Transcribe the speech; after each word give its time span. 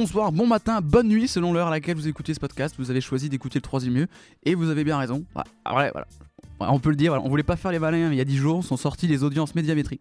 bonsoir, 0.00 0.32
bon 0.32 0.46
matin, 0.46 0.80
bonne 0.80 1.08
nuit 1.08 1.28
selon 1.28 1.52
l'heure 1.52 1.66
à 1.66 1.70
laquelle 1.70 1.94
vous 1.94 2.08
écoutez 2.08 2.32
ce 2.32 2.40
podcast. 2.40 2.74
Vous 2.78 2.90
avez 2.90 3.02
choisi 3.02 3.28
d'écouter 3.28 3.58
le 3.58 3.62
troisième 3.62 3.92
mieux 3.92 4.06
et 4.46 4.54
vous 4.54 4.70
avez 4.70 4.82
bien 4.82 4.96
raison. 4.96 5.26
voilà, 5.66 5.92
On 6.58 6.78
peut 6.78 6.88
le 6.88 6.96
dire, 6.96 7.12
on 7.22 7.28
voulait 7.28 7.42
pas 7.42 7.56
faire 7.56 7.70
les 7.70 7.78
malins, 7.78 8.08
mais 8.08 8.14
il 8.14 8.18
y 8.18 8.22
a 8.22 8.24
10 8.24 8.36
jours 8.38 8.64
sont 8.64 8.78
sorties 8.78 9.08
les 9.08 9.24
audiences 9.24 9.54
médiamétriques. 9.54 10.00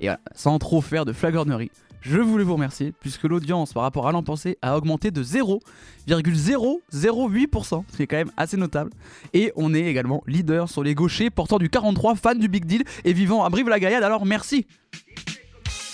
Et 0.00 0.06
voilà, 0.06 0.18
sans 0.34 0.58
trop 0.58 0.80
faire 0.80 1.04
de 1.04 1.12
flagornerie, 1.12 1.70
je 2.00 2.20
voulais 2.20 2.42
vous 2.42 2.54
remercier 2.54 2.94
puisque 2.98 3.24
l'audience 3.24 3.74
par 3.74 3.82
rapport 3.82 4.08
à 4.08 4.12
l'an 4.12 4.22
passé 4.22 4.56
a 4.62 4.78
augmenté 4.78 5.10
de 5.10 5.22
0,008%, 5.22 7.84
ce 7.86 7.96
qui 7.98 8.02
est 8.02 8.06
quand 8.06 8.16
même 8.16 8.32
assez 8.38 8.56
notable. 8.56 8.92
Et 9.34 9.52
on 9.56 9.74
est 9.74 9.84
également 9.84 10.24
leader 10.26 10.70
sur 10.70 10.82
les 10.82 10.94
gauchers 10.94 11.28
portant 11.28 11.58
du 11.58 11.68
43 11.68 12.14
fans 12.14 12.34
du 12.34 12.48
Big 12.48 12.64
Deal 12.64 12.84
et 13.04 13.12
vivant 13.12 13.44
à 13.44 13.50
Brive-la-Gaillade, 13.50 14.04
alors 14.04 14.24
merci 14.24 14.66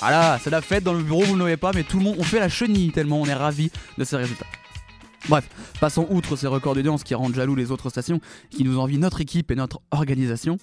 voilà, 0.00 0.38
c'est 0.42 0.50
la 0.50 0.62
fête 0.62 0.82
dans 0.82 0.94
le 0.94 1.02
bureau, 1.02 1.22
vous 1.24 1.36
ne 1.36 1.46
le 1.46 1.56
pas, 1.56 1.72
mais 1.74 1.82
tout 1.82 1.98
le 1.98 2.04
monde, 2.04 2.16
on 2.18 2.22
fait 2.22 2.40
la 2.40 2.48
chenille 2.48 2.90
tellement 2.90 3.20
on 3.20 3.26
est 3.26 3.34
ravis 3.34 3.70
de 3.98 4.04
ces 4.04 4.16
résultats. 4.16 4.46
Bref, 5.28 5.48
passons 5.78 6.06
outre 6.10 6.36
ces 6.36 6.46
records 6.46 6.74
d'audience 6.74 7.04
qui 7.04 7.14
rendent 7.14 7.34
jaloux 7.34 7.54
les 7.54 7.70
autres 7.70 7.90
stations, 7.90 8.20
qui 8.48 8.64
nous 8.64 8.78
envient 8.78 8.96
notre 8.96 9.20
équipe 9.20 9.50
et 9.50 9.54
notre 9.54 9.80
organisation. 9.90 10.56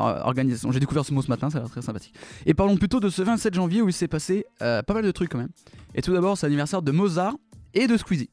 Euh, 0.00 0.20
organisation, 0.22 0.70
j'ai 0.70 0.78
découvert 0.78 1.04
ce 1.04 1.12
mot 1.12 1.22
ce 1.22 1.28
matin, 1.28 1.50
ça 1.50 1.58
a 1.58 1.62
l'air 1.62 1.70
très 1.70 1.82
sympathique. 1.82 2.14
Et 2.44 2.54
parlons 2.54 2.76
plutôt 2.76 3.00
de 3.00 3.08
ce 3.08 3.22
27 3.22 3.54
janvier 3.54 3.82
où 3.82 3.88
il 3.88 3.92
s'est 3.92 4.08
passé 4.08 4.46
euh, 4.62 4.82
pas 4.82 4.94
mal 4.94 5.02
de 5.02 5.10
trucs 5.10 5.30
quand 5.30 5.38
même. 5.38 5.50
Et 5.94 6.02
tout 6.02 6.12
d'abord, 6.12 6.38
c'est 6.38 6.46
l'anniversaire 6.46 6.82
de 6.82 6.92
Mozart 6.92 7.34
et 7.74 7.88
de 7.88 7.96
Squeezie. 7.96 8.30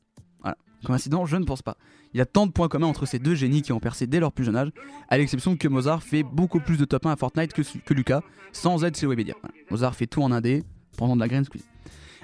Voilà, 0.83 0.97
coïncidence, 0.97 1.29
je 1.29 1.37
ne 1.37 1.45
pense 1.45 1.61
pas. 1.61 1.77
Il 2.13 2.17
y 2.17 2.21
a 2.21 2.25
tant 2.25 2.45
de 2.45 2.51
points 2.51 2.67
communs 2.67 2.87
entre 2.87 3.05
ces 3.05 3.19
deux 3.19 3.35
génies 3.35 3.61
qui 3.61 3.71
ont 3.71 3.79
percé 3.79 4.05
dès 4.05 4.19
leur 4.19 4.31
plus 4.31 4.43
jeune 4.43 4.55
âge, 4.55 4.69
à 5.09 5.17
l'exception 5.17 5.55
que 5.55 5.67
Mozart 5.67 6.03
fait 6.03 6.23
beaucoup 6.23 6.59
plus 6.59 6.77
de 6.77 6.85
top 6.85 7.05
1 7.05 7.11
à 7.11 7.15
Fortnite 7.15 7.53
que, 7.53 7.93
Lucas, 7.93 8.21
sans 8.51 8.83
aide 8.83 8.95
chez 8.95 9.07
Webedia. 9.07 9.35
Mozart 9.71 9.95
fait 9.95 10.07
tout 10.07 10.21
en 10.21 10.31
indé, 10.31 10.63
pendant 10.97 11.15
de 11.15 11.21
la 11.21 11.27
graine 11.27 11.45
squeeze. 11.45 11.65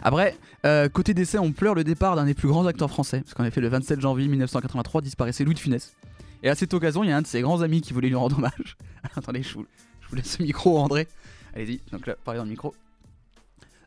Après, 0.02 0.38
euh, 0.66 0.88
côté 0.90 1.14
décès, 1.14 1.40
on 1.40 1.52
pleure 1.52 1.76
le 1.76 1.84
départ 1.84 2.16
d'un 2.16 2.26
des 2.26 2.34
plus 2.34 2.48
grands 2.48 2.66
acteurs 2.66 2.90
français, 2.90 3.22
parce 3.22 3.34
qu'en 3.34 3.44
effet, 3.44 3.62
le 3.62 3.68
27 3.68 4.00
janvier 4.00 4.28
1983 4.28 5.02
disparaissait 5.02 5.44
Louis 5.44 5.56
de 5.56 5.60
Funès. 5.60 5.96
Et 6.44 6.50
à 6.50 6.56
cette 6.56 6.74
occasion, 6.74 7.04
il 7.04 7.10
y 7.10 7.12
a 7.12 7.18
un 7.18 7.22
de 7.22 7.28
ses 7.28 7.42
grands 7.42 7.62
amis 7.62 7.82
qui 7.82 7.94
voulait 7.94 8.08
lui 8.08 8.16
rendre 8.16 8.38
hommage. 8.38 8.78
Attendez, 9.16 9.44
je 9.44 9.56
vous, 9.56 9.66
laisse 10.14 10.40
le 10.40 10.46
micro, 10.46 10.80
André. 10.80 11.08
Allez-y, 11.54 11.82
donc 11.92 12.06
là, 12.08 12.16
parlez 12.24 12.38
dans 12.38 12.46
le 12.46 12.52
micro. 12.52 12.74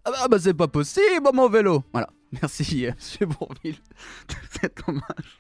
Ah 0.05 0.11
bah, 0.11 0.29
bah 0.29 0.39
c'est 0.39 0.55
pas 0.55 0.69
possible, 0.69 1.29
mon 1.33 1.49
vélo 1.49 1.85
Voilà, 1.93 2.11
merci, 2.41 2.87
euh, 2.87 2.93
monsieur 2.95 3.27
Bourville, 3.27 3.77
de 4.29 4.35
cet 4.61 4.81
hommage. 4.87 5.39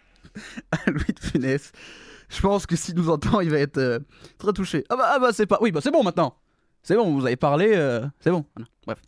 à 0.73 0.91
Louis 0.91 1.13
de 1.15 1.21
Funès. 1.21 1.73
Je 2.29 2.41
pense 2.41 2.67
que 2.67 2.77
s'il 2.77 2.95
nous 2.95 3.11
entend, 3.11 3.41
il 3.41 3.51
va 3.51 3.59
être 3.59 3.79
euh, 3.79 3.99
très 4.39 4.53
touché. 4.53 4.85
Ah 4.89 4.97
bah, 4.97 5.11
ah 5.15 5.19
bah 5.19 5.31
c'est 5.33 5.47
pas. 5.47 5.59
Oui, 5.61 5.71
bah 5.71 5.81
c'est 5.83 5.91
bon 5.91 6.03
maintenant. 6.03 6.37
C'est 6.83 6.97
bon, 6.97 7.15
vous 7.15 7.27
avez 7.27 7.37
parlé. 7.37 7.73
Euh, 7.75 8.07
c'est 8.21 8.31
bon. 8.31 8.45
Bref. 8.87 8.99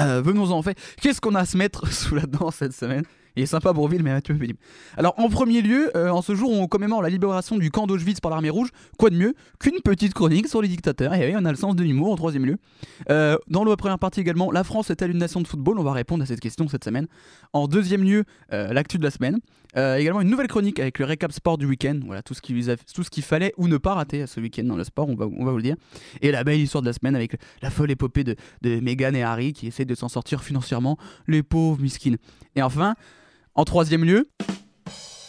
Euh, 0.00 0.20
venons-en 0.22 0.58
en 0.58 0.62
fait. 0.62 0.78
Qu'est-ce 1.00 1.20
qu'on 1.20 1.34
a 1.34 1.40
à 1.40 1.46
se 1.46 1.56
mettre 1.56 1.86
sous 1.92 2.14
la 2.14 2.26
dent 2.26 2.50
cette 2.50 2.74
semaine? 2.74 3.04
Il 3.36 3.42
est 3.42 3.46
sympa 3.46 3.72
Bourville, 3.72 4.02
mais 4.02 4.10
un 4.10 4.20
peu 4.20 4.34
pénible. 4.34 4.58
Alors, 4.96 5.14
en 5.18 5.28
premier 5.28 5.62
lieu, 5.62 5.90
euh, 5.96 6.10
en 6.10 6.22
ce 6.22 6.34
jour 6.34 6.50
on 6.50 6.66
commémore 6.66 7.02
la 7.02 7.08
libération 7.08 7.56
du 7.56 7.70
camp 7.70 7.86
d'Auschwitz 7.86 8.20
par 8.20 8.30
l'armée 8.30 8.50
rouge, 8.50 8.68
quoi 8.98 9.10
de 9.10 9.16
mieux 9.16 9.34
qu'une 9.58 9.80
petite 9.80 10.14
chronique 10.14 10.48
sur 10.48 10.62
les 10.62 10.68
dictateurs? 10.68 11.14
Et 11.14 11.26
oui, 11.26 11.34
on 11.38 11.44
a 11.44 11.50
le 11.50 11.56
sens 11.56 11.74
de 11.76 11.82
l'humour 11.82 12.12
en 12.12 12.16
troisième 12.16 12.46
lieu. 12.46 12.56
Euh, 13.10 13.36
dans 13.48 13.64
la 13.64 13.76
première 13.76 13.98
partie 13.98 14.20
également, 14.20 14.50
la 14.50 14.64
France 14.64 14.90
est-elle 14.90 15.10
une 15.10 15.18
nation 15.18 15.40
de 15.40 15.46
football? 15.46 15.78
On 15.78 15.82
va 15.84 15.92
répondre 15.92 16.22
à 16.22 16.26
cette 16.26 16.40
question 16.40 16.68
cette 16.68 16.84
semaine. 16.84 17.06
En 17.52 17.68
deuxième 17.68 18.02
lieu, 18.02 18.24
euh, 18.52 18.72
l'actu 18.72 18.98
de 18.98 19.04
la 19.04 19.10
semaine. 19.10 19.38
Également 19.74 20.20
une 20.20 20.28
nouvelle 20.28 20.48
chronique 20.48 20.78
avec 20.78 20.98
le 20.98 21.04
récap 21.04 21.32
sport 21.32 21.58
du 21.58 21.66
week-end. 21.66 21.98
Voilà, 22.04 22.22
tout 22.22 22.34
ce 22.34 22.40
qu'il 22.40 23.22
fallait 23.22 23.52
ou 23.56 23.68
ne 23.68 23.76
pas 23.76 23.94
rater 23.94 24.26
ce 24.26 24.40
week-end 24.40 24.64
dans 24.64 24.76
le 24.76 24.84
sport, 24.84 25.08
on 25.08 25.14
va, 25.14 25.26
on 25.26 25.44
va 25.44 25.50
vous 25.50 25.56
le 25.56 25.62
dire. 25.62 25.76
Et 26.20 26.30
la 26.30 26.44
belle 26.44 26.60
histoire 26.60 26.82
de 26.82 26.86
la 26.86 26.92
semaine 26.92 27.16
avec 27.16 27.36
la 27.62 27.70
folle 27.70 27.90
épopée 27.90 28.24
de, 28.24 28.36
de 28.62 28.80
Meghan 28.80 29.14
et 29.14 29.22
Harry 29.22 29.52
qui 29.52 29.66
essaient 29.66 29.84
de 29.84 29.94
s'en 29.94 30.08
sortir 30.08 30.42
financièrement. 30.42 30.98
Les 31.26 31.42
pauvres 31.42 31.80
miskines. 31.80 32.18
Et 32.56 32.62
enfin, 32.62 32.94
en 33.54 33.64
troisième 33.64 34.04
lieu, 34.04 34.28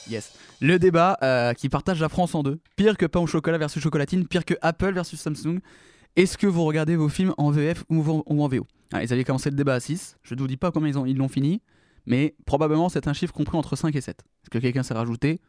yes, 0.09 0.33
le 0.61 0.79
débat 0.79 1.17
euh, 1.23 1.53
qui 1.53 1.67
partage 1.67 1.99
la 1.99 2.09
France 2.09 2.35
en 2.35 2.43
deux. 2.43 2.59
Pire 2.77 2.97
que 2.97 3.05
pain 3.05 3.19
au 3.19 3.27
chocolat 3.27 3.57
versus 3.57 3.83
chocolatine, 3.83 4.25
pire 4.25 4.45
que 4.45 4.53
Apple 4.61 4.93
versus 4.93 5.19
Samsung. 5.19 5.59
Est-ce 6.15 6.37
que 6.37 6.47
vous 6.47 6.63
regardez 6.63 6.95
vos 6.95 7.09
films 7.09 7.33
en 7.37 7.51
VF 7.51 7.83
ou 7.89 8.23
en 8.25 8.47
VO 8.47 8.65
ah, 8.93 9.03
Ils 9.03 9.11
avaient 9.11 9.23
commencé 9.23 9.49
le 9.49 9.55
débat 9.55 9.73
à 9.73 9.79
6. 9.79 10.17
Je 10.23 10.35
ne 10.35 10.39
vous 10.39 10.47
dis 10.47 10.57
pas 10.57 10.71
combien 10.71 11.05
ils 11.05 11.17
l'ont 11.17 11.27
fini, 11.27 11.61
mais 12.05 12.35
probablement 12.45 12.89
c'est 12.89 13.07
un 13.07 13.13
chiffre 13.13 13.33
compris 13.33 13.57
entre 13.57 13.75
5 13.75 13.95
et 13.95 14.01
7. 14.01 14.19
Est-ce 14.19 14.49
que 14.49 14.59
quelqu'un 14.59 14.83
s'est 14.83 14.93
rajouté? 14.93 15.41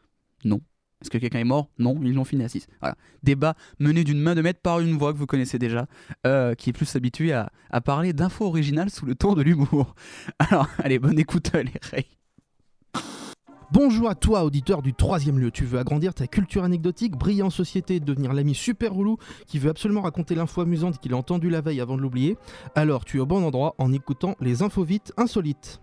Non. 0.45 0.61
Est-ce 1.05 1.11
que 1.11 1.19
quelqu'un 1.19 1.41
est 1.41 1.45
mort? 1.45 1.69
Non, 1.79 1.99
ils 2.03 2.15
l'ont 2.15 2.25
fini 2.25 2.45
à 2.45 2.49
6. 2.49 2.67
Voilà. 2.81 2.97
Débat 3.23 3.57
mené 3.79 4.05
d'une 4.05 4.21
main 4.21 4.35
de 4.35 4.41
maître 4.41 4.61
par 4.63 4.81
une 4.81 4.97
voix 4.97 5.13
que 5.13 5.19
vous 5.19 5.27
connaissez 5.27 5.59
déjà, 5.59 5.87
euh, 6.27 6.55
qui 6.55 6.71
est 6.71 6.73
plus 6.73 6.97
habituée 6.97 7.33
à, 7.33 7.51
parler 7.85 8.15
d'infos 8.15 8.47
originales 8.47 8.89
sous 8.89 9.05
le 9.05 9.15
ton 9.15 9.35
de 9.35 9.43
l'humour. 9.43 9.95
Alors, 10.39 10.67
allez, 10.79 10.99
bonne 10.99 11.19
écoute 11.19 11.53
les 11.53 11.73
Ray. 11.91 12.07
Bonjour 13.71 14.09
à 14.09 14.15
toi, 14.15 14.45
auditeur 14.45 14.83
du 14.83 14.95
troisième 14.95 15.39
lieu. 15.39 15.51
Tu 15.51 15.65
veux 15.65 15.79
agrandir 15.79 16.15
ta 16.15 16.27
culture 16.27 16.65
anecdotique, 16.65 17.17
briller 17.17 17.43
en 17.43 17.51
société, 17.51 17.99
devenir 17.99 18.33
l'ami 18.33 18.55
super 18.55 18.93
roulou 18.93 19.19
qui 19.47 19.59
veut 19.59 19.69
absolument 19.69 20.03
raconter 20.03 20.35
l'info 20.35 20.61
amusante 20.61 20.99
qu'il 20.99 21.13
a 21.13 21.17
entendue 21.17 21.51
la 21.51 21.61
veille 21.61 21.81
avant 21.81 21.97
de 21.97 22.03
l'oublier? 22.03 22.39
Alors 22.77 23.05
tu 23.05 23.17
es 23.19 23.21
au 23.21 23.27
bon 23.27 23.45
endroit 23.45 23.75
en 23.79 23.93
écoutant 23.93 24.37
les 24.41 24.63
infos 24.63 24.85
vite 24.85 25.13
insolites. 25.17 25.81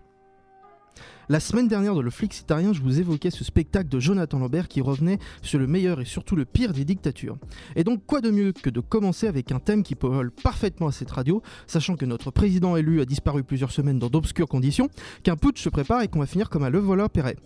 La 1.28 1.40
semaine 1.40 1.68
dernière 1.68 1.94
dans 1.94 2.02
le 2.02 2.10
Flixitarien, 2.10 2.72
je 2.72 2.82
vous 2.82 3.00
évoquais 3.00 3.30
ce 3.30 3.44
spectacle 3.44 3.88
de 3.88 4.00
Jonathan 4.00 4.38
Lambert 4.38 4.68
qui 4.68 4.80
revenait 4.80 5.18
sur 5.40 5.58
le 5.58 5.66
meilleur 5.66 6.00
et 6.00 6.04
surtout 6.04 6.36
le 6.36 6.44
pire 6.44 6.72
des 6.72 6.84
dictatures. 6.84 7.38
Et 7.76 7.84
donc 7.84 8.02
quoi 8.06 8.20
de 8.20 8.30
mieux 8.30 8.52
que 8.52 8.70
de 8.70 8.80
commencer 8.80 9.28
avec 9.28 9.52
un 9.52 9.58
thème 9.58 9.82
qui 9.82 9.96
vole 9.98 10.30
parfaitement 10.30 10.88
à 10.88 10.92
cette 10.92 11.10
radio, 11.10 11.40
sachant 11.66 11.96
que 11.96 12.04
notre 12.04 12.30
président 12.30 12.76
élu 12.76 13.00
a 13.00 13.04
disparu 13.04 13.44
plusieurs 13.44 13.70
semaines 13.70 13.98
dans 13.98 14.10
d'obscures 14.10 14.48
conditions, 14.48 14.88
qu'un 15.22 15.36
putsch 15.36 15.62
se 15.62 15.68
prépare 15.68 16.02
et 16.02 16.08
qu'on 16.08 16.20
va 16.20 16.26
finir 16.26 16.50
comme 16.50 16.64
un 16.64 16.70
le 16.70 16.80
voleur 16.80 17.08
Perret. 17.08 17.36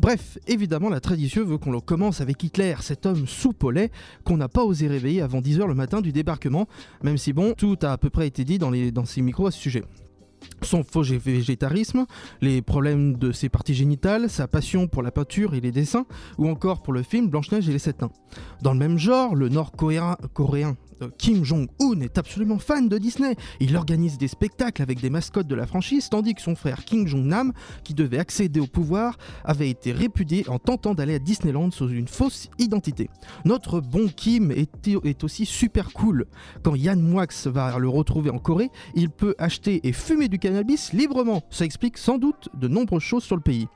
Bref, 0.00 0.38
évidemment, 0.46 0.88
la 0.88 1.00
tradition 1.00 1.44
veut 1.44 1.58
qu'on 1.58 1.72
le 1.72 1.80
commence 1.80 2.20
avec 2.20 2.42
Hitler, 2.44 2.76
cet 2.82 3.04
homme 3.04 3.24
au 3.62 3.70
lait 3.72 3.90
qu'on 4.22 4.36
n'a 4.36 4.48
pas 4.48 4.62
osé 4.62 4.86
réveiller 4.86 5.22
avant 5.22 5.40
10h 5.40 5.66
le 5.66 5.74
matin 5.74 6.00
du 6.00 6.12
débarquement, 6.12 6.68
même 7.02 7.18
si 7.18 7.32
bon, 7.32 7.54
tout 7.54 7.76
a 7.82 7.92
à 7.92 7.98
peu 7.98 8.10
près 8.10 8.28
été 8.28 8.44
dit 8.44 8.58
dans, 8.58 8.70
les, 8.70 8.92
dans 8.92 9.04
ces 9.04 9.22
micros 9.22 9.48
à 9.48 9.50
ce 9.50 9.58
sujet 9.58 9.82
son 10.62 10.82
faux 10.82 11.02
végétarisme, 11.02 12.06
les 12.40 12.62
problèmes 12.62 13.16
de 13.16 13.32
ses 13.32 13.48
parties 13.48 13.74
génitales, 13.74 14.28
sa 14.28 14.48
passion 14.48 14.88
pour 14.88 15.02
la 15.02 15.10
peinture 15.10 15.54
et 15.54 15.60
les 15.60 15.72
dessins, 15.72 16.06
ou 16.36 16.48
encore 16.48 16.82
pour 16.82 16.92
le 16.92 17.02
film 17.02 17.28
Blanche-Neige 17.28 17.68
et 17.68 17.72
les 17.72 17.78
Sept 17.78 18.02
Nains. 18.02 18.10
Dans 18.62 18.72
le 18.72 18.78
même 18.78 18.98
genre, 18.98 19.34
le 19.34 19.48
nord-coréen 19.48 20.16
Kim 21.18 21.44
Jong-un 21.44 22.00
est 22.00 22.18
absolument 22.18 22.58
fan 22.58 22.88
de 22.88 22.98
Disney. 22.98 23.36
Il 23.60 23.76
organise 23.76 24.18
des 24.18 24.28
spectacles 24.28 24.82
avec 24.82 25.00
des 25.00 25.10
mascottes 25.10 25.46
de 25.46 25.54
la 25.54 25.66
franchise, 25.66 26.08
tandis 26.08 26.34
que 26.34 26.42
son 26.42 26.54
frère 26.54 26.84
Kim 26.84 27.06
Jong-nam, 27.06 27.52
qui 27.84 27.94
devait 27.94 28.18
accéder 28.18 28.60
au 28.60 28.66
pouvoir, 28.66 29.16
avait 29.44 29.70
été 29.70 29.92
répudié 29.92 30.48
en 30.48 30.58
tentant 30.58 30.94
d'aller 30.94 31.14
à 31.14 31.18
Disneyland 31.18 31.70
sous 31.70 31.88
une 31.88 32.08
fausse 32.08 32.48
identité. 32.58 33.10
Notre 33.44 33.80
bon 33.80 34.08
Kim 34.08 34.52
est, 34.52 34.68
aussi 35.24 35.46
super 35.46 35.92
cool. 35.92 36.26
Quand 36.62 36.74
Yann 36.74 37.00
Moix 37.00 37.26
va 37.46 37.78
le 37.78 37.88
retrouver 37.88 38.30
en 38.30 38.38
Corée, 38.38 38.70
il 38.94 39.10
peut 39.10 39.34
acheter 39.38 39.80
et 39.86 39.92
fumer 39.92 40.28
du 40.28 40.38
cannabis 40.38 40.92
librement. 40.92 41.42
Ça 41.50 41.64
explique 41.64 41.98
sans 41.98 42.18
doute 42.18 42.48
de 42.54 42.68
nombreuses 42.68 43.02
choses 43.02 43.24
sur 43.24 43.36
le 43.36 43.42
pays. 43.42 43.68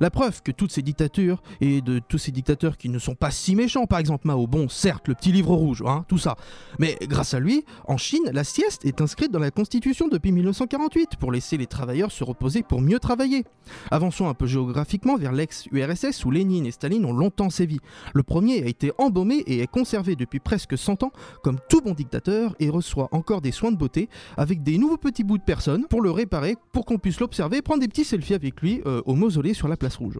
La 0.00 0.10
preuve 0.10 0.42
que 0.42 0.52
toutes 0.52 0.72
ces 0.72 0.82
dictatures, 0.82 1.42
et 1.60 1.80
de 1.80 1.98
tous 1.98 2.18
ces 2.18 2.32
dictateurs 2.32 2.76
qui 2.76 2.88
ne 2.88 2.98
sont 2.98 3.14
pas 3.14 3.30
si 3.30 3.54
méchants, 3.54 3.86
par 3.86 3.98
exemple 3.98 4.26
Mao, 4.26 4.46
bon, 4.46 4.68
certes, 4.68 5.08
le 5.08 5.14
petit 5.14 5.32
livre 5.32 5.54
rouge, 5.54 5.82
hein, 5.86 6.04
tout 6.08 6.18
ça, 6.18 6.36
mais 6.78 6.96
grâce 7.02 7.34
à 7.34 7.40
lui, 7.40 7.64
en 7.86 7.96
Chine, 7.96 8.30
la 8.32 8.44
sieste 8.44 8.84
est 8.84 9.00
inscrite 9.00 9.30
dans 9.30 9.38
la 9.38 9.50
constitution 9.50 10.08
depuis 10.08 10.32
1948 10.32 11.16
pour 11.16 11.32
laisser 11.32 11.56
les 11.56 11.66
travailleurs 11.66 12.12
se 12.12 12.24
reposer 12.24 12.62
pour 12.62 12.80
mieux 12.80 12.98
travailler. 12.98 13.44
Avançons 13.90 14.28
un 14.28 14.34
peu 14.34 14.46
géographiquement 14.46 15.16
vers 15.16 15.32
l'ex-URSS 15.32 16.24
où 16.24 16.30
Lénine 16.30 16.66
et 16.66 16.70
Staline 16.70 17.04
ont 17.04 17.12
longtemps 17.12 17.50
sévi. 17.50 17.80
Le 18.14 18.22
premier 18.22 18.62
a 18.62 18.66
été 18.66 18.92
embaumé 18.98 19.36
et 19.46 19.60
est 19.60 19.66
conservé 19.66 20.16
depuis 20.16 20.40
presque 20.40 20.76
100 20.76 21.02
ans 21.04 21.12
comme 21.42 21.58
tout 21.68 21.80
bon 21.80 21.92
dictateur 21.92 22.54
et 22.60 22.68
reçoit 22.68 23.08
encore 23.12 23.40
des 23.40 23.52
soins 23.52 23.72
de 23.72 23.76
beauté 23.76 24.08
avec 24.36 24.62
des 24.62 24.78
nouveaux 24.78 24.96
petits 24.96 25.24
bouts 25.24 25.38
de 25.38 25.42
personnes 25.42 25.86
pour 25.88 26.00
le 26.00 26.10
réparer, 26.10 26.56
pour 26.72 26.84
qu'on 26.84 26.98
puisse 26.98 27.20
l'observer 27.20 27.58
et 27.58 27.62
prendre 27.62 27.80
des 27.80 27.88
petits 27.88 28.04
selfies 28.04 28.34
avec 28.34 28.60
lui 28.60 28.82
euh, 28.86 29.02
au 29.06 29.14
mausolée 29.14 29.54
sur 29.54 29.68
la 29.68 29.76
place 29.76 29.93
rouge. 29.96 30.18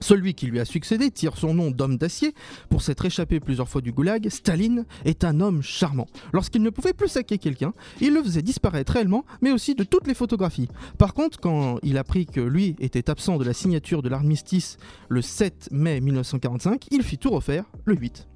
Celui 0.00 0.32
qui 0.32 0.46
lui 0.46 0.58
a 0.60 0.64
succédé 0.64 1.10
tire 1.10 1.36
son 1.36 1.52
nom 1.52 1.70
d'homme 1.70 1.98
d'acier. 1.98 2.34
Pour 2.70 2.80
s'être 2.80 3.04
échappé 3.04 3.38
plusieurs 3.38 3.68
fois 3.68 3.82
du 3.82 3.92
goulag, 3.92 4.28
Staline 4.30 4.86
est 5.04 5.24
un 5.24 5.40
homme 5.40 5.62
charmant. 5.62 6.06
Lorsqu'il 6.32 6.62
ne 6.62 6.70
pouvait 6.70 6.94
plus 6.94 7.08
saquer 7.08 7.36
quelqu'un, 7.36 7.74
il 8.00 8.14
le 8.14 8.22
faisait 8.22 8.42
disparaître 8.42 8.94
réellement, 8.94 9.24
mais 9.42 9.52
aussi 9.52 9.74
de 9.74 9.84
toutes 9.84 10.06
les 10.06 10.14
photographies. 10.14 10.68
Par 10.96 11.12
contre, 11.12 11.38
quand 11.38 11.78
il 11.82 11.98
apprit 11.98 12.24
que 12.24 12.40
lui 12.40 12.76
était 12.80 13.10
absent 13.10 13.36
de 13.36 13.44
la 13.44 13.52
signature 13.52 14.00
de 14.00 14.08
l'armistice 14.08 14.78
le 15.10 15.20
7 15.20 15.68
mai 15.70 16.00
1945, 16.00 16.86
il 16.90 17.02
fit 17.02 17.18
tout 17.18 17.30
refaire 17.30 17.64
le 17.84 17.94
8. 17.94 18.26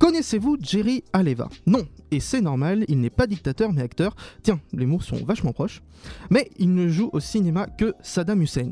Connaissez-vous 0.00 0.56
Jerry 0.60 1.04
Aleva? 1.12 1.48
Non, 1.66 1.86
et 2.10 2.18
c'est 2.18 2.40
normal, 2.40 2.84
il 2.88 3.00
n'est 3.00 3.10
pas 3.10 3.28
dictateur 3.28 3.72
mais 3.72 3.82
acteur. 3.82 4.16
Tiens, 4.42 4.60
les 4.72 4.86
mots 4.86 5.00
sont 5.00 5.24
vachement 5.24 5.52
proches. 5.52 5.82
Mais 6.30 6.50
il 6.58 6.74
ne 6.74 6.88
joue 6.88 7.10
au 7.12 7.20
cinéma 7.20 7.66
que 7.66 7.94
Saddam 8.02 8.42
Hussein. 8.42 8.70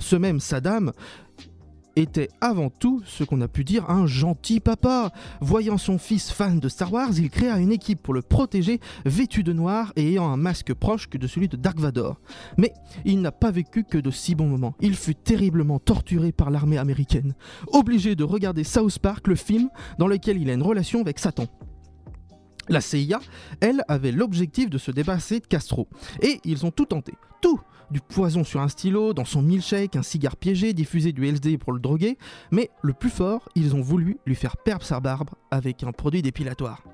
Ce 0.00 0.16
même 0.16 0.40
Saddam 0.40 0.92
était 1.96 2.28
avant 2.40 2.70
tout 2.70 3.02
ce 3.04 3.24
qu'on 3.24 3.40
a 3.40 3.48
pu 3.48 3.64
dire 3.64 3.88
un 3.90 4.06
gentil 4.06 4.60
papa. 4.60 5.12
Voyant 5.40 5.78
son 5.78 5.98
fils 5.98 6.30
fan 6.30 6.58
de 6.58 6.68
Star 6.68 6.92
Wars, 6.92 7.12
il 7.18 7.30
créa 7.30 7.58
une 7.58 7.72
équipe 7.72 8.02
pour 8.02 8.14
le 8.14 8.22
protéger, 8.22 8.80
vêtu 9.04 9.42
de 9.42 9.52
noir 9.52 9.92
et 9.96 10.08
ayant 10.08 10.28
un 10.28 10.36
masque 10.36 10.74
proche 10.74 11.08
que 11.08 11.18
de 11.18 11.26
celui 11.26 11.48
de 11.48 11.56
Dark 11.56 11.78
Vador. 11.78 12.20
Mais 12.56 12.72
il 13.04 13.20
n'a 13.20 13.32
pas 13.32 13.50
vécu 13.50 13.84
que 13.84 13.98
de 13.98 14.10
si 14.10 14.34
bons 14.34 14.48
moments. 14.48 14.74
Il 14.80 14.96
fut 14.96 15.14
terriblement 15.14 15.78
torturé 15.78 16.32
par 16.32 16.50
l'armée 16.50 16.78
américaine, 16.78 17.34
obligé 17.68 18.14
de 18.16 18.24
regarder 18.24 18.64
South 18.64 18.98
Park, 18.98 19.26
le 19.26 19.36
film 19.36 19.68
dans 19.98 20.06
lequel 20.06 20.40
il 20.40 20.50
a 20.50 20.54
une 20.54 20.62
relation 20.62 21.00
avec 21.00 21.18
Satan. 21.18 21.46
La 22.70 22.80
CIA, 22.80 23.20
elle, 23.60 23.82
avait 23.88 24.12
l'objectif 24.12 24.70
de 24.70 24.78
se 24.78 24.92
dépasser 24.92 25.40
de 25.40 25.46
Castro. 25.46 25.88
Et 26.22 26.40
ils 26.44 26.64
ont 26.64 26.70
tout 26.70 26.86
tenté. 26.86 27.14
Tout 27.42 27.60
du 27.90 28.00
poison 28.00 28.44
sur 28.44 28.60
un 28.60 28.68
stylo, 28.68 29.12
dans 29.12 29.24
son 29.24 29.42
milkshake, 29.42 29.96
un 29.96 30.02
cigare 30.02 30.36
piégé, 30.36 30.72
diffusé 30.72 31.10
du 31.12 31.26
LSD 31.26 31.58
pour 31.58 31.72
le 31.72 31.80
droguer, 31.80 32.16
mais 32.52 32.70
le 32.82 32.92
plus 32.92 33.10
fort, 33.10 33.48
ils 33.56 33.74
ont 33.74 33.80
voulu 33.80 34.18
lui 34.24 34.36
faire 34.36 34.56
perdre 34.56 34.84
sa 34.84 35.00
barbe 35.00 35.30
avec 35.50 35.82
un 35.82 35.90
produit 35.90 36.22
dépilatoire. 36.22 36.84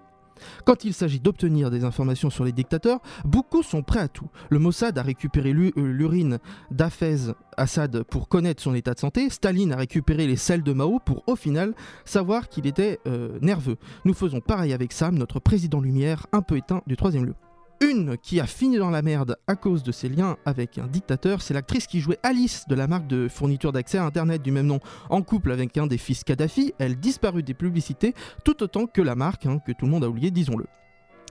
Quand 0.65 0.85
il 0.85 0.95
s'agit 0.95 1.21
d'obtenir 1.21 1.71
des 1.71 1.85
informations 1.85 2.31
sur 2.31 2.45
les 2.45 2.53
dictateurs, 2.53 3.01
beaucoup 3.25 3.63
sont 3.63 3.83
prêts 3.83 4.01
à 4.01 4.09
tout. 4.09 4.29
Le 4.51 4.59
Mossad 4.59 4.97
a 4.99 5.03
récupéré 5.03 5.53
euh, 5.53 5.71
l'urine 5.77 6.39
d'Afez 6.71 7.33
Assad 7.57 8.03
pour 8.05 8.29
connaître 8.29 8.63
son 8.63 8.75
état 8.75 8.95
de 8.95 8.99
santé, 8.99 9.31
Staline 9.31 9.73
a 9.73 9.77
récupéré 9.77 10.27
les 10.27 10.37
selles 10.37 10.63
de 10.63 10.73
Mao 10.73 10.99
pour 10.99 11.23
au 11.27 11.37
final 11.37 11.75
savoir 12.05 12.49
qu'il 12.49 12.67
était 12.67 12.99
euh, 13.07 13.39
nerveux. 13.41 13.77
Nous 14.05 14.15
faisons 14.15 14.41
pareil 14.41 14.73
avec 14.73 14.93
Sam, 14.93 15.17
notre 15.17 15.41
président 15.41 15.81
lumière 15.81 16.27
un 16.33 16.43
peu 16.43 16.57
éteint 16.57 16.83
du 16.87 16.97
troisième 16.97 17.27
lieu. 17.27 17.35
Une 17.81 18.17
qui 18.17 18.41
a 18.41 18.47
fini 18.47 18.79
dans 18.79 18.89
la 18.89 19.03
merde 19.03 19.37
à 19.47 19.55
cause 19.55 19.83
de 19.83 19.93
ses 19.93 20.09
liens 20.09 20.39
avec 20.47 20.79
un 20.79 20.87
dictateur, 20.87 21.43
c'est 21.43 21.53
l'actrice 21.53 21.87
qui 21.87 22.01
jouait 22.01 22.19
Alice 22.23 22.65
de 22.69 22.75
la 22.75 22.87
marque 22.87 23.07
de 23.07 23.29
fourniture 23.29 23.71
d'accès 23.71 23.99
à 23.99 24.05
Internet 24.05 24.41
du 24.41 24.51
même 24.51 24.67
nom, 24.67 24.81
en 25.11 25.21
couple 25.21 25.53
avec 25.53 25.77
un 25.77 25.87
des 25.87 25.99
fils 25.99 26.25
Kadhafi. 26.25 26.73
Elle 26.79 26.97
disparut 26.97 27.43
des 27.43 27.53
publicités 27.53 28.15
tout 28.45 28.63
autant 28.63 28.87
que 28.87 29.03
la 29.03 29.15
marque, 29.15 29.45
hein, 29.45 29.59
que 29.59 29.73
tout 29.73 29.85
le 29.85 29.91
monde 29.91 30.05
a 30.05 30.09
oublié, 30.09 30.31
disons-le. 30.31 30.65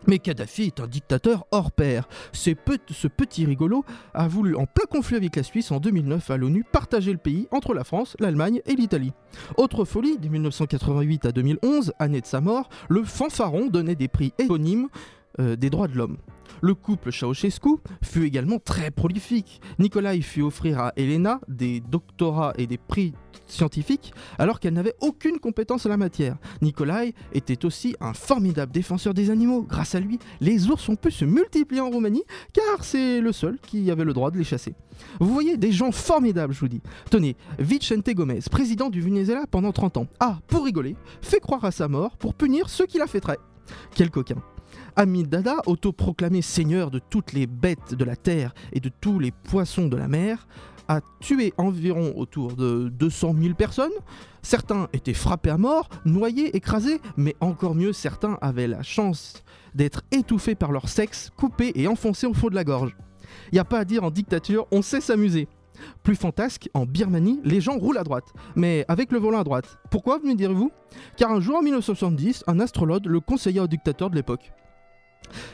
Mais 0.05 0.19
Kadhafi 0.19 0.63
est 0.65 0.79
un 0.79 0.87
dictateur 0.87 1.47
hors 1.49 1.71
pair. 1.71 2.07
ce 2.31 2.51
petit 3.07 3.45
rigolo 3.45 3.83
a 4.13 4.27
voulu, 4.27 4.55
en 4.55 4.67
plein 4.67 4.85
conflit 4.87 5.15
avec 5.15 5.35
la 5.35 5.41
Suisse 5.41 5.71
en 5.71 5.79
2009 5.79 6.29
à 6.29 6.37
l'ONU, 6.37 6.63
partager 6.63 7.11
le 7.11 7.17
pays 7.17 7.47
entre 7.49 7.73
la 7.73 7.83
France, 7.83 8.15
l'Allemagne 8.19 8.61
et 8.67 8.75
l'Italie. 8.75 9.13
Autre 9.57 9.83
folie, 9.83 10.19
de 10.19 10.27
1988 10.27 11.25
à 11.25 11.31
2011, 11.31 11.93
année 11.97 12.21
de 12.21 12.27
sa 12.27 12.39
mort, 12.39 12.69
le 12.87 13.03
fanfaron 13.03 13.65
donnait 13.65 13.95
des 13.95 14.07
prix 14.07 14.31
éponymes 14.37 14.89
euh, 15.39 15.55
des 15.55 15.69
droits 15.69 15.87
de 15.87 15.97
l'homme. 15.97 16.17
Le 16.61 16.73
couple 16.73 17.11
Ceausescu 17.11 17.77
fut 18.01 18.23
également 18.23 18.59
très 18.59 18.91
prolifique. 18.91 19.61
Nikolai 19.79 20.21
fut 20.21 20.41
offrir 20.41 20.79
à 20.79 20.93
Elena 20.95 21.39
des 21.47 21.81
doctorats 21.81 22.53
et 22.57 22.67
des 22.67 22.77
prix 22.77 23.13
scientifiques 23.47 24.13
alors 24.39 24.59
qu'elle 24.59 24.73
n'avait 24.73 24.95
aucune 25.01 25.39
compétence 25.39 25.85
en 25.85 25.89
la 25.89 25.97
matière. 25.97 26.37
Nikolai 26.61 27.13
était 27.33 27.65
aussi 27.65 27.95
un 27.99 28.13
formidable 28.13 28.71
défenseur 28.71 29.13
des 29.13 29.29
animaux. 29.29 29.63
Grâce 29.63 29.95
à 29.95 29.99
lui, 29.99 30.19
les 30.41 30.69
ours 30.69 30.87
ont 30.89 30.95
pu 30.95 31.11
se 31.11 31.25
multiplier 31.25 31.81
en 31.81 31.89
Roumanie 31.89 32.23
car 32.53 32.83
c'est 32.83 33.21
le 33.21 33.31
seul 33.31 33.59
qui 33.59 33.91
avait 33.91 34.05
le 34.05 34.13
droit 34.13 34.31
de 34.31 34.37
les 34.37 34.43
chasser. 34.43 34.75
Vous 35.19 35.33
voyez, 35.33 35.57
des 35.57 35.71
gens 35.71 35.91
formidables, 35.91 36.53
je 36.53 36.59
vous 36.61 36.67
dis. 36.67 36.81
Tenez, 37.09 37.35
Vicente 37.59 38.09
Gomez, 38.09 38.39
président 38.49 38.89
du 38.89 39.01
Venezuela 39.01 39.45
pendant 39.49 39.71
30 39.71 39.97
ans, 39.97 40.07
a, 40.19 40.39
pour 40.47 40.65
rigoler, 40.65 40.95
fait 41.21 41.39
croire 41.39 41.65
à 41.65 41.71
sa 41.71 41.87
mort 41.87 42.17
pour 42.17 42.33
punir 42.33 42.69
ceux 42.69 42.85
qui 42.85 42.97
la 42.97 43.07
fêteraient. 43.07 43.39
Quel 43.93 44.09
coquin. 44.09 44.41
Amidada, 44.95 45.57
autoproclamé 45.65 46.41
seigneur 46.41 46.91
de 46.91 46.99
toutes 46.99 47.33
les 47.33 47.47
bêtes 47.47 47.93
de 47.93 48.03
la 48.05 48.15
terre 48.15 48.53
et 48.73 48.79
de 48.79 48.89
tous 48.89 49.19
les 49.19 49.31
poissons 49.31 49.87
de 49.87 49.97
la 49.97 50.07
mer, 50.07 50.47
a 50.87 51.01
tué 51.19 51.53
environ 51.57 52.13
autour 52.15 52.55
de 52.55 52.89
200 52.89 53.35
000 53.41 53.55
personnes. 53.55 53.91
Certains 54.41 54.87
étaient 54.93 55.13
frappés 55.13 55.49
à 55.49 55.57
mort, 55.57 55.89
noyés, 56.05 56.55
écrasés, 56.55 57.01
mais 57.17 57.35
encore 57.39 57.75
mieux, 57.75 57.93
certains 57.93 58.37
avaient 58.41 58.67
la 58.67 58.83
chance 58.83 59.43
d'être 59.73 60.03
étouffés 60.11 60.55
par 60.55 60.71
leur 60.71 60.87
sexe, 60.87 61.31
coupés 61.35 61.71
et 61.75 61.87
enfoncés 61.87 62.27
au 62.27 62.33
fond 62.33 62.49
de 62.49 62.55
la 62.55 62.63
gorge. 62.63 62.95
Y 63.51 63.59
a 63.59 63.65
pas 63.65 63.79
à 63.79 63.85
dire 63.85 64.03
en 64.03 64.11
dictature, 64.11 64.67
on 64.71 64.81
sait 64.81 65.01
s'amuser. 65.01 65.47
Plus 66.03 66.15
fantasque, 66.15 66.69
en 66.73 66.85
Birmanie, 66.85 67.39
les 67.43 67.61
gens 67.61 67.77
roulent 67.77 67.97
à 67.97 68.03
droite, 68.03 68.33
mais 68.55 68.85
avec 68.87 69.11
le 69.11 69.19
volant 69.19 69.39
à 69.39 69.43
droite. 69.43 69.77
Pourquoi, 69.91 70.19
me 70.19 70.33
direz-vous? 70.33 70.71
Car 71.17 71.31
un 71.31 71.39
jour 71.39 71.57
en 71.57 71.61
1970, 71.61 72.43
un 72.47 72.59
astrologue 72.59 73.05
le 73.05 73.19
conseilla 73.19 73.63
au 73.63 73.67
dictateur 73.67 74.09
de 74.09 74.15
l'époque. 74.15 74.51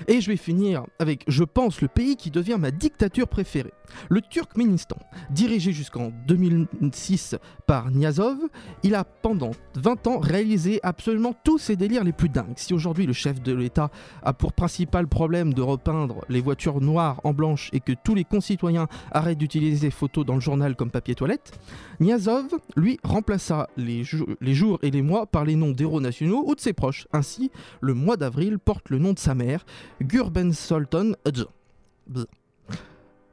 Et 0.08 0.22
je 0.22 0.30
vais 0.30 0.38
finir 0.38 0.86
avec, 1.00 1.24
je 1.28 1.44
pense, 1.44 1.82
le 1.82 1.88
pays 1.88 2.16
qui 2.16 2.32
devient 2.32 2.58
ma 2.60 2.72
dictature 2.72 3.28
préférée. 3.28 3.74
Le 4.10 4.22
Turkménistan, 4.22 4.98
dirigé 5.30 5.74
jusqu'en 5.74 6.12
2006 6.28 7.36
par 7.68 7.92
Niazov, 7.92 8.38
il 8.84 8.96
a 8.96 9.04
pendant 9.04 9.52
20 9.76 10.08
ans 10.08 10.20
réalisé 10.20 10.80
absolument 10.84 11.34
tous 11.44 11.58
ses 11.58 11.76
délires 11.76 12.04
les 12.04 12.14
plus 12.14 12.30
dingues. 12.30 12.54
Si 12.56 12.74
aujourd'hui 12.74 13.06
le 13.06 13.14
chef 13.14 13.42
de 13.42 13.54
l'État 13.54 13.92
a 14.24 14.34
pour 14.34 14.54
principal 14.54 15.08
problème 15.08 15.54
de 15.54 15.62
repeindre 15.62 16.24
les 16.30 16.42
voitures 16.42 16.82
noires 16.82 17.20
en 17.24 17.34
blanche 17.34 17.70
et 17.74 17.80
que 17.80 17.94
tous 18.04 18.16
les 18.16 18.24
concitoyens 18.24 18.88
arrêtent 19.12 19.38
d'utiliser 19.38 19.92
photos 19.92 20.26
dans 20.26 20.36
le 20.36 20.42
journal 20.42 20.76
comme 20.76 20.92
papier 20.92 21.16
toilette, 21.16 21.60
Niazov, 22.02 22.48
lui, 22.76 23.00
remplaça 23.04 23.70
les, 23.78 24.04
jours 24.04 24.80
et 24.82 24.90
les 24.90 25.04
mois 25.04 25.28
par 25.28 25.46
les 25.46 25.56
noms 25.56 25.70
d'héros 25.70 26.02
nationaux 26.02 26.44
ou 26.48 26.56
de 26.56 26.60
ses 26.60 26.74
proches. 26.74 27.08
Ainsi, 27.14 27.52
le 27.80 27.94
mois 27.94 28.18
d'avril 28.18 28.58
porte 28.58 28.90
le 28.90 28.98
nom 28.98 29.14
de 29.14 29.20
sa 29.20 29.36
mère, 29.36 29.64
Gurben 30.02 30.52
Sultan 30.52 31.12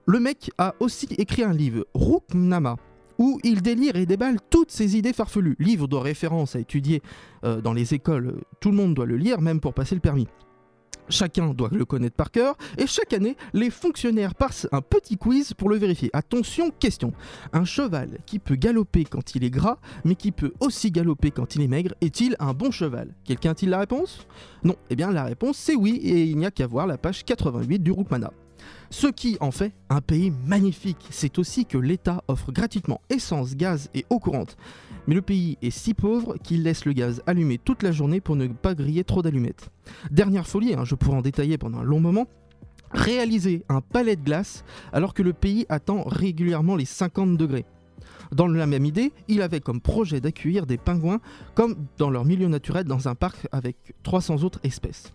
Le 0.05 0.21
mec 0.21 0.51
a 0.59 0.75
aussi 0.81 1.09
écrit 1.17 1.45
un 1.45 1.55
livre, 1.55 1.87
Ruknama, 1.95 2.77
où 3.19 3.41
il 3.43 3.63
délire 3.63 3.97
et 3.97 4.05
déballe 4.05 4.37
toutes 4.51 4.71
ses 4.71 4.99
idées 4.99 5.15
farfelues. 5.15 5.57
Livre 5.59 5.89
de 5.89 5.97
référence 5.97 6.55
à 6.55 6.61
étudier 6.61 7.03
euh, 7.45 7.63
dans 7.63 7.73
les 7.73 7.95
écoles, 7.95 8.43
tout 8.61 8.71
le 8.71 8.77
monde 8.77 8.93
doit 8.93 9.07
le 9.07 9.17
lire, 9.17 9.41
même 9.41 9.61
pour 9.61 9.73
passer 9.73 9.95
le 9.95 10.03
permis. 10.03 10.29
Chacun 11.09 11.55
doit 11.55 11.71
le 11.73 11.85
connaître 11.85 12.17
par 12.17 12.31
cœur 12.31 12.57
et 12.77 12.87
chaque 12.87 13.13
année, 13.13 13.37
les 13.53 13.71
fonctionnaires 13.71 14.35
passent 14.35 14.69
un 14.73 14.81
petit 14.81 15.17
quiz 15.17 15.55
pour 15.55 15.69
le 15.69 15.77
vérifier. 15.77 16.11
Attention, 16.13 16.71
question. 16.71 17.13
Un 17.53 17.65
cheval 17.65 18.19
qui 18.27 18.39
peut 18.39 18.57
galoper 18.57 19.05
quand 19.05 19.35
il 19.35 19.45
est 19.45 19.51
gras, 19.51 19.79
mais 20.05 20.15
qui 20.15 20.33
peut 20.33 20.53
aussi 20.61 20.91
galoper 20.91 21.31
quand 21.31 21.55
il 21.55 21.63
est 21.63 21.69
maigre, 21.69 21.95
est-il 22.01 22.37
un 22.39 22.53
bon 22.53 22.71
cheval? 22.71 23.15
Quelqu'un 23.25 23.51
a-t-il 23.51 23.71
la 23.71 23.79
réponse? 23.79 24.27
Non. 24.63 24.77
Eh 24.91 24.97
bien, 24.97 25.11
la 25.11 25.25
réponse 25.25 25.57
c'est 25.57 25.75
oui 25.75 25.97
et 26.03 26.25
il 26.25 26.37
n'y 26.37 26.47
a 26.47 26.51
qu'à 26.51 26.67
voir 26.67 26.87
la 26.87 26.99
page 26.99 27.25
88 27.25 27.79
du 27.79 27.93
Rukmana. 27.93 28.33
Ce 28.91 29.07
qui 29.07 29.37
en 29.41 29.51
fait 29.51 29.73
un 29.91 30.01
pays 30.01 30.33
magnifique, 30.47 31.07
c'est 31.11 31.39
aussi 31.39 31.67
que 31.67 31.79
l'État 31.79 32.23
offre 32.29 32.53
gratuitement 32.53 33.01
essence, 33.11 33.57
gaz 33.57 33.91
et 33.95 34.07
eau 34.11 34.19
courante. 34.19 34.57
Mais 35.07 35.15
le 35.15 35.23
pays 35.23 35.59
est 35.63 35.71
si 35.71 35.95
pauvre 35.95 36.37
qu'il 36.43 36.63
laisse 36.63 36.85
le 36.85 36.93
gaz 36.93 37.23
allumé 37.27 37.59
toute 37.59 37.83
la 37.83 37.93
journée 37.93 38.21
pour 38.21 38.37
ne 38.37 38.47
pas 38.47 38.75
griller 38.75 39.05
trop 39.05 39.23
d'allumettes. 39.23 39.71
Dernière 40.11 40.47
folie, 40.47 40.75
hein, 40.75 40.85
je 40.85 40.95
pourrais 40.95 41.19
en 41.19 41.23
détailler 41.23 41.59
pendant 41.59 41.79
un 41.79 41.85
long 41.85 42.01
moment, 42.01 42.27
réaliser 42.91 43.65
un 43.69 43.81
palais 43.81 44.17
de 44.17 44.23
glace 44.23 44.65
alors 44.93 45.15
que 45.15 45.23
le 45.23 45.33
pays 45.33 45.67
attend 45.69 46.03
régulièrement 46.05 46.77
les 46.77 46.85
50 46.85 47.37
degrés. 47.37 47.67
Dans 48.33 48.47
la 48.47 48.67
même 48.67 48.85
idée, 48.85 49.13
il 49.29 49.43
avait 49.43 49.61
comme 49.61 49.81
projet 49.81 50.21
d'accueillir 50.21 50.67
des 50.67 50.77
pingouins 50.77 51.21
comme 51.55 51.77
dans 51.97 52.11
leur 52.11 52.25
milieu 52.25 52.49
naturel 52.49 52.85
dans 52.85 53.09
un 53.09 53.15
parc 53.15 53.47
avec 53.53 53.77
300 54.03 54.43
autres 54.45 54.61
espèces. 54.65 55.13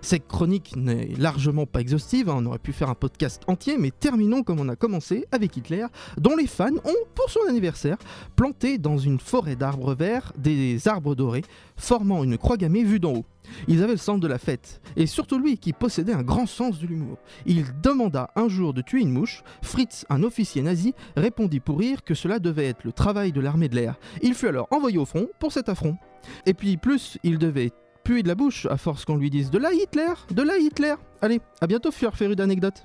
Cette 0.00 0.26
chronique 0.26 0.74
n'est 0.76 1.08
largement 1.18 1.66
pas 1.66 1.80
exhaustive, 1.80 2.28
hein, 2.28 2.36
on 2.38 2.46
aurait 2.46 2.58
pu 2.58 2.72
faire 2.72 2.90
un 2.90 2.94
podcast 2.94 3.42
entier, 3.46 3.76
mais 3.78 3.90
terminons 3.90 4.42
comme 4.42 4.60
on 4.60 4.68
a 4.68 4.76
commencé 4.76 5.26
avec 5.32 5.56
Hitler, 5.56 5.86
dont 6.18 6.36
les 6.36 6.46
fans 6.46 6.70
ont, 6.84 7.06
pour 7.14 7.30
son 7.30 7.40
anniversaire, 7.48 7.98
planté 8.36 8.78
dans 8.78 8.98
une 8.98 9.18
forêt 9.18 9.56
d'arbres 9.56 9.94
verts 9.94 10.32
des 10.36 10.88
arbres 10.88 11.14
dorés, 11.14 11.44
formant 11.76 12.24
une 12.24 12.38
croix 12.38 12.56
gammée 12.56 12.84
vue 12.84 13.00
d'en 13.00 13.14
haut. 13.14 13.24
Ils 13.68 13.82
avaient 13.82 13.92
le 13.92 13.98
sens 13.98 14.20
de 14.20 14.26
la 14.26 14.38
fête, 14.38 14.80
et 14.96 15.06
surtout 15.06 15.38
lui 15.38 15.58
qui 15.58 15.72
possédait 15.72 16.12
un 16.12 16.22
grand 16.22 16.46
sens 16.46 16.80
de 16.80 16.86
l'humour. 16.86 17.18
Il 17.46 17.64
demanda 17.82 18.30
un 18.36 18.48
jour 18.48 18.74
de 18.74 18.82
tuer 18.82 19.00
une 19.00 19.12
mouche. 19.12 19.42
Fritz, 19.62 20.04
un 20.10 20.22
officier 20.22 20.62
nazi, 20.62 20.94
répondit 21.16 21.60
pour 21.60 21.78
rire 21.78 22.02
que 22.04 22.14
cela 22.14 22.38
devait 22.38 22.66
être 22.66 22.84
le 22.84 22.92
travail 22.92 23.32
de 23.32 23.40
l'armée 23.40 23.68
de 23.68 23.76
l'air. 23.76 23.96
Il 24.22 24.34
fut 24.34 24.48
alors 24.48 24.68
envoyé 24.70 24.98
au 24.98 25.04
front 25.04 25.28
pour 25.38 25.52
cet 25.52 25.68
affront. 25.68 25.96
Et 26.44 26.54
puis 26.54 26.76
plus 26.76 27.18
il 27.22 27.38
devait 27.38 27.72
puer 28.06 28.22
de 28.22 28.28
la 28.28 28.36
bouche 28.36 28.66
à 28.70 28.76
force 28.76 29.04
qu'on 29.04 29.16
lui 29.16 29.30
dise 29.30 29.50
de 29.50 29.58
la 29.58 29.72
Hitler, 29.72 30.12
de 30.30 30.42
la 30.42 30.58
Hitler. 30.58 30.94
Allez, 31.22 31.40
à 31.60 31.66
bientôt, 31.66 31.90
faire 31.90 32.14
féru 32.14 32.36
d'anecdotes. 32.36 32.84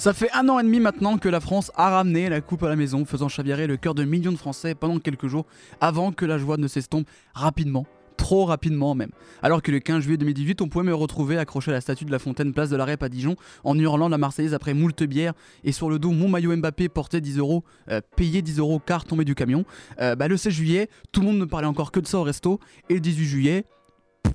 Ça 0.00 0.14
fait 0.14 0.30
un 0.32 0.48
an 0.48 0.58
et 0.58 0.62
demi 0.62 0.80
maintenant 0.80 1.18
que 1.18 1.28
la 1.28 1.40
France 1.40 1.70
a 1.74 1.90
ramené 1.90 2.30
la 2.30 2.40
coupe 2.40 2.62
à 2.62 2.70
la 2.70 2.74
maison, 2.74 3.04
faisant 3.04 3.28
chavirer 3.28 3.66
le 3.66 3.76
cœur 3.76 3.94
de 3.94 4.02
millions 4.02 4.32
de 4.32 4.38
Français 4.38 4.74
pendant 4.74 4.98
quelques 4.98 5.26
jours 5.26 5.44
avant 5.82 6.10
que 6.10 6.24
la 6.24 6.38
joie 6.38 6.56
ne 6.56 6.68
s'estompe 6.68 7.06
rapidement. 7.34 7.84
Trop 8.16 8.46
rapidement 8.46 8.94
même. 8.94 9.10
Alors 9.42 9.60
que 9.60 9.70
le 9.70 9.78
15 9.78 10.02
juillet 10.02 10.16
2018, 10.16 10.62
on 10.62 10.68
pouvait 10.68 10.86
me 10.86 10.94
retrouver 10.94 11.36
accroché 11.36 11.70
à 11.70 11.74
la 11.74 11.82
statue 11.82 12.06
de 12.06 12.10
la 12.10 12.18
Fontaine, 12.18 12.54
place 12.54 12.70
de 12.70 12.76
la 12.76 12.86
Rep 12.86 13.02
à 13.02 13.10
Dijon, 13.10 13.36
en 13.62 13.78
hurlant 13.78 14.08
la 14.08 14.16
Marseillaise 14.16 14.54
après 14.54 14.72
moult 14.72 15.02
bières, 15.02 15.34
et 15.64 15.72
sur 15.72 15.90
le 15.90 15.98
dos, 15.98 16.12
mon 16.12 16.28
maillot 16.30 16.56
Mbappé 16.56 16.88
portait 16.88 17.20
10 17.20 17.36
euros, 17.36 17.62
euh, 17.90 18.00
payé 18.16 18.40
10 18.40 18.58
euros 18.58 18.78
car 18.78 19.04
tombé 19.04 19.26
du 19.26 19.34
camion. 19.34 19.66
Euh, 20.00 20.16
bah, 20.16 20.28
le 20.28 20.38
16 20.38 20.50
juillet, 20.50 20.88
tout 21.12 21.20
le 21.20 21.26
monde 21.26 21.38
ne 21.38 21.44
parlait 21.44 21.68
encore 21.68 21.92
que 21.92 22.00
de 22.00 22.06
ça 22.06 22.18
au 22.18 22.22
resto, 22.22 22.58
et 22.88 22.94
le 22.94 23.00
18 23.00 23.26
juillet, 23.26 23.64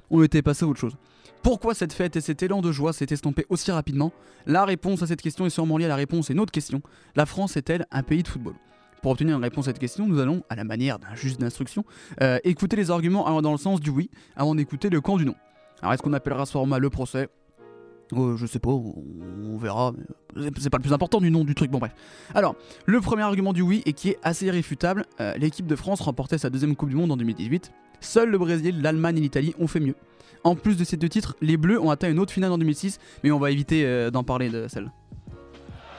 on 0.09 0.23
était 0.23 0.41
passé 0.41 0.65
à 0.65 0.67
autre 0.67 0.79
chose. 0.79 0.95
Pourquoi 1.43 1.75
cette 1.75 1.93
fête 1.93 2.15
et 2.15 2.21
cet 2.21 2.41
élan 2.41 2.61
de 2.61 2.71
joie 2.71 2.91
s'est 2.91 3.05
estompé 3.09 3.45
aussi 3.49 3.71
rapidement? 3.71 4.11
La 4.47 4.65
réponse 4.65 5.03
à 5.03 5.07
cette 5.07 5.21
question 5.21 5.45
est 5.45 5.51
sûrement 5.51 5.77
liée 5.77 5.85
à 5.85 5.89
la 5.89 5.95
réponse 5.95 6.29
à 6.29 6.33
une 6.33 6.39
autre 6.39 6.51
question. 6.51 6.81
La 7.15 7.25
France 7.25 7.55
est-elle 7.55 7.85
un 7.91 8.01
pays 8.01 8.23
de 8.23 8.27
football? 8.27 8.55
Pour 9.03 9.11
obtenir 9.11 9.37
une 9.37 9.43
réponse 9.43 9.67
à 9.67 9.69
cette 9.69 9.79
question, 9.79 10.07
nous 10.07 10.19
allons, 10.19 10.41
à 10.49 10.55
la 10.55 10.63
manière 10.63 10.97
d'un 10.97 11.13
juge 11.13 11.37
d'instruction, 11.37 11.85
euh, 12.23 12.39
écouter 12.43 12.75
les 12.75 12.89
arguments 12.89 13.41
dans 13.43 13.51
le 13.51 13.59
sens 13.59 13.79
du 13.79 13.91
oui 13.91 14.09
avant 14.35 14.55
d'écouter 14.55 14.89
le 14.89 15.01
camp 15.01 15.17
du 15.17 15.25
non. 15.25 15.35
Alors 15.83 15.93
est-ce 15.93 16.01
qu'on 16.01 16.13
appellera 16.13 16.47
ce 16.47 16.53
format 16.53 16.79
le 16.79 16.89
procès? 16.89 17.29
Euh, 18.13 18.37
Je 18.37 18.45
sais 18.47 18.59
pas, 18.59 18.69
on, 18.71 19.57
verra. 19.57 19.93
C'est 20.59 20.71
pas 20.71 20.77
le 20.77 20.83
plus 20.83 20.93
important 20.93 21.21
du 21.21 21.29
nom 21.29 21.43
du 21.43 21.53
truc, 21.55 21.69
bon 21.69 21.77
bref. 21.79 21.93
Alors, 22.33 22.55
le 22.85 22.99
premier 23.01 23.21
argument 23.21 23.53
du 23.53 23.61
oui 23.61 23.83
et 23.85 23.93
qui 23.93 24.09
est 24.09 24.19
assez 24.23 24.47
irréfutable, 24.47 25.05
euh, 25.19 25.35
l'équipe 25.37 25.67
de 25.67 25.75
France 25.75 26.01
remportait 26.01 26.37
sa 26.37 26.49
deuxième 26.49 26.75
Coupe 26.75 26.89
du 26.89 26.95
Monde 26.95 27.11
en 27.11 27.17
2018. 27.17 27.71
Seuls 27.99 28.29
le 28.29 28.37
Brésil, 28.37 28.81
l'Allemagne 28.81 29.17
et 29.17 29.21
l'Italie 29.21 29.53
ont 29.59 29.67
fait 29.67 29.79
mieux. 29.79 29.95
En 30.43 30.55
plus 30.55 30.77
de 30.77 30.83
ces 30.83 30.95
deux 30.95 31.09
titres, 31.09 31.35
les 31.41 31.57
Bleus 31.57 31.81
ont 31.81 31.89
atteint 31.89 32.09
une 32.09 32.19
autre 32.19 32.31
finale 32.31 32.51
en 32.51 32.57
2006, 32.57 32.99
mais 33.23 33.31
on 33.31 33.39
va 33.39 33.49
éviter 33.49 33.83
euh, 33.85 34.11
d'en 34.11 34.23
parler 34.23 34.49
de 34.49 34.67
celle. 34.67 34.91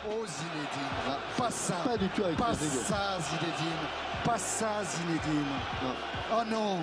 Oh 0.08 0.24
Zinedine, 0.24 1.18
pas 1.36 1.50
ça, 1.50 1.74
Pas 1.84 1.96
du 1.96 2.08
tout 2.08 2.22
avec 2.22 2.36
pas 2.36 2.54
ça 2.54 3.18
Zinedine, 3.20 3.76
pas 4.24 4.38
ça 4.38 4.68
Zinedine. 4.84 5.44
Oh 6.32 6.42
non, 6.48 6.78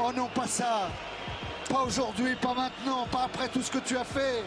oh 0.00 0.12
non, 0.16 0.28
pas 0.34 0.46
ça. 0.46 0.88
Pas 1.68 1.82
aujourd'hui, 1.82 2.36
pas 2.40 2.54
maintenant, 2.54 3.06
pas 3.10 3.24
après 3.24 3.48
tout 3.48 3.62
ce 3.62 3.70
que 3.72 3.78
tu 3.78 3.96
as 3.96 4.04
fait. 4.04 4.44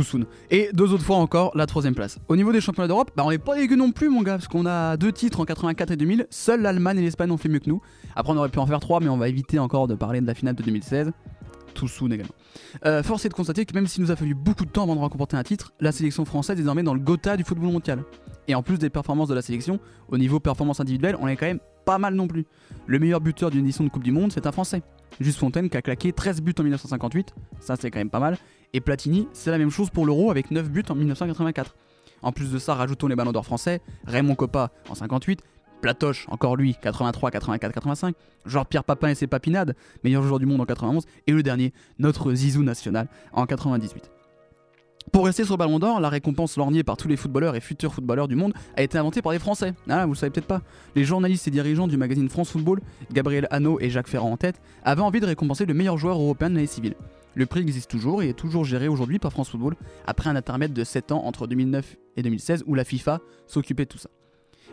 Soon. 0.00 0.24
Et 0.50 0.70
deux 0.72 0.94
autres 0.94 1.04
fois 1.04 1.16
encore, 1.16 1.52
la 1.54 1.66
troisième 1.66 1.94
place. 1.94 2.18
Au 2.28 2.36
niveau 2.36 2.50
des 2.50 2.62
championnats 2.62 2.88
d'Europe, 2.88 3.10
bah 3.14 3.24
on 3.26 3.30
n'est 3.30 3.36
pas 3.36 3.56
dégueu 3.56 3.76
non 3.76 3.92
plus, 3.92 4.08
mon 4.08 4.22
gars, 4.22 4.32
parce 4.32 4.48
qu'on 4.48 4.64
a 4.64 4.96
deux 4.96 5.12
titres 5.12 5.40
en 5.40 5.44
84 5.44 5.90
et 5.90 5.96
2000. 5.96 6.26
Seuls 6.30 6.62
l'Allemagne 6.62 6.98
et 6.98 7.02
l'Espagne 7.02 7.30
ont 7.30 7.36
fait 7.36 7.50
mieux 7.50 7.58
que 7.58 7.68
nous. 7.68 7.82
Après, 8.16 8.32
on 8.32 8.36
aurait 8.38 8.48
pu 8.48 8.58
en 8.58 8.66
faire 8.66 8.80
trois, 8.80 9.00
mais 9.00 9.10
on 9.10 9.18
va 9.18 9.28
éviter 9.28 9.58
encore 9.58 9.88
de 9.88 9.94
parler 9.94 10.22
de 10.22 10.26
la 10.26 10.34
finale 10.34 10.54
de 10.54 10.62
2016. 10.62 11.12
Tout 11.74 11.88
soon 11.88 12.10
également. 12.10 12.32
Euh, 12.86 13.02
force 13.02 13.26
est 13.26 13.28
de 13.28 13.34
constater 13.34 13.66
que 13.66 13.74
même 13.74 13.86
s'il 13.86 14.02
nous 14.02 14.10
a 14.10 14.16
fallu 14.16 14.34
beaucoup 14.34 14.64
de 14.64 14.70
temps 14.70 14.84
avant 14.84 14.94
de 14.94 15.00
remporter 15.00 15.36
un 15.36 15.42
titre, 15.42 15.72
la 15.80 15.92
sélection 15.92 16.24
française 16.24 16.54
est 16.54 16.62
désormais 16.62 16.82
dans 16.82 16.94
le 16.94 17.00
Gotha 17.00 17.36
du 17.36 17.44
football 17.44 17.70
mondial. 17.70 18.02
Et 18.48 18.54
en 18.54 18.62
plus 18.62 18.78
des 18.78 18.90
performances 18.90 19.28
de 19.28 19.34
la 19.34 19.42
sélection, 19.42 19.78
au 20.08 20.16
niveau 20.16 20.40
performance 20.40 20.80
individuelle, 20.80 21.16
on 21.20 21.28
est 21.28 21.36
quand 21.36 21.46
même 21.46 21.60
pas 21.84 21.98
mal 21.98 22.14
non 22.14 22.28
plus. 22.28 22.46
Le 22.86 22.98
meilleur 22.98 23.20
buteur 23.20 23.50
d'une 23.50 23.64
édition 23.64 23.84
de 23.84 23.88
Coupe 23.88 24.02
du 24.02 24.12
Monde, 24.12 24.32
c'est 24.32 24.46
un 24.46 24.52
Français. 24.52 24.82
Juste 25.20 25.38
Fontaine 25.38 25.70
qui 25.70 25.76
a 25.76 25.82
claqué 25.82 26.12
13 26.12 26.40
buts 26.42 26.54
en 26.58 26.62
1958, 26.62 27.34
ça 27.60 27.76
c'est 27.76 27.90
quand 27.90 28.00
même 28.00 28.10
pas 28.10 28.18
mal. 28.18 28.36
Et 28.72 28.80
Platini, 28.80 29.28
c'est 29.32 29.50
la 29.50 29.58
même 29.58 29.70
chose 29.70 29.90
pour 29.90 30.06
l'Euro 30.06 30.30
avec 30.30 30.50
9 30.50 30.70
buts 30.70 30.82
en 30.88 30.94
1984. 30.94 31.76
En 32.22 32.32
plus 32.32 32.50
de 32.50 32.58
ça, 32.58 32.74
rajoutons 32.74 33.06
les 33.08 33.16
ballons 33.16 33.32
d'or 33.32 33.44
français, 33.44 33.80
Raymond 34.06 34.34
Coppa 34.34 34.70
en 34.88 34.94
58, 34.94 35.42
Platoche, 35.80 36.26
encore 36.28 36.56
lui, 36.56 36.76
83, 36.80 37.30
84, 37.30 37.72
85, 37.74 38.14
Jean-Pierre 38.46 38.84
Papin 38.84 39.08
et 39.08 39.14
ses 39.14 39.26
papinades, 39.26 39.74
meilleur 40.04 40.22
joueur 40.22 40.38
du 40.38 40.46
monde 40.46 40.60
en 40.60 40.64
91, 40.64 41.04
et 41.26 41.32
le 41.32 41.42
dernier, 41.42 41.72
notre 41.98 42.32
Zizou 42.34 42.62
national 42.62 43.08
en 43.32 43.46
98. 43.46 44.11
Pour 45.10 45.26
rester 45.26 45.44
sur 45.44 45.54
le 45.54 45.58
Ballon 45.58 45.78
d'Or, 45.78 46.00
la 46.00 46.08
récompense 46.08 46.56
lorgnée 46.56 46.84
par 46.84 46.96
tous 46.96 47.08
les 47.08 47.16
footballeurs 47.16 47.56
et 47.56 47.60
futurs 47.60 47.92
footballeurs 47.92 48.28
du 48.28 48.36
monde 48.36 48.52
a 48.76 48.82
été 48.82 48.98
inventée 48.98 49.20
par 49.20 49.32
des 49.32 49.38
Français. 49.38 49.74
Ah, 49.88 50.06
vous 50.06 50.12
le 50.12 50.16
savez 50.16 50.30
peut-être 50.30 50.46
pas. 50.46 50.62
Les 50.94 51.04
journalistes 51.04 51.48
et 51.48 51.50
dirigeants 51.50 51.88
du 51.88 51.96
magazine 51.96 52.28
France 52.28 52.50
Football, 52.50 52.80
Gabriel 53.12 53.48
Hanot 53.50 53.80
et 53.80 53.90
Jacques 53.90 54.08
Ferrand 54.08 54.30
en 54.30 54.36
tête, 54.36 54.60
avaient 54.84 55.02
envie 55.02 55.20
de 55.20 55.26
récompenser 55.26 55.66
le 55.66 55.74
meilleur 55.74 55.98
joueur 55.98 56.16
européen 56.16 56.50
de 56.50 56.54
l'année 56.54 56.66
civile. 56.66 56.94
Le 57.34 57.46
prix 57.46 57.60
existe 57.60 57.90
toujours 57.90 58.22
et 58.22 58.28
est 58.28 58.38
toujours 58.38 58.64
géré 58.64 58.88
aujourd'hui 58.88 59.18
par 59.18 59.32
France 59.32 59.50
Football, 59.50 59.74
après 60.06 60.30
un 60.30 60.36
intermède 60.36 60.72
de 60.72 60.84
7 60.84 61.12
ans 61.12 61.24
entre 61.24 61.46
2009 61.46 61.96
et 62.16 62.22
2016 62.22 62.64
où 62.66 62.74
la 62.74 62.84
FIFA 62.84 63.20
s'occupait 63.46 63.84
de 63.84 63.88
tout 63.90 63.98
ça. 63.98 64.10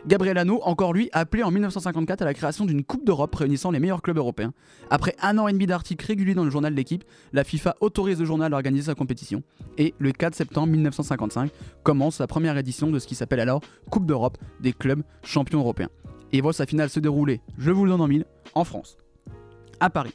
Gabriel 0.06 0.38
Hanot, 0.38 0.60
encore 0.62 0.94
lui, 0.94 1.10
appelé 1.12 1.42
en 1.42 1.50
1954 1.50 2.22
à 2.22 2.24
la 2.24 2.32
création 2.34 2.64
d'une 2.64 2.84
Coupe 2.84 3.04
d'Europe 3.04 3.34
réunissant 3.34 3.70
les 3.70 3.80
meilleurs 3.80 4.00
clubs 4.00 4.16
européens. 4.16 4.52
Après 4.88 5.14
un 5.20 5.36
an 5.36 5.46
et 5.46 5.52
demi 5.52 5.66
d'articles 5.66 6.06
réguliers 6.06 6.34
dans 6.34 6.44
le 6.44 6.50
journal 6.50 6.72
de 6.72 6.76
l'équipe, 6.76 7.04
la 7.32 7.44
FIFA 7.44 7.76
autorise 7.80 8.18
le 8.18 8.24
journal 8.24 8.52
à 8.52 8.56
organiser 8.56 8.86
sa 8.86 8.94
compétition. 8.94 9.42
Et 9.76 9.94
le 9.98 10.12
4 10.12 10.34
septembre 10.34 10.68
1955 10.68 11.50
commence 11.82 12.18
la 12.18 12.26
première 12.26 12.56
édition 12.56 12.90
de 12.90 12.98
ce 12.98 13.06
qui 13.06 13.14
s'appelle 13.14 13.40
alors 13.40 13.60
Coupe 13.90 14.06
d'Europe 14.06 14.38
des 14.60 14.72
clubs 14.72 15.02
champions 15.22 15.60
européens. 15.60 15.90
Et 16.32 16.40
voit 16.40 16.52
sa 16.52 16.64
finale 16.64 16.88
se 16.88 17.00
dérouler, 17.00 17.40
je 17.58 17.70
vous 17.70 17.84
le 17.84 17.90
donne 17.90 18.00
en 18.00 18.08
mille, 18.08 18.24
en 18.54 18.64
France. 18.64 18.96
À 19.80 19.90
Paris. 19.90 20.14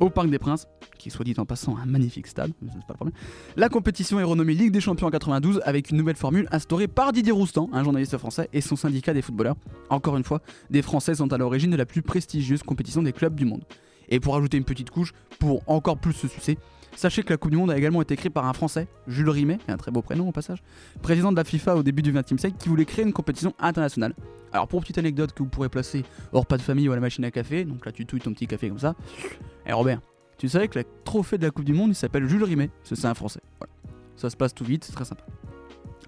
Au 0.00 0.10
Parc 0.10 0.28
des 0.28 0.38
Princes, 0.38 0.66
qui 0.98 1.10
soit 1.10 1.24
dit 1.24 1.34
en 1.38 1.44
passant 1.44 1.76
un 1.76 1.86
magnifique 1.86 2.26
stade, 2.26 2.52
mais 2.62 2.70
pas 2.70 2.78
le 2.90 2.94
problème. 2.94 3.14
La 3.56 3.68
compétition 3.68 4.18
est 4.18 4.24
renommée 4.24 4.54
Ligue 4.54 4.72
des 4.72 4.80
Champions 4.80 5.06
en 5.06 5.10
92 5.10 5.60
avec 5.64 5.90
une 5.90 5.96
nouvelle 5.96 6.16
formule 6.16 6.48
instaurée 6.50 6.88
par 6.88 7.12
Didier 7.12 7.32
Roustan, 7.32 7.68
un 7.72 7.84
journaliste 7.84 8.16
français, 8.18 8.48
et 8.52 8.60
son 8.60 8.76
syndicat 8.76 9.14
des 9.14 9.22
footballeurs. 9.22 9.56
Encore 9.90 10.16
une 10.16 10.24
fois, 10.24 10.40
des 10.70 10.82
Français 10.82 11.14
sont 11.14 11.32
à 11.32 11.38
l'origine 11.38 11.70
de 11.70 11.76
la 11.76 11.86
plus 11.86 12.02
prestigieuse 12.02 12.62
compétition 12.62 13.02
des 13.02 13.12
clubs 13.12 13.34
du 13.34 13.44
monde. 13.44 13.64
Et 14.08 14.20
pour 14.20 14.36
ajouter 14.36 14.56
une 14.56 14.64
petite 14.64 14.90
couche, 14.90 15.12
pour 15.38 15.62
encore 15.66 15.98
plus 15.98 16.12
se 16.12 16.28
sucer, 16.28 16.58
sachez 16.96 17.22
que 17.22 17.30
la 17.30 17.36
Coupe 17.36 17.50
du 17.50 17.56
Monde 17.56 17.70
a 17.70 17.76
également 17.76 18.02
été 18.02 18.16
créée 18.16 18.30
par 18.30 18.46
un 18.46 18.52
Français, 18.52 18.88
Jules 19.06 19.28
Rimet, 19.28 19.58
un 19.68 19.76
très 19.76 19.90
beau 19.90 20.02
prénom 20.02 20.28
au 20.28 20.32
passage, 20.32 20.62
président 21.02 21.32
de 21.32 21.36
la 21.36 21.44
FIFA 21.44 21.76
au 21.76 21.82
début 21.82 22.02
du 22.02 22.12
XXe 22.12 22.36
siècle, 22.36 22.56
qui 22.58 22.68
voulait 22.68 22.84
créer 22.84 23.04
une 23.04 23.12
compétition 23.12 23.54
internationale. 23.58 24.14
Alors 24.52 24.68
pour 24.68 24.80
petite 24.80 24.98
anecdote 24.98 25.32
que 25.32 25.42
vous 25.42 25.48
pourrez 25.48 25.68
placer 25.68 26.04
hors 26.32 26.46
pas 26.46 26.56
de 26.56 26.62
famille 26.62 26.88
ou 26.88 26.92
à 26.92 26.94
la 26.94 27.00
machine 27.00 27.24
à 27.24 27.30
café, 27.30 27.64
donc 27.64 27.84
là 27.84 27.92
tu 27.92 28.06
touilles 28.06 28.20
ton 28.20 28.32
petit 28.32 28.46
café 28.46 28.68
comme 28.68 28.78
ça. 28.78 28.94
Et 29.66 29.72
Robert, 29.72 30.00
tu 30.38 30.48
savais 30.48 30.68
que 30.68 30.78
le 30.78 30.84
trophée 31.04 31.38
de 31.38 31.44
la 31.44 31.50
Coupe 31.50 31.64
du 31.64 31.74
Monde 31.74 31.94
s'appelle 31.94 32.28
Jules 32.28 32.44
Rimet, 32.44 32.70
c'est 32.84 33.04
un 33.04 33.14
Français. 33.14 33.40
Ça 34.16 34.30
se 34.30 34.36
passe 34.36 34.54
tout 34.54 34.64
vite, 34.64 34.84
c'est 34.84 34.92
très 34.92 35.04
sympa. 35.04 35.24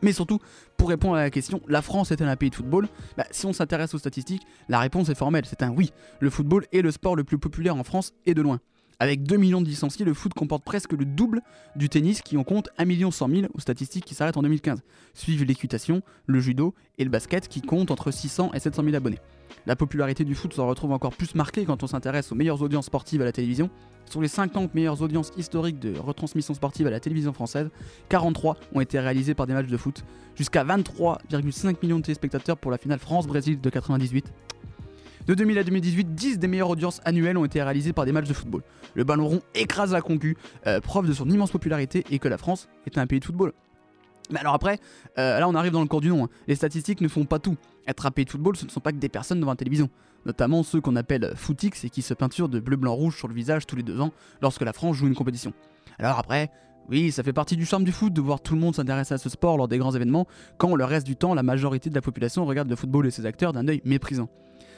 Mais 0.02 0.12
surtout, 0.12 0.38
pour 0.76 0.90
répondre 0.90 1.16
à 1.16 1.22
la 1.22 1.30
question, 1.30 1.60
la 1.68 1.82
France 1.82 2.12
est-elle 2.12 2.28
un 2.28 2.36
pays 2.36 2.50
de 2.50 2.54
football 2.54 2.88
Bah, 3.16 3.24
Si 3.30 3.46
on 3.46 3.52
s'intéresse 3.52 3.94
aux 3.94 3.98
statistiques, 3.98 4.42
la 4.68 4.78
réponse 4.78 5.08
est 5.08 5.14
formelle, 5.14 5.44
c'est 5.46 5.62
un 5.62 5.70
oui. 5.70 5.90
Le 6.20 6.30
football 6.30 6.66
est 6.72 6.82
le 6.82 6.90
sport 6.90 7.16
le 7.16 7.24
plus 7.24 7.38
populaire 7.38 7.76
en 7.76 7.84
France 7.84 8.12
et 8.26 8.34
de 8.34 8.42
loin. 8.42 8.60
Avec 8.98 9.24
2 9.24 9.36
millions 9.36 9.60
de 9.60 9.68
licenciés, 9.68 10.06
le 10.06 10.14
foot 10.14 10.32
comporte 10.32 10.64
presque 10.64 10.92
le 10.92 11.04
double 11.04 11.42
du 11.76 11.90
tennis 11.90 12.22
qui 12.22 12.38
en 12.38 12.44
compte 12.44 12.70
1 12.78 12.86
million 12.86 13.10
100 13.10 13.28
000 13.28 13.42
aux 13.52 13.60
statistiques 13.60 14.06
qui 14.06 14.14
s'arrêtent 14.14 14.38
en 14.38 14.42
2015. 14.42 14.82
Suivent 15.12 15.44
l'équitation, 15.44 16.00
le 16.26 16.40
judo 16.40 16.74
et 16.96 17.04
le 17.04 17.10
basket 17.10 17.46
qui 17.48 17.60
comptent 17.60 17.90
entre 17.90 18.10
600 18.10 18.52
et 18.54 18.58
700 18.58 18.84
000 18.84 18.96
abonnés. 18.96 19.18
La 19.66 19.76
popularité 19.76 20.24
du 20.24 20.34
foot 20.34 20.54
se 20.54 20.62
retrouve 20.62 20.92
encore 20.92 21.14
plus 21.14 21.34
marquée 21.34 21.66
quand 21.66 21.82
on 21.82 21.86
s'intéresse 21.86 22.32
aux 22.32 22.34
meilleures 22.34 22.62
audiences 22.62 22.86
sportives 22.86 23.20
à 23.20 23.26
la 23.26 23.32
télévision. 23.32 23.68
Sur 24.08 24.22
les 24.22 24.28
50 24.28 24.74
meilleures 24.74 25.02
audiences 25.02 25.30
historiques 25.36 25.78
de 25.78 25.98
retransmission 25.98 26.54
sportive 26.54 26.86
à 26.86 26.90
la 26.90 27.00
télévision 27.00 27.34
française, 27.34 27.68
43 28.08 28.56
ont 28.74 28.80
été 28.80 28.98
réalisées 28.98 29.34
par 29.34 29.46
des 29.46 29.52
matchs 29.52 29.66
de 29.66 29.76
foot. 29.76 30.04
Jusqu'à 30.36 30.64
23,5 30.64 31.76
millions 31.82 31.98
de 31.98 32.04
téléspectateurs 32.04 32.56
pour 32.56 32.70
la 32.70 32.78
finale 32.78 32.98
France-Brésil 32.98 33.60
de 33.60 33.68
98. 33.68 34.32
De 35.26 35.34
2000 35.34 35.58
à 35.58 35.64
2018, 35.64 36.14
10 36.14 36.38
des 36.38 36.46
meilleures 36.46 36.70
audiences 36.70 37.00
annuelles 37.04 37.36
ont 37.36 37.44
été 37.44 37.60
réalisées 37.60 37.92
par 37.92 38.04
des 38.04 38.12
matchs 38.12 38.28
de 38.28 38.32
football. 38.32 38.62
Le 38.94 39.02
ballon 39.02 39.26
rond 39.26 39.40
écrase 39.56 39.92
la 39.92 40.00
concu, 40.00 40.36
euh, 40.68 40.80
preuve 40.80 41.08
de 41.08 41.12
son 41.12 41.28
immense 41.28 41.50
popularité 41.50 42.04
et 42.10 42.20
que 42.20 42.28
la 42.28 42.38
France 42.38 42.68
est 42.86 42.96
un 42.96 43.08
pays 43.08 43.18
de 43.18 43.24
football. 43.24 43.52
Mais 44.30 44.38
alors 44.38 44.54
après, 44.54 44.78
euh, 45.18 45.40
là 45.40 45.48
on 45.48 45.54
arrive 45.56 45.72
dans 45.72 45.80
le 45.80 45.88
corps 45.88 46.00
du 46.00 46.10
nom. 46.10 46.24
hein. 46.24 46.28
Les 46.46 46.54
statistiques 46.54 47.00
ne 47.00 47.08
font 47.08 47.24
pas 47.24 47.40
tout. 47.40 47.56
Être 47.88 48.06
un 48.06 48.12
pays 48.12 48.24
de 48.24 48.30
football, 48.30 48.56
ce 48.56 48.66
ne 48.66 48.70
sont 48.70 48.80
pas 48.80 48.92
que 48.92 48.98
des 48.98 49.08
personnes 49.08 49.40
devant 49.40 49.52
la 49.52 49.56
télévision. 49.56 49.90
Notamment 50.26 50.62
ceux 50.62 50.80
qu'on 50.80 50.94
appelle 50.94 51.32
footix 51.34 51.84
et 51.84 51.90
qui 51.90 52.02
se 52.02 52.14
peinturent 52.14 52.48
de 52.48 52.60
bleu, 52.60 52.76
blanc, 52.76 52.94
rouge 52.94 53.16
sur 53.16 53.26
le 53.26 53.34
visage 53.34 53.66
tous 53.66 53.76
les 53.76 53.82
deux 53.82 54.00
ans 54.00 54.12
lorsque 54.42 54.62
la 54.62 54.72
France 54.72 54.96
joue 54.96 55.08
une 55.08 55.14
compétition. 55.16 55.52
Alors 55.98 56.20
après, 56.20 56.50
oui, 56.88 57.10
ça 57.10 57.24
fait 57.24 57.32
partie 57.32 57.56
du 57.56 57.66
charme 57.66 57.82
du 57.82 57.90
foot 57.90 58.12
de 58.12 58.20
voir 58.20 58.40
tout 58.40 58.54
le 58.54 58.60
monde 58.60 58.76
s'intéresser 58.76 59.14
à 59.14 59.18
ce 59.18 59.28
sport 59.28 59.56
lors 59.56 59.66
des 59.66 59.78
grands 59.78 59.92
événements, 59.92 60.28
quand 60.56 60.76
le 60.76 60.84
reste 60.84 61.06
du 61.06 61.16
temps, 61.16 61.34
la 61.34 61.42
majorité 61.42 61.90
de 61.90 61.96
la 61.96 62.00
population 62.00 62.44
regarde 62.46 62.70
le 62.70 62.76
football 62.76 63.06
et 63.08 63.10
ses 63.10 63.26
acteurs 63.26 63.52
d'un 63.52 63.66
œil 63.66 63.82
méprisant. 63.84 64.28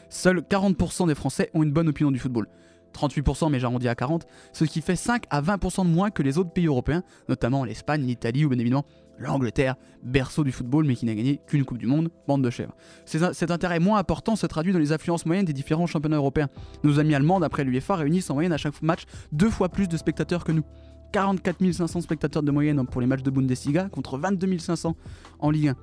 Seuls 0.09 0.41
40% 0.41 1.07
des 1.07 1.15
Français 1.15 1.51
ont 1.55 1.63
une 1.63 1.73
bonne 1.73 1.89
opinion 1.89 2.11
du 2.11 2.19
football. 2.19 2.47
38% 2.95 3.51
mais 3.51 3.61
j'arrondis 3.61 3.89
à 3.89 3.95
40%, 3.95 4.23
ce 4.53 4.65
qui 4.65 4.81
fait 4.81 4.97
5 4.97 5.25
à 5.31 5.41
20% 5.43 5.85
de 5.85 5.91
moins 5.91 6.11
que 6.11 6.23
les 6.23 6.39
autres 6.39 6.51
pays 6.51 6.67
européens, 6.67 7.03
notamment 7.29 7.65
l'Espagne, 7.65 8.03
l'Italie 8.03 8.45
ou 8.45 8.49
bien 8.49 8.59
évidemment 8.59 8.85
l'Angleterre, 9.19 9.75
berceau 10.03 10.45
du 10.45 10.53
football 10.53 10.85
mais 10.87 10.95
qui 10.95 11.05
n'a 11.05 11.15
gagné 11.15 11.41
qu'une 11.47 11.65
Coupe 11.65 11.79
du 11.79 11.87
Monde, 11.87 12.09
bande 12.27 12.43
de 12.43 12.51
chèvres. 12.51 12.75
Cet 13.05 13.51
intérêt 13.51 13.81
moins 13.81 13.99
important 13.99 14.37
se 14.37 14.47
traduit 14.47 14.73
dans 14.73 14.79
les 14.79 14.93
affluences 14.93 15.27
moyennes 15.27 15.45
des 15.45 15.53
différents 15.53 15.87
championnats 15.87 16.17
européens. 16.17 16.49
Nos 16.85 16.99
amis 16.99 17.15
allemands, 17.15 17.41
d'après 17.41 17.65
l'UEFA, 17.65 17.97
réunissent 17.97 18.31
en 18.31 18.35
moyenne 18.35 18.53
à 18.53 18.59
chaque 18.59 18.81
match 18.81 19.03
deux 19.33 19.51
fois 19.51 19.69
plus 19.69 19.89
de 19.89 19.97
spectateurs 19.97 20.45
que 20.45 20.53
nous. 20.53 20.65
44 21.13 21.73
500 21.73 22.03
spectateurs 22.03 22.43
de 22.43 22.51
moyenne 22.51 22.85
pour 22.87 23.01
les 23.01 23.07
matchs 23.07 23.23
de 23.23 23.31
Bundesliga 23.31 23.89
contre 23.89 24.19
22 24.19 24.59
500 24.59 24.95
en 25.39 25.51
Ligue 25.51 25.69
1. 25.69 25.77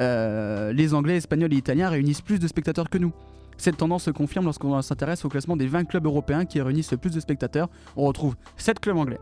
Euh, 0.00 0.72
les 0.72 0.92
Anglais, 0.92 1.16
Espagnols 1.16 1.52
et 1.52 1.56
Italiens 1.56 1.88
réunissent 1.88 2.20
plus 2.20 2.38
de 2.38 2.48
spectateurs 2.48 2.90
que 2.90 2.98
nous. 2.98 3.12
Cette 3.62 3.76
tendance 3.76 4.02
se 4.02 4.10
confirme 4.10 4.46
lorsqu'on 4.46 4.82
s'intéresse 4.82 5.24
au 5.24 5.28
classement 5.28 5.56
des 5.56 5.68
20 5.68 5.84
clubs 5.84 6.04
européens 6.04 6.44
qui 6.46 6.60
réunissent 6.60 6.90
le 6.90 6.96
plus 6.96 7.12
de 7.12 7.20
spectateurs. 7.20 7.68
On 7.94 8.06
retrouve 8.06 8.34
7 8.56 8.80
clubs 8.80 8.96
anglais, 8.96 9.20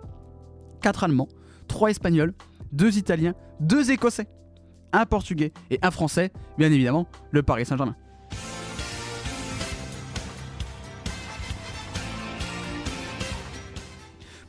4 0.80 1.04
allemands, 1.04 1.28
3 1.68 1.90
espagnols, 1.90 2.32
deux 2.73 2.97
Italiens, 2.97 3.35
deux 3.61 3.90
Écossais, 3.90 4.28
un 4.94 5.04
Portugais 5.04 5.52
et 5.70 5.78
un 5.82 5.90
Français, 5.90 6.32
bien 6.56 6.73
évidemment, 6.73 7.06
le 7.32 7.42
Paris 7.42 7.66
Saint-Germain. 7.66 7.97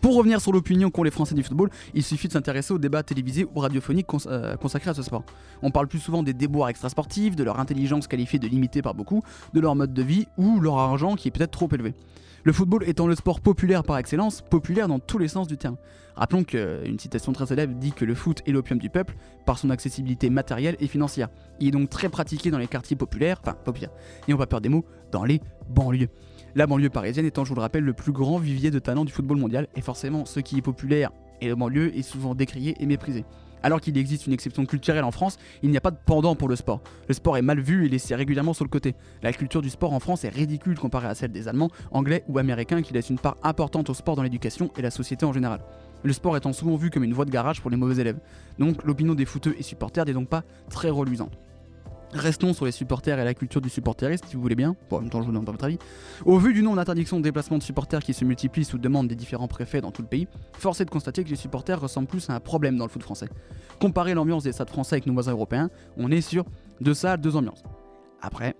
Pour 0.01 0.15
revenir 0.15 0.41
sur 0.41 0.51
l'opinion 0.51 0.89
qu'ont 0.89 1.03
les 1.03 1.11
Français 1.11 1.35
du 1.35 1.43
football, 1.43 1.69
il 1.93 2.01
suffit 2.01 2.27
de 2.27 2.33
s'intéresser 2.33 2.73
aux 2.73 2.79
débats 2.79 3.03
télévisés 3.03 3.45
ou 3.53 3.59
radiophoniques 3.59 4.07
euh, 4.25 4.55
consacrés 4.55 4.89
à 4.89 4.93
ce 4.95 5.03
sport. 5.03 5.23
On 5.61 5.69
parle 5.69 5.87
plus 5.87 5.99
souvent 5.99 6.23
des 6.23 6.33
déboires 6.33 6.69
extrasportifs, 6.69 7.35
de 7.35 7.43
leur 7.43 7.59
intelligence 7.59 8.07
qualifiée 8.07 8.39
de 8.39 8.47
limitée 8.47 8.81
par 8.81 8.95
beaucoup, 8.95 9.21
de 9.53 9.59
leur 9.59 9.75
mode 9.75 9.93
de 9.93 10.01
vie 10.01 10.25
ou 10.37 10.59
leur 10.59 10.79
argent 10.79 11.15
qui 11.15 11.27
est 11.27 11.31
peut-être 11.31 11.51
trop 11.51 11.69
élevé. 11.71 11.93
Le 12.43 12.51
football 12.51 12.83
étant 12.87 13.05
le 13.05 13.13
sport 13.13 13.39
populaire 13.39 13.83
par 13.83 13.99
excellence, 13.99 14.41
populaire 14.41 14.87
dans 14.87 14.97
tous 14.97 15.19
les 15.19 15.27
sens 15.27 15.47
du 15.47 15.57
terme. 15.57 15.77
Rappelons 16.15 16.43
qu'une 16.43 16.97
citation 16.97 17.31
très 17.31 17.45
célèbre 17.45 17.75
dit 17.75 17.91
que 17.91 18.03
le 18.03 18.15
foot 18.15 18.41
est 18.47 18.51
l'opium 18.51 18.79
du 18.79 18.89
peuple 18.89 19.15
par 19.45 19.59
son 19.59 19.69
accessibilité 19.69 20.31
matérielle 20.31 20.77
et 20.79 20.87
financière. 20.87 21.29
Il 21.59 21.67
est 21.67 21.71
donc 21.71 21.91
très 21.91 22.09
pratiqué 22.09 22.49
dans 22.49 22.57
les 22.57 22.67
quartiers 22.67 22.95
populaires, 22.95 23.39
enfin 23.43 23.55
populaires, 23.63 23.91
n'ayons 24.27 24.39
pas 24.39 24.47
peur 24.47 24.61
des 24.61 24.69
mots, 24.69 24.83
dans 25.11 25.23
les 25.23 25.41
banlieues. 25.69 26.09
La 26.53 26.67
banlieue 26.67 26.89
parisienne 26.89 27.25
étant, 27.25 27.45
je 27.45 27.49
vous 27.49 27.55
le 27.55 27.61
rappelle, 27.61 27.85
le 27.85 27.93
plus 27.93 28.11
grand 28.11 28.37
vivier 28.37 28.71
de 28.71 28.79
talents 28.79 29.05
du 29.05 29.13
football 29.13 29.37
mondial, 29.37 29.67
et 29.77 29.81
forcément, 29.81 30.25
ce 30.25 30.41
qui 30.41 30.57
est 30.57 30.61
populaire 30.61 31.11
et 31.39 31.47
le 31.47 31.55
banlieue 31.55 31.97
est 31.97 32.01
souvent 32.01 32.35
décrié 32.35 32.75
et 32.79 32.85
méprisé. 32.85 33.23
Alors 33.63 33.79
qu'il 33.79 33.97
existe 33.97 34.27
une 34.27 34.33
exception 34.33 34.65
culturelle 34.65 35.05
en 35.05 35.11
France, 35.11 35.37
il 35.63 35.69
n'y 35.69 35.77
a 35.77 35.81
pas 35.81 35.91
de 35.91 35.97
pendant 36.05 36.35
pour 36.35 36.49
le 36.49 36.57
sport. 36.57 36.81
Le 37.07 37.13
sport 37.13 37.37
est 37.37 37.41
mal 37.41 37.61
vu 37.61 37.85
et 37.85 37.89
laissé 37.89 38.15
régulièrement 38.15 38.53
sur 38.53 38.65
le 38.65 38.69
côté. 38.69 38.95
La 39.23 39.31
culture 39.31 39.61
du 39.61 39.69
sport 39.69 39.93
en 39.93 39.99
France 39.99 40.25
est 40.25 40.29
ridicule 40.29 40.77
comparée 40.77 41.07
à 41.07 41.15
celle 41.15 41.31
des 41.31 41.47
Allemands, 41.47 41.69
Anglais 41.91 42.23
ou 42.27 42.37
Américains 42.37 42.81
qui 42.81 42.93
laissent 42.93 43.11
une 43.11 43.19
part 43.19 43.37
importante 43.43 43.89
au 43.89 43.93
sport 43.93 44.15
dans 44.15 44.23
l'éducation 44.23 44.71
et 44.77 44.81
la 44.81 44.91
société 44.91 45.25
en 45.25 45.33
général. 45.33 45.61
Le 46.03 46.11
sport 46.11 46.35
étant 46.35 46.53
souvent 46.53 46.75
vu 46.75 46.89
comme 46.89 47.03
une 47.03 47.13
voie 47.13 47.25
de 47.25 47.31
garage 47.31 47.61
pour 47.61 47.69
les 47.69 47.77
mauvais 47.77 48.01
élèves. 48.01 48.19
Donc 48.57 48.83
l'opinion 48.83 49.13
des 49.13 49.25
footeux 49.25 49.55
et 49.57 49.63
supporters 49.63 50.05
n'est 50.05 50.13
donc 50.13 50.27
pas 50.27 50.43
très 50.69 50.89
reluisante. 50.89 51.37
Restons 52.13 52.53
sur 52.53 52.65
les 52.65 52.71
supporters 52.71 53.17
et 53.19 53.23
la 53.23 53.33
culture 53.33 53.61
du 53.61 53.69
supporterisme, 53.69 54.25
si 54.27 54.35
vous 54.35 54.41
voulez 54.41 54.55
bien. 54.55 54.75
Bon, 54.89 54.97
en 54.97 55.01
même 55.01 55.09
temps, 55.09 55.21
je 55.21 55.25
vous 55.25 55.31
demande 55.31 55.45
pas 55.45 55.53
votre 55.53 55.63
avis. 55.63 55.77
Au 56.25 56.37
vu 56.37 56.53
du 56.53 56.61
nombre 56.61 56.75
d'interdictions 56.75 57.17
de 57.17 57.23
déplacement 57.23 57.57
de 57.57 57.63
supporters 57.63 58.03
qui 58.03 58.13
se 58.13 58.25
multiplient 58.25 58.65
sous 58.65 58.77
demande 58.77 59.07
des 59.07 59.15
différents 59.15 59.47
préfets 59.47 59.79
dans 59.79 59.91
tout 59.91 60.01
le 60.01 60.09
pays, 60.09 60.27
force 60.53 60.81
est 60.81 60.85
de 60.85 60.89
constater 60.89 61.23
que 61.23 61.29
les 61.29 61.37
supporters 61.37 61.79
ressemblent 61.79 62.07
plus 62.07 62.29
à 62.29 62.33
un 62.33 62.41
problème 62.41 62.77
dans 62.77 62.85
le 62.85 62.89
foot 62.89 63.03
français. 63.03 63.29
Comparer 63.79 64.13
l'ambiance 64.13 64.43
des 64.43 64.51
stades 64.51 64.69
français 64.69 64.95
avec 64.95 65.05
nos 65.05 65.13
voisins 65.13 65.31
européens, 65.31 65.69
on 65.95 66.11
est 66.11 66.21
sur 66.21 66.45
deux 66.81 66.93
salles, 66.93 67.21
deux 67.21 67.37
ambiances. 67.37 67.63
Après, 68.21 68.55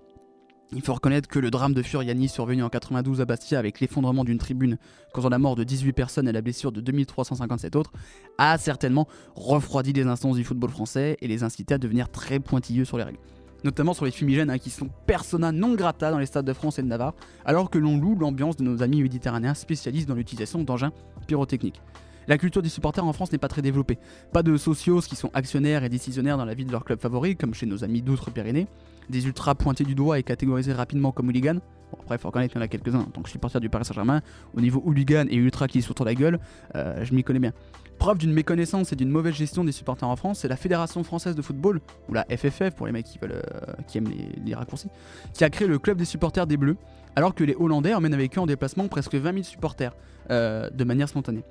il 0.74 0.80
faut 0.80 0.94
reconnaître 0.94 1.28
que 1.28 1.38
le 1.38 1.50
drame 1.50 1.74
de 1.74 1.82
Furiani 1.82 2.28
survenu 2.28 2.62
en 2.62 2.70
92 2.70 3.20
à 3.20 3.26
Bastia 3.26 3.58
avec 3.58 3.80
l'effondrement 3.80 4.24
d'une 4.24 4.38
tribune 4.38 4.78
causant 5.12 5.28
la 5.28 5.38
mort 5.38 5.54
de 5.54 5.64
18 5.64 5.92
personnes 5.92 6.26
et 6.26 6.32
la 6.32 6.40
blessure 6.40 6.72
de 6.72 6.80
2357 6.80 7.76
autres 7.76 7.92
a 8.38 8.56
certainement 8.56 9.06
refroidi 9.34 9.92
les 9.92 10.06
instances 10.06 10.36
du 10.36 10.44
football 10.44 10.70
français 10.70 11.18
et 11.20 11.28
les 11.28 11.42
incité 11.42 11.74
à 11.74 11.78
devenir 11.78 12.08
très 12.08 12.40
pointilleux 12.40 12.86
sur 12.86 12.96
les 12.96 13.04
règles 13.04 13.18
notamment 13.64 13.94
sur 13.94 14.04
les 14.04 14.10
fumigènes 14.10 14.50
hein, 14.50 14.58
qui 14.58 14.70
sont 14.70 14.88
persona 15.06 15.52
non 15.52 15.74
grata 15.74 16.10
dans 16.10 16.18
les 16.18 16.26
stades 16.26 16.46
de 16.46 16.52
France 16.52 16.78
et 16.78 16.82
de 16.82 16.88
Navarre, 16.88 17.14
alors 17.44 17.70
que 17.70 17.78
l'on 17.78 17.98
loue 17.98 18.16
l'ambiance 18.16 18.56
de 18.56 18.64
nos 18.64 18.82
amis 18.82 19.02
méditerranéens 19.02 19.54
spécialistes 19.54 20.08
dans 20.08 20.14
l'utilisation 20.14 20.62
d'engins 20.62 20.92
pyrotechniques. 21.26 21.80
La 22.28 22.38
culture 22.38 22.62
des 22.62 22.68
supporters 22.68 23.04
en 23.04 23.12
France 23.12 23.32
n'est 23.32 23.38
pas 23.38 23.48
très 23.48 23.62
développée. 23.62 23.98
Pas 24.32 24.42
de 24.42 24.56
socios 24.56 25.00
qui 25.00 25.16
sont 25.16 25.30
actionnaires 25.34 25.84
et 25.84 25.88
décisionnaires 25.88 26.36
dans 26.36 26.44
la 26.44 26.54
vie 26.54 26.64
de 26.64 26.72
leur 26.72 26.84
club 26.84 27.00
favori, 27.00 27.36
comme 27.36 27.54
chez 27.54 27.66
nos 27.66 27.84
amis 27.84 28.02
d'Outre-Pyrénées. 28.02 28.66
Des 29.10 29.26
ultras 29.26 29.54
pointés 29.54 29.84
du 29.84 29.94
doigt 29.94 30.18
et 30.18 30.22
catégorisés 30.22 30.72
rapidement 30.72 31.12
comme 31.12 31.28
hooligans. 31.28 31.60
Bon, 31.90 31.98
après, 32.00 32.18
faut 32.18 32.28
reconnaître 32.28 32.52
qu'il 32.52 32.60
y 32.60 32.62
en 32.62 32.64
a 32.64 32.68
quelques-uns. 32.68 33.00
En 33.00 33.04
tant 33.04 33.22
que 33.22 33.28
supporter 33.28 33.60
du 33.60 33.68
Paris 33.68 33.84
Saint-Germain, 33.84 34.22
au 34.56 34.60
niveau 34.60 34.82
hooligan 34.84 35.26
et 35.28 35.36
ultra 35.36 35.68
qui 35.68 35.82
se 35.82 35.92
sur 35.92 36.04
la 36.04 36.14
gueule, 36.14 36.38
euh, 36.76 37.04
je 37.04 37.12
m'y 37.14 37.24
connais 37.24 37.40
bien. 37.40 37.52
Preuve 37.98 38.18
d'une 38.18 38.32
méconnaissance 38.32 38.92
et 38.92 38.96
d'une 38.96 39.10
mauvaise 39.10 39.34
gestion 39.34 39.64
des 39.64 39.72
supporters 39.72 40.08
en 40.08 40.16
France, 40.16 40.40
c'est 40.40 40.48
la 40.48 40.56
Fédération 40.56 41.04
française 41.04 41.34
de 41.34 41.42
football, 41.42 41.80
ou 42.08 42.14
la 42.14 42.24
FFF 42.24 42.70
pour 42.70 42.86
les 42.86 42.92
mecs 42.92 43.06
qui, 43.06 43.18
veulent, 43.18 43.32
euh, 43.32 43.72
qui 43.86 43.98
aiment 43.98 44.08
les, 44.08 44.40
les 44.44 44.54
raccourcis, 44.54 44.88
qui 45.34 45.44
a 45.44 45.50
créé 45.50 45.68
le 45.68 45.78
club 45.78 45.98
des 45.98 46.04
supporters 46.04 46.46
des 46.46 46.56
Bleus, 46.56 46.76
alors 47.14 47.34
que 47.34 47.44
les 47.44 47.54
Hollandais 47.54 47.94
emmènent 47.94 48.14
avec 48.14 48.36
eux 48.38 48.40
en 48.40 48.46
déplacement 48.46 48.88
presque 48.88 49.14
20 49.14 49.32
000 49.32 49.44
supporters, 49.44 49.94
euh, 50.30 50.70
de 50.70 50.84
manière 50.84 51.08
spontanée. 51.08 51.44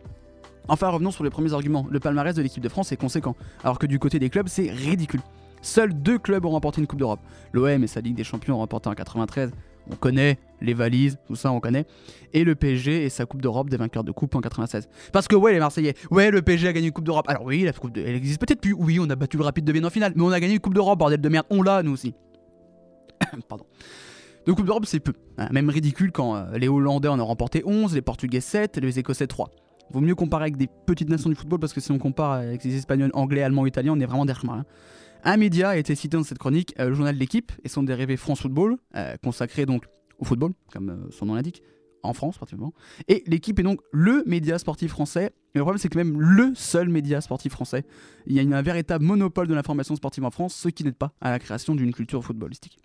Enfin, 0.68 0.90
revenons 0.90 1.12
sur 1.12 1.24
les 1.24 1.30
premiers 1.30 1.54
arguments. 1.54 1.86
Le 1.90 2.00
palmarès 2.00 2.36
de 2.36 2.42
l'équipe 2.42 2.64
de 2.64 2.70
France 2.70 2.92
est 2.92 2.98
conséquent, 2.98 3.36
alors 3.64 3.80
que 3.80 3.86
du 3.88 4.00
côté 4.00 4.20
des 4.20 4.30
clubs, 4.30 4.48
c'est 4.48 4.70
ridicule. 4.72 5.22
Seuls 5.62 5.94
deux 5.94 6.18
clubs 6.18 6.46
ont 6.46 6.50
remporté 6.52 6.82
une 6.82 6.88
Coupe 6.88 7.00
d'Europe. 7.00 7.20
L'OM 7.54 7.84
et 7.84 7.88
sa 7.88 8.02
Ligue 8.02 8.16
des 8.16 8.24
Champions 8.24 8.56
ont 8.56 8.60
remporté 8.60 8.90
en 8.90 8.94
93. 8.94 9.52
On 9.92 9.96
connaît 9.96 10.38
les 10.62 10.74
valises, 10.74 11.18
tout 11.28 11.36
ça 11.36 11.52
on 11.52 11.60
connaît. 11.60 11.86
Et 12.34 12.44
le 12.44 12.56
PSG 12.56 13.04
et 13.04 13.10
sa 13.10 13.26
Coupe 13.26 13.42
d'Europe 13.42 13.70
des 13.70 13.78
vainqueurs 13.78 14.04
de 14.04 14.12
Coupe 14.12 14.34
en 14.36 14.42
96. 14.42 14.88
Parce 15.12 15.28
que 15.28 15.36
ouais 15.36 15.54
les 15.54 15.60
Marseillais, 15.60 15.96
ouais 16.12 16.32
le 16.32 16.42
PSG 16.42 16.68
a 16.68 16.74
gagné 16.74 16.88
une 16.88 16.94
Coupe 16.94 17.04
d'Europe. 17.06 17.26
Alors 17.28 17.44
oui, 17.46 17.64
la 17.64 17.74
Coupe 17.74 17.92
de... 17.92 18.02
elle 18.02 18.16
existe 18.16 18.40
peut-être 18.40 18.62
plus. 18.62 18.74
Oui, 18.74 19.00
on 19.00 19.10
a 19.10 19.16
battu 19.16 19.38
le 19.38 19.44
Rapide 19.44 19.66
de 19.66 19.72
Vienne 19.72 19.86
en 19.86 19.90
finale, 19.90 20.14
mais 20.16 20.24
on 20.24 20.32
a 20.32 20.40
gagné 20.40 20.54
une 20.54 20.60
Coupe 20.60 20.74
d'Europe, 20.76 20.98
bordel 21.00 21.20
de 21.20 21.30
merde. 21.30 21.46
On 21.50 21.62
l'a 21.64 21.84
nous 21.84 21.92
aussi. 21.94 22.14
Pardon. 23.50 23.66
De 24.46 24.54
Coupe 24.54 24.66
d'Europe 24.66 24.86
c'est 24.86 25.00
peu. 25.00 25.14
hein. 25.38 25.50
Même 25.52 25.70
ridicule 25.70 26.12
quand 26.12 26.36
euh, 26.36 26.58
les 26.58 26.68
Hollandais 26.68 27.08
en 27.08 27.20
ont 27.20 27.26
remporté 27.26 27.62
11, 27.66 27.94
les 27.94 28.02
Portugais 28.02 28.42
7 28.42 28.78
et 28.78 28.82
les 28.82 28.98
Écossais 29.00 29.28
3. 29.28 29.50
Vaut 29.92 30.00
mieux 30.02 30.16
comparer 30.16 30.44
avec 30.44 30.58
des 30.58 30.70
petites 30.86 31.10
nations 31.10 31.30
du 31.30 31.36
football 31.36 31.60
parce 31.60 31.74
que 31.74 31.82
si 31.82 31.92
on 31.92 31.98
compare 31.98 32.32
avec 32.32 32.64
les 32.64 32.76
Espagnols, 32.78 33.12
Anglais, 33.14 33.44
Allemands, 33.44 33.66
Italiens, 33.66 33.94
on 33.94 34.00
est 34.00 34.06
vraiment 34.06 34.26
chemins. 34.34 34.60
hein. 34.60 34.66
Un 35.24 35.38
média 35.38 35.70
a 35.70 35.78
été 35.78 35.94
cité 35.96 36.18
dans 36.18 36.24
cette 36.24 36.40
chronique, 36.40 36.74
euh, 36.80 36.90
le 36.90 36.94
journal 36.94 37.14
de 37.14 37.20
l'équipe 37.20 37.52
et 37.64 37.70
son 37.70 37.84
dérivé 37.84 38.18
France 38.18 38.42
Football, 38.42 38.78
euh, 38.96 39.16
consacré 39.24 39.66
donc 39.66 39.86
au 40.18 40.26
football, 40.26 40.54
comme 40.72 40.90
euh, 40.90 41.12
son 41.12 41.26
nom 41.28 41.36
l'indique, 41.36 41.62
en 42.04 42.14
France 42.14 42.38
particulièrement. 42.38 42.74
Et 43.08 43.24
l'équipe 43.28 43.60
est 43.60 43.64
donc 43.64 43.82
le 43.92 44.24
média 44.26 44.58
sportif 44.58 44.92
français. 44.92 45.32
Et 45.54 45.58
le 45.60 45.62
problème, 45.62 45.78
c'est 45.78 45.90
que 45.90 45.98
même 45.98 46.20
le 46.20 46.54
seul 46.56 46.90
média 46.90 47.22
sportif 47.22 47.52
français, 47.52 47.84
il 48.26 48.36
y 48.36 48.40
a 48.40 48.58
un 48.58 48.62
véritable 48.62 49.04
monopole 49.04 49.48
de 49.48 49.54
l'information 49.54 49.96
sportive 49.96 50.24
en 50.24 50.32
France, 50.32 50.56
ce 50.56 50.70
qui 50.70 50.84
n'aide 50.84 50.96
pas 50.96 51.14
à 51.22 51.30
la 51.30 51.40
création 51.40 51.76
d'une 51.76 51.94
culture 51.94 52.24
footballistique. 52.24 52.80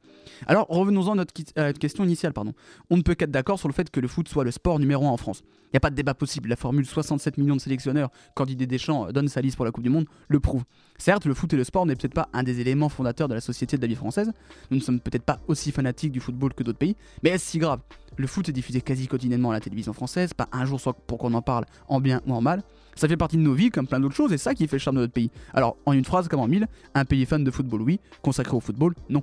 Alors 0.46 0.66
revenons-en 0.68 1.12
à 1.12 1.14
notre, 1.16 1.32
question 1.78 2.04
initiale. 2.04 2.32
Pardon. 2.32 2.52
On 2.90 2.96
ne 2.96 3.02
peut 3.02 3.14
qu'être 3.14 3.30
d'accord 3.30 3.58
sur 3.58 3.68
le 3.68 3.74
fait 3.74 3.90
que 3.90 4.00
le 4.00 4.08
foot 4.08 4.28
soit 4.28 4.44
le 4.44 4.50
sport 4.50 4.78
numéro 4.78 5.06
1 5.06 5.10
en 5.10 5.16
France. 5.16 5.42
Il 5.66 5.74
n'y 5.74 5.78
a 5.78 5.80
pas 5.80 5.90
de 5.90 5.96
débat 5.96 6.14
possible. 6.14 6.48
La 6.48 6.56
formule 6.56 6.86
67 6.86 7.38
millions 7.38 7.56
de 7.56 7.60
sélectionneurs 7.60 8.10
quand 8.34 8.46
Didier 8.46 8.66
Deschamps 8.66 9.08
euh, 9.08 9.12
donne 9.12 9.28
sa 9.28 9.40
liste 9.40 9.56
pour 9.56 9.64
la 9.64 9.72
Coupe 9.72 9.82
du 9.82 9.90
Monde 9.90 10.06
le 10.28 10.40
prouve. 10.40 10.64
Certes, 10.98 11.26
le 11.26 11.34
foot 11.34 11.52
et 11.52 11.56
le 11.56 11.64
sport 11.64 11.86
n'est 11.86 11.96
peut-être 11.96 12.14
pas 12.14 12.28
un 12.32 12.42
des 12.42 12.60
éléments 12.60 12.88
fondateurs 12.88 13.28
de 13.28 13.34
la 13.34 13.40
société 13.40 13.76
de 13.76 13.82
la 13.82 13.88
vie 13.88 13.94
française. 13.94 14.32
Nous 14.70 14.78
ne 14.78 14.82
sommes 14.82 15.00
peut-être 15.00 15.24
pas 15.24 15.40
aussi 15.48 15.72
fanatiques 15.72 16.12
du 16.12 16.20
football 16.20 16.54
que 16.54 16.62
d'autres 16.62 16.78
pays, 16.78 16.96
mais 17.22 17.30
est-ce 17.30 17.50
si 17.50 17.58
grave? 17.58 17.80
Le 18.16 18.26
foot 18.26 18.48
est 18.48 18.52
diffusé 18.52 18.80
quasi 18.80 19.08
quotidiennement 19.08 19.50
à 19.50 19.54
la 19.54 19.60
télévision 19.60 19.92
française, 19.92 20.32
pas 20.32 20.48
un 20.52 20.64
jour 20.64 20.80
sans 20.80 20.94
pour 20.94 21.18
qu'on 21.18 21.34
en 21.34 21.42
parle 21.42 21.66
en 21.88 22.00
bien 22.00 22.22
ou 22.26 22.32
en 22.32 22.40
mal. 22.40 22.62
Ça 22.94 23.08
fait 23.08 23.16
partie 23.18 23.36
de 23.36 23.42
nos 23.42 23.52
vies 23.52 23.70
comme 23.70 23.86
plein 23.86 24.00
d'autres 24.00 24.14
choses 24.14 24.32
et 24.32 24.38
ça 24.38 24.54
qui 24.54 24.66
fait 24.66 24.76
le 24.76 24.80
charme 24.80 24.96
de 24.96 25.02
notre 25.02 25.12
pays. 25.12 25.30
Alors, 25.52 25.76
en 25.84 25.92
une 25.92 26.04
phrase 26.04 26.28
comme 26.28 26.40
en 26.40 26.48
mille, 26.48 26.66
un 26.94 27.04
pays 27.04 27.26
fan 27.26 27.44
de 27.44 27.50
football, 27.50 27.82
oui, 27.82 28.00
consacré 28.22 28.56
au 28.56 28.60
football, 28.60 28.94
non. 29.10 29.22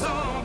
Toujours 0.00 0.39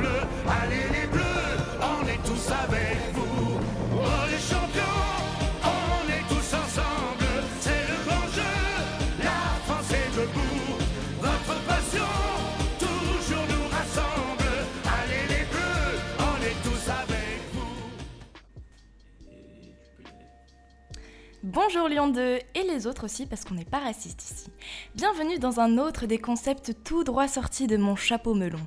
Bonjour 21.55 21.87
Lyon 21.87 22.09
2 22.09 22.19
et 22.19 22.63
les 22.67 22.85
autres 22.85 23.05
aussi 23.05 23.25
parce 23.25 23.45
qu'on 23.45 23.53
n'est 23.53 23.63
pas 23.63 23.79
raciste 23.79 24.21
ici. 24.23 24.51
Bienvenue 24.93 25.39
dans 25.39 25.61
un 25.61 25.77
autre 25.77 26.05
des 26.05 26.17
concepts 26.17 26.73
tout 26.83 27.05
droit 27.05 27.29
sortis 27.29 27.65
de 27.65 27.77
mon 27.77 27.95
chapeau 27.95 28.33
melon. 28.33 28.59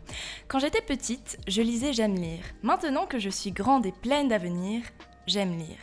Quand 0.49 0.59
j'étais 0.59 0.81
petite, 0.81 1.37
je 1.47 1.61
lisais 1.61 1.93
J'aime 1.93 2.15
lire. 2.15 2.45
Maintenant 2.63 3.05
que 3.05 3.19
je 3.19 3.29
suis 3.29 3.53
grande 3.53 3.85
et 3.85 3.93
pleine 3.93 4.29
d'avenir, 4.29 4.81
j'aime 5.27 5.59
lire. 5.59 5.77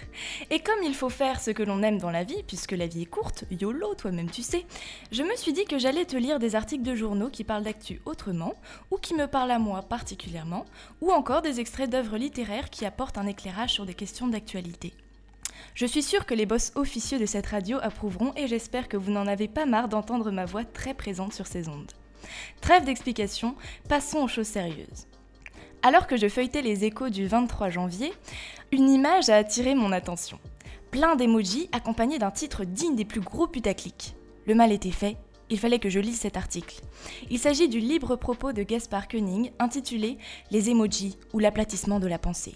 Et 0.50 0.62
comme 0.62 0.82
il 0.84 0.96
faut 0.96 1.12
faire 1.12 1.40
ce 1.40 1.52
que 1.52 1.62
l'on 1.62 1.84
aime 1.84 2.00
dans 2.00 2.10
la 2.10 2.24
vie, 2.24 2.42
puisque 2.42 2.72
la 2.72 2.88
vie 2.88 3.04
est 3.04 3.06
courte, 3.06 3.44
YOLO, 3.52 3.94
toi-même 3.94 4.32
tu 4.32 4.42
sais, 4.42 4.66
je 5.12 5.22
me 5.22 5.36
suis 5.36 5.54
dit 5.54 5.66
que 5.66 5.78
j'allais 5.78 6.06
te 6.06 6.18
lire 6.18 6.40
des 6.40 6.56
articles 6.56 6.82
de 6.82 6.96
journaux 6.96 7.30
qui 7.30 7.44
parlent 7.44 7.66
d'actu 7.66 8.02
autrement, 8.06 8.56
ou 8.90 8.98
qui 8.98 9.14
me 9.14 9.28
parlent 9.28 9.52
à 9.52 9.60
moi 9.60 9.84
particulièrement, 9.84 10.66
ou 11.02 11.12
encore 11.12 11.44
des 11.44 11.60
extraits 11.60 11.88
d'œuvres 11.92 12.18
littéraires 12.18 12.72
qui 12.72 12.84
apportent 12.84 13.20
un 13.20 13.28
éclairage 13.28 13.74
sur 13.74 13.86
des 13.86 13.94
questions 13.94 14.28
d'actualité. 14.28 14.96
Je 15.76 15.86
suis 15.86 16.04
sûre 16.04 16.26
que 16.26 16.34
les 16.34 16.46
boss 16.46 16.72
officieux 16.76 17.20
de 17.20 17.26
cette 17.26 17.48
radio 17.48 17.80
approuveront 17.82 18.32
et 18.38 18.48
j'espère 18.48 18.88
que 18.88 18.96
vous 18.96 19.12
n'en 19.12 19.28
avez 19.28 19.50
pas 19.50 19.66
marre 19.66 19.90
d'entendre 19.90 20.32
ma 20.32 20.46
voix 20.46 20.64
très 20.64 20.94
présente 20.94 21.34
sur 21.34 21.48
ces 21.48 21.68
ondes. 21.68 21.92
Trêve 22.62 22.86
d'explications, 22.86 23.56
passons 23.90 24.20
aux 24.20 24.30
choses 24.30 24.48
sérieuses. 24.48 25.06
Alors 25.84 26.08
que 26.08 26.16
je 26.16 26.30
feuilletais 26.30 26.62
les 26.62 26.86
échos 26.86 27.10
du 27.10 27.28
23 27.28 27.70
janvier, 27.72 28.14
une 28.72 28.90
image 28.90 29.28
a 29.28 29.36
attiré 29.36 29.76
mon 29.76 29.92
attention. 29.92 30.40
Plein 30.92 31.18
d'emojis 31.18 31.68
accompagnés 31.74 32.20
d'un 32.20 32.32
titre 32.32 32.64
digne 32.64 32.96
des 32.96 33.04
plus 33.04 33.20
gros 33.20 33.46
putaclics. 33.46 34.16
Le 34.48 34.56
mal 34.56 34.72
était 34.72 34.92
fait, 34.92 35.18
Il 35.50 35.60
fallait 35.60 35.80
que 35.80 35.90
je 35.90 36.00
lise 36.00 36.22
cet 36.22 36.38
article. 36.38 36.80
Il 37.30 37.38
s'agit 37.38 37.68
du 37.68 37.80
libre 37.80 38.16
propos 38.16 38.54
de 38.54 38.64
Gaspard 38.64 39.10
Koenig 39.10 39.52
intitulé 39.60 40.18
Les 40.52 40.70
emojis 40.70 41.18
ou 41.34 41.40
l'aplatissement 41.40 42.00
de 42.00 42.08
la 42.08 42.18
pensée. 42.18 42.56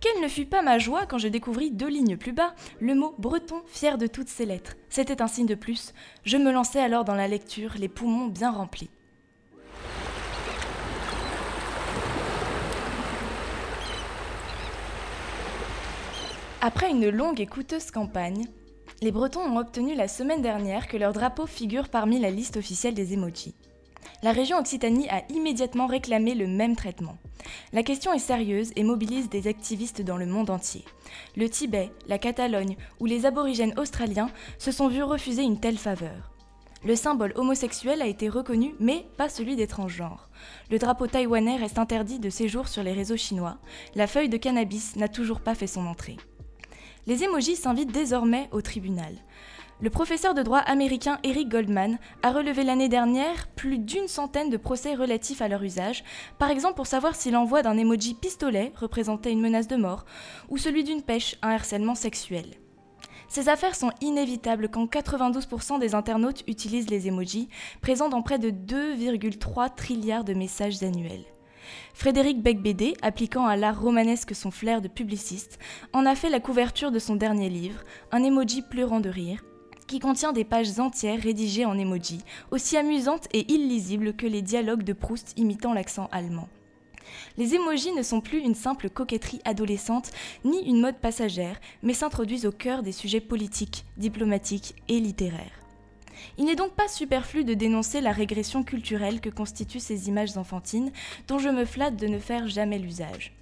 Quelle 0.00 0.22
ne 0.22 0.28
fut 0.28 0.46
pas 0.46 0.62
ma 0.62 0.78
joie 0.78 1.06
quand 1.06 1.18
je 1.18 1.26
découvris 1.26 1.72
deux 1.72 1.88
lignes 1.88 2.16
plus 2.16 2.32
bas 2.32 2.54
le 2.80 2.94
mot 2.94 3.14
breton 3.18 3.62
fier 3.66 3.98
de 3.98 4.06
toutes 4.06 4.28
ses 4.28 4.46
lettres. 4.46 4.76
C'était 4.88 5.22
un 5.22 5.26
signe 5.26 5.46
de 5.46 5.56
plus. 5.56 5.92
Je 6.24 6.36
me 6.36 6.52
lançais 6.52 6.80
alors 6.80 7.04
dans 7.04 7.14
la 7.14 7.26
lecture, 7.26 7.74
les 7.78 7.88
poumons 7.88 8.26
bien 8.26 8.52
remplis. 8.52 8.90
Après 16.60 16.90
une 16.90 17.08
longue 17.08 17.40
et 17.40 17.46
coûteuse 17.46 17.90
campagne, 17.90 18.46
les 19.00 19.12
Bretons 19.12 19.40
ont 19.40 19.58
obtenu 19.58 19.94
la 19.94 20.08
semaine 20.08 20.42
dernière 20.42 20.88
que 20.88 20.96
leur 20.96 21.12
drapeau 21.12 21.46
figure 21.46 21.88
parmi 21.88 22.18
la 22.18 22.30
liste 22.30 22.56
officielle 22.56 22.94
des 22.94 23.14
emojis. 23.14 23.54
La 24.22 24.32
région 24.32 24.58
Occitanie 24.58 25.08
a 25.08 25.22
immédiatement 25.30 25.86
réclamé 25.86 26.34
le 26.34 26.46
même 26.46 26.76
traitement. 26.76 27.16
La 27.72 27.82
question 27.82 28.12
est 28.12 28.18
sérieuse 28.18 28.72
et 28.76 28.84
mobilise 28.84 29.28
des 29.28 29.46
activistes 29.46 30.02
dans 30.02 30.16
le 30.16 30.26
monde 30.26 30.50
entier. 30.50 30.84
Le 31.36 31.48
Tibet, 31.48 31.90
la 32.06 32.18
Catalogne 32.18 32.76
ou 33.00 33.06
les 33.06 33.26
aborigènes 33.26 33.78
australiens 33.78 34.30
se 34.58 34.72
sont 34.72 34.88
vus 34.88 35.02
refuser 35.02 35.42
une 35.42 35.60
telle 35.60 35.78
faveur. 35.78 36.32
Le 36.84 36.94
symbole 36.94 37.32
homosexuel 37.34 38.02
a 38.02 38.06
été 38.06 38.28
reconnu, 38.28 38.74
mais 38.78 39.06
pas 39.16 39.28
celui 39.28 39.56
des 39.56 39.66
transgenres. 39.66 40.30
Le 40.70 40.78
drapeau 40.78 41.08
taïwanais 41.08 41.56
reste 41.56 41.78
interdit 41.78 42.20
de 42.20 42.30
séjour 42.30 42.68
sur 42.68 42.84
les 42.84 42.92
réseaux 42.92 43.16
chinois. 43.16 43.58
La 43.96 44.06
feuille 44.06 44.28
de 44.28 44.36
cannabis 44.36 44.94
n'a 44.94 45.08
toujours 45.08 45.40
pas 45.40 45.56
fait 45.56 45.66
son 45.66 45.86
entrée. 45.86 46.16
Les 47.08 47.24
émojis 47.24 47.56
s'invitent 47.56 47.90
désormais 47.90 48.48
au 48.52 48.60
tribunal. 48.62 49.12
Le 49.80 49.90
professeur 49.90 50.34
de 50.34 50.42
droit 50.42 50.58
américain 50.58 51.20
Eric 51.22 51.50
Goldman 51.50 52.00
a 52.24 52.32
relevé 52.32 52.64
l'année 52.64 52.88
dernière 52.88 53.46
plus 53.54 53.78
d'une 53.78 54.08
centaine 54.08 54.50
de 54.50 54.56
procès 54.56 54.96
relatifs 54.96 55.40
à 55.40 55.46
leur 55.46 55.62
usage, 55.62 56.02
par 56.36 56.50
exemple 56.50 56.74
pour 56.74 56.88
savoir 56.88 57.14
si 57.14 57.30
l'envoi 57.30 57.62
d'un 57.62 57.78
emoji 57.78 58.14
pistolet 58.14 58.72
représentait 58.74 59.30
une 59.30 59.40
menace 59.40 59.68
de 59.68 59.76
mort, 59.76 60.04
ou 60.48 60.58
celui 60.58 60.82
d'une 60.82 61.02
pêche, 61.02 61.36
un 61.42 61.50
harcèlement 61.50 61.94
sexuel. 61.94 62.46
Ces 63.28 63.48
affaires 63.48 63.76
sont 63.76 63.92
inévitables 64.00 64.68
quand 64.68 64.86
92% 64.86 65.78
des 65.78 65.94
internautes 65.94 66.42
utilisent 66.48 66.90
les 66.90 67.06
emojis, 67.06 67.48
présents 67.80 68.08
dans 68.08 68.22
près 68.22 68.40
de 68.40 68.50
2,3 68.50 69.76
trilliards 69.76 70.24
de 70.24 70.34
messages 70.34 70.82
annuels. 70.82 71.24
Frédéric 71.94 72.42
Becbédé, 72.42 72.94
appliquant 73.02 73.46
à 73.46 73.54
l'art 73.54 73.80
romanesque 73.80 74.34
son 74.34 74.50
flair 74.50 74.80
de 74.80 74.88
publiciste, 74.88 75.60
en 75.92 76.04
a 76.04 76.16
fait 76.16 76.30
la 76.30 76.40
couverture 76.40 76.90
de 76.90 76.98
son 76.98 77.14
dernier 77.14 77.48
livre, 77.48 77.82
un 78.10 78.24
emoji 78.24 78.62
pleurant 78.62 79.00
de 79.00 79.10
rire, 79.10 79.44
qui 79.88 79.98
contient 79.98 80.32
des 80.32 80.44
pages 80.44 80.78
entières 80.78 81.20
rédigées 81.20 81.64
en 81.64 81.76
emoji, 81.76 82.20
aussi 82.52 82.76
amusantes 82.76 83.26
et 83.32 83.50
illisibles 83.52 84.14
que 84.14 84.26
les 84.26 84.42
dialogues 84.42 84.84
de 84.84 84.92
Proust 84.92 85.32
imitant 85.36 85.72
l'accent 85.72 86.08
allemand. 86.12 86.48
Les 87.38 87.54
emojis 87.54 87.92
ne 87.92 88.02
sont 88.02 88.20
plus 88.20 88.38
une 88.38 88.54
simple 88.54 88.90
coquetterie 88.90 89.40
adolescente 89.44 90.10
ni 90.44 90.60
une 90.68 90.80
mode 90.80 90.98
passagère, 90.98 91.58
mais 91.82 91.94
s'introduisent 91.94 92.46
au 92.46 92.52
cœur 92.52 92.82
des 92.82 92.92
sujets 92.92 93.20
politiques, 93.20 93.84
diplomatiques 93.96 94.74
et 94.88 95.00
littéraires. 95.00 95.58
Il 96.36 96.44
n'est 96.44 96.56
donc 96.56 96.72
pas 96.72 96.88
superflu 96.88 97.44
de 97.44 97.54
dénoncer 97.54 98.00
la 98.00 98.12
régression 98.12 98.64
culturelle 98.64 99.20
que 99.20 99.30
constituent 99.30 99.80
ces 99.80 100.08
images 100.08 100.36
enfantines, 100.36 100.92
dont 101.28 101.38
je 101.38 101.48
me 101.48 101.64
flatte 101.64 101.96
de 101.96 102.08
ne 102.08 102.18
faire 102.18 102.48
jamais 102.48 102.78
l'usage. 102.78 103.37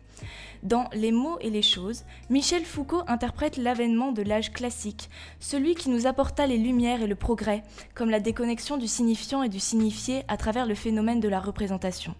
Dans 0.67 0.89
Les 0.93 1.13
mots 1.13 1.39
et 1.41 1.49
les 1.49 1.63
choses, 1.63 2.03
Michel 2.29 2.65
Foucault 2.65 3.05
interprète 3.07 3.57
l'avènement 3.57 4.11
de 4.11 4.23
l'âge 4.23 4.53
classique, 4.53 5.09
celui 5.39 5.77
qui 5.77 5.91
nous 5.91 6.09
apporta 6.09 6.45
les 6.45 6.59
lumières 6.59 7.03
et 7.03 7.07
le 7.07 7.15
progrès, 7.15 7.63
comme 7.95 8.11
la 8.11 8.19
déconnexion 8.19 8.77
du 8.77 8.89
signifiant 8.89 9.45
et 9.45 9.49
du 9.49 9.61
signifié 9.61 10.25
à 10.27 10.37
travers 10.37 10.67
le 10.67 10.75
phénomène 10.75 11.21
de 11.21 11.29
la 11.29 11.39
représentation. 11.39 12.17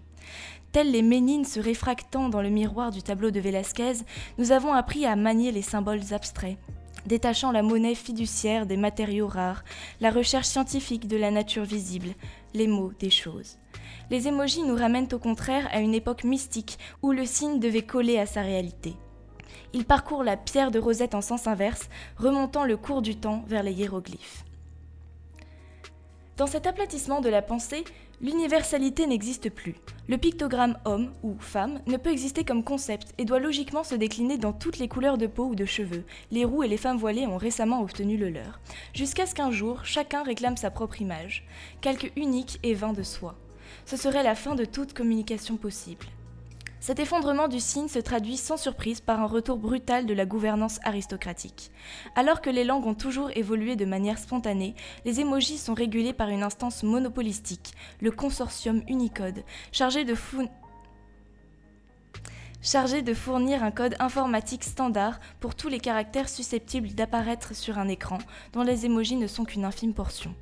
Tels 0.71 0.91
les 0.91 1.01
ménines 1.01 1.43
se 1.43 1.59
réfractant 1.59 2.29
dans 2.29 2.41
le 2.41 2.47
miroir 2.47 2.91
du 2.91 3.03
tableau 3.03 3.31
de 3.31 3.41
Velázquez, 3.41 4.05
nous 4.37 4.53
avons 4.53 4.71
appris 4.71 5.05
à 5.05 5.17
manier 5.17 5.51
les 5.51 5.61
symboles 5.61 6.13
abstraits, 6.13 6.57
détachant 7.05 7.51
la 7.51 7.63
monnaie 7.63 7.95
fiduciaire 7.95 8.65
des 8.65 8.77
matériaux 8.77 9.27
rares, 9.27 9.65
la 9.99 10.09
recherche 10.09 10.47
scientifique 10.47 11.09
de 11.09 11.17
la 11.17 11.31
nature 11.31 11.65
visible, 11.65 12.13
les 12.53 12.67
mots 12.67 12.93
des 12.97 13.09
choses. 13.09 13.57
Les 14.09 14.27
émojis 14.27 14.63
nous 14.63 14.75
ramènent 14.75 15.13
au 15.13 15.19
contraire 15.19 15.67
à 15.71 15.79
une 15.79 15.93
époque 15.93 16.23
mystique 16.23 16.79
où 17.01 17.11
le 17.11 17.25
signe 17.25 17.59
devait 17.59 17.81
coller 17.81 18.17
à 18.17 18.25
sa 18.25 18.41
réalité. 18.41 18.95
Il 19.73 19.85
parcourt 19.85 20.23
la 20.23 20.37
pierre 20.37 20.71
de 20.71 20.79
Rosette 20.79 21.15
en 21.15 21.21
sens 21.21 21.47
inverse, 21.47 21.89
remontant 22.17 22.63
le 22.63 22.77
cours 22.77 23.01
du 23.01 23.15
temps 23.15 23.43
vers 23.47 23.63
les 23.63 23.73
hiéroglyphes. 23.73 24.43
Dans 26.37 26.47
cet 26.47 26.67
aplatissement 26.67 27.19
de 27.19 27.29
la 27.29 27.41
pensée, 27.41 27.83
L'universalité 28.19 29.05
n'existe 29.05 29.51
plus. 29.51 29.75
Le 30.07 30.17
pictogramme 30.17 30.79
homme 30.85 31.11
ou 31.21 31.35
femme 31.37 31.81
ne 31.85 31.97
peut 31.97 32.09
exister 32.09 32.43
comme 32.43 32.63
concept 32.63 33.13
et 33.19 33.25
doit 33.25 33.37
logiquement 33.37 33.83
se 33.83 33.93
décliner 33.93 34.39
dans 34.39 34.53
toutes 34.53 34.79
les 34.79 34.87
couleurs 34.87 35.19
de 35.19 35.27
peau 35.27 35.45
ou 35.45 35.55
de 35.55 35.65
cheveux. 35.65 36.03
Les 36.31 36.43
roux 36.43 36.63
et 36.63 36.67
les 36.67 36.77
femmes 36.77 36.97
voilées 36.97 37.27
ont 37.27 37.37
récemment 37.37 37.79
obtenu 37.83 38.17
le 38.17 38.29
leur. 38.29 38.59
Jusqu'à 38.95 39.27
ce 39.27 39.35
qu'un 39.35 39.51
jour, 39.51 39.85
chacun 39.85 40.23
réclame 40.23 40.57
sa 40.57 40.71
propre 40.71 40.99
image. 40.99 41.45
Calque 41.79 42.11
unique 42.15 42.57
et 42.63 42.73
vain 42.73 42.91
de 42.91 43.03
soi. 43.03 43.35
Ce 43.87 43.95
serait 43.95 44.21
la 44.21 44.35
fin 44.35 44.53
de 44.53 44.65
toute 44.65 44.93
communication 44.93 45.55
possible. 45.55 46.07
Cet 46.81 46.99
effondrement 46.99 47.47
du 47.47 47.61
signe 47.61 47.87
se 47.87 47.99
traduit 47.99 48.35
sans 48.35 48.57
surprise 48.57 48.99
par 48.99 49.21
un 49.21 49.27
retour 49.27 49.55
brutal 49.55 50.05
de 50.05 50.13
la 50.13 50.25
gouvernance 50.25 50.81
aristocratique. 50.83 51.71
Alors 52.13 52.41
que 52.41 52.49
les 52.49 52.65
langues 52.65 52.85
ont 52.85 52.95
toujours 52.95 53.31
évolué 53.33 53.77
de 53.77 53.85
manière 53.85 54.17
spontanée, 54.17 54.75
les 55.05 55.21
émojis 55.21 55.57
sont 55.57 55.73
régulés 55.73 56.11
par 56.11 56.27
une 56.27 56.43
instance 56.43 56.83
monopolistique, 56.83 57.75
le 58.01 58.11
consortium 58.11 58.83
Unicode, 58.89 59.45
chargé 59.71 60.03
de, 60.03 60.15
fournir 63.13 63.63
un 63.63 63.71
code 63.71 63.95
informatique 63.99 64.65
standard 64.65 65.21
pour 65.39 65.55
tous 65.55 65.69
les 65.69 65.79
caractères 65.79 66.27
susceptibles 66.27 66.89
d'apparaître 66.89 67.55
sur 67.55 67.79
un 67.79 67.87
écran, 67.87 68.17
dont 68.51 68.63
les 68.63 68.85
émojis 68.85 69.15
ne 69.15 69.27
sont 69.27 69.45
qu'une 69.45 69.63
infime 69.63 69.93
portion. 69.93 70.35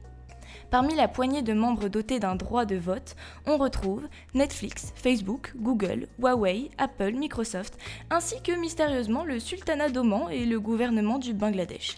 Parmi 0.72 0.96
la 0.96 1.08
poignée 1.08 1.42
de 1.42 1.54
membres 1.54 1.88
dotés 1.88 2.20
d'un 2.20 2.36
droit 2.36 2.66
de 2.66 2.76
vote, 2.76 3.16
on 3.46 3.58
retrouve 3.58 4.08
Netflix, 4.34 4.92
Facebook, 4.96 5.54
Google, 5.56 6.08
Huawei, 6.20 6.72
Apple, 6.78 7.14
Microsoft, 7.14 7.78
ainsi 8.10 8.36
que 8.44 8.52
mystérieusement 8.52 9.24
le 9.24 9.40
sultanat 9.40 9.90
d'Oman 9.90 10.30
et 10.32 10.46
le 10.46 10.60
gouvernement 10.60 11.20
du 11.20 11.34
Bangladesh. 11.34 11.96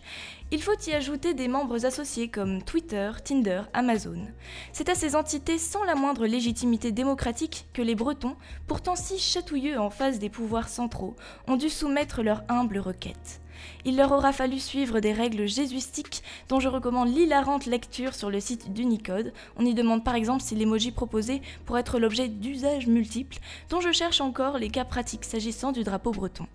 Il 0.52 0.62
faut 0.62 0.80
y 0.88 0.94
ajouter 0.94 1.34
des 1.34 1.48
membres 1.48 1.86
associés 1.86 2.30
comme 2.30 2.62
Twitter, 2.62 3.12
Tinder, 3.24 3.64
Amazon. 3.74 4.28
C'est 4.72 4.90
à 4.90 4.96
ces 4.96 5.16
entités 5.16 5.58
sans 5.58 5.84
la 5.84 5.96
moindre 5.96 6.26
légitimité 6.26 6.92
démocratique 6.92 7.68
que 7.74 7.82
les 7.82 7.96
Bretons, 7.96 8.38
pourtant 8.66 8.96
si 8.96 9.18
chatouilleux 9.20 9.80
en 9.80 9.90
face 9.90 10.20
des 10.20 10.30
pouvoirs 10.30 10.70
centraux, 10.70 11.16
ont 11.48 11.58
dû 11.58 11.70
soumettre 11.70 12.24
leur 12.24 12.44
humble 12.48 12.80
requête. 12.80 13.42
Il 13.86 13.98
leur 13.98 14.12
aura 14.12 14.34
fallu 14.34 14.60
suivre 14.60 15.00
des 15.00 15.14
règles 15.14 15.48
jésuistiques 15.48 16.24
dont 16.50 16.60
je 16.60 16.68
recommande 16.68 17.14
l'hilarante 17.14 17.66
lecture 17.66 18.14
sur 18.14 18.30
le 18.30 18.40
site 18.40 18.74
d'Unicode. 18.74 19.34
On 19.58 19.66
y 19.66 19.74
demande 19.74 20.04
par 20.04 20.16
exemple 20.16 20.44
si 20.44 20.56
l'emoji 20.56 20.92
proposé 20.92 21.42
pourrait 21.66 21.82
être 21.82 22.00
l'objet 22.00 22.28
d'usages 22.28 22.88
multiples, 22.88 23.40
dont 23.70 23.82
je 23.82 23.92
cherche 23.92 24.22
encore 24.22 24.58
les 24.58 24.70
cas 24.70 24.86
pratiques 24.86 25.26
s'agissant 25.26 25.72
du 25.72 25.84
drapeau 25.84 26.12
breton. 26.12 26.48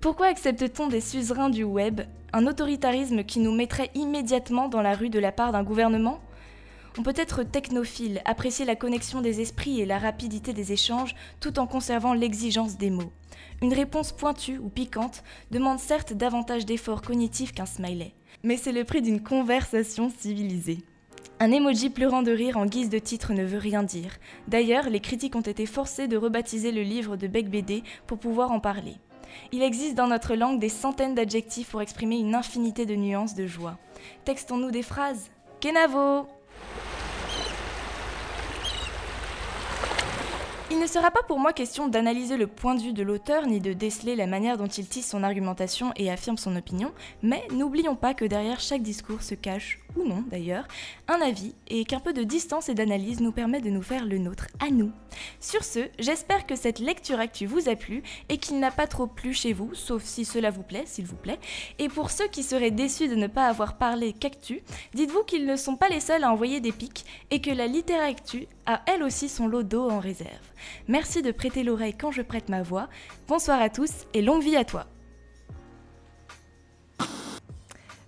Pourquoi 0.00 0.26
accepte-t-on 0.26 0.88
des 0.88 1.00
suzerains 1.00 1.50
du 1.50 1.64
web, 1.64 2.00
un 2.32 2.46
autoritarisme 2.46 3.24
qui 3.24 3.38
nous 3.38 3.52
mettrait 3.52 3.90
immédiatement 3.94 4.68
dans 4.68 4.82
la 4.82 4.94
rue 4.94 5.10
de 5.10 5.18
la 5.18 5.32
part 5.32 5.52
d'un 5.52 5.62
gouvernement? 5.62 6.20
On 6.98 7.02
peut 7.02 7.14
être 7.16 7.42
technophile, 7.42 8.20
apprécier 8.24 8.64
la 8.64 8.76
connexion 8.76 9.20
des 9.20 9.40
esprits 9.40 9.80
et 9.80 9.86
la 9.86 9.98
rapidité 9.98 10.52
des 10.52 10.72
échanges 10.72 11.14
tout 11.40 11.58
en 11.58 11.66
conservant 11.66 12.14
l'exigence 12.14 12.76
des 12.76 12.90
mots. 12.90 13.12
Une 13.62 13.72
réponse 13.72 14.12
pointue 14.12 14.58
ou 14.58 14.68
piquante 14.68 15.22
demande 15.50 15.78
certes 15.78 16.12
davantage 16.12 16.66
d'efforts 16.66 17.02
cognitifs 17.02 17.52
qu'un 17.52 17.66
smiley, 17.66 18.12
mais 18.42 18.56
c'est 18.56 18.72
le 18.72 18.84
prix 18.84 19.02
d'une 19.02 19.22
conversation 19.22 20.10
civilisée. 20.18 20.78
Un 21.40 21.50
emoji 21.50 21.90
pleurant 21.90 22.22
de 22.22 22.30
rire 22.30 22.56
en 22.56 22.66
guise 22.66 22.88
de 22.88 22.98
titre 22.98 23.32
ne 23.32 23.44
veut 23.44 23.58
rien 23.58 23.82
dire. 23.82 24.16
D'ailleurs, 24.46 24.88
les 24.90 25.00
critiques 25.00 25.34
ont 25.34 25.40
été 25.40 25.66
forcés 25.66 26.08
de 26.08 26.16
rebaptiser 26.16 26.72
le 26.72 26.82
livre 26.82 27.16
de 27.16 27.26
Beck 27.26 27.48
BD 27.48 27.82
pour 28.06 28.18
pouvoir 28.18 28.52
en 28.52 28.60
parler. 28.60 28.94
Il 29.50 29.62
existe 29.62 29.94
dans 29.94 30.06
notre 30.06 30.34
langue 30.34 30.60
des 30.60 30.68
centaines 30.68 31.14
d'adjectifs 31.14 31.70
pour 31.70 31.82
exprimer 31.82 32.18
une 32.18 32.34
infinité 32.34 32.86
de 32.86 32.94
nuances 32.94 33.34
de 33.34 33.46
joie. 33.46 33.78
Textons-nous 34.24 34.70
des 34.70 34.82
phrases 34.82 35.30
Kenavo 35.60 36.26
Il 40.72 40.78
ne 40.78 40.86
sera 40.86 41.10
pas 41.10 41.22
pour 41.22 41.38
moi 41.38 41.52
question 41.52 41.86
d'analyser 41.86 42.38
le 42.38 42.46
point 42.46 42.74
de 42.74 42.80
vue 42.80 42.94
de 42.94 43.02
l'auteur 43.02 43.46
ni 43.46 43.60
de 43.60 43.74
déceler 43.74 44.16
la 44.16 44.26
manière 44.26 44.56
dont 44.56 44.68
il 44.68 44.88
tisse 44.88 45.06
son 45.06 45.22
argumentation 45.22 45.92
et 45.96 46.10
affirme 46.10 46.38
son 46.38 46.56
opinion, 46.56 46.92
mais 47.22 47.46
n'oublions 47.52 47.94
pas 47.94 48.14
que 48.14 48.24
derrière 48.24 48.58
chaque 48.58 48.80
discours 48.80 49.22
se 49.22 49.34
cache, 49.34 49.80
ou 49.96 50.08
non 50.08 50.24
d'ailleurs, 50.30 50.66
un 51.08 51.20
avis 51.20 51.54
et 51.68 51.84
qu'un 51.84 52.00
peu 52.00 52.14
de 52.14 52.22
distance 52.22 52.70
et 52.70 52.74
d'analyse 52.74 53.20
nous 53.20 53.32
permet 53.32 53.60
de 53.60 53.68
nous 53.68 53.82
faire 53.82 54.06
le 54.06 54.16
nôtre 54.16 54.46
à 54.60 54.70
nous. 54.70 54.90
Sur 55.40 55.62
ce, 55.62 55.80
j'espère 55.98 56.46
que 56.46 56.56
cette 56.56 56.78
lecture 56.78 57.20
actu 57.20 57.44
vous 57.44 57.68
a 57.68 57.76
plu 57.76 58.02
et 58.30 58.38
qu'il 58.38 58.58
n'a 58.58 58.70
pas 58.70 58.86
trop 58.86 59.06
plu 59.06 59.34
chez 59.34 59.52
vous, 59.52 59.74
sauf 59.74 60.02
si 60.02 60.24
cela 60.24 60.48
vous 60.48 60.62
plaît, 60.62 60.84
s'il 60.86 61.04
vous 61.04 61.16
plaît. 61.16 61.38
Et 61.78 61.90
pour 61.90 62.10
ceux 62.10 62.28
qui 62.28 62.42
seraient 62.42 62.70
déçus 62.70 63.08
de 63.08 63.14
ne 63.14 63.26
pas 63.26 63.46
avoir 63.46 63.76
parlé 63.76 64.14
qu'actu, 64.14 64.62
dites-vous 64.94 65.24
qu'ils 65.24 65.44
ne 65.44 65.56
sont 65.56 65.76
pas 65.76 65.90
les 65.90 66.00
seuls 66.00 66.24
à 66.24 66.32
envoyer 66.32 66.60
des 66.60 66.72
pics 66.72 67.04
et 67.30 67.42
que 67.42 67.50
la 67.50 67.66
littérature 67.66 68.46
a 68.66 68.82
elle 68.86 69.02
aussi 69.02 69.28
son 69.28 69.46
lot 69.46 69.62
d'eau 69.62 69.90
en 69.90 69.98
réserve. 69.98 70.30
Merci 70.88 71.22
de 71.22 71.32
prêter 71.32 71.62
l'oreille 71.62 71.94
quand 71.94 72.10
je 72.10 72.22
prête 72.22 72.48
ma 72.48 72.62
voix. 72.62 72.88
Bonsoir 73.28 73.60
à 73.60 73.68
tous 73.68 73.90
et 74.14 74.22
longue 74.22 74.42
vie 74.42 74.56
à 74.56 74.64
toi. 74.64 74.86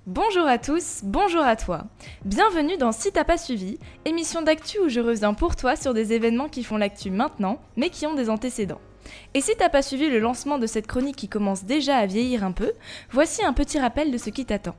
Bonjour 0.07 0.47
à 0.47 0.59
tous, 0.59 1.01
bonjour 1.03 1.41
à 1.41 1.57
toi. 1.57 1.85
Bienvenue 2.27 2.77
dans 2.77 2.93
Si 2.93 3.11
t'as 3.11 3.25
pas 3.25 3.39
suivi, 3.39 3.79
émission 4.05 4.43
d'actu 4.43 4.79
où 4.81 4.91
je 4.91 5.01
reviens 5.01 5.33
pour 5.33 5.57
toi 5.57 5.77
sur 5.77 5.95
des 5.95 6.13
événements 6.13 6.51
qui 6.51 6.63
font 6.63 6.77
l'actu 6.77 7.11
maintenant, 7.11 7.59
mais 7.77 7.89
qui 7.89 8.07
ont 8.07 8.15
des 8.15 8.29
antécédents. 8.29 8.83
Et 9.33 9.41
si 9.41 9.53
t'as 9.57 9.71
pas 9.71 9.81
suivi 9.81 10.11
le 10.11 10.19
lancement 10.19 10.59
de 10.59 10.67
cette 10.67 10.87
chronique 10.87 11.17
qui 11.17 11.29
commence 11.29 11.65
déjà 11.65 11.97
à 11.97 12.05
vieillir 12.05 12.45
un 12.45 12.53
peu, 12.53 12.73
voici 13.11 13.43
un 13.43 13.55
petit 13.55 13.79
rappel 13.79 14.11
de 14.11 14.19
ce 14.19 14.29
qui 14.29 14.45
t'attend. 14.45 14.77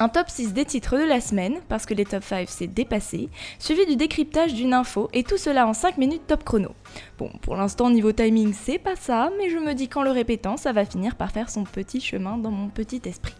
Un 0.00 0.08
top 0.08 0.28
6 0.28 0.52
des 0.52 0.64
titres 0.64 0.96
de 0.96 1.02
la 1.02 1.20
semaine, 1.20 1.58
parce 1.68 1.84
que 1.84 1.92
les 1.92 2.04
top 2.04 2.22
5 2.22 2.48
c'est 2.48 2.68
dépassé, 2.68 3.28
suivi 3.58 3.84
du 3.84 3.96
décryptage 3.96 4.54
d'une 4.54 4.72
info, 4.72 5.08
et 5.12 5.24
tout 5.24 5.36
cela 5.36 5.66
en 5.66 5.72
5 5.72 5.98
minutes 5.98 6.26
top 6.28 6.44
chrono. 6.44 6.70
Bon, 7.18 7.30
pour 7.42 7.56
l'instant 7.56 7.90
niveau 7.90 8.12
timing 8.12 8.52
c'est 8.52 8.78
pas 8.78 8.94
ça, 8.94 9.30
mais 9.38 9.50
je 9.50 9.58
me 9.58 9.74
dis 9.74 9.88
qu'en 9.88 10.02
le 10.02 10.12
répétant, 10.12 10.56
ça 10.56 10.72
va 10.72 10.84
finir 10.84 11.16
par 11.16 11.32
faire 11.32 11.50
son 11.50 11.64
petit 11.64 12.00
chemin 12.00 12.38
dans 12.38 12.52
mon 12.52 12.68
petit 12.68 13.02
esprit. 13.06 13.34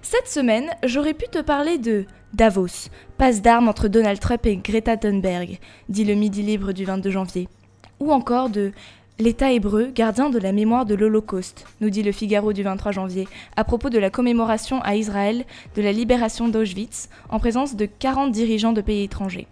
Cette 0.00 0.28
semaine, 0.28 0.70
j'aurais 0.84 1.14
pu 1.14 1.26
te 1.28 1.40
parler 1.40 1.76
de 1.76 2.04
Davos, 2.32 2.88
passe 3.16 3.42
d'armes 3.42 3.68
entre 3.68 3.88
Donald 3.88 4.20
Trump 4.20 4.46
et 4.46 4.56
Greta 4.58 4.96
Thunberg, 4.96 5.58
dit 5.88 6.04
le 6.04 6.14
Midi 6.14 6.42
Libre 6.42 6.72
du 6.72 6.84
22 6.84 7.10
janvier. 7.10 7.48
Ou 7.98 8.12
encore 8.12 8.48
de 8.48 8.70
L'État 9.20 9.50
hébreu, 9.50 9.90
gardien 9.92 10.30
de 10.30 10.38
la 10.38 10.52
mémoire 10.52 10.86
de 10.86 10.94
l'Holocauste, 10.94 11.64
nous 11.80 11.90
dit 11.90 12.04
le 12.04 12.12
Figaro 12.12 12.52
du 12.52 12.62
23 12.62 12.92
janvier, 12.92 13.26
à 13.56 13.64
propos 13.64 13.90
de 13.90 13.98
la 13.98 14.10
commémoration 14.10 14.80
à 14.82 14.94
Israël 14.94 15.44
de 15.74 15.82
la 15.82 15.90
libération 15.90 16.46
d'Auschwitz, 16.48 17.08
en 17.28 17.40
présence 17.40 17.74
de 17.74 17.86
40 17.86 18.30
dirigeants 18.30 18.72
de 18.72 18.80
pays 18.80 19.02
étrangers. 19.02 19.48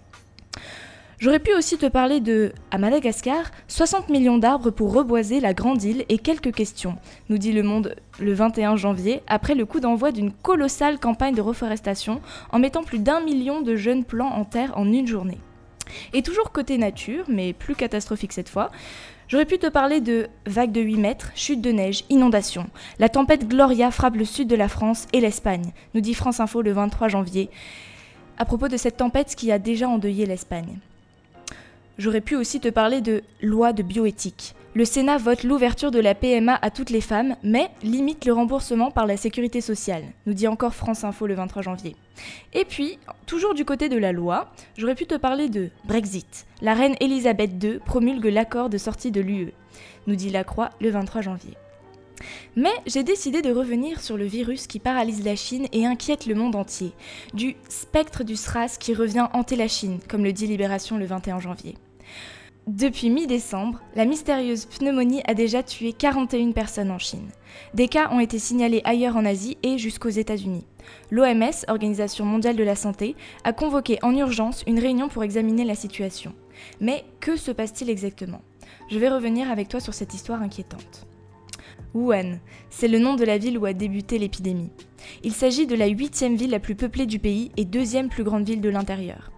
J'aurais 1.18 1.40
pu 1.40 1.52
aussi 1.52 1.78
te 1.78 1.86
parler 1.86 2.20
de, 2.20 2.52
à 2.70 2.78
Madagascar, 2.78 3.50
60 3.66 4.08
millions 4.08 4.38
d'arbres 4.38 4.70
pour 4.70 4.92
reboiser 4.92 5.40
la 5.40 5.52
grande 5.52 5.82
île 5.82 6.04
et 6.08 6.18
quelques 6.18 6.54
questions, 6.54 6.94
nous 7.28 7.38
dit 7.38 7.50
Le 7.50 7.64
Monde 7.64 7.96
le 8.20 8.34
21 8.34 8.76
janvier, 8.76 9.20
après 9.26 9.56
le 9.56 9.66
coup 9.66 9.80
d'envoi 9.80 10.12
d'une 10.12 10.30
colossale 10.30 11.00
campagne 11.00 11.34
de 11.34 11.40
reforestation 11.40 12.20
en 12.52 12.60
mettant 12.60 12.84
plus 12.84 13.00
d'un 13.00 13.20
million 13.20 13.62
de 13.62 13.74
jeunes 13.74 14.04
plants 14.04 14.30
en 14.30 14.44
terre 14.44 14.78
en 14.78 14.92
une 14.92 15.08
journée. 15.08 15.40
Et 16.12 16.22
toujours 16.22 16.52
côté 16.52 16.78
nature, 16.78 17.24
mais 17.28 17.52
plus 17.52 17.74
catastrophique 17.74 18.32
cette 18.32 18.48
fois, 18.48 18.70
J'aurais 19.28 19.44
pu 19.44 19.58
te 19.58 19.66
parler 19.66 20.00
de 20.00 20.28
vagues 20.46 20.70
de 20.70 20.80
8 20.80 20.96
mètres, 20.98 21.32
chute 21.34 21.60
de 21.60 21.72
neige, 21.72 22.04
inondation. 22.10 22.68
La 23.00 23.08
tempête 23.08 23.48
Gloria 23.48 23.90
frappe 23.90 24.14
le 24.14 24.24
sud 24.24 24.46
de 24.46 24.54
la 24.54 24.68
France 24.68 25.08
et 25.12 25.20
l'Espagne, 25.20 25.72
nous 25.94 26.00
dit 26.00 26.14
France 26.14 26.38
Info 26.38 26.62
le 26.62 26.70
23 26.70 27.08
janvier, 27.08 27.50
à 28.38 28.44
propos 28.44 28.68
de 28.68 28.76
cette 28.76 28.98
tempête 28.98 29.34
qui 29.34 29.50
a 29.50 29.58
déjà 29.58 29.88
endeuillé 29.88 30.26
l'Espagne. 30.26 30.78
J'aurais 31.98 32.20
pu 32.20 32.36
aussi 32.36 32.60
te 32.60 32.68
parler 32.68 33.00
de 33.00 33.24
loi 33.42 33.72
de 33.72 33.82
bioéthique. 33.82 34.54
Le 34.76 34.84
Sénat 34.84 35.16
vote 35.16 35.42
l'ouverture 35.42 35.90
de 35.90 35.98
la 35.98 36.14
PMA 36.14 36.58
à 36.60 36.70
toutes 36.70 36.90
les 36.90 37.00
femmes, 37.00 37.36
mais 37.42 37.70
limite 37.82 38.26
le 38.26 38.34
remboursement 38.34 38.90
par 38.90 39.06
la 39.06 39.16
sécurité 39.16 39.62
sociale, 39.62 40.04
nous 40.26 40.34
dit 40.34 40.46
encore 40.46 40.74
France 40.74 41.02
Info 41.02 41.26
le 41.26 41.32
23 41.32 41.62
janvier. 41.62 41.96
Et 42.52 42.66
puis, 42.66 42.98
toujours 43.24 43.54
du 43.54 43.64
côté 43.64 43.88
de 43.88 43.96
la 43.96 44.12
loi, 44.12 44.52
j'aurais 44.76 44.94
pu 44.94 45.06
te 45.06 45.14
parler 45.14 45.48
de 45.48 45.70
Brexit. 45.86 46.44
La 46.60 46.74
reine 46.74 46.94
Elisabeth 47.00 47.52
II 47.64 47.78
promulgue 47.86 48.26
l'accord 48.26 48.68
de 48.68 48.76
sortie 48.76 49.10
de 49.10 49.22
l'UE, 49.22 49.54
nous 50.06 50.14
dit 50.14 50.28
La 50.28 50.44
Croix 50.44 50.68
le 50.78 50.90
23 50.90 51.22
janvier. 51.22 51.54
Mais 52.54 52.74
j'ai 52.84 53.02
décidé 53.02 53.40
de 53.40 53.52
revenir 53.52 54.02
sur 54.02 54.18
le 54.18 54.26
virus 54.26 54.66
qui 54.66 54.78
paralyse 54.78 55.24
la 55.24 55.36
Chine 55.36 55.68
et 55.72 55.86
inquiète 55.86 56.26
le 56.26 56.34
monde 56.34 56.54
entier, 56.54 56.92
du 57.32 57.56
spectre 57.70 58.24
du 58.24 58.36
SRAS 58.36 58.76
qui 58.78 58.92
revient 58.92 59.28
hanter 59.32 59.56
la 59.56 59.68
Chine, 59.68 60.00
comme 60.06 60.22
le 60.22 60.34
dit 60.34 60.46
Libération 60.46 60.98
le 60.98 61.06
21 61.06 61.40
janvier. 61.40 61.76
Depuis 62.66 63.10
mi-décembre, 63.10 63.80
la 63.94 64.04
mystérieuse 64.04 64.64
pneumonie 64.64 65.22
a 65.28 65.34
déjà 65.34 65.62
tué 65.62 65.92
41 65.92 66.50
personnes 66.50 66.90
en 66.90 66.98
Chine. 66.98 67.28
Des 67.74 67.86
cas 67.86 68.10
ont 68.10 68.18
été 68.18 68.40
signalés 68.40 68.82
ailleurs 68.84 69.16
en 69.16 69.24
Asie 69.24 69.56
et 69.62 69.78
jusqu'aux 69.78 70.08
États-Unis. 70.08 70.66
L'OMS, 71.12 71.64
Organisation 71.68 72.24
mondiale 72.24 72.56
de 72.56 72.64
la 72.64 72.74
santé, 72.74 73.14
a 73.44 73.52
convoqué 73.52 74.00
en 74.02 74.16
urgence 74.16 74.64
une 74.66 74.80
réunion 74.80 75.08
pour 75.08 75.22
examiner 75.22 75.64
la 75.64 75.76
situation. 75.76 76.34
Mais 76.80 77.04
que 77.20 77.36
se 77.36 77.52
passe-t-il 77.52 77.88
exactement? 77.88 78.42
Je 78.90 78.98
vais 78.98 79.10
revenir 79.10 79.48
avec 79.48 79.68
toi 79.68 79.78
sur 79.78 79.94
cette 79.94 80.14
histoire 80.14 80.42
inquiétante. 80.42 81.06
Wuhan, 81.94 82.40
c'est 82.68 82.88
le 82.88 82.98
nom 82.98 83.14
de 83.14 83.24
la 83.24 83.38
ville 83.38 83.58
où 83.58 83.64
a 83.64 83.74
débuté 83.74 84.18
l'épidémie. 84.18 84.72
Il 85.22 85.32
s'agit 85.32 85.68
de 85.68 85.76
la 85.76 85.86
huitième 85.86 86.34
ville 86.34 86.50
la 86.50 86.58
plus 86.58 86.74
peuplée 86.74 87.06
du 87.06 87.20
pays 87.20 87.52
et 87.56 87.64
deuxième 87.64 88.08
plus 88.08 88.24
grande 88.24 88.44
ville 88.44 88.60
de 88.60 88.68
l'intérieur. 88.68 89.30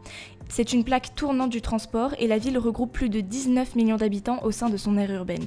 C'est 0.50 0.72
une 0.72 0.82
plaque 0.82 1.14
tournante 1.14 1.50
du 1.50 1.60
transport 1.60 2.14
et 2.18 2.26
la 2.26 2.38
ville 2.38 2.58
regroupe 2.58 2.92
plus 2.92 3.10
de 3.10 3.20
19 3.20 3.76
millions 3.76 3.96
d'habitants 3.96 4.42
au 4.42 4.50
sein 4.50 4.70
de 4.70 4.76
son 4.76 4.96
aire 4.96 5.10
urbaine. 5.10 5.46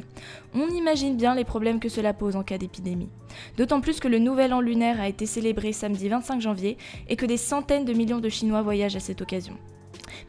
On 0.53 0.67
imagine 0.69 1.17
bien 1.17 1.33
les 1.35 1.43
problèmes 1.43 1.79
que 1.79 1.89
cela 1.89 2.13
pose 2.13 2.35
en 2.35 2.43
cas 2.43 2.59
d'épidémie. 2.59 3.09
D'autant 3.57 3.81
plus 3.81 3.99
que 3.99 4.07
le 4.07 4.19
nouvel 4.19 4.53
an 4.53 4.61
lunaire 4.61 5.01
a 5.01 5.09
été 5.09 5.25
célébré 5.25 5.73
samedi 5.73 6.07
25 6.07 6.39
janvier 6.39 6.77
et 7.09 7.15
que 7.15 7.25
des 7.25 7.37
centaines 7.37 7.85
de 7.85 7.93
millions 7.93 8.19
de 8.19 8.29
Chinois 8.29 8.61
voyagent 8.61 8.95
à 8.95 8.99
cette 8.99 9.21
occasion. 9.21 9.57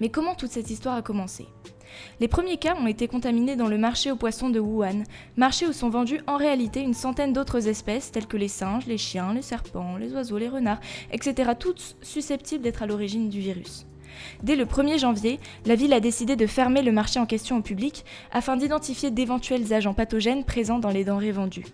Mais 0.01 0.09
comment 0.09 0.35
toute 0.35 0.51
cette 0.51 0.71
histoire 0.71 0.97
a 0.97 1.03
commencé? 1.03 1.47
Les 2.19 2.29
premiers 2.29 2.57
cas 2.57 2.75
ont 2.75 2.87
été 2.87 3.07
contaminés 3.07 3.57
dans 3.57 3.69
le 3.69 3.77
marché 3.77 4.11
aux 4.11 4.17
poissons 4.17 4.49
de 4.49 4.59
Wuhan, 4.59 5.05
marché 5.37 5.67
où 5.67 5.73
sont 5.73 5.91
vendues 5.91 6.23
en 6.27 6.39
réalité 6.39 6.81
une 6.81 6.95
centaine 6.95 7.35
d'autres 7.35 7.69
espèces 7.69 8.11
telles 8.11 8.27
que 8.27 8.39
les 8.39 8.49
singes, 8.49 8.87
les 8.87 8.97
chiens, 8.97 9.35
les 9.35 9.43
serpents, 9.43 9.99
les 9.99 10.15
oiseaux, 10.15 10.39
les 10.39 10.49
renards, 10.49 10.81
etc., 11.11 11.51
toutes 11.59 11.97
susceptibles 12.01 12.65
d'être 12.65 12.83
à 12.83 12.87
l'origine 12.87 13.29
du 13.29 13.41
virus. 13.41 13.85
Dès 14.43 14.57
le 14.57 14.65
1er 14.65 14.99
janvier, 14.99 15.39
la 15.67 15.75
ville 15.75 15.93
a 15.93 16.01
décidé 16.01 16.37
de 16.37 16.47
fermer 16.47 16.83
le 16.83 16.93
marché 16.93 17.21
en 17.21 17.27
question 17.27 17.59
au 17.59 17.63
public 17.63 18.05
afin 18.33 18.57
d'identifier 18.57 19.11
d'éventuels 19.11 19.73
agents 19.73 19.95
pathogènes 19.95 20.45
présents 20.45 20.79
dans 20.79 20.91
les 20.91 21.05
denrées 21.05 21.33
vendues. 21.33 21.67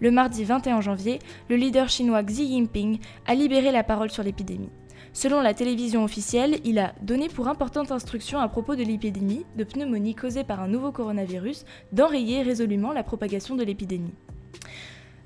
Le 0.00 0.10
mardi 0.10 0.44
21 0.44 0.80
janvier, 0.80 1.18
le 1.48 1.56
leader 1.56 1.88
chinois 1.88 2.22
Xi 2.22 2.48
Jinping 2.48 2.98
a 3.26 3.34
libéré 3.34 3.72
la 3.72 3.82
parole 3.82 4.10
sur 4.10 4.22
l'épidémie. 4.22 4.70
Selon 5.12 5.40
la 5.40 5.54
télévision 5.54 6.04
officielle, 6.04 6.58
il 6.64 6.78
a 6.78 6.94
donné 7.00 7.28
pour 7.28 7.48
importantes 7.48 7.90
instructions 7.90 8.38
à 8.38 8.48
propos 8.48 8.76
de 8.76 8.82
l'épidémie 8.82 9.46
de 9.56 9.64
pneumonie 9.64 10.14
causée 10.14 10.44
par 10.44 10.60
un 10.60 10.68
nouveau 10.68 10.92
coronavirus 10.92 11.64
d'enrayer 11.92 12.42
résolument 12.42 12.92
la 12.92 13.02
propagation 13.02 13.56
de 13.56 13.64
l'épidémie. 13.64 14.12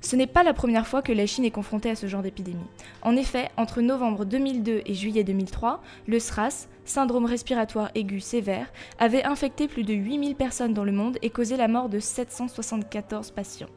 Ce 0.01 0.15
n'est 0.15 0.27
pas 0.27 0.41
la 0.41 0.53
première 0.53 0.87
fois 0.87 1.03
que 1.03 1.11
la 1.11 1.27
Chine 1.27 1.45
est 1.45 1.51
confrontée 1.51 1.91
à 1.91 1.95
ce 1.95 2.07
genre 2.07 2.23
d'épidémie. 2.23 2.57
En 3.03 3.15
effet, 3.15 3.49
entre 3.55 3.81
novembre 3.81 4.25
2002 4.25 4.81
et 4.83 4.93
juillet 4.95 5.23
2003, 5.23 5.81
le 6.07 6.19
SRAS, 6.19 6.67
syndrome 6.85 7.25
respiratoire 7.25 7.91
aigu 7.93 8.19
sévère, 8.19 8.73
avait 8.97 9.23
infecté 9.23 9.67
plus 9.67 9.83
de 9.83 9.93
8000 9.93 10.35
personnes 10.35 10.73
dans 10.73 10.83
le 10.83 10.91
monde 10.91 11.19
et 11.21 11.29
causé 11.29 11.55
la 11.55 11.67
mort 11.67 11.87
de 11.87 11.99
774 11.99 13.29
patients. 13.29 13.69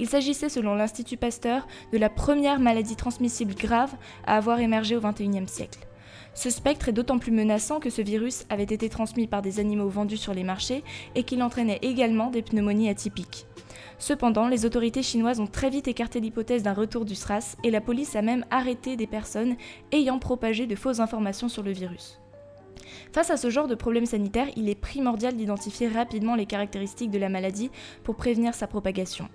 Il 0.00 0.08
s'agissait, 0.08 0.48
selon 0.48 0.74
l'Institut 0.74 1.16
Pasteur, 1.16 1.68
de 1.92 1.98
la 1.98 2.10
première 2.10 2.58
maladie 2.58 2.96
transmissible 2.96 3.54
grave 3.54 3.94
à 4.26 4.36
avoir 4.36 4.58
émergé 4.58 4.96
au 4.96 5.00
XXIe 5.00 5.46
siècle. 5.46 5.86
Ce 6.34 6.50
spectre 6.50 6.88
est 6.88 6.92
d'autant 6.92 7.20
plus 7.20 7.30
menaçant 7.30 7.78
que 7.78 7.90
ce 7.90 8.02
virus 8.02 8.44
avait 8.50 8.64
été 8.64 8.88
transmis 8.88 9.28
par 9.28 9.40
des 9.40 9.60
animaux 9.60 9.88
vendus 9.88 10.16
sur 10.16 10.34
les 10.34 10.42
marchés 10.42 10.82
et 11.14 11.22
qu'il 11.22 11.44
entraînait 11.44 11.78
également 11.82 12.30
des 12.30 12.42
pneumonies 12.42 12.88
atypiques. 12.88 13.46
Cependant, 13.98 14.48
les 14.48 14.64
autorités 14.66 15.02
chinoises 15.02 15.40
ont 15.40 15.46
très 15.46 15.70
vite 15.70 15.88
écarté 15.88 16.20
l'hypothèse 16.20 16.62
d'un 16.62 16.72
retour 16.72 17.04
du 17.04 17.14
SRAS 17.14 17.56
et 17.64 17.70
la 17.70 17.80
police 17.80 18.16
a 18.16 18.22
même 18.22 18.44
arrêté 18.50 18.96
des 18.96 19.06
personnes 19.06 19.56
ayant 19.92 20.18
propagé 20.18 20.66
de 20.66 20.76
fausses 20.76 21.00
informations 21.00 21.48
sur 21.48 21.62
le 21.62 21.72
virus. 21.72 22.20
Face 23.12 23.30
à 23.30 23.36
ce 23.36 23.50
genre 23.50 23.68
de 23.68 23.74
problème 23.74 24.06
sanitaire, 24.06 24.48
il 24.56 24.68
est 24.68 24.74
primordial 24.74 25.36
d'identifier 25.36 25.88
rapidement 25.88 26.34
les 26.34 26.46
caractéristiques 26.46 27.10
de 27.10 27.18
la 27.18 27.28
maladie 27.28 27.70
pour 28.02 28.16
prévenir 28.16 28.54
sa 28.54 28.66
propagation. 28.66 29.28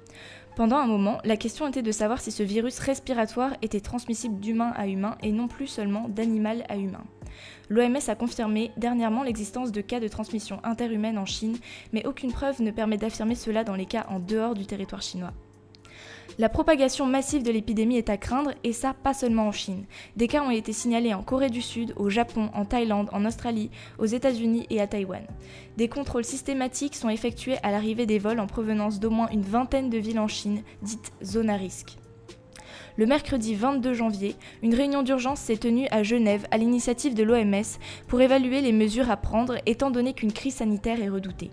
Pendant 0.55 0.77
un 0.77 0.87
moment, 0.87 1.19
la 1.23 1.37
question 1.37 1.67
était 1.67 1.81
de 1.81 1.91
savoir 1.91 2.19
si 2.19 2.31
ce 2.31 2.43
virus 2.43 2.79
respiratoire 2.79 3.53
était 3.61 3.79
transmissible 3.79 4.39
d'humain 4.39 4.73
à 4.75 4.87
humain 4.87 5.17
et 5.23 5.31
non 5.31 5.47
plus 5.47 5.67
seulement 5.67 6.09
d'animal 6.09 6.65
à 6.67 6.77
humain. 6.77 7.03
L'OMS 7.69 7.97
a 8.07 8.15
confirmé 8.15 8.71
dernièrement 8.77 9.23
l'existence 9.23 9.71
de 9.71 9.81
cas 9.81 9.99
de 9.99 10.07
transmission 10.07 10.59
interhumaine 10.63 11.17
en 11.17 11.25
Chine, 11.25 11.57
mais 11.93 12.05
aucune 12.05 12.31
preuve 12.31 12.61
ne 12.61 12.71
permet 12.71 12.97
d'affirmer 12.97 13.35
cela 13.35 13.63
dans 13.63 13.75
les 13.75 13.85
cas 13.85 14.05
en 14.09 14.19
dehors 14.19 14.55
du 14.55 14.65
territoire 14.65 15.01
chinois. 15.01 15.33
La 16.37 16.47
propagation 16.47 17.05
massive 17.05 17.43
de 17.43 17.51
l'épidémie 17.51 17.97
est 17.97 18.09
à 18.09 18.15
craindre, 18.15 18.53
et 18.63 18.71
ça 18.71 18.93
pas 18.93 19.13
seulement 19.13 19.47
en 19.47 19.51
Chine. 19.51 19.83
Des 20.15 20.27
cas 20.27 20.41
ont 20.41 20.51
été 20.51 20.71
signalés 20.71 21.13
en 21.13 21.21
Corée 21.21 21.49
du 21.49 21.61
Sud, 21.61 21.93
au 21.97 22.09
Japon, 22.09 22.49
en 22.53 22.63
Thaïlande, 22.63 23.09
en 23.11 23.25
Australie, 23.25 23.71
aux 23.97 24.05
États-Unis 24.05 24.65
et 24.69 24.79
à 24.79 24.87
Taïwan. 24.87 25.23
Des 25.75 25.89
contrôles 25.89 26.23
systématiques 26.23 26.95
sont 26.95 27.09
effectués 27.09 27.57
à 27.61 27.71
l'arrivée 27.71 28.05
des 28.05 28.19
vols 28.19 28.39
en 28.39 28.47
provenance 28.47 28.99
d'au 28.99 29.09
moins 29.09 29.29
une 29.31 29.41
vingtaine 29.41 29.89
de 29.89 29.97
villes 29.97 30.19
en 30.19 30.27
Chine, 30.27 30.63
dites 30.81 31.11
zones 31.23 31.49
à 31.49 31.57
risque. 31.57 31.97
Le 32.99 33.05
mercredi 33.05 33.55
22 33.55 33.93
janvier, 33.93 34.35
une 34.61 34.75
réunion 34.75 35.03
d'urgence 35.03 35.39
s'est 35.39 35.55
tenue 35.55 35.87
à 35.89 36.03
Genève 36.03 36.45
à 36.51 36.57
l'initiative 36.57 37.13
de 37.13 37.23
l'OMS 37.23 37.79
pour 38.09 38.19
évaluer 38.19 38.59
les 38.59 38.73
mesures 38.73 39.09
à 39.09 39.15
prendre 39.15 39.55
étant 39.65 39.89
donné 39.89 40.11
qu'une 40.11 40.33
crise 40.33 40.55
sanitaire 40.55 41.01
est 41.01 41.07
redoutée. 41.07 41.49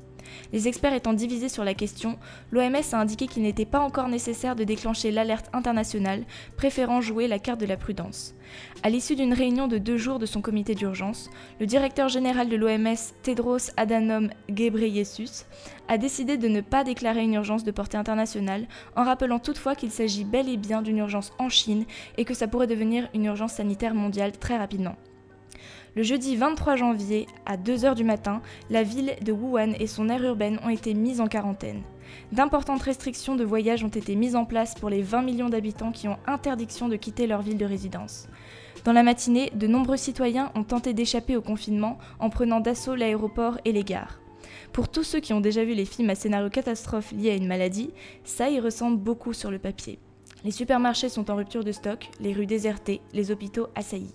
Les 0.52 0.68
experts 0.68 0.94
étant 0.94 1.12
divisés 1.12 1.48
sur 1.48 1.64
la 1.64 1.74
question, 1.74 2.18
l'OMS 2.50 2.76
a 2.92 3.00
indiqué 3.00 3.26
qu'il 3.26 3.42
n'était 3.42 3.64
pas 3.64 3.80
encore 3.80 4.08
nécessaire 4.08 4.56
de 4.56 4.64
déclencher 4.64 5.10
l'alerte 5.10 5.50
internationale, 5.52 6.24
préférant 6.56 7.00
jouer 7.00 7.28
la 7.28 7.38
carte 7.38 7.60
de 7.60 7.66
la 7.66 7.76
prudence. 7.76 8.34
À 8.82 8.90
l'issue 8.90 9.16
d'une 9.16 9.32
réunion 9.32 9.68
de 9.68 9.78
deux 9.78 9.96
jours 9.96 10.18
de 10.18 10.26
son 10.26 10.40
comité 10.40 10.74
d'urgence, 10.74 11.30
le 11.60 11.66
directeur 11.66 12.08
général 12.08 12.48
de 12.48 12.56
l'OMS, 12.56 12.96
Tedros 13.22 13.70
Adhanom 13.76 14.28
Ghebreyesus, 14.50 15.46
a 15.88 15.98
décidé 15.98 16.36
de 16.36 16.48
ne 16.48 16.60
pas 16.60 16.84
déclarer 16.84 17.22
une 17.22 17.34
urgence 17.34 17.64
de 17.64 17.70
portée 17.70 17.96
internationale, 17.96 18.66
en 18.96 19.04
rappelant 19.04 19.38
toutefois 19.38 19.74
qu'il 19.74 19.90
s'agit 19.90 20.24
bel 20.24 20.48
et 20.48 20.56
bien 20.56 20.82
d'une 20.82 20.98
urgence 20.98 21.32
en 21.38 21.48
Chine 21.48 21.84
et 22.16 22.24
que 22.24 22.34
ça 22.34 22.48
pourrait 22.48 22.66
devenir 22.66 23.08
une 23.14 23.24
urgence 23.24 23.54
sanitaire 23.54 23.94
mondiale 23.94 24.32
très 24.32 24.56
rapidement. 24.56 24.96
Le 25.96 26.02
jeudi 26.02 26.36
23 26.36 26.76
janvier, 26.76 27.26
à 27.46 27.56
2h 27.56 27.94
du 27.94 28.04
matin, 28.04 28.42
la 28.68 28.82
ville 28.82 29.16
de 29.22 29.32
Wuhan 29.32 29.72
et 29.80 29.86
son 29.86 30.10
aire 30.10 30.22
urbaine 30.22 30.60
ont 30.62 30.68
été 30.68 30.92
mises 30.92 31.22
en 31.22 31.26
quarantaine. 31.26 31.80
D'importantes 32.32 32.82
restrictions 32.82 33.34
de 33.34 33.44
voyage 33.44 33.82
ont 33.82 33.88
été 33.88 34.14
mises 34.14 34.36
en 34.36 34.44
place 34.44 34.74
pour 34.74 34.90
les 34.90 35.00
20 35.00 35.22
millions 35.22 35.48
d'habitants 35.48 35.92
qui 35.92 36.06
ont 36.06 36.18
interdiction 36.26 36.88
de 36.88 36.96
quitter 36.96 37.26
leur 37.26 37.40
ville 37.40 37.56
de 37.56 37.64
résidence. 37.64 38.28
Dans 38.84 38.92
la 38.92 39.02
matinée, 39.02 39.50
de 39.54 39.66
nombreux 39.66 39.96
citoyens 39.96 40.52
ont 40.54 40.64
tenté 40.64 40.92
d'échapper 40.92 41.34
au 41.34 41.40
confinement 41.40 41.96
en 42.18 42.28
prenant 42.28 42.60
d'assaut 42.60 42.94
l'aéroport 42.94 43.56
et 43.64 43.72
les 43.72 43.82
gares. 43.82 44.20
Pour 44.74 44.90
tous 44.90 45.02
ceux 45.02 45.20
qui 45.20 45.32
ont 45.32 45.40
déjà 45.40 45.64
vu 45.64 45.72
les 45.72 45.86
films 45.86 46.10
à 46.10 46.14
scénario 46.14 46.50
catastrophe 46.50 47.12
liés 47.12 47.30
à 47.30 47.36
une 47.36 47.48
maladie, 47.48 47.90
ça 48.22 48.50
y 48.50 48.60
ressemble 48.60 48.98
beaucoup 48.98 49.32
sur 49.32 49.50
le 49.50 49.58
papier. 49.58 49.98
Les 50.44 50.50
supermarchés 50.50 51.08
sont 51.08 51.30
en 51.30 51.36
rupture 51.36 51.64
de 51.64 51.72
stock, 51.72 52.10
les 52.20 52.34
rues 52.34 52.44
désertées, 52.44 53.00
les 53.14 53.30
hôpitaux 53.30 53.68
assaillis. 53.74 54.12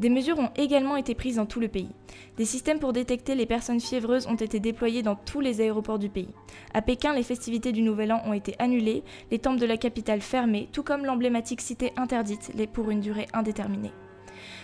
Des 0.00 0.08
mesures 0.08 0.38
ont 0.38 0.50
également 0.56 0.96
été 0.96 1.14
prises 1.14 1.36
dans 1.36 1.46
tout 1.46 1.60
le 1.60 1.68
pays. 1.68 1.90
Des 2.36 2.44
systèmes 2.44 2.78
pour 2.78 2.92
détecter 2.92 3.34
les 3.34 3.46
personnes 3.46 3.80
fiévreuses 3.80 4.26
ont 4.26 4.36
été 4.36 4.60
déployés 4.60 5.02
dans 5.02 5.16
tous 5.16 5.40
les 5.40 5.60
aéroports 5.60 5.98
du 5.98 6.08
pays. 6.08 6.34
À 6.74 6.82
Pékin, 6.82 7.14
les 7.14 7.22
festivités 7.22 7.72
du 7.72 7.82
Nouvel 7.82 8.12
An 8.12 8.22
ont 8.26 8.32
été 8.32 8.54
annulées, 8.58 9.02
les 9.30 9.38
temples 9.38 9.60
de 9.60 9.66
la 9.66 9.76
capitale 9.76 10.20
fermés, 10.20 10.68
tout 10.72 10.82
comme 10.82 11.04
l'emblématique 11.04 11.60
cité 11.60 11.92
interdite 11.96 12.52
pour 12.72 12.90
une 12.90 13.00
durée 13.00 13.28
indéterminée. 13.32 13.92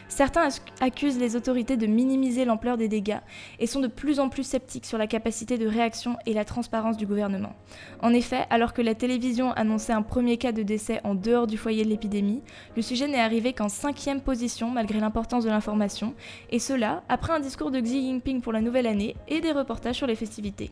Certains 0.08 0.48
accusent 0.80 1.18
les 1.18 1.36
autorités 1.36 1.76
de 1.76 1.86
minimiser 1.86 2.44
l'ampleur 2.44 2.76
des 2.76 2.88
dégâts 2.88 3.20
et 3.58 3.66
sont 3.66 3.80
de 3.80 3.86
plus 3.86 4.20
en 4.20 4.28
plus 4.28 4.42
sceptiques 4.42 4.86
sur 4.86 4.98
la 4.98 5.06
capacité 5.06 5.58
de 5.58 5.66
réaction 5.66 6.16
et 6.26 6.32
la 6.32 6.44
transparence 6.44 6.96
du 6.96 7.06
gouvernement. 7.06 7.54
En 8.00 8.12
effet, 8.14 8.46
alors 8.50 8.72
que 8.72 8.82
la 8.82 8.94
télévision 8.94 9.52
annonçait 9.52 9.92
un 9.92 10.02
premier 10.02 10.38
cas 10.38 10.52
de 10.52 10.62
décès 10.62 11.00
en 11.04 11.14
dehors 11.14 11.46
du 11.46 11.58
foyer 11.58 11.84
de 11.84 11.90
l'épidémie, 11.90 12.42
le 12.74 12.82
sujet 12.82 13.06
n'est 13.06 13.20
arrivé 13.20 13.52
qu'en 13.52 13.68
cinquième 13.68 14.20
position 14.20 14.70
malgré 14.70 14.98
l'importance 14.98 15.44
de 15.44 15.50
l'information, 15.50 16.14
et 16.50 16.58
cela 16.58 17.02
après 17.08 17.34
un 17.34 17.40
discours 17.40 17.70
de 17.70 17.80
Xi 17.80 18.02
Jinping 18.02 18.40
pour 18.40 18.52
la 18.52 18.60
nouvelle 18.60 18.86
année 18.86 19.14
et 19.28 19.40
des 19.40 19.52
reportages 19.52 19.96
sur 19.96 20.06
les 20.06 20.14
festivités. 20.14 20.70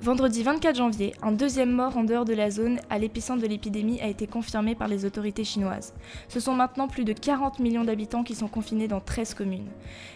Vendredi 0.00 0.44
24 0.44 0.76
janvier, 0.76 1.12
un 1.22 1.32
deuxième 1.32 1.72
mort 1.72 1.96
en 1.96 2.04
dehors 2.04 2.24
de 2.24 2.32
la 2.32 2.52
zone 2.52 2.78
à 2.88 3.00
l'épicentre 3.00 3.42
de 3.42 3.48
l'épidémie 3.48 4.00
a 4.00 4.06
été 4.06 4.28
confirmé 4.28 4.76
par 4.76 4.86
les 4.86 5.04
autorités 5.04 5.42
chinoises. 5.42 5.92
Ce 6.28 6.38
sont 6.38 6.54
maintenant 6.54 6.86
plus 6.86 7.04
de 7.04 7.12
40 7.12 7.58
millions 7.58 7.82
d'habitants 7.82 8.22
qui 8.22 8.36
sont 8.36 8.46
confinés 8.46 8.86
dans 8.86 9.00
13 9.00 9.34
communes. 9.34 9.66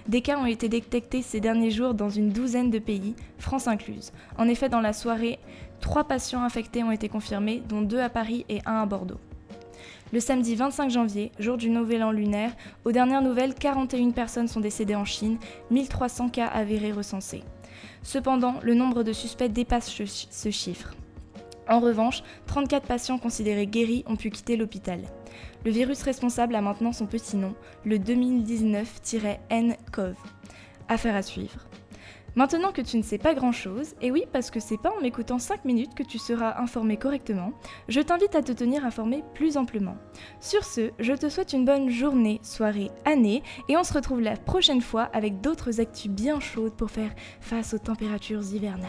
Des 0.07 0.21
cas 0.21 0.38
ont 0.38 0.47
été 0.47 0.68
détectés 0.68 1.21
ces 1.21 1.40
derniers 1.40 1.73
jours 1.73 1.95
dans 1.95 2.11
une 2.11 2.31
douzaine 2.31 2.71
de 2.71 2.79
pays, 2.79 3.16
France 3.38 3.66
incluse. 3.66 4.12
En 4.38 4.47
effet, 4.47 4.68
dans 4.68 4.81
la 4.81 4.92
soirée, 4.92 5.40
trois 5.81 6.05
patients 6.05 6.45
infectés 6.45 6.85
ont 6.85 6.92
été 6.92 7.09
confirmés, 7.09 7.61
dont 7.68 7.83
deux 7.83 7.99
à 7.99 8.09
Paris 8.09 8.47
et 8.49 8.61
un 8.64 8.83
à 8.83 8.87
Bordeaux. 8.87 9.21
Le 10.12 10.21
samedi 10.21 10.55
25 10.55 10.90
janvier, 10.90 11.33
jour 11.40 11.57
du 11.57 11.71
Nouvel 11.71 12.05
An 12.05 12.12
lunaire, 12.12 12.53
aux 12.85 12.92
dernières 12.92 13.23
nouvelles, 13.23 13.55
41 13.55 14.12
personnes 14.12 14.47
sont 14.47 14.61
décédées 14.61 14.95
en 14.95 15.05
Chine, 15.05 15.38
1300 15.73 16.29
cas 16.29 16.47
avérés 16.47 16.92
recensés. 16.92 17.42
Cependant, 18.03 18.55
le 18.62 18.75
nombre 18.75 19.03
de 19.03 19.12
suspects 19.12 19.49
dépasse 19.49 19.91
ce 19.91 20.51
chiffre. 20.51 20.95
En 21.69 21.81
revanche, 21.81 22.23
34 22.47 22.87
patients 22.87 23.19
considérés 23.19 23.67
guéris 23.67 24.05
ont 24.07 24.17
pu 24.17 24.31
quitter 24.31 24.57
l'hôpital. 24.57 25.01
Le 25.65 25.71
virus 25.71 26.03
responsable 26.03 26.57
a 26.57 26.61
maintenant 26.61 26.93
son 26.93 27.07
petit 27.07 27.37
nom, 27.37 27.55
le 27.85 27.99
2019-nCoV. 27.99 30.15
Affaire 30.88 31.15
à 31.15 31.23
suivre. 31.23 31.61
Maintenant 32.35 32.73
que 32.73 32.81
tu 32.81 32.97
ne 32.97 33.03
sais 33.03 33.18
pas 33.18 33.35
grand-chose, 33.35 33.95
et 34.01 34.11
oui 34.11 34.25
parce 34.33 34.51
que 34.51 34.59
c'est 34.59 34.79
pas 34.79 34.90
en 34.97 35.03
m'écoutant 35.03 35.38
5 35.38 35.66
minutes 35.66 35.95
que 35.95 36.03
tu 36.03 36.16
seras 36.16 36.61
informé 36.62 36.97
correctement, 36.97 37.53
je 37.88 38.01
t'invite 38.01 38.35
à 38.35 38.42
te 38.42 38.53
tenir 38.53 38.87
informé 38.87 39.23
plus 39.35 39.59
amplement. 39.59 39.97
Sur 40.40 40.64
ce, 40.64 40.92
je 40.99 41.12
te 41.12 41.29
souhaite 41.29 41.53
une 41.53 41.66
bonne 41.66 41.90
journée, 41.90 42.40
soirée, 42.42 42.90
année, 43.05 43.42
et 43.68 43.77
on 43.77 43.85
se 43.85 43.92
retrouve 43.92 44.23
la 44.23 44.37
prochaine 44.37 44.81
fois 44.81 45.11
avec 45.12 45.42
d'autres 45.42 45.81
actus 45.81 46.11
bien 46.11 46.40
chaudes 46.40 46.73
pour 46.73 46.90
faire 46.90 47.11
face 47.40 47.75
aux 47.75 47.79
températures 47.79 48.42
hivernales. 48.42 48.88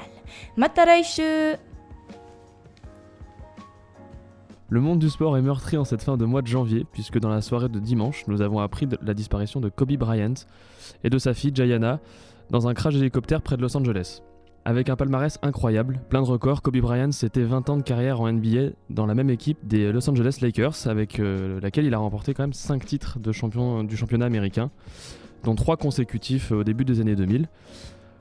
Mataraishu 0.56 1.58
Le 4.69 4.79
monde 4.79 4.99
du 4.99 5.10
sport 5.10 5.38
est 5.38 5.41
meurtri 5.41 5.75
en 5.75 5.84
cette 5.84 6.01
fin 6.01 6.15
de 6.15 6.23
mois 6.23 6.41
de 6.41 6.47
janvier, 6.47 6.86
puisque 6.93 7.19
dans 7.19 7.29
la 7.29 7.41
soirée 7.41 7.67
de 7.67 7.79
dimanche, 7.79 8.23
nous 8.27 8.41
avons 8.41 8.60
appris 8.60 8.88
la 9.01 9.13
disparition 9.13 9.60
de 9.60 9.67
Kobe 9.67 9.97
Bryant 9.97 10.34
et 11.03 11.10
de 11.10 11.17
sa 11.17 11.34
fille 11.34 11.51
Jayana, 11.53 11.99
dans 12.49 12.67
un 12.67 12.73
crash 12.73 12.93
d'hélicoptère 12.93 13.41
près 13.41 13.58
de 13.58 13.62
Los 13.62 13.75
Angeles. 13.75 14.21
Avec 14.65 14.88
un 14.88 14.95
palmarès 14.95 15.39
incroyable, 15.41 15.99
plein 16.10 16.21
de 16.21 16.27
records, 16.27 16.62
Kobe 16.62 16.77
Bryant 16.77 17.12
c'était 17.12 17.43
20 17.43 17.69
ans 17.69 17.77
de 17.77 17.82
carrière 17.82 18.21
en 18.21 18.32
NBA 18.32 18.69
dans 18.89 19.06
la 19.06 19.13
même 19.13 19.29
équipe 19.29 19.58
des 19.67 19.91
Los 19.91 20.10
Angeles 20.10 20.38
Lakers, 20.41 20.88
avec 20.88 21.19
euh, 21.19 21.60
laquelle 21.60 21.86
il 21.86 21.93
a 21.93 21.97
remporté 21.97 22.34
quand 22.34 22.43
même 22.43 22.53
5 22.53 22.86
titres 22.86 23.19
de 23.19 23.34
champion 23.34 23.84
du 23.84 23.97
championnat 23.97 24.25
américain, 24.25 24.71
dont 25.43 25.56
3 25.56 25.75
consécutifs 25.75 26.53
au 26.53 26.63
début 26.63 26.86
des 26.86 27.01
années 27.01 27.15
2000. 27.15 27.49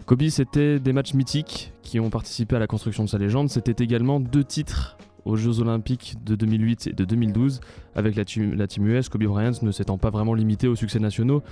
Kobe 0.04 0.28
c'était 0.30 0.80
des 0.80 0.92
matchs 0.92 1.14
mythiques 1.14 1.72
qui 1.82 2.00
ont 2.00 2.10
participé 2.10 2.56
à 2.56 2.58
la 2.58 2.66
construction 2.66 3.04
de 3.04 3.08
sa 3.08 3.18
légende, 3.18 3.48
c'était 3.48 3.84
également 3.84 4.18
deux 4.18 4.42
titres 4.42 4.96
aux 5.24 5.36
Jeux 5.36 5.60
Olympiques 5.60 6.16
de 6.24 6.34
2008 6.34 6.88
et 6.88 6.92
de 6.92 7.04
2012 7.04 7.60
avec 7.94 8.16
la 8.16 8.24
team, 8.24 8.54
la 8.54 8.66
team 8.66 8.86
US, 8.88 9.08
Kobe 9.08 9.22
Bryant 9.22 9.52
ne 9.62 9.70
s'étant 9.70 9.98
pas 9.98 10.10
vraiment 10.10 10.34
limité 10.34 10.66
aux 10.66 10.74
succès 10.74 10.98
nationaux 10.98 11.42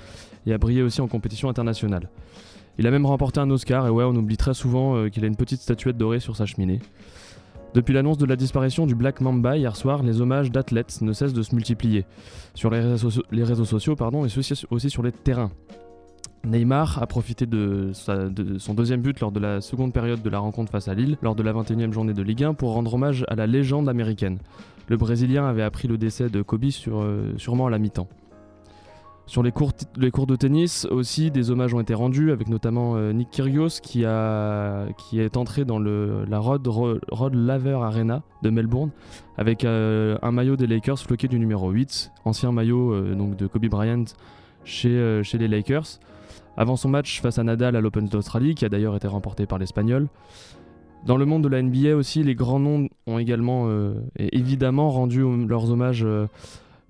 et 0.46 0.52
a 0.52 0.58
brillé 0.58 0.82
aussi 0.82 1.00
en 1.00 1.06
compétition 1.06 1.48
internationale. 1.48 2.08
Il 2.80 2.86
a 2.86 2.90
même 2.90 3.04
remporté 3.04 3.38
un 3.40 3.50
Oscar, 3.50 3.86
et 3.86 3.90
ouais, 3.90 4.04
on 4.04 4.16
oublie 4.16 4.38
très 4.38 4.54
souvent 4.54 4.96
euh, 4.96 5.10
qu'il 5.10 5.22
a 5.22 5.26
une 5.26 5.36
petite 5.36 5.60
statuette 5.60 5.98
dorée 5.98 6.18
sur 6.18 6.34
sa 6.34 6.46
cheminée. 6.46 6.78
Depuis 7.74 7.92
l'annonce 7.92 8.16
de 8.16 8.24
la 8.24 8.36
disparition 8.36 8.86
du 8.86 8.94
Black 8.94 9.20
Mamba 9.20 9.58
hier 9.58 9.76
soir, 9.76 10.02
les 10.02 10.22
hommages 10.22 10.50
d'athlètes 10.50 11.02
ne 11.02 11.12
cessent 11.12 11.34
de 11.34 11.42
se 11.42 11.54
multiplier 11.54 12.06
sur 12.54 12.70
les 12.70 12.80
réseaux, 12.80 13.66
sociaux 13.66 13.96
pardon, 13.96 14.24
et 14.24 14.28
aussi 14.70 14.90
sur 14.90 15.02
les 15.02 15.12
terrains. 15.12 15.50
Neymar 16.46 17.02
a 17.02 17.06
profité 17.06 17.44
de, 17.44 17.90
son 17.92 18.72
deuxième 18.72 19.02
but 19.02 19.20
lors 19.20 19.30
de 19.30 19.40
la 19.40 19.60
seconde 19.60 19.92
période 19.92 20.22
de 20.22 20.30
la 20.30 20.38
rencontre 20.38 20.72
face 20.72 20.88
à 20.88 20.94
Lille, 20.94 21.18
lors 21.20 21.34
de 21.34 21.42
la 21.42 21.52
21e 21.52 21.92
journée 21.92 22.14
de 22.14 22.22
Ligue 22.22 22.44
1, 22.44 22.54
pour 22.54 22.72
rendre 22.72 22.94
hommage 22.94 23.26
à 23.28 23.34
la 23.34 23.46
légende 23.46 23.90
américaine. 23.90 24.38
Le 24.88 24.96
Brésilien 24.96 25.44
avait 25.44 25.62
appris 25.62 25.86
le 25.86 25.98
décès 25.98 26.30
de 26.30 26.40
Kobe 26.40 26.64
euh, 26.88 27.34
sûrement 27.36 27.66
à 27.66 27.70
la 27.70 27.78
mi-temps. 27.78 28.08
Sur 29.26 29.44
les 29.44 29.52
cours, 29.52 29.70
les 29.96 30.10
cours 30.10 30.26
de 30.26 30.34
tennis 30.34 30.86
aussi, 30.90 31.30
des 31.30 31.52
hommages 31.52 31.72
ont 31.72 31.80
été 31.80 31.94
rendus, 31.94 32.32
avec 32.32 32.48
notamment 32.48 32.96
euh, 32.96 33.12
Nick 33.12 33.30
Kyrgios 33.30 33.80
qui, 33.80 34.04
a, 34.04 34.86
qui 34.98 35.20
est 35.20 35.36
entré 35.36 35.64
dans 35.64 35.78
le, 35.78 36.24
la 36.24 36.40
Rod, 36.40 36.66
Rod 36.66 37.34
Laver 37.34 37.78
Arena 37.80 38.22
de 38.42 38.50
Melbourne 38.50 38.90
avec 39.38 39.64
euh, 39.64 40.18
un 40.22 40.32
maillot 40.32 40.56
des 40.56 40.66
Lakers 40.66 40.98
floqué 40.98 41.28
du 41.28 41.38
numéro 41.38 41.70
8, 41.70 42.10
ancien 42.24 42.50
maillot 42.50 42.92
euh, 42.92 43.14
donc 43.14 43.36
de 43.36 43.46
Kobe 43.46 43.66
Bryant 43.66 44.04
chez, 44.64 45.20
chez 45.22 45.38
les 45.38 45.46
Lakers. 45.46 46.00
Avant 46.56 46.74
son 46.74 46.88
match 46.88 47.20
face 47.20 47.38
à 47.38 47.44
Nadal 47.44 47.76
à 47.76 47.80
l'Open 47.80 48.06
d'Australie, 48.06 48.56
qui 48.56 48.64
a 48.64 48.68
d'ailleurs 48.68 48.96
été 48.96 49.06
remporté 49.06 49.46
par 49.46 49.58
l'Espagnol. 49.58 50.08
Dans 51.06 51.16
le 51.16 51.24
monde 51.24 51.44
de 51.44 51.48
la 51.48 51.62
NBA 51.62 51.94
aussi, 51.94 52.24
les 52.24 52.34
grands 52.34 52.58
noms 52.58 52.88
ont 53.06 53.18
également 53.18 53.70
évidemment 54.18 54.90
rendu 54.90 55.24
leurs 55.46 55.70
hommages 55.70 56.04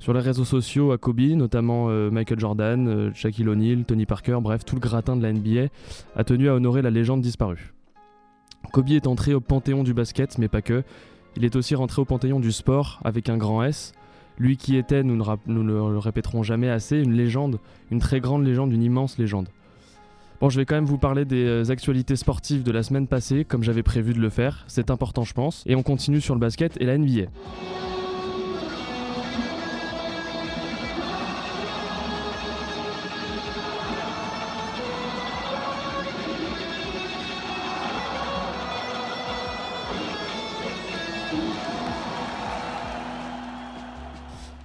sur 0.00 0.14
les 0.14 0.20
réseaux 0.20 0.46
sociaux 0.46 0.92
à 0.92 0.98
Kobe, 0.98 1.20
notamment 1.20 1.88
euh, 1.90 2.10
Michael 2.10 2.40
Jordan, 2.40 2.88
euh, 2.88 3.10
Shaquille 3.14 3.48
O'Neal, 3.48 3.84
Tony 3.84 4.06
Parker, 4.06 4.38
bref, 4.40 4.64
tout 4.64 4.74
le 4.74 4.80
gratin 4.80 5.14
de 5.14 5.22
la 5.22 5.32
NBA 5.32 5.68
a 6.16 6.24
tenu 6.24 6.48
à 6.48 6.54
honorer 6.54 6.82
la 6.82 6.90
légende 6.90 7.20
disparue. 7.20 7.72
Kobe 8.72 8.90
est 8.90 9.06
entré 9.06 9.34
au 9.34 9.40
panthéon 9.40 9.84
du 9.84 9.94
basket, 9.94 10.38
mais 10.38 10.48
pas 10.48 10.62
que. 10.62 10.82
Il 11.36 11.44
est 11.44 11.54
aussi 11.54 11.74
rentré 11.74 12.00
au 12.02 12.04
panthéon 12.04 12.40
du 12.40 12.50
sport 12.50 13.00
avec 13.04 13.28
un 13.28 13.36
grand 13.36 13.62
S. 13.62 13.92
Lui 14.38 14.56
qui 14.56 14.76
était, 14.76 15.02
nous 15.02 15.16
ne, 15.16 15.62
le 15.62 15.98
répéterons 15.98 16.42
jamais 16.42 16.70
assez, 16.70 16.98
une 16.98 17.12
légende, 17.12 17.58
une 17.90 17.98
très 17.98 18.20
grande 18.20 18.44
légende, 18.44 18.72
une 18.72 18.82
immense 18.82 19.18
légende. 19.18 19.48
Bon, 20.40 20.48
je 20.48 20.58
vais 20.58 20.64
quand 20.64 20.76
même 20.76 20.86
vous 20.86 20.96
parler 20.96 21.26
des 21.26 21.44
euh, 21.44 21.70
actualités 21.70 22.16
sportives 22.16 22.62
de 22.62 22.72
la 22.72 22.82
semaine 22.82 23.06
passée, 23.06 23.44
comme 23.44 23.62
j'avais 23.62 23.82
prévu 23.82 24.14
de 24.14 24.20
le 24.20 24.30
faire. 24.30 24.64
C'est 24.66 24.90
important, 24.90 25.24
je 25.24 25.34
pense. 25.34 25.62
Et 25.66 25.76
on 25.76 25.82
continue 25.82 26.22
sur 26.22 26.34
le 26.34 26.40
basket 26.40 26.80
et 26.80 26.86
la 26.86 26.96
NBA. 26.96 27.26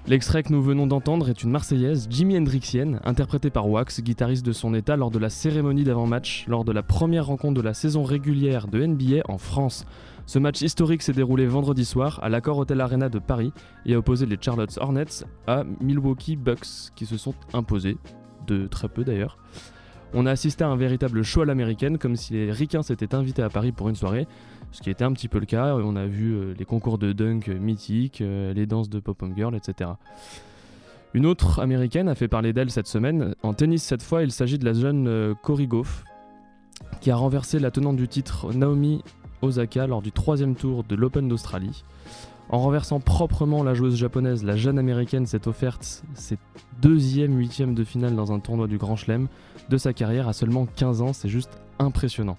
L'extrait 0.08 0.44
que 0.44 0.54
nous 0.54 0.62
venons 0.62 0.86
d'entendre 0.86 1.30
est 1.30 1.42
une 1.42 1.50
Marseillaise, 1.50 2.06
Jimi 2.12 2.38
Hendrixienne, 2.38 3.00
interprétée 3.06 3.50
par 3.50 3.68
Wax, 3.68 4.02
guitariste 4.02 4.46
de 4.46 4.52
son 4.52 4.76
état, 4.76 4.96
lors 4.96 5.10
de 5.10 5.18
la 5.18 5.32
cérémonie 5.32 5.84
d'avant-match, 5.84 6.46
lors 6.48 6.64
de 6.64 6.72
la 6.72 6.84
première 6.84 7.26
rencontre 7.26 7.56
de 7.56 7.66
la 7.66 7.74
saison 7.74 8.04
régulière 8.04 8.68
de 8.68 8.86
NBA 8.86 9.24
en 9.28 9.40
France. 9.40 9.88
Ce 10.28 10.38
match 10.38 10.62
historique 10.62 11.02
s'est 11.02 11.12
déroulé 11.12 11.48
vendredi 11.48 11.86
soir 11.86 12.20
à 12.22 12.30
l'Accor 12.30 12.60
Hotel 12.60 12.82
Arena 12.82 13.10
de 13.10 13.18
Paris 13.18 13.52
et 13.88 13.96
a 13.96 13.98
opposé 13.98 14.28
les 14.28 14.38
Charlotte 14.40 14.78
Hornets 14.80 15.26
à 15.48 15.64
Milwaukee 15.82 16.36
Bucks 16.36 16.92
qui 16.96 17.08
se 17.08 17.18
sont 17.18 17.34
imposés, 17.54 17.98
de 18.46 18.68
très 18.68 18.90
peu 18.90 19.04
d'ailleurs. 19.04 19.40
On 20.14 20.28
a 20.28 20.32
assisté 20.32 20.64
à 20.64 20.68
un 20.68 20.76
véritable 20.76 21.24
show 21.24 21.42
à 21.42 21.46
l'américaine, 21.46 21.98
comme 21.98 22.16
si 22.16 22.34
les 22.34 22.52
ricains 22.52 22.84
s'étaient 22.84 23.16
invités 23.16 23.42
à 23.42 23.50
Paris 23.50 23.72
pour 23.72 23.90
une 23.90 23.96
soirée, 23.96 24.28
ce 24.72 24.82
qui 24.82 24.90
était 24.90 25.04
un 25.04 25.14
petit 25.14 25.28
peu 25.28 25.40
le 25.40 25.46
cas. 25.46 25.76
On 25.76 25.96
a 25.96 26.06
vu 26.06 26.34
euh, 26.34 26.54
les 26.58 26.66
concours 26.66 26.98
de 26.98 27.14
dunk 27.14 27.48
mythiques, 27.48 28.22
euh, 28.22 28.54
les 28.54 28.66
danses 28.66 28.90
de 28.90 29.00
pop-up 29.00 29.32
girl, 29.36 29.56
etc. 29.56 29.92
Une 31.14 31.26
autre 31.26 31.60
américaine 31.60 32.10
a 32.10 32.16
fait 32.16 32.28
parler 32.28 32.52
d'elle 32.52 32.72
cette 32.72 32.88
semaine. 32.88 33.36
En 33.42 33.54
tennis, 33.54 33.84
cette 33.84 34.04
fois, 34.04 34.24
il 34.24 34.32
s'agit 34.32 34.60
de 34.60 34.66
la 34.66 34.74
jeune 34.74 35.08
euh, 35.08 35.34
Cory 35.44 35.68
Goff, 35.68 36.04
qui 37.00 37.10
a 37.10 37.16
renversé 37.16 37.60
la 37.60 37.72
tenante 37.72 37.96
du 37.96 38.08
titre 38.08 38.54
Naomi 38.54 39.02
Osaka 39.42 39.88
lors 39.88 40.02
du 40.02 40.12
troisième 40.12 40.56
tour 40.56 40.84
de 40.84 40.96
l'Open 40.96 41.28
d'Australie. 41.28 41.84
En 42.50 42.60
renversant 42.60 43.00
proprement 43.00 43.64
la 43.64 43.74
joueuse 43.74 43.96
japonaise, 43.96 44.44
la 44.44 44.56
jeune 44.56 44.78
américaine 44.78 45.26
s'est 45.26 45.48
offerte 45.48 46.04
ses 46.14 46.38
deuxième 46.82 47.38
huitième 47.38 47.74
de 47.74 47.84
finale 47.84 48.16
dans 48.16 48.32
un 48.32 48.40
tournoi 48.40 48.68
du 48.68 48.78
Grand 48.78 48.96
Chelem 48.96 49.28
de 49.70 49.78
sa 49.78 49.94
carrière 49.94 50.28
à 50.28 50.34
seulement 50.34 50.68
15 50.76 51.02
ans, 51.02 51.14
c'est 51.14 51.30
juste 51.30 51.58
impressionnant. 51.80 52.38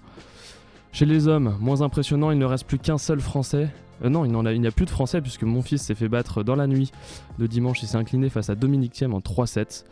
Chez 0.91 1.05
les 1.05 1.27
hommes, 1.27 1.57
moins 1.59 1.81
impressionnant, 1.81 2.31
il 2.31 2.37
ne 2.39 2.45
reste 2.45 2.65
plus 2.65 2.79
qu'un 2.79 2.97
seul 2.97 3.19
Français. 3.19 3.69
Euh, 4.03 4.09
non, 4.09 4.25
il 4.25 4.61
n'y 4.61 4.67
a, 4.67 4.71
plus 4.71 4.85
de 4.85 4.91
Français 4.91 5.21
puisque 5.21 5.43
mon 5.43 5.61
fils 5.61 5.81
s'est 5.81 5.95
fait 5.95 6.09
battre 6.09 6.43
dans 6.43 6.55
la 6.55 6.67
nuit 6.67 6.91
de 7.39 7.47
dimanche, 7.47 7.81
il 7.83 7.87
s'est 7.87 7.97
incliné 7.97 8.29
face 8.29 8.49
à 8.49 8.55
Dominique 8.55 8.93
Thiem 8.93 9.13
en 9.13 9.19
3-7. 9.19 9.83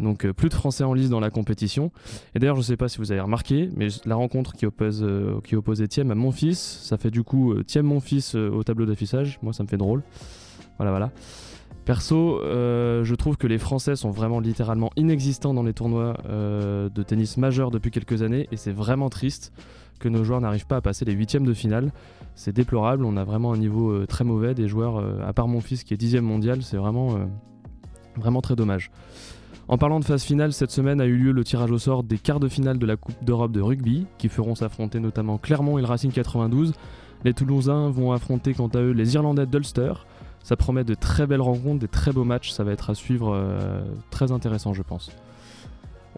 Donc 0.00 0.24
euh, 0.24 0.32
plus 0.32 0.48
de 0.48 0.54
Français 0.54 0.84
en 0.84 0.94
lice 0.94 1.10
dans 1.10 1.20
la 1.20 1.30
compétition. 1.30 1.90
Et 2.34 2.38
d'ailleurs, 2.38 2.56
je 2.56 2.60
ne 2.60 2.64
sais 2.64 2.76
pas 2.76 2.88
si 2.88 2.98
vous 2.98 3.12
avez 3.12 3.20
remarqué, 3.20 3.70
mais 3.76 3.88
la 4.04 4.14
rencontre 4.14 4.52
qui, 4.52 4.66
oppose, 4.66 5.02
euh, 5.02 5.40
qui 5.44 5.56
opposait 5.56 5.88
Thiem 5.88 6.10
à 6.10 6.14
mon 6.14 6.32
fils, 6.32 6.80
ça 6.82 6.96
fait 6.96 7.10
du 7.10 7.22
coup 7.22 7.52
euh, 7.52 7.64
Thiem 7.64 7.86
mon 7.86 8.00
fils 8.00 8.34
au 8.34 8.62
tableau 8.62 8.86
d'affichage. 8.86 9.38
Moi, 9.42 9.52
ça 9.52 9.62
me 9.62 9.68
fait 9.68 9.76
drôle. 9.76 10.02
Voilà, 10.78 10.90
voilà. 10.90 11.10
Perso, 11.84 12.40
je 12.44 13.14
trouve 13.14 13.38
que 13.38 13.46
les 13.46 13.56
Français 13.56 13.96
sont 13.96 14.10
vraiment 14.10 14.40
littéralement 14.40 14.90
inexistants 14.96 15.54
dans 15.54 15.62
les 15.62 15.72
tournois 15.72 16.18
de 16.28 17.02
tennis 17.02 17.38
majeurs 17.38 17.70
depuis 17.70 17.90
quelques 17.90 18.20
années, 18.20 18.46
et 18.52 18.58
c'est 18.58 18.72
vraiment 18.72 19.08
triste 19.08 19.54
que 19.98 20.08
nos 20.08 20.24
joueurs 20.24 20.40
n'arrivent 20.40 20.66
pas 20.66 20.76
à 20.76 20.80
passer 20.80 21.04
les 21.04 21.12
huitièmes 21.12 21.44
de 21.44 21.54
finale. 21.54 21.92
C'est 22.34 22.54
déplorable, 22.54 23.04
on 23.04 23.16
a 23.16 23.24
vraiment 23.24 23.52
un 23.52 23.58
niveau 23.58 24.06
très 24.06 24.24
mauvais 24.24 24.54
des 24.54 24.68
joueurs, 24.68 25.02
à 25.26 25.32
part 25.32 25.48
mon 25.48 25.60
fils 25.60 25.82
qui 25.82 25.92
est 25.92 25.96
dixième 25.96 26.24
mondial, 26.24 26.62
c'est 26.62 26.76
vraiment, 26.76 27.18
vraiment 28.16 28.40
très 28.40 28.54
dommage. 28.54 28.90
En 29.70 29.76
parlant 29.76 30.00
de 30.00 30.04
phase 30.06 30.24
finale, 30.24 30.54
cette 30.54 30.70
semaine 30.70 30.98
a 30.98 31.04
eu 31.04 31.14
lieu 31.14 31.30
le 31.30 31.44
tirage 31.44 31.70
au 31.70 31.76
sort 31.78 32.02
des 32.02 32.16
quarts 32.16 32.40
de 32.40 32.48
finale 32.48 32.78
de 32.78 32.86
la 32.86 32.96
Coupe 32.96 33.22
d'Europe 33.22 33.52
de 33.52 33.60
rugby, 33.60 34.06
qui 34.16 34.30
feront 34.30 34.54
s'affronter 34.54 34.98
notamment 34.98 35.36
Clermont 35.36 35.76
et 35.76 35.82
le 35.82 35.86
Racing 35.86 36.10
92. 36.10 36.72
Les 37.24 37.34
Toulousains 37.34 37.90
vont 37.90 38.12
affronter 38.12 38.54
quant 38.54 38.68
à 38.68 38.78
eux 38.78 38.92
les 38.92 39.14
Irlandais 39.14 39.44
d'Ulster. 39.44 39.92
Ça 40.42 40.56
promet 40.56 40.84
de 40.84 40.94
très 40.94 41.26
belles 41.26 41.42
rencontres, 41.42 41.80
des 41.80 41.88
très 41.88 42.12
beaux 42.12 42.24
matchs, 42.24 42.50
ça 42.50 42.64
va 42.64 42.72
être 42.72 42.88
à 42.88 42.94
suivre 42.94 43.34
euh, 43.34 43.82
très 44.10 44.32
intéressant 44.32 44.72
je 44.72 44.82
pense. 44.82 45.10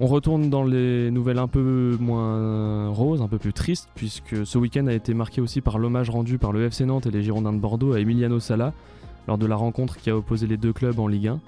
On 0.03 0.07
retourne 0.07 0.49
dans 0.49 0.65
les 0.65 1.11
nouvelles 1.11 1.39
un 1.39 1.47
peu 1.47 1.99
moins 2.01 2.89
roses, 2.89 3.21
un 3.21 3.29
peu 3.29 3.37
plus 3.37 3.53
tristes, 3.53 3.91
puisque 3.95 4.47
ce 4.47 4.57
week-end 4.57 4.87
a 4.87 4.95
été 4.95 5.13
marqué 5.13 5.43
aussi 5.43 5.61
par 5.61 5.79
l'hommage 5.79 6.09
rendu 6.09 6.39
par 6.39 6.53
le 6.53 6.65
FC 6.65 6.87
Nantes 6.87 7.05
et 7.05 7.11
les 7.11 7.23
Girondins 7.23 7.53
de 7.53 7.59
Bordeaux 7.59 7.93
à 7.93 8.01
Emiliano 8.01 8.41
Sala 8.41 8.73
lors 9.29 9.37
de 9.37 9.45
la 9.45 9.57
rencontre 9.57 9.99
qui 9.99 10.09
a 10.09 10.17
opposé 10.17 10.47
les 10.47 10.57
deux 10.57 10.73
clubs 10.73 10.99
en 10.99 11.07
Ligue 11.07 11.29
1. 11.29 11.41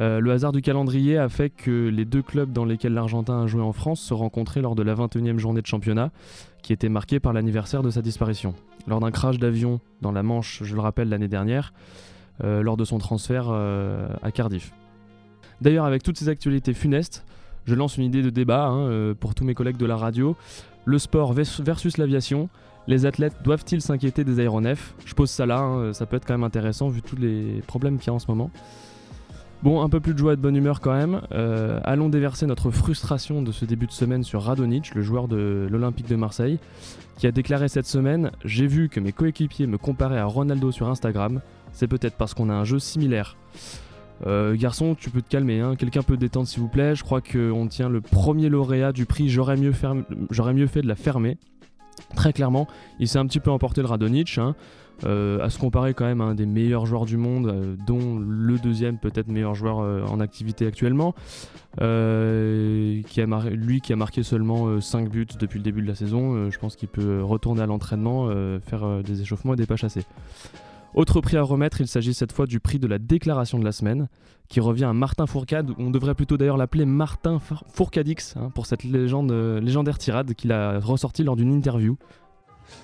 Euh, 0.00 0.20
le 0.20 0.32
hasard 0.32 0.52
du 0.52 0.60
calendrier 0.60 1.16
a 1.16 1.30
fait 1.30 1.48
que 1.48 1.88
les 1.88 2.04
deux 2.04 2.20
clubs 2.20 2.52
dans 2.52 2.66
lesquels 2.66 2.92
l'Argentin 2.92 3.44
a 3.44 3.46
joué 3.46 3.62
en 3.62 3.72
France 3.72 4.00
se 4.00 4.12
rencontraient 4.12 4.60
lors 4.60 4.74
de 4.74 4.82
la 4.82 4.94
21e 4.94 5.38
journée 5.38 5.62
de 5.62 5.66
championnat, 5.66 6.10
qui 6.62 6.74
était 6.74 6.90
marquée 6.90 7.18
par 7.18 7.32
l'anniversaire 7.32 7.82
de 7.82 7.88
sa 7.88 8.02
disparition. 8.02 8.54
Lors 8.86 9.00
d'un 9.00 9.10
crash 9.10 9.38
d'avion 9.38 9.80
dans 10.02 10.12
la 10.12 10.22
Manche, 10.22 10.62
je 10.62 10.74
le 10.74 10.82
rappelle, 10.82 11.08
l'année 11.08 11.28
dernière, 11.28 11.72
euh, 12.42 12.62
lors 12.62 12.76
de 12.76 12.84
son 12.84 12.98
transfert 12.98 13.46
euh, 13.48 14.08
à 14.22 14.32
Cardiff. 14.32 14.72
D'ailleurs, 15.62 15.86
avec 15.86 16.02
toutes 16.02 16.18
ces 16.18 16.28
actualités 16.28 16.74
funestes, 16.74 17.24
je 17.66 17.74
lance 17.74 17.96
une 17.96 18.04
idée 18.04 18.22
de 18.22 18.30
débat 18.30 18.66
hein, 18.66 19.14
pour 19.18 19.34
tous 19.34 19.44
mes 19.44 19.54
collègues 19.54 19.76
de 19.76 19.86
la 19.86 19.96
radio. 19.96 20.36
Le 20.84 20.98
sport 20.98 21.32
versus 21.32 21.96
l'aviation. 21.96 22.48
Les 22.86 23.06
athlètes 23.06 23.36
doivent-ils 23.42 23.80
s'inquiéter 23.80 24.24
des 24.24 24.40
aéronefs? 24.40 24.94
Je 25.06 25.14
pose 25.14 25.30
ça 25.30 25.46
là, 25.46 25.58
hein, 25.58 25.92
ça 25.94 26.04
peut 26.04 26.16
être 26.16 26.26
quand 26.26 26.34
même 26.34 26.44
intéressant 26.44 26.88
vu 26.88 27.00
tous 27.00 27.16
les 27.16 27.62
problèmes 27.66 27.98
qu'il 27.98 28.08
y 28.08 28.10
a 28.10 28.12
en 28.14 28.18
ce 28.18 28.26
moment. 28.28 28.50
Bon, 29.62 29.80
un 29.80 29.88
peu 29.88 29.98
plus 29.98 30.12
de 30.12 30.18
joie 30.18 30.34
et 30.34 30.36
de 30.36 30.42
bonne 30.42 30.56
humeur 30.56 30.82
quand 30.82 30.92
même. 30.92 31.22
Euh, 31.32 31.80
allons 31.84 32.10
déverser 32.10 32.44
notre 32.44 32.70
frustration 32.70 33.40
de 33.40 33.50
ce 33.50 33.64
début 33.64 33.86
de 33.86 33.92
semaine 33.92 34.22
sur 34.22 34.42
Radonic, 34.42 34.94
le 34.94 35.00
joueur 35.00 35.26
de 35.26 35.66
l'Olympique 35.70 36.06
de 36.06 36.16
Marseille, 36.16 36.58
qui 37.16 37.26
a 37.26 37.32
déclaré 37.32 37.68
cette 37.68 37.86
semaine 37.86 38.30
J'ai 38.44 38.66
vu 38.66 38.90
que 38.90 39.00
mes 39.00 39.12
coéquipiers 39.12 39.66
me 39.66 39.78
comparaient 39.78 40.18
à 40.18 40.26
Ronaldo 40.26 40.70
sur 40.70 40.90
Instagram. 40.90 41.40
C'est 41.72 41.86
peut-être 41.86 42.16
parce 42.16 42.34
qu'on 42.34 42.50
a 42.50 42.52
un 42.52 42.64
jeu 42.64 42.78
similaire. 42.78 43.38
Euh, 44.26 44.56
garçon, 44.56 44.94
tu 44.94 45.10
peux 45.10 45.22
te 45.22 45.28
calmer, 45.28 45.60
hein. 45.60 45.76
quelqu'un 45.76 46.02
peut 46.02 46.16
détendre 46.16 46.46
s'il 46.46 46.60
vous 46.60 46.68
plaît. 46.68 46.94
Je 46.94 47.02
crois 47.02 47.20
qu'on 47.20 47.66
tient 47.66 47.88
le 47.88 48.00
premier 48.00 48.48
lauréat 48.48 48.92
du 48.92 49.06
prix 49.06 49.28
J'aurais 49.28 49.56
mieux, 49.56 49.72
fait 49.72 50.82
de 50.82 50.88
la 50.88 50.94
fermer. 50.94 51.36
Très 52.16 52.32
clairement, 52.32 52.66
il 52.98 53.08
s'est 53.08 53.18
un 53.18 53.26
petit 53.26 53.40
peu 53.40 53.50
emporté 53.50 53.80
le 53.80 53.86
Radonic. 53.86 54.38
Hein. 54.38 54.54
Euh, 55.04 55.44
à 55.44 55.50
se 55.50 55.58
comparer 55.58 55.92
quand 55.92 56.04
même 56.04 56.20
à 56.20 56.24
un 56.24 56.34
des 56.34 56.46
meilleurs 56.46 56.86
joueurs 56.86 57.04
du 57.04 57.16
monde, 57.16 57.48
euh, 57.48 57.76
dont 57.86 58.18
le 58.18 58.58
deuxième 58.58 58.96
peut-être 58.98 59.28
meilleur 59.28 59.54
joueur 59.54 59.80
euh, 59.80 60.04
en 60.04 60.20
activité 60.20 60.66
actuellement, 60.66 61.14
qui 61.76 61.82
a 61.82 63.50
lui 63.50 63.80
qui 63.80 63.92
a 63.92 63.96
marqué 63.96 64.22
seulement 64.22 64.80
5 64.80 65.10
buts 65.10 65.26
depuis 65.38 65.58
le 65.58 65.64
début 65.64 65.82
de 65.82 65.88
la 65.88 65.96
saison, 65.96 66.48
je 66.48 66.58
pense 66.58 66.76
qu'il 66.76 66.88
peut 66.88 67.20
retourner 67.22 67.62
à 67.62 67.66
l'entraînement, 67.66 68.28
faire 68.60 69.02
des 69.02 69.22
échauffements 69.22 69.54
et 69.54 69.56
des 69.56 69.66
pas 69.66 69.74
chassés. 69.74 70.04
Autre 70.94 71.20
prix 71.20 71.36
à 71.36 71.42
remettre, 71.42 71.80
il 71.80 71.88
s'agit 71.88 72.14
cette 72.14 72.32
fois 72.32 72.46
du 72.46 72.60
prix 72.60 72.78
de 72.78 72.86
la 72.86 72.98
déclaration 72.98 73.58
de 73.58 73.64
la 73.64 73.72
semaine, 73.72 74.08
qui 74.48 74.60
revient 74.60 74.84
à 74.84 74.92
Martin 74.92 75.26
Fourcade, 75.26 75.72
on 75.78 75.90
devrait 75.90 76.14
plutôt 76.14 76.36
d'ailleurs 76.36 76.56
l'appeler 76.56 76.84
Martin 76.84 77.40
Fourcadix, 77.72 78.36
hein, 78.36 78.50
pour 78.54 78.66
cette 78.66 78.84
légende, 78.84 79.32
légendaire 79.60 79.98
tirade 79.98 80.34
qu'il 80.34 80.52
a 80.52 80.78
ressortie 80.78 81.24
lors 81.24 81.34
d'une 81.34 81.52
interview. 81.52 81.96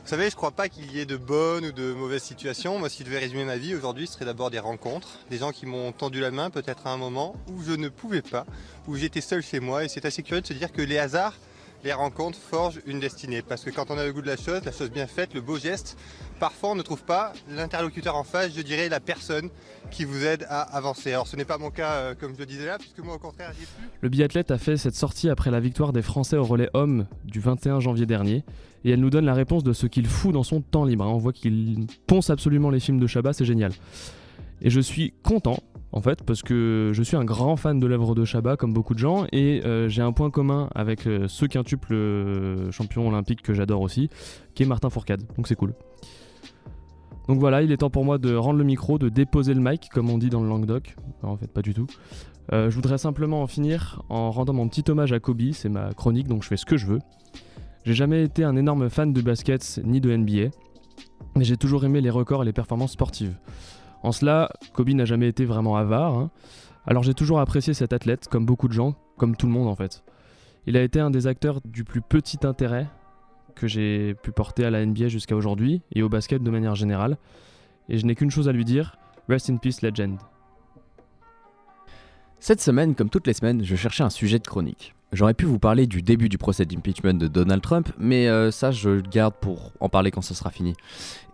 Vous 0.02 0.08
savez, 0.08 0.24
je 0.24 0.34
ne 0.34 0.36
crois 0.36 0.50
pas 0.50 0.68
qu'il 0.68 0.90
y 0.92 0.98
ait 0.98 1.06
de 1.06 1.16
bonnes 1.16 1.66
ou 1.66 1.72
de 1.72 1.92
mauvaises 1.92 2.22
situations. 2.22 2.78
Moi, 2.78 2.88
si 2.88 3.02
je 3.02 3.04
devais 3.04 3.18
résumer 3.18 3.44
ma 3.44 3.56
vie 3.56 3.74
aujourd'hui, 3.74 4.06
ce 4.06 4.14
serait 4.14 4.24
d'abord 4.24 4.50
des 4.50 4.58
rencontres, 4.58 5.20
des 5.30 5.38
gens 5.38 5.52
qui 5.52 5.66
m'ont 5.66 5.92
tendu 5.92 6.20
la 6.20 6.30
main 6.30 6.50
peut-être 6.50 6.86
à 6.86 6.92
un 6.92 6.96
moment 6.96 7.36
où 7.48 7.62
je 7.62 7.72
ne 7.72 7.88
pouvais 7.88 8.22
pas, 8.22 8.44
où 8.88 8.96
j'étais 8.96 9.20
seul 9.20 9.42
chez 9.42 9.61
moi. 9.61 9.84
Et 9.84 9.88
c'est 9.88 10.04
assez 10.04 10.22
curieux 10.22 10.42
de 10.42 10.46
se 10.46 10.52
dire 10.52 10.72
que 10.72 10.82
les 10.82 10.98
hasards, 10.98 11.34
les 11.84 11.92
rencontres 11.92 12.38
forgent 12.38 12.80
une 12.86 13.00
destinée. 13.00 13.42
Parce 13.42 13.64
que 13.64 13.70
quand 13.70 13.90
on 13.90 13.98
a 13.98 14.04
le 14.04 14.12
goût 14.12 14.22
de 14.22 14.26
la 14.26 14.36
chose, 14.36 14.64
la 14.64 14.72
chose 14.72 14.90
bien 14.90 15.06
faite, 15.06 15.34
le 15.34 15.40
beau 15.40 15.58
geste, 15.58 15.96
parfois 16.38 16.70
on 16.70 16.74
ne 16.74 16.82
trouve 16.82 17.02
pas 17.02 17.32
l'interlocuteur 17.48 18.16
en 18.16 18.24
face, 18.24 18.52
je 18.54 18.62
dirais 18.62 18.88
la 18.88 19.00
personne 19.00 19.50
qui 19.90 20.04
vous 20.04 20.24
aide 20.24 20.46
à 20.48 20.60
avancer. 20.60 21.12
Alors 21.12 21.26
ce 21.26 21.36
n'est 21.36 21.44
pas 21.44 21.58
mon 21.58 21.70
cas 21.70 21.92
euh, 21.92 22.14
comme 22.14 22.34
je 22.34 22.38
le 22.38 22.46
disais 22.46 22.66
là, 22.66 22.78
puisque 22.78 22.98
moi 23.00 23.14
au 23.14 23.18
contraire 23.18 23.52
j'y 23.58 23.66
plus. 23.66 23.88
Le 24.00 24.08
biathlète 24.08 24.50
a 24.50 24.58
fait 24.58 24.76
cette 24.76 24.94
sortie 24.94 25.28
après 25.28 25.50
la 25.50 25.60
victoire 25.60 25.92
des 25.92 26.02
Français 26.02 26.36
au 26.36 26.44
relais 26.44 26.70
homme 26.74 27.06
du 27.24 27.40
21 27.40 27.80
janvier 27.80 28.06
dernier. 28.06 28.44
Et 28.84 28.90
elle 28.90 29.00
nous 29.00 29.10
donne 29.10 29.26
la 29.26 29.34
réponse 29.34 29.62
de 29.62 29.74
ce 29.74 29.86
qu'il 29.86 30.06
fout 30.06 30.32
dans 30.32 30.42
son 30.42 30.62
temps 30.62 30.84
libre. 30.84 31.04
Hein. 31.04 31.10
On 31.10 31.18
voit 31.18 31.34
qu'il 31.34 31.86
ponce 32.06 32.30
absolument 32.30 32.70
les 32.70 32.80
films 32.80 32.98
de 32.98 33.06
Chabat, 33.06 33.34
c'est 33.34 33.44
génial. 33.44 33.72
Et 34.62 34.70
je 34.70 34.80
suis 34.80 35.12
content 35.22 35.58
en 35.93 36.01
fait, 36.01 36.22
parce 36.22 36.43
que 36.43 36.93
je 36.95 37.03
suis 37.03 37.16
un 37.16 37.24
grand 37.24 37.57
fan 37.57 37.80
de 37.80 37.86
l'œuvre 37.86 38.14
de 38.14 38.24
Chabat, 38.24 38.57
comme 38.57 38.72
beaucoup 38.72 38.95
de 38.95 38.99
gens, 38.99 39.26
et 39.32 39.62
euh, 39.64 39.88
j'ai 39.88 40.03
un 40.03 40.12
point 40.12 40.30
commun 40.30 40.68
avec 40.74 41.07
euh, 41.07 41.26
ce 41.26 41.47
quintuple 41.47 41.95
euh, 41.95 42.70
champion 42.70 43.09
olympique 43.09 43.43
que 43.43 43.55
j'adore 43.55 43.80
aussi, 43.80 44.09
qui 44.55 44.62
est 44.62 44.66
Martin 44.66 44.91
Fourcade, 44.91 45.22
donc 45.36 45.49
c'est 45.49 45.57
cool. 45.57 45.74
Donc 47.28 47.38
voilà, 47.38 47.62
il 47.62 47.72
est 47.72 47.78
temps 47.78 47.91
pour 47.91 48.05
moi 48.05 48.18
de 48.18 48.34
rendre 48.34 48.59
le 48.59 48.64
micro, 48.64 48.99
de 48.99 49.09
déposer 49.09 49.55
le 49.55 49.61
mic, 49.61 49.88
comme 49.93 50.11
on 50.11 50.18
dit 50.18 50.30
dans 50.30 50.43
le 50.43 50.49
Languedoc. 50.49 50.97
en 51.22 51.36
fait, 51.36 51.49
pas 51.49 51.62
du 51.62 51.74
tout. 51.74 51.86
je 52.51 52.70
voudrais 52.70 52.99
simplement 52.99 53.43
en 53.43 53.47
finir 53.47 54.03
en 54.09 54.32
rendant 54.32 54.53
mon 54.53 54.68
petit 54.68 54.88
hommage 54.91 55.12
à 55.12 55.20
Kobe, 55.20 55.53
c'est 55.53 55.68
ma 55.68 55.93
chronique, 55.93 56.26
donc 56.26 56.43
je 56.43 56.49
fais 56.49 56.57
ce 56.57 56.66
que 56.66 56.76
je 56.76 56.86
veux. 56.86 56.99
J'ai 57.84 57.95
jamais 57.95 58.24
été 58.24 58.43
un 58.43 58.57
énorme 58.57 58.91
fan 58.91 59.12
de 59.12 59.20
basket 59.20 59.80
ni 59.84 60.01
de 60.01 60.14
NBA, 60.14 60.51
mais 61.36 61.45
j'ai 61.45 61.57
toujours 61.57 61.84
aimé 61.84 62.01
les 62.01 62.11
records 62.11 62.43
et 62.43 62.47
les 62.47 62.53
performances 62.53 62.93
sportives. 62.93 63.36
En 64.03 64.12
cela, 64.12 64.51
Kobe 64.72 64.90
n'a 64.90 65.05
jamais 65.05 65.28
été 65.28 65.44
vraiment 65.44 65.76
avare, 65.76 66.14
hein. 66.14 66.30
alors 66.86 67.03
j'ai 67.03 67.14
toujours 67.14 67.40
apprécié 67.40 67.74
cet 67.74 67.92
athlète, 67.92 68.28
comme 68.28 68.46
beaucoup 68.46 68.68
de 68.68 68.72
gens, 68.72 68.94
comme 69.18 69.36
tout 69.36 69.46
le 69.46 69.53
monde 69.53 69.68
en 69.68 69.74
fait. 69.74 70.03
Il 70.66 70.76
a 70.76 70.82
été 70.82 71.01
un 71.01 71.11
des 71.11 71.26
acteurs 71.26 71.61
du 71.64 71.84
plus 71.84 72.01
petit 72.01 72.38
intérêt 72.44 72.86
que 73.55 73.66
j'ai 73.66 74.14
pu 74.14 74.32
porter 74.32 74.64
à 74.64 74.70
la 74.70 74.84
NBA 74.84 75.09
jusqu'à 75.09 75.36
aujourd'hui 75.36 75.82
et 75.92 76.03
au 76.03 76.09
basket 76.09 76.42
de 76.42 76.51
manière 76.51 76.74
générale. 76.74 77.18
Et 77.88 77.98
je 77.98 78.07
n'ai 78.07 78.14
qu'une 78.14 78.30
chose 78.30 78.48
à 78.48 78.53
lui 78.53 78.64
dire, 78.64 78.96
Rest 79.28 79.51
in 79.51 79.57
Peace 79.57 79.82
Legend. 79.82 80.18
Cette 82.38 82.61
semaine, 82.61 82.94
comme 82.94 83.11
toutes 83.11 83.26
les 83.26 83.34
semaines, 83.34 83.62
je 83.62 83.76
cherchais 83.76 84.03
un 84.03 84.11
sujet 84.11 84.38
de 84.38 84.46
chronique. 84.46 84.94
J'aurais 85.12 85.34
pu 85.34 85.44
vous 85.44 85.58
parler 85.58 85.88
du 85.88 86.02
début 86.02 86.28
du 86.28 86.38
procès 86.38 86.64
d'impeachment 86.64 87.14
de 87.14 87.26
Donald 87.26 87.61
Trump, 87.61 87.88
mais 87.98 88.28
euh, 88.28 88.52
ça 88.52 88.70
je 88.70 88.90
le 88.90 89.02
garde 89.02 89.34
pour 89.40 89.72
en 89.80 89.88
parler 89.88 90.12
quand 90.12 90.22
ce 90.22 90.34
sera 90.34 90.50
fini. 90.50 90.74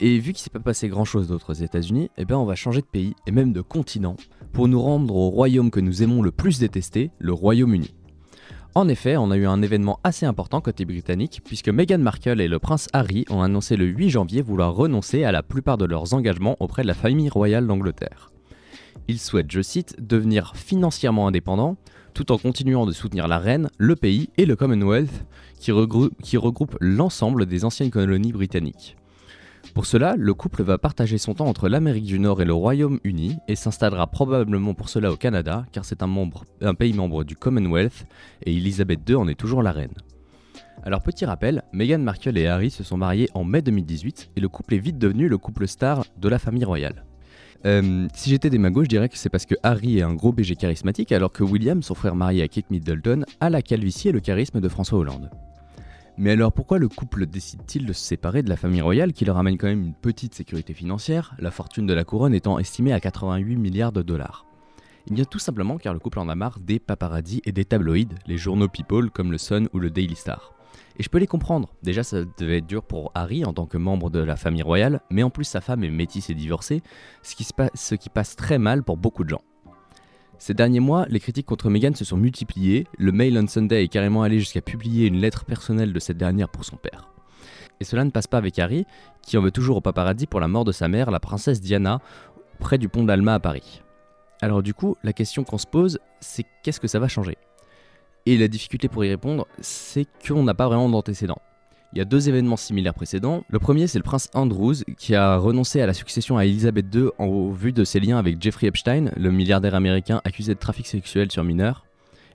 Et 0.00 0.18
vu 0.18 0.32
qu'il 0.32 0.42
s'est 0.42 0.50
pas 0.50 0.60
passé 0.60 0.88
grand 0.88 1.04
chose 1.04 1.28
d'autre 1.28 1.50
aux 1.50 1.56
États-Unis, 1.56 2.10
eh 2.16 2.24
bien 2.24 2.38
on 2.38 2.46
va 2.46 2.54
changer 2.54 2.80
de 2.80 2.86
pays 2.86 3.14
et 3.26 3.32
même 3.32 3.52
de 3.52 3.60
continent 3.60 4.16
pour 4.54 4.68
nous 4.68 4.80
rendre 4.80 5.14
au 5.14 5.28
royaume 5.28 5.70
que 5.70 5.80
nous 5.80 6.02
aimons 6.02 6.22
le 6.22 6.30
plus 6.30 6.58
détester, 6.58 7.10
le 7.18 7.34
Royaume-Uni. 7.34 7.92
En 8.74 8.88
effet, 8.88 9.18
on 9.18 9.30
a 9.30 9.36
eu 9.36 9.46
un 9.46 9.60
événement 9.60 10.00
assez 10.04 10.24
important 10.24 10.62
côté 10.62 10.86
britannique, 10.86 11.42
puisque 11.44 11.68
Meghan 11.68 11.98
Markle 11.98 12.40
et 12.40 12.48
le 12.48 12.58
prince 12.58 12.88
Harry 12.94 13.26
ont 13.28 13.42
annoncé 13.42 13.76
le 13.76 13.84
8 13.84 14.08
janvier 14.08 14.40
vouloir 14.40 14.74
renoncer 14.74 15.24
à 15.24 15.32
la 15.32 15.42
plupart 15.42 15.76
de 15.76 15.84
leurs 15.84 16.14
engagements 16.14 16.56
auprès 16.60 16.82
de 16.82 16.86
la 16.86 16.94
famille 16.94 17.28
royale 17.28 17.66
d'Angleterre. 17.66 18.30
Ils 19.08 19.18
souhaitent, 19.18 19.50
je 19.50 19.62
cite, 19.62 19.96
devenir 19.98 20.56
financièrement 20.56 21.26
indépendants, 21.26 21.76
tout 22.16 22.32
en 22.32 22.38
continuant 22.38 22.86
de 22.86 22.92
soutenir 22.92 23.28
la 23.28 23.38
reine, 23.38 23.68
le 23.76 23.94
pays 23.94 24.30
et 24.38 24.46
le 24.46 24.56
Commonwealth, 24.56 25.26
qui, 25.60 25.70
regrou- 25.70 26.08
qui 26.22 26.38
regroupe 26.38 26.74
l'ensemble 26.80 27.44
des 27.44 27.66
anciennes 27.66 27.90
colonies 27.90 28.32
britanniques. 28.32 28.96
Pour 29.74 29.84
cela, 29.84 30.14
le 30.16 30.32
couple 30.32 30.62
va 30.62 30.78
partager 30.78 31.18
son 31.18 31.34
temps 31.34 31.44
entre 31.44 31.68
l'Amérique 31.68 32.06
du 32.06 32.18
Nord 32.18 32.40
et 32.40 32.46
le 32.46 32.54
Royaume-Uni 32.54 33.36
et 33.48 33.54
s'installera 33.54 34.06
probablement 34.06 34.72
pour 34.72 34.88
cela 34.88 35.12
au 35.12 35.16
Canada, 35.16 35.66
car 35.72 35.84
c'est 35.84 36.02
un, 36.02 36.08
un 36.62 36.74
pays 36.74 36.94
membre 36.94 37.22
du 37.22 37.36
Commonwealth 37.36 38.06
et 38.46 38.56
Elisabeth 38.56 39.00
II 39.06 39.16
en 39.16 39.28
est 39.28 39.34
toujours 39.38 39.62
la 39.62 39.72
reine. 39.72 39.92
Alors 40.84 41.02
petit 41.02 41.26
rappel, 41.26 41.64
Meghan 41.74 41.98
Markle 41.98 42.38
et 42.38 42.46
Harry 42.46 42.70
se 42.70 42.82
sont 42.82 42.96
mariés 42.96 43.28
en 43.34 43.44
mai 43.44 43.60
2018 43.60 44.30
et 44.36 44.40
le 44.40 44.48
couple 44.48 44.72
est 44.74 44.78
vite 44.78 44.96
devenu 44.98 45.28
le 45.28 45.36
couple 45.36 45.68
star 45.68 46.04
de 46.16 46.28
la 46.30 46.38
famille 46.38 46.64
royale. 46.64 47.04
Euh, 47.64 48.08
si 48.14 48.30
j'étais 48.30 48.50
des 48.50 48.58
magos, 48.58 48.84
je 48.84 48.88
dirais 48.88 49.08
que 49.08 49.16
c'est 49.16 49.30
parce 49.30 49.46
que 49.46 49.54
Harry 49.62 49.98
est 49.98 50.02
un 50.02 50.14
gros 50.14 50.32
BG 50.32 50.56
charismatique 50.56 51.12
alors 51.12 51.32
que 51.32 51.42
William, 51.42 51.82
son 51.82 51.94
frère 51.94 52.14
marié 52.14 52.42
à 52.42 52.48
Kate 52.48 52.70
Middleton, 52.70 53.24
a 53.40 53.50
la 53.50 53.62
calvitie 53.62 54.08
et 54.08 54.12
le 54.12 54.20
charisme 54.20 54.60
de 54.60 54.68
François 54.68 54.98
Hollande. 54.98 55.30
Mais 56.18 56.32
alors 56.32 56.52
pourquoi 56.52 56.78
le 56.78 56.88
couple 56.88 57.26
décide-t-il 57.26 57.84
de 57.84 57.92
se 57.92 58.02
séparer 58.02 58.42
de 58.42 58.48
la 58.48 58.56
famille 58.56 58.80
royale 58.80 59.12
qui 59.12 59.24
leur 59.24 59.36
amène 59.36 59.58
quand 59.58 59.66
même 59.66 59.82
une 59.82 59.94
petite 59.94 60.34
sécurité 60.34 60.72
financière, 60.72 61.34
la 61.38 61.50
fortune 61.50 61.86
de 61.86 61.92
la 61.92 62.04
couronne 62.04 62.34
étant 62.34 62.58
estimée 62.58 62.92
à 62.92 63.00
88 63.00 63.56
milliards 63.56 63.92
de 63.92 64.02
dollars? 64.02 64.46
Eh 65.08 65.14
bien 65.14 65.24
tout 65.24 65.38
simplement 65.38 65.76
car 65.76 65.92
le 65.92 66.00
couple 66.00 66.18
en 66.18 66.28
a 66.28 66.34
marre 66.34 66.58
des 66.58 66.78
paparazzis 66.78 67.42
et 67.44 67.52
des 67.52 67.64
tabloïds, 67.64 68.08
les 68.26 68.38
journaux 68.38 68.68
People 68.68 69.10
comme 69.10 69.30
le 69.30 69.38
Sun 69.38 69.68
ou 69.72 69.78
le 69.78 69.90
Daily 69.90 70.16
Star. 70.16 70.55
Et 70.98 71.02
je 71.02 71.10
peux 71.10 71.18
les 71.18 71.26
comprendre, 71.26 71.68
déjà 71.82 72.02
ça 72.02 72.24
devait 72.38 72.58
être 72.58 72.66
dur 72.66 72.82
pour 72.82 73.12
Harry 73.14 73.44
en 73.44 73.52
tant 73.52 73.66
que 73.66 73.76
membre 73.76 74.08
de 74.08 74.18
la 74.18 74.36
famille 74.36 74.62
royale, 74.62 75.00
mais 75.10 75.22
en 75.22 75.30
plus 75.30 75.44
sa 75.44 75.60
femme 75.60 75.84
est 75.84 75.90
métisse 75.90 76.30
et 76.30 76.34
divorcée, 76.34 76.82
ce 77.22 77.36
qui, 77.36 77.44
se 77.44 77.52
pa- 77.52 77.70
ce 77.74 77.94
qui 77.94 78.08
passe 78.08 78.34
très 78.34 78.58
mal 78.58 78.82
pour 78.82 78.96
beaucoup 78.96 79.22
de 79.22 79.28
gens. 79.28 79.42
Ces 80.38 80.54
derniers 80.54 80.80
mois, 80.80 81.06
les 81.08 81.20
critiques 81.20 81.46
contre 81.46 81.68
Meghan 81.68 81.94
se 81.94 82.04
sont 82.04 82.16
multipliées, 82.16 82.86
le 82.98 83.12
Mail 83.12 83.38
on 83.38 83.46
Sunday 83.46 83.84
est 83.84 83.88
carrément 83.88 84.22
allé 84.22 84.38
jusqu'à 84.38 84.62
publier 84.62 85.06
une 85.06 85.16
lettre 85.16 85.44
personnelle 85.44 85.92
de 85.92 85.98
cette 85.98 86.18
dernière 86.18 86.48
pour 86.48 86.64
son 86.64 86.76
père. 86.76 87.10
Et 87.80 87.84
cela 87.84 88.04
ne 88.04 88.10
passe 88.10 88.26
pas 88.26 88.38
avec 88.38 88.58
Harry, 88.58 88.86
qui 89.22 89.36
en 89.36 89.42
veut 89.42 89.50
toujours 89.50 89.76
au 89.76 89.80
paparazzi 89.82 90.26
pour 90.26 90.40
la 90.40 90.48
mort 90.48 90.64
de 90.64 90.72
sa 90.72 90.88
mère, 90.88 91.10
la 91.10 91.20
princesse 91.20 91.60
Diana, 91.60 92.00
près 92.58 92.78
du 92.78 92.88
pont 92.88 93.04
d'Alma 93.04 93.34
à 93.34 93.40
Paris. 93.40 93.82
Alors 94.40 94.62
du 94.62 94.72
coup, 94.72 94.96
la 95.02 95.12
question 95.12 95.44
qu'on 95.44 95.58
se 95.58 95.66
pose, 95.66 95.98
c'est 96.20 96.44
qu'est-ce 96.62 96.80
que 96.80 96.88
ça 96.88 96.98
va 96.98 97.08
changer? 97.08 97.36
Et 98.26 98.36
la 98.36 98.48
difficulté 98.48 98.88
pour 98.88 99.04
y 99.04 99.08
répondre, 99.08 99.46
c'est 99.60 100.06
qu'on 100.26 100.42
n'a 100.42 100.54
pas 100.54 100.66
vraiment 100.66 100.88
d'antécédents. 100.88 101.40
Il 101.92 101.98
y 101.98 102.02
a 102.02 102.04
deux 102.04 102.28
événements 102.28 102.56
similaires 102.56 102.92
précédents. 102.92 103.44
Le 103.48 103.60
premier, 103.60 103.86
c'est 103.86 104.00
le 104.00 104.02
prince 104.02 104.28
Andrews 104.34 104.74
qui 104.98 105.14
a 105.14 105.36
renoncé 105.36 105.80
à 105.80 105.86
la 105.86 105.94
succession 105.94 106.36
à 106.36 106.44
Elisabeth 106.44 106.92
II 106.92 107.08
en 107.18 107.26
au 107.26 107.52
vu 107.52 107.72
de 107.72 107.84
ses 107.84 108.00
liens 108.00 108.18
avec 108.18 108.42
Jeffrey 108.42 108.66
Epstein, 108.66 109.12
le 109.16 109.30
milliardaire 109.30 109.76
américain 109.76 110.20
accusé 110.24 110.54
de 110.54 110.58
trafic 110.58 110.88
sexuel 110.88 111.30
sur 111.30 111.44
mineurs. 111.44 111.86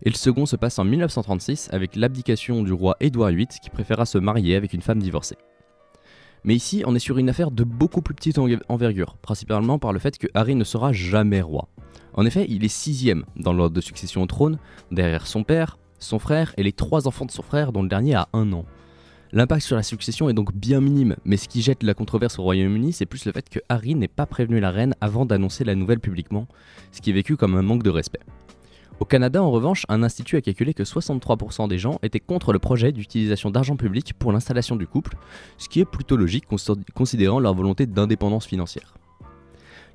Et 0.04 0.10
le 0.10 0.16
second 0.16 0.46
se 0.46 0.56
passe 0.56 0.80
en 0.80 0.86
1936 0.86 1.70
avec 1.74 1.98
l'abdication 1.98 2.64
du 2.64 2.72
roi 2.72 2.96
Édouard 3.02 3.32
VIII 3.32 3.48
qui 3.62 3.70
préféra 3.70 4.06
se 4.06 4.18
marier 4.18 4.56
avec 4.56 4.74
une 4.74 4.82
femme 4.82 5.00
divorcée. 5.00 5.38
Mais 6.44 6.56
ici, 6.56 6.84
on 6.88 6.96
est 6.96 7.00
sur 7.00 7.18
une 7.20 7.30
affaire 7.30 7.52
de 7.52 7.64
beaucoup 7.64 8.02
plus 8.02 8.16
petite 8.16 8.40
envergure, 8.68 9.18
principalement 9.18 9.78
par 9.78 9.94
le 9.94 10.00
fait 10.00 10.18
que 10.18 10.28
Harry 10.34 10.56
ne 10.56 10.64
sera 10.64 10.92
jamais 10.92 11.42
roi. 11.42 11.68
En 12.14 12.26
effet, 12.26 12.48
il 12.50 12.66
est 12.66 12.68
sixième 12.68 13.26
dans 13.36 13.54
l'ordre 13.54 13.76
de 13.76 13.82
succession 13.82 14.24
au 14.24 14.26
trône, 14.26 14.58
derrière 14.92 15.28
son 15.28 15.44
père, 15.44 15.78
son 16.02 16.20
frère 16.20 16.54
et 16.58 16.64
les 16.64 16.72
trois 16.74 17.08
enfants 17.08 17.26
de 17.26 17.32
son 17.32 17.44
frère 17.44 17.72
dont 17.72 17.84
le 17.84 17.90
dernier 17.90 18.16
a 18.16 18.28
un 18.34 18.52
an. 18.54 18.66
L'impact 19.34 19.62
sur 19.66 19.78
la 19.78 19.84
succession 19.84 20.30
est 20.30 20.34
donc 20.34 20.54
bien 20.54 20.82
minime, 20.82 21.16
mais 21.24 21.38
ce 21.38 21.48
qui 21.48 21.62
jette 21.62 21.84
la 21.84 21.94
controverse 21.94 22.38
au 22.38 22.44
Royaume-Uni, 22.44 22.92
c'est 22.92 23.06
plus 23.06 23.26
le 23.26 23.32
fait 23.32 23.48
que 23.50 23.60
Harry 23.70 23.96
n'ait 23.96 24.10
pas 24.10 24.26
prévenu 24.26 24.60
la 24.60 24.72
reine 24.72 24.94
avant 25.00 25.26
d'annoncer 25.26 25.64
la 25.64 25.76
nouvelle 25.76 26.02
publiquement, 26.02 26.48
ce 26.92 27.00
qui 27.00 27.12
est 27.12 27.14
vécu 27.14 27.38
comme 27.38 27.56
un 27.56 27.62
manque 27.62 27.84
de 27.84 27.90
respect. 27.90 28.20
Au 29.00 29.06
Canada, 29.06 29.42
en 29.42 29.50
revanche, 29.50 29.86
un 29.90 30.04
institut 30.04 30.36
a 30.36 30.42
calculé 30.42 30.74
que 30.74 30.84
63% 30.84 31.68
des 31.70 31.80
gens 31.80 31.98
étaient 32.04 32.20
contre 32.20 32.52
le 32.54 32.60
projet 32.60 32.92
d'utilisation 32.92 33.50
d'argent 33.50 33.76
public 33.78 34.14
pour 34.20 34.32
l'installation 34.32 34.76
du 34.76 34.86
couple, 34.86 35.16
ce 35.58 35.70
qui 35.70 35.80
est 35.80 35.86
plutôt 35.86 36.18
logique 36.18 36.46
consi- 36.52 36.84
considérant 36.94 37.40
leur 37.40 37.56
volonté 37.56 37.86
d'indépendance 37.86 38.46
financière. 38.46 38.94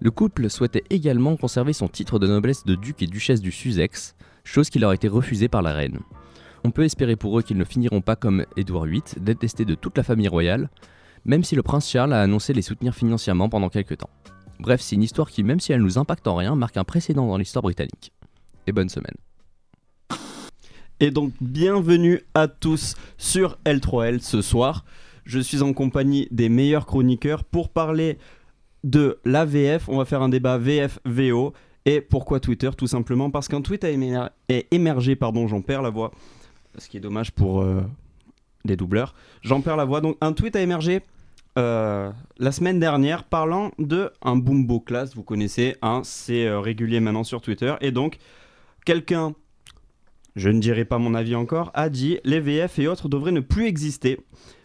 Le 0.01 0.11
couple 0.11 0.51
souhaitait 0.51 0.85
également 0.91 1.37
conserver 1.37 1.73
son 1.73 1.89
titre 1.89 2.19
de 2.19 2.27
noblesse 2.27 2.65
de 2.65 2.75
duc 2.75 3.01
et 3.03 3.07
duchesse 3.07 3.41
du 3.41 3.53
Sussex, 3.53 4.17
chose 4.47 4.71
qui 4.71 4.79
leur 4.79 4.91
a 4.91 4.95
été 4.95 5.09
refusée 5.09 5.49
par 5.49 5.63
la 5.63 5.73
reine. 5.73 5.99
On 6.65 6.71
peut 6.71 6.85
espérer 6.85 7.17
pour 7.17 7.39
eux 7.39 7.43
qu'ils 7.43 7.59
ne 7.59 7.65
finiront 7.65 8.01
pas 8.01 8.17
comme 8.17 8.45
Édouard 8.57 8.87
VIII, 8.87 9.03
détesté 9.21 9.65
de 9.65 9.75
toute 9.75 9.97
la 9.97 10.03
famille 10.03 10.29
royale, 10.29 10.71
même 11.25 11.45
si 11.45 11.57
le 11.57 11.63
prince 11.63 11.91
Charles 11.91 12.13
a 12.13 12.23
annoncé 12.23 12.53
les 12.53 12.63
soutenir 12.63 12.95
financièrement 12.95 13.49
pendant 13.49 13.69
quelques 13.69 13.99
temps. 13.99 14.11
Bref, 14.59 14.81
c'est 14.81 14.97
une 14.97 15.03
histoire 15.03 15.31
qui, 15.31 15.43
même 15.43 15.61
si 15.61 15.73
elle 15.73 15.83
nous 15.83 15.99
impacte 15.99 16.27
en 16.27 16.37
rien, 16.37 16.55
marque 16.55 16.77
un 16.77 16.85
précédent 16.85 17.27
dans 17.27 17.37
l'histoire 17.37 17.63
britannique. 17.63 18.13
Et 18.67 18.73
bonne 18.73 18.89
semaine. 18.89 19.15
Et 20.99 21.11
donc, 21.11 21.33
bienvenue 21.41 22.23
à 22.35 22.49
tous 22.49 22.95
sur 23.19 23.59
L3L 23.67 24.21
ce 24.21 24.41
soir. 24.41 24.85
Je 25.25 25.39
suis 25.41 25.61
en 25.61 25.73
compagnie 25.73 26.27
des 26.31 26.49
meilleurs 26.49 26.87
chroniqueurs 26.87 27.45
pour 27.45 27.69
parler 27.69 28.19
de 28.83 29.19
la 29.25 29.45
VF. 29.45 29.89
On 29.89 29.99
va 29.99 30.05
faire 30.05 30.23
un 30.23 30.31
débat 30.31 30.59
VF-VO. 30.59 31.53
Et 31.87 32.01
pourquoi 32.01 32.41
Twitter? 32.41 32.71
Tout 32.77 32.87
simplement 32.87 33.31
parce 33.31 33.49
qu'un 33.49 33.63
tweet 33.63 33.85
a 33.85 33.91
émergé, 34.71 35.17
pardon, 35.17 35.49
j'en 35.49 35.63
perds 35.63 35.83
la 35.83 35.91
voix, 35.91 36.11
ce 36.77 36.89
qui 36.89 36.99
est 36.99 37.01
dommage 37.01 37.31
pour 37.33 37.63
euh, 37.63 37.81
les 38.65 38.77
doubleurs. 38.77 39.15
J'en 39.43 39.63
perds 39.63 39.77
la 39.77 39.85
voix. 39.85 40.01
Donc, 40.01 40.19
un 40.21 40.33
tweet 40.33 40.57
a 40.57 40.61
émergé 40.61 41.01
euh, 41.59 42.11
la 42.39 42.53
semaine 42.53 42.79
dernière 42.79 43.25
parlant 43.25 43.71
de 43.79 44.11
un 44.21 44.37
Boombo 44.37 44.81
Class. 44.81 45.15
Vous 45.15 45.23
connaissez, 45.23 45.77
hein, 45.81 46.03
c'est 46.05 46.47
euh, 46.47 46.61
régulier 46.61 47.01
maintenant 47.01 47.25
sur 47.25 47.41
Twitter. 47.41 47.75
Et 47.81 47.93
donc, 47.93 48.19
quelqu'un 48.85 49.35
je 50.37 50.51
ne 50.51 50.61
dirai 50.61 50.85
pas 50.85 50.99
mon 50.99 51.15
avis 51.15 51.35
encore, 51.35 51.71
a 51.73 51.89
dit 51.89 52.19
les 52.25 52.41
VF 52.41 52.79
et 52.79 52.87
autres 52.87 53.09
devraient 53.09 53.33
ne 53.33 53.41
plus 53.41 53.67
exister. 53.67 54.21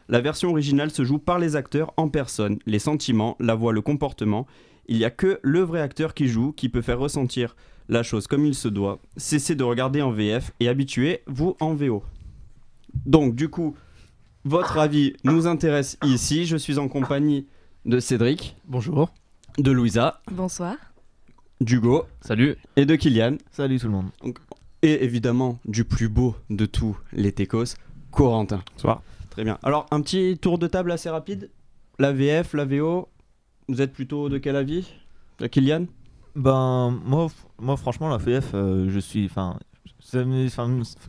La 0.10 0.20
version 0.20 0.50
originale 0.50 0.92
se 0.92 1.06
joue 1.06 1.18
par 1.18 1.40
les 1.40 1.56
acteurs 1.56 1.94
en 1.96 2.10
personne, 2.10 2.60
les 2.66 2.80
sentiments, 2.80 3.38
la 3.40 3.56
voix, 3.56 3.72
le 3.72 3.80
comportement. 3.80 4.46
Il 4.92 4.98
n'y 4.98 5.06
a 5.06 5.10
que 5.10 5.40
le 5.42 5.62
vrai 5.62 5.80
acteur 5.80 6.14
qui 6.14 6.28
joue, 6.28 6.52
qui 6.52 6.68
peut 6.68 6.82
faire 6.82 7.00
ressentir 7.00 7.56
la 7.88 8.04
chose 8.04 8.28
comme 8.28 8.46
il 8.46 8.54
se 8.54 8.68
doit. 8.68 9.00
Cessez 9.16 9.56
de 9.56 9.64
regarder 9.64 10.02
en 10.02 10.12
VF 10.12 10.52
et 10.60 10.68
habituez-vous 10.68 11.56
en 11.62 11.74
VO. 11.74 12.04
Donc 13.06 13.34
du 13.34 13.48
coup, 13.48 13.74
votre 14.44 14.78
avis 14.78 15.14
nous 15.24 15.48
intéresse 15.48 15.98
ici. 16.04 16.46
Je 16.46 16.58
suis 16.58 16.78
en 16.78 16.90
compagnie 16.90 17.48
de 17.86 18.02
Cédric. 18.02 18.58
Bonjour. 18.68 19.14
De 19.58 19.72
Louisa. 19.72 20.20
Bonsoir. 20.30 20.76
d'Hugo. 21.62 22.04
Salut. 22.20 22.58
Et 22.76 22.86
de 22.86 22.98
Kylian. 22.98 23.38
Salut 23.54 23.80
tout 23.80 23.88
le 23.88 23.94
monde. 23.94 24.10
Donc, 24.22 24.40
et 24.82 25.06
évidemment, 25.06 25.58
du 25.64 25.86
plus 25.86 26.10
beau 26.10 26.36
de 26.50 26.66
tous 26.66 26.98
les 27.14 27.32
Técos, 27.32 27.76
Corentin. 28.12 28.62
Bonsoir. 28.74 29.04
Très 29.30 29.46
bien. 29.46 29.58
Alors, 29.64 29.86
un 29.92 30.02
petit 30.02 30.38
tour 30.38 30.60
de 30.60 30.68
table 30.68 30.92
assez 30.92 31.10
rapide. 31.10 31.50
La 31.98 32.12
VF, 32.12 32.54
la 32.54 32.66
VO, 32.66 33.08
vous 33.72 33.82
êtes 33.82 33.94
plutôt 33.94 34.30
de 34.30 34.38
quel 34.38 34.56
avis? 34.56 34.92
Kylian? 35.52 35.86
Ben, 36.36 36.98
moi, 37.06 37.28
moi 37.60 37.76
franchement, 37.78 38.10
la 38.10 38.18
VF, 38.18 38.52
euh, 38.54 38.88
je 38.90 39.00
suis. 39.00 39.26
Enfin, 39.26 39.58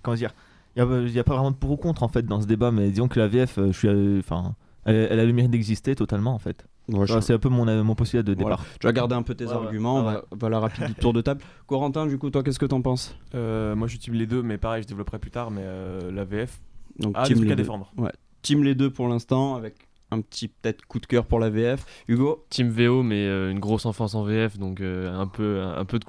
comment 0.03 0.17
dire 0.17 0.35
Il 0.77 0.85
n'y 1.13 1.19
a, 1.19 1.25
pas 1.25 1.35
vraiment 1.35 1.51
de 1.51 1.57
pour 1.57 1.71
ou 1.73 1.77
contre 1.77 2.03
en 2.03 2.09
fait 2.09 2.25
dans 2.27 2.41
ce 2.41 2.47
débat, 2.47 2.71
mais 2.71 2.91
disons 2.91 3.09
que 3.09 3.19
la 3.21 3.29
VF, 3.29 3.59
euh, 3.59 3.67
je 3.73 3.79
suis. 3.79 3.89
euh, 3.89 4.19
Enfin, 4.21 4.55
elle, 4.85 4.97
elle 5.11 5.21
a 5.21 5.25
le 5.25 5.33
mérite 5.33 5.51
d'exister 5.51 5.95
totalement 5.95 6.35
en 6.35 6.39
fait. 6.39 6.67
Ouais, 6.89 7.07
je- 7.07 7.21
C'est 7.21 7.33
un 7.35 7.39
peu 7.39 7.49
mon, 7.49 7.69
euh, 7.69 7.85
mon 7.85 7.95
postulat 7.95 8.25
de 8.25 8.35
Voilà. 8.35 8.57
départ. 8.57 8.67
Tu 8.81 8.87
vas 8.87 8.93
garder 8.93 9.15
un 9.15 9.23
peu 9.23 9.35
tes 9.37 9.45
Ouais, 9.47 9.53
ouais. 9.53 9.57
arguments. 9.67 9.99
Ah 9.99 10.03
on 10.03 10.07
ouais. 10.07 10.15
va- 10.15 10.25
Voilà, 10.33 10.59
rapide 10.59 10.97
tour 11.01 11.13
de 11.13 11.21
table. 11.21 11.41
Corentin, 11.69 12.07
du 12.07 12.19
coup, 12.19 12.31
toi, 12.31 12.43
qu'est-ce 12.43 12.59
que 12.59 12.67
t'en 12.67 12.83
penses? 12.83 13.17
Euh, 13.37 13.77
moi 13.77 13.87
je 13.87 13.93
suis 13.93 14.01
team 14.01 14.15
les 14.15 14.27
deux, 14.27 14.43
mais 14.43 14.59
pareil, 14.59 14.83
je 14.83 14.89
développerai 14.89 15.19
plus 15.21 15.31
tard. 15.31 15.51
Mais 15.53 15.63
euh, 15.63 16.11
la 16.11 16.25
VF, 16.25 16.61
Donc, 16.99 17.15
ah, 17.17 17.23
team 17.25 17.35
des 17.35 17.41
trucs 17.41 17.47
les 17.49 17.53
à 17.53 17.57
deux. 17.57 17.63
défendre. 17.63 17.93
Ouais. 17.97 18.11
Team 18.43 18.65
les 18.65 18.75
deux 18.75 18.91
pour 18.91 19.07
l'instant, 19.07 19.55
avec 19.55 19.75
un 20.13 20.21
petit 20.21 20.49
peut-être 20.49 20.85
coup 20.87 21.01
de 21.01 21.07
cœur 21.07 21.27
pour 21.27 21.39
la 21.41 21.51
VF. 21.51 21.85
Hugo 22.07 22.45
Team 22.51 22.69
VO, 22.69 23.03
mais 23.03 23.27
euh, 23.27 23.51
une 23.51 23.59
grosse 23.59 23.87
enfance 23.87 24.15
en 24.15 24.23
VF, 24.25 24.59
donc 24.59 24.81
euh, 24.81 25.13
un, 25.13 25.27
peu, 25.27 25.63
un 25.63 25.85
peu 25.85 25.99
de, 25.99 26.05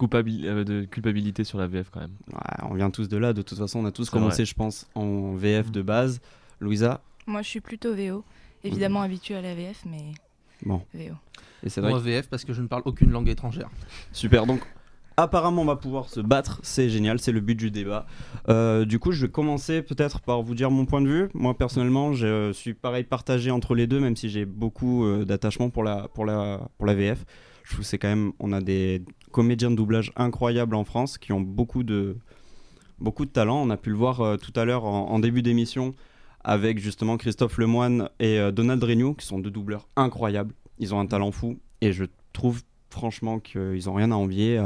euh, 0.48 0.64
de 0.64 0.86
culpabilité 0.86 1.44
sur 1.44 1.58
la 1.58 1.68
VF 1.68 1.90
quand 1.90 2.02
même. 2.02 2.16
Ouais, 2.32 2.68
on 2.70 2.74
vient 2.76 2.90
tous 2.92 3.08
de 3.08 3.18
là, 3.18 3.34
de 3.34 3.42
toute 3.42 3.58
façon, 3.58 3.80
on 3.80 3.86
a 3.86 3.92
tous 3.92 4.06
C'est 4.06 4.12
commencé, 4.12 4.38
vrai. 4.44 4.46
je 4.46 4.54
pense, 4.56 4.88
en 4.96 5.34
VF 5.34 5.72
de 5.72 5.82
base. 5.82 6.22
Louisa 6.60 7.02
Moi, 7.28 7.42
je 7.42 7.48
suis 7.48 7.62
plutôt 7.62 7.94
VO. 7.96 8.24
Évidemment 8.64 9.02
habituée 9.02 9.36
à 9.36 9.42
la 9.42 9.56
VF, 9.56 9.84
mais 9.86 10.12
Bon. 10.66 10.82
VO. 10.94 11.14
Et 11.64 11.70
Cédric 11.70 11.92
Moi 11.92 12.00
VF 12.00 12.30
parce 12.30 12.46
que 12.46 12.54
je 12.54 12.62
ne 12.62 12.68
parle 12.68 12.84
aucune 12.86 13.12
langue 13.12 13.30
étrangère. 13.30 13.70
Super, 14.12 14.46
donc 14.46 14.62
apparemment 15.18 15.62
on 15.62 15.66
va 15.66 15.76
pouvoir 15.76 16.10
se 16.10 16.20
battre, 16.20 16.60
c'est 16.64 16.90
génial, 16.90 17.20
c'est 17.20 17.32
le 17.32 17.40
but 17.40 17.56
du 17.56 17.72
débat. 17.72 18.06
Euh, 18.50 18.86
du 18.86 19.00
coup, 19.00 19.12
je 19.12 19.26
vais 19.26 19.32
commencer 19.32 19.82
peut-être 19.82 20.22
par 20.22 20.42
vous 20.42 20.56
dire 20.56 20.72
mon 20.72 20.86
point 20.86 21.02
de 21.02 21.08
vue. 21.08 21.30
Moi 21.34 21.58
personnellement, 21.58 22.14
je 22.14 22.52
suis 22.52 22.74
pareil 22.74 23.04
partagé 23.04 23.52
entre 23.52 23.76
les 23.76 23.88
deux, 23.88 24.00
même 24.00 24.16
si 24.16 24.30
j'ai 24.30 24.46
beaucoup 24.46 25.06
euh, 25.06 25.26
d'attachement 25.26 25.70
pour 25.70 25.84
la, 25.84 26.08
pour, 26.14 26.26
la, 26.26 26.70
pour 26.78 26.88
la 26.88 26.96
VF. 26.96 27.26
Je 27.64 27.74
trouve 27.74 27.86
c'est 27.86 27.98
quand 27.98 28.10
même, 28.10 28.34
on 28.40 28.52
a 28.52 28.62
des 28.62 29.04
comédiens 29.32 29.72
de 29.72 29.76
doublage 29.76 30.12
incroyables 30.16 30.76
en 30.76 30.84
France 30.84 31.18
qui 31.18 31.32
ont 31.32 31.42
beaucoup 31.42 31.84
de, 31.84 32.18
beaucoup 33.00 33.26
de 33.26 33.32
talent. 33.32 33.62
On 33.62 33.70
a 33.70 33.78
pu 33.78 33.90
le 33.90 33.96
voir 33.96 34.22
euh, 34.22 34.38
tout 34.38 34.58
à 34.60 34.66
l'heure 34.66 34.86
en, 34.86 35.20
début 35.20 35.42
d'émission 35.42 35.94
avec 36.44 36.78
justement 36.80 37.16
Christophe 37.16 37.58
Lemoine 37.58 38.10
et 38.20 38.52
Donald 38.52 38.84
Regnault, 38.84 39.14
qui 39.14 39.26
sont 39.26 39.40
deux 39.40 39.50
doubleurs 39.50 39.88
incroyables. 39.96 40.54
Ils 40.78 40.94
ont 40.94 41.00
un 41.00 41.06
talent 41.06 41.32
fou 41.32 41.58
et 41.80 41.94
je 41.94 42.04
trouve 42.34 42.64
franchement 42.90 43.40
qu'ils 43.40 43.90
ont 43.90 43.94
rien 43.94 44.12
à 44.12 44.16
envier. 44.16 44.62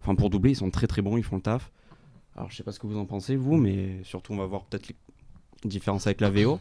Enfin, 0.00 0.14
pour 0.14 0.30
doubler, 0.30 0.50
ils 0.50 0.56
sont 0.56 0.70
très 0.70 0.86
très 0.86 1.02
bons, 1.02 1.16
ils 1.16 1.22
font 1.22 1.36
le 1.36 1.42
taf. 1.42 1.70
Alors, 2.36 2.50
je 2.50 2.56
sais 2.56 2.62
pas 2.62 2.72
ce 2.72 2.78
que 2.78 2.86
vous 2.86 2.96
en 2.96 3.06
pensez, 3.06 3.36
vous, 3.36 3.56
mais 3.56 4.02
surtout, 4.04 4.32
on 4.32 4.36
va 4.36 4.46
voir 4.46 4.64
peut-être 4.64 4.88
les 4.88 4.96
différences 5.64 6.06
avec 6.06 6.20
la 6.20 6.30
VO. 6.30 6.60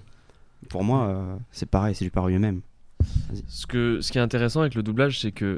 Pour 0.67 0.83
moi, 0.83 1.07
euh, 1.07 1.37
c'est 1.51 1.69
pareil, 1.69 1.95
c'est 1.95 2.05
du 2.05 2.11
pareil 2.11 2.37
même. 2.37 2.61
Ce, 3.47 3.65
que, 3.65 4.01
ce 4.01 4.11
qui 4.11 4.17
est 4.17 4.21
intéressant 4.21 4.61
avec 4.61 4.75
le 4.75 4.83
doublage, 4.83 5.21
c'est 5.21 5.31
que, 5.31 5.57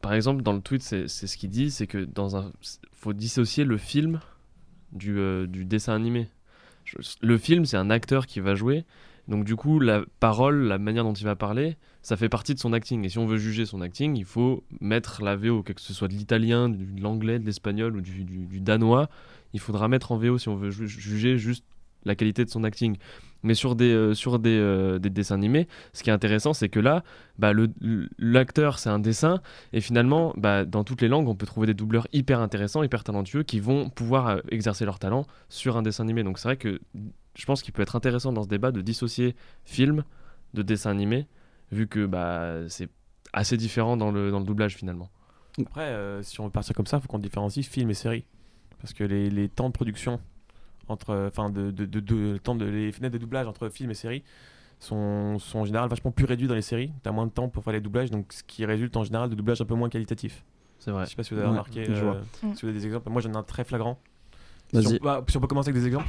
par 0.00 0.12
exemple, 0.12 0.42
dans 0.42 0.52
le 0.52 0.60
tweet, 0.60 0.82
c'est 0.82 1.06
ce 1.06 1.36
qu'il 1.36 1.50
dit, 1.50 1.70
c'est 1.70 1.86
que 1.86 1.98
dans 1.98 2.36
un, 2.36 2.52
faut 2.92 3.12
dissocier 3.12 3.64
le 3.64 3.76
film 3.76 4.20
du, 4.92 5.18
euh, 5.18 5.46
du 5.46 5.64
dessin 5.64 5.94
animé. 5.94 6.28
Le 7.22 7.38
film, 7.38 7.64
c'est 7.64 7.76
un 7.76 7.90
acteur 7.90 8.26
qui 8.26 8.40
va 8.40 8.56
jouer, 8.56 8.84
donc 9.30 9.44
du 9.44 9.54
coup, 9.54 9.78
la 9.78 10.02
parole, 10.18 10.64
la 10.64 10.78
manière 10.78 11.04
dont 11.04 11.12
il 11.12 11.24
va 11.24 11.36
parler, 11.36 11.76
ça 12.02 12.16
fait 12.16 12.28
partie 12.28 12.52
de 12.52 12.58
son 12.58 12.72
acting. 12.72 13.04
Et 13.04 13.08
si 13.08 13.18
on 13.18 13.26
veut 13.26 13.36
juger 13.38 13.64
son 13.64 13.80
acting, 13.80 14.16
il 14.16 14.24
faut 14.24 14.64
mettre 14.80 15.22
la 15.22 15.36
VO, 15.36 15.62
que 15.62 15.72
ce 15.76 15.94
soit 15.94 16.08
de 16.08 16.14
l'italien, 16.14 16.68
de 16.68 17.00
l'anglais, 17.00 17.38
de 17.38 17.46
l'espagnol 17.46 17.96
ou 17.96 18.00
du, 18.00 18.60
danois, 18.60 19.08
il 19.54 19.60
faudra 19.60 19.86
mettre 19.86 20.10
en 20.10 20.16
VO 20.18 20.36
si 20.36 20.48
on 20.48 20.56
veut 20.56 20.70
ju- 20.70 20.88
juger 20.88 21.38
juste 21.38 21.64
la 22.04 22.16
qualité 22.16 22.44
de 22.44 22.50
son 22.50 22.64
acting. 22.64 22.96
Mais 23.42 23.54
sur 23.54 23.76
des, 23.76 23.92
euh, 23.92 24.14
sur 24.14 24.38
des, 24.38 24.58
euh, 24.58 24.98
des 24.98 25.10
dessins 25.10 25.36
animés, 25.36 25.68
ce 25.92 26.02
qui 26.02 26.10
est 26.10 26.12
intéressant, 26.12 26.52
c'est 26.52 26.68
que 26.68 26.80
là, 26.80 27.04
bah, 27.38 27.52
l'acteur, 28.18 28.78
c'est 28.78 28.90
un 28.90 28.98
dessin, 28.98 29.40
et 29.72 29.80
finalement, 29.80 30.34
bah, 30.36 30.64
dans 30.64 30.82
toutes 30.84 31.02
les 31.02 31.08
langues, 31.08 31.28
on 31.28 31.34
peut 31.34 31.46
trouver 31.46 31.66
des 31.66 31.74
doubleurs 31.74 32.06
hyper 32.12 32.40
intéressants, 32.40 32.82
hyper 32.82 33.04
talentueux, 33.04 33.42
qui 33.42 33.60
vont 33.60 33.90
pouvoir 33.90 34.28
euh, 34.28 34.40
exercer 34.50 34.84
leur 34.84 34.98
talent 34.98 35.24
sur 35.48 35.76
un 35.76 35.82
dessin 35.82 36.04
animé. 36.04 36.22
Donc 36.22 36.38
c'est 36.38 36.48
vrai 36.48 36.56
que 36.56 36.80
je 37.40 37.46
pense 37.46 37.62
qu'il 37.62 37.72
peut 37.72 37.82
être 37.82 37.96
intéressant 37.96 38.32
dans 38.32 38.42
ce 38.42 38.48
débat 38.48 38.70
de 38.70 38.80
dissocier 38.82 39.34
film 39.64 40.04
de 40.54 40.62
dessin 40.62 40.90
animé, 40.90 41.26
vu 41.72 41.86
que 41.88 42.06
bah, 42.06 42.68
c'est 42.68 42.88
assez 43.32 43.56
différent 43.56 43.96
dans 43.96 44.10
le, 44.10 44.30
dans 44.30 44.40
le 44.40 44.44
doublage 44.44 44.76
finalement. 44.76 45.08
Après, 45.60 45.82
euh, 45.88 46.22
si 46.22 46.40
on 46.40 46.44
veut 46.44 46.50
partir 46.50 46.74
comme 46.74 46.86
ça, 46.86 46.98
il 46.98 47.00
faut 47.02 47.08
qu'on 47.08 47.18
différencie 47.18 47.66
film 47.66 47.90
et 47.90 47.94
série. 47.94 48.24
Parce 48.80 48.92
que 48.92 49.04
les, 49.04 49.30
les 49.30 49.48
temps 49.48 49.68
de 49.68 49.72
production, 49.74 50.20
entre, 50.88 51.26
enfin, 51.28 51.50
de, 51.50 51.70
de, 51.70 51.84
de- 51.86 52.00
de- 52.00 52.32
le 52.32 52.38
temps 52.38 52.54
de, 52.54 52.64
les 52.64 52.92
fenêtres 52.92 53.12
de 53.14 53.18
doublage 53.18 53.46
entre 53.46 53.68
film 53.68 53.90
et 53.90 53.94
série 53.94 54.22
sont, 54.78 55.38
sont 55.38 55.60
en 55.60 55.64
général 55.64 55.88
vachement 55.88 56.10
plus 56.10 56.24
réduits 56.24 56.48
dans 56.48 56.54
les 56.54 56.62
séries. 56.62 56.92
Tu 57.02 57.08
as 57.08 57.12
moins 57.12 57.26
de 57.26 57.30
temps 57.32 57.48
pour 57.48 57.62
faire 57.64 57.72
les 57.72 57.80
doublages, 57.80 58.10
donc 58.10 58.32
ce 58.32 58.42
qui 58.42 58.64
résulte 58.64 58.96
en 58.96 59.04
général 59.04 59.28
de 59.30 59.34
doublages 59.34 59.60
un 59.60 59.64
peu 59.66 59.74
moins 59.74 59.88
qualitatifs. 59.90 60.44
C'est 60.78 60.90
vrai. 60.90 61.04
Je 61.04 61.10
sais 61.10 61.16
pas 61.16 61.22
si 61.22 61.34
vous 61.34 61.36
avez 61.40 61.46
Ouais, 61.48 61.50
remarqué, 61.52 61.84
euh, 61.88 62.20
si 62.54 62.62
vous 62.62 62.68
avez 62.68 62.72
des 62.72 62.86
exemples. 62.86 63.10
Moi, 63.10 63.20
j'en 63.20 63.32
ai 63.32 63.36
un 63.36 63.42
très 63.42 63.64
flagrant. 63.64 63.98
Si 64.72 64.78
on, 64.78 64.80
Vas-y. 64.90 64.98
bah, 65.00 65.24
si 65.28 65.36
on 65.36 65.40
peut 65.40 65.46
commencer 65.46 65.68
avec 65.68 65.80
des 65.82 65.86
exemples. 65.88 66.08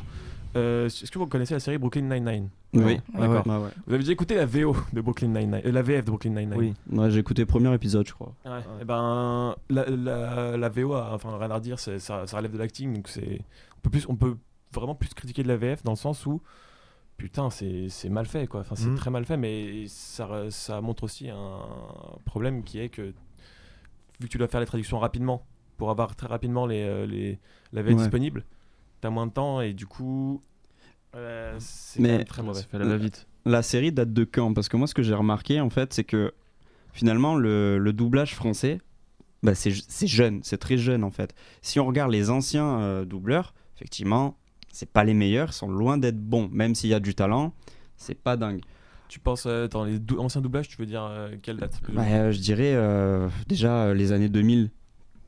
Euh, 0.56 0.88
Est-ce 0.88 1.10
que 1.10 1.18
vous 1.20 1.28
connaissez 1.28 1.54
la 1.54 1.60
série 1.60 1.78
Brooklyn 1.78 2.02
Nine-Nine 2.04 2.50
Oui, 2.74 3.00
D'accord. 3.14 3.48
ouais, 3.48 3.58
ouais. 3.66 3.70
Vous 3.88 3.94
avez 3.94 4.00
déjà 4.04 4.12
écouté 4.12 4.36
la 4.36 4.46
VO 4.46 4.76
de 4.92 5.00
Brooklyn 5.02 5.28
Nine-Nine 5.30 5.62
euh, 5.66 5.72
La 5.72 5.82
VF 5.82 6.04
de 6.06 6.10
Brooklyn 6.12 6.32
Nine-Nine? 6.32 6.54
Oui, 6.58 6.74
ouais, 6.92 7.10
j'ai 7.12 7.20
écouté 7.20 7.42
le 7.44 7.46
premier 7.46 7.74
épisode, 7.74 8.08
je 8.08 8.14
crois. 8.14 8.34
Ouais. 8.46 8.60
Et 8.82 8.86
ben 8.86 9.56
la, 9.70 9.86
la, 9.90 10.58
la 10.58 10.70
VO, 10.70 10.94
a, 10.94 11.14
enfin 11.14 11.38
rien 11.38 11.52
à 11.52 11.56
redire, 11.56 11.80
ça, 11.80 11.98
ça 12.00 12.26
relève 12.38 12.52
de 12.52 12.58
l'acting, 12.58 12.94
donc 12.94 13.08
c'est 13.08 13.40
on 13.78 13.82
peut 13.82 13.90
plus, 13.90 14.06
on 14.10 14.16
peut 14.16 14.36
vraiment 14.74 14.96
plus 14.96 15.10
critiquer 15.14 15.44
de 15.44 15.48
la 15.48 15.58
VF 15.58 15.84
dans 15.84 15.92
le 15.94 15.98
sens 15.98 16.26
où 16.26 16.42
putain 17.18 17.50
c'est 17.50 18.10
mal 18.10 18.26
fait 18.26 18.48
quoi. 18.48 18.62
Enfin 18.62 18.76
c'est 18.76 18.88
Mhm. 18.88 18.96
très 18.96 19.10
mal 19.12 19.26
fait, 19.26 19.38
mais 19.38 19.86
ça, 19.88 20.50
ça 20.50 20.82
montre 20.82 21.04
aussi 21.04 21.30
un 21.30 21.60
problème 22.26 22.64
qui 22.64 22.80
est 22.80 22.90
que 22.90 23.02
vu 23.04 23.14
que 24.22 24.28
tu 24.28 24.38
dois 24.38 24.48
faire 24.48 24.60
les 24.60 24.66
traductions 24.66 25.00
rapidement 25.00 25.46
pour 25.78 25.90
avoir 25.92 26.16
très 26.16 26.28
rapidement 26.28 26.66
les, 26.66 26.82
euh, 26.84 27.06
les 27.06 27.40
la 27.74 27.82
VF 27.84 27.94
Ouais. 27.96 28.02
disponible, 28.02 28.44
t'as 29.02 29.10
moins 29.10 29.28
de 29.28 29.32
temps 29.34 29.62
et 29.62 29.74
du 29.74 29.86
coup 29.86 30.42
euh, 31.16 31.56
c'est 31.60 32.00
Mais 32.00 32.24
très 32.24 32.42
mauvais. 32.44 32.62
fait 32.62 32.78
à 32.78 32.80
la 32.80 32.86
va-vite. 32.86 33.28
La 33.46 33.62
série 33.64 33.92
date 33.92 34.14
de 34.14 34.24
quand? 34.24 34.54
Parce 34.54 34.70
que 34.70 34.78
moi, 34.78 34.88
ce 34.88 34.94
que 34.94 35.02
j'ai 35.04 35.16
remarqué, 35.16 35.60
en 35.60 35.70
fait, 35.70 35.94
c'est 35.94 36.04
que 36.04 36.32
finalement, 36.94 37.36
le, 37.36 37.80
le 37.80 37.92
doublage 37.94 38.36
français, 38.36 38.80
bah, 39.44 39.56
c'est 39.56 39.74
c'est 39.88 40.08
jeune, 40.08 40.42
c'est 40.44 40.58
très 40.60 40.78
jeune, 40.78 41.04
en 41.04 41.10
fait. 41.12 41.34
Si 41.62 41.80
on 41.80 41.86
regarde 41.88 42.12
les 42.12 42.30
anciens 42.30 42.80
euh, 42.80 43.04
doubleurs, 43.06 43.54
effectivement, 43.76 44.38
c'est 44.72 44.90
pas 44.90 45.04
les 45.04 45.14
meilleurs, 45.16 45.50
ils 45.50 45.54
sont 45.54 45.70
loin 45.70 45.98
d'être 45.98 46.20
bons. 46.22 46.48
Même 46.50 46.76
s'il 46.76 46.92
y 46.92 46.94
a 46.94 47.00
du 47.00 47.16
talent, 47.16 47.54
c'est 47.98 48.16
pas 48.16 48.38
dingue. 48.38 48.62
Tu 49.10 49.20
penses 49.20 49.46
euh, 49.48 49.68
dans 49.68 49.84
les 49.84 50.00
dou- 50.00 50.20
anciens 50.20 50.40
doublages, 50.40 50.70
tu 50.70 50.78
veux 50.78 50.86
dire 50.86 51.04
euh, 51.04 51.36
quelle 51.42 51.58
date 51.58 51.82
Bah, 51.90 52.04
euh, 52.08 52.32
je 52.32 52.40
dirais 52.40 52.74
euh, 52.76 53.28
déjà 53.48 53.86
euh, 53.88 53.94
les 53.94 54.12
années 54.14 54.30
2000, 54.30 54.70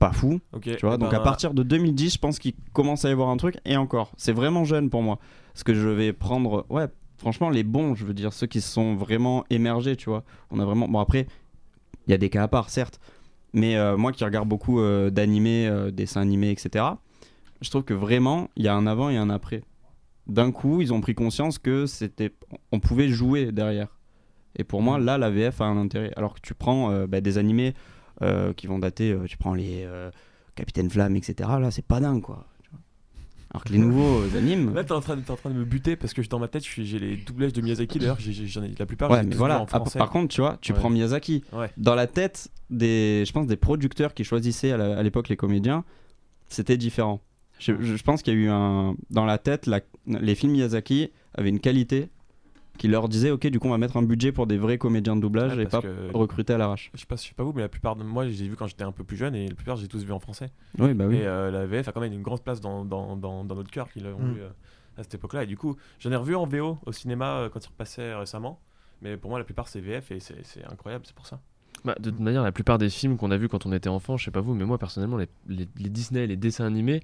pas 0.07 0.13
fou. 0.13 0.39
Tu 0.61 0.75
vois, 0.81 0.95
eh 0.95 0.97
donc 0.97 1.11
ben, 1.11 1.17
à 1.17 1.19
partir 1.19 1.53
de 1.53 1.63
2010, 1.63 2.13
je 2.13 2.17
pense 2.17 2.39
qu'il 2.39 2.53
commence 2.73 3.05
à 3.05 3.09
y 3.09 3.11
avoir 3.11 3.29
un 3.29 3.37
truc. 3.37 3.57
Et 3.65 3.77
encore, 3.77 4.11
c'est 4.17 4.31
vraiment 4.31 4.63
jeune 4.65 4.89
pour 4.89 5.01
moi. 5.01 5.19
Parce 5.53 5.63
que 5.63 5.73
je 5.73 5.87
vais 5.87 6.13
prendre, 6.13 6.65
ouais, 6.69 6.87
franchement, 7.17 7.49
les 7.49 7.63
bons, 7.63 7.95
je 7.95 8.05
veux 8.05 8.13
dire, 8.13 8.33
ceux 8.33 8.47
qui 8.47 8.61
se 8.61 8.71
sont 8.71 8.95
vraiment 8.95 9.45
émergés, 9.49 9.95
tu 9.95 10.09
vois. 10.09 10.23
On 10.51 10.59
a 10.59 10.65
vraiment. 10.65 10.87
Bon, 10.87 10.99
après, 10.99 11.27
il 12.07 12.11
y 12.11 12.13
a 12.13 12.17
des 12.17 12.29
cas 12.29 12.43
à 12.43 12.47
part, 12.47 12.69
certes. 12.69 12.99
Mais 13.53 13.77
euh, 13.77 13.97
moi 13.97 14.11
qui 14.11 14.23
regarde 14.23 14.49
beaucoup 14.49 14.79
euh, 14.79 15.09
d'animés, 15.11 15.67
euh, 15.67 15.91
dessins 15.91 16.21
animés, 16.21 16.49
etc., 16.49 16.85
je 17.61 17.69
trouve 17.69 17.83
que 17.83 17.93
vraiment, 17.93 18.49
il 18.55 18.63
y 18.65 18.67
a 18.67 18.75
un 18.75 18.87
avant 18.87 19.09
et 19.09 19.17
un 19.17 19.29
après. 19.29 19.63
D'un 20.27 20.51
coup, 20.51 20.81
ils 20.81 20.93
ont 20.93 21.01
pris 21.01 21.15
conscience 21.15 21.59
que 21.59 21.85
c'était, 21.85 22.33
on 22.71 22.79
pouvait 22.79 23.09
jouer 23.09 23.51
derrière. 23.51 23.87
Et 24.55 24.63
pour 24.63 24.81
moi, 24.81 24.99
là, 24.99 25.17
la 25.17 25.29
VF 25.29 25.61
a 25.61 25.65
un 25.65 25.77
intérêt. 25.77 26.11
Alors 26.15 26.35
que 26.35 26.39
tu 26.41 26.53
prends 26.53 26.91
euh, 26.91 27.07
bah, 27.07 27.21
des 27.21 27.37
animés 27.37 27.73
qui 28.55 28.67
vont 28.67 28.79
dater, 28.79 29.11
euh, 29.11 29.25
tu 29.25 29.37
prends 29.37 29.53
les 29.53 29.83
euh, 29.83 30.09
Capitaine 30.55 30.89
Flamme, 30.89 31.15
etc. 31.15 31.49
Là, 31.59 31.71
c'est 31.71 31.85
pas 31.85 31.99
dingue, 31.99 32.21
quoi. 32.21 32.45
Alors 33.51 33.63
que 33.65 33.71
les 33.71 33.77
nouveaux 33.79 34.21
euh, 34.21 34.37
animes. 34.37 34.73
Là, 34.73 34.83
t'es 34.83 34.91
en, 34.93 35.01
train 35.01 35.15
de- 35.15 35.21
t'es 35.21 35.31
en 35.31 35.35
train 35.35 35.49
de 35.51 35.55
me 35.55 35.65
buter 35.65 35.95
parce 35.95 36.13
que 36.13 36.21
dans 36.27 36.39
ma 36.39 36.47
tête, 36.47 36.63
j'ai 36.65 36.97
les 36.99 37.17
doublages 37.17 37.53
de 37.53 37.61
Miyazaki. 37.61 37.99
D'ailleurs, 37.99 38.17
j'en 38.19 38.63
ai 38.63 38.73
la 38.77 38.85
plupart. 38.85 39.11
Ouais, 39.11 39.21
j'ai 39.21 39.27
mais 39.29 39.35
voilà. 39.35 39.59
en 39.61 39.65
Ah, 39.65 39.79
français. 39.79 39.99
par 39.99 40.09
contre, 40.09 40.33
tu 40.33 40.41
vois, 40.41 40.57
tu 40.61 40.71
Ouais. 40.73 40.79
prends 40.79 40.89
Miyazaki. 40.89 41.43
Ouais. 41.53 41.69
Dans 41.77 41.95
la 41.95 42.07
tête 42.07 42.49
des, 42.69 43.23
je 43.27 43.31
pense, 43.31 43.45
des 43.47 43.57
producteurs 43.57 44.13
qui 44.13 44.23
choisissaient 44.23 44.71
à 44.71 45.03
l'époque 45.03 45.29
les 45.29 45.37
comédiens, 45.37 45.83
c'était 46.47 46.77
différent. 46.77 47.21
Je, 47.59 47.73
je- 47.79 47.95
je 47.95 48.03
pense 48.03 48.23
qu'il 48.23 48.33
y 48.33 48.37
a 48.37 48.39
eu 48.39 48.49
un. 48.49 48.95
Dans 49.11 49.25
la 49.25 49.37
tête, 49.37 49.67
la- 49.67 49.81
les 50.07 50.33
films 50.35 50.53
Miyazaki 50.53 51.11
avaient 51.35 51.49
une 51.49 51.59
qualité 51.59 52.09
qui 52.77 52.87
leur 52.87 53.07
disait 53.07 53.31
ok, 53.31 53.47
du 53.47 53.59
coup, 53.59 53.67
on 53.67 53.71
va 53.71 53.77
mettre 53.77 53.97
un 53.97 54.01
budget 54.01 54.31
pour 54.31 54.47
des 54.47 54.57
vrais 54.57 54.77
comédiens 54.77 55.15
de 55.15 55.21
doublage 55.21 55.55
Ouais, 55.55 55.63
et 55.63 55.67
pas 55.67 55.81
recruter 56.13 56.53
à 56.53 56.57
l'arrache. 56.57 56.89
Je 56.93 56.99
sais 56.99 57.05
pas, 57.05 57.15
je 57.15 57.21
sais 57.21 57.33
pas 57.33 57.43
vous, 57.43 57.53
mais 57.53 57.61
la 57.61 57.69
plupart 57.69 57.95
de 57.95 58.03
moi, 58.03 58.27
j'ai 58.27 58.47
vu 58.47 58.55
quand 58.55 58.67
j'étais 58.67 58.83
un 58.83 58.91
peu 58.91 59.03
plus 59.03 59.15
jeune 59.17 59.35
et 59.35 59.47
la 59.47 59.55
plupart, 59.55 59.75
j'ai 59.77 59.87
tous 59.87 60.03
vu 60.03 60.11
en 60.11 60.19
français. 60.19 60.51
Oui, 60.79 60.93
bah 60.93 61.05
oui. 61.07 61.17
Et 61.17 61.25
euh, 61.27 61.51
la 61.51 61.65
VF 61.65 61.87
a 61.87 61.91
quand 61.91 62.01
même 62.01 62.13
une 62.13 62.23
grande 62.23 62.41
place 62.41 62.59
dans, 62.61 62.83
dans, 62.83 63.15
dans, 63.15 63.43
dans 63.45 63.55
notre 63.55 63.71
cœur 63.71 63.89
qu'ils 63.91 64.03
l'ont 64.03 64.17
Mm. 64.19 64.33
vu 64.33 64.41
euh, 64.41 64.49
à 64.97 65.03
cette 65.03 65.15
époque-là. 65.15 65.43
Et 65.43 65.47
du 65.47 65.57
coup, 65.57 65.75
j'en 65.99 66.11
ai 66.11 66.15
revu 66.15 66.35
en 66.35 66.45
VO 66.45 66.77
au 66.85 66.91
cinéma 66.91 67.37
euh, 67.37 67.49
quand 67.49 67.63
il 67.63 67.67
repassait 67.67 68.13
récemment. 68.15 68.59
Mais 69.01 69.17
pour 69.17 69.29
moi, 69.29 69.37
la 69.39 69.45
plupart, 69.45 69.67
c'est 69.67 69.79
VF 69.81 70.11
et 70.11 70.19
c'est 70.19 70.43
c'est 70.45 70.63
incroyable, 70.65 71.03
c'est 71.05 71.15
pour 71.15 71.27
ça. 71.27 71.39
Bah, 71.85 71.95
de 71.99 72.09
toute 72.11 72.19
manière, 72.21 72.43
la 72.43 72.51
plupart 72.53 72.77
des 72.77 72.89
films 72.89 73.17
qu'on 73.17 73.29
a 73.31 73.35
vus 73.37 73.49
quand 73.49 73.65
on 73.65 73.73
était 73.73 73.89
enfant, 73.89 74.15
je 74.15 74.23
sais 74.23 74.31
pas 74.31 74.39
vous, 74.39 74.53
mais 74.53 74.63
moi 74.63 74.77
personnellement, 74.77 75.17
les, 75.17 75.27
les- 75.49 75.67
les 75.77 75.89
Disney, 75.89 76.25
les 76.27 76.37
dessins 76.37 76.65
animés, 76.65 77.01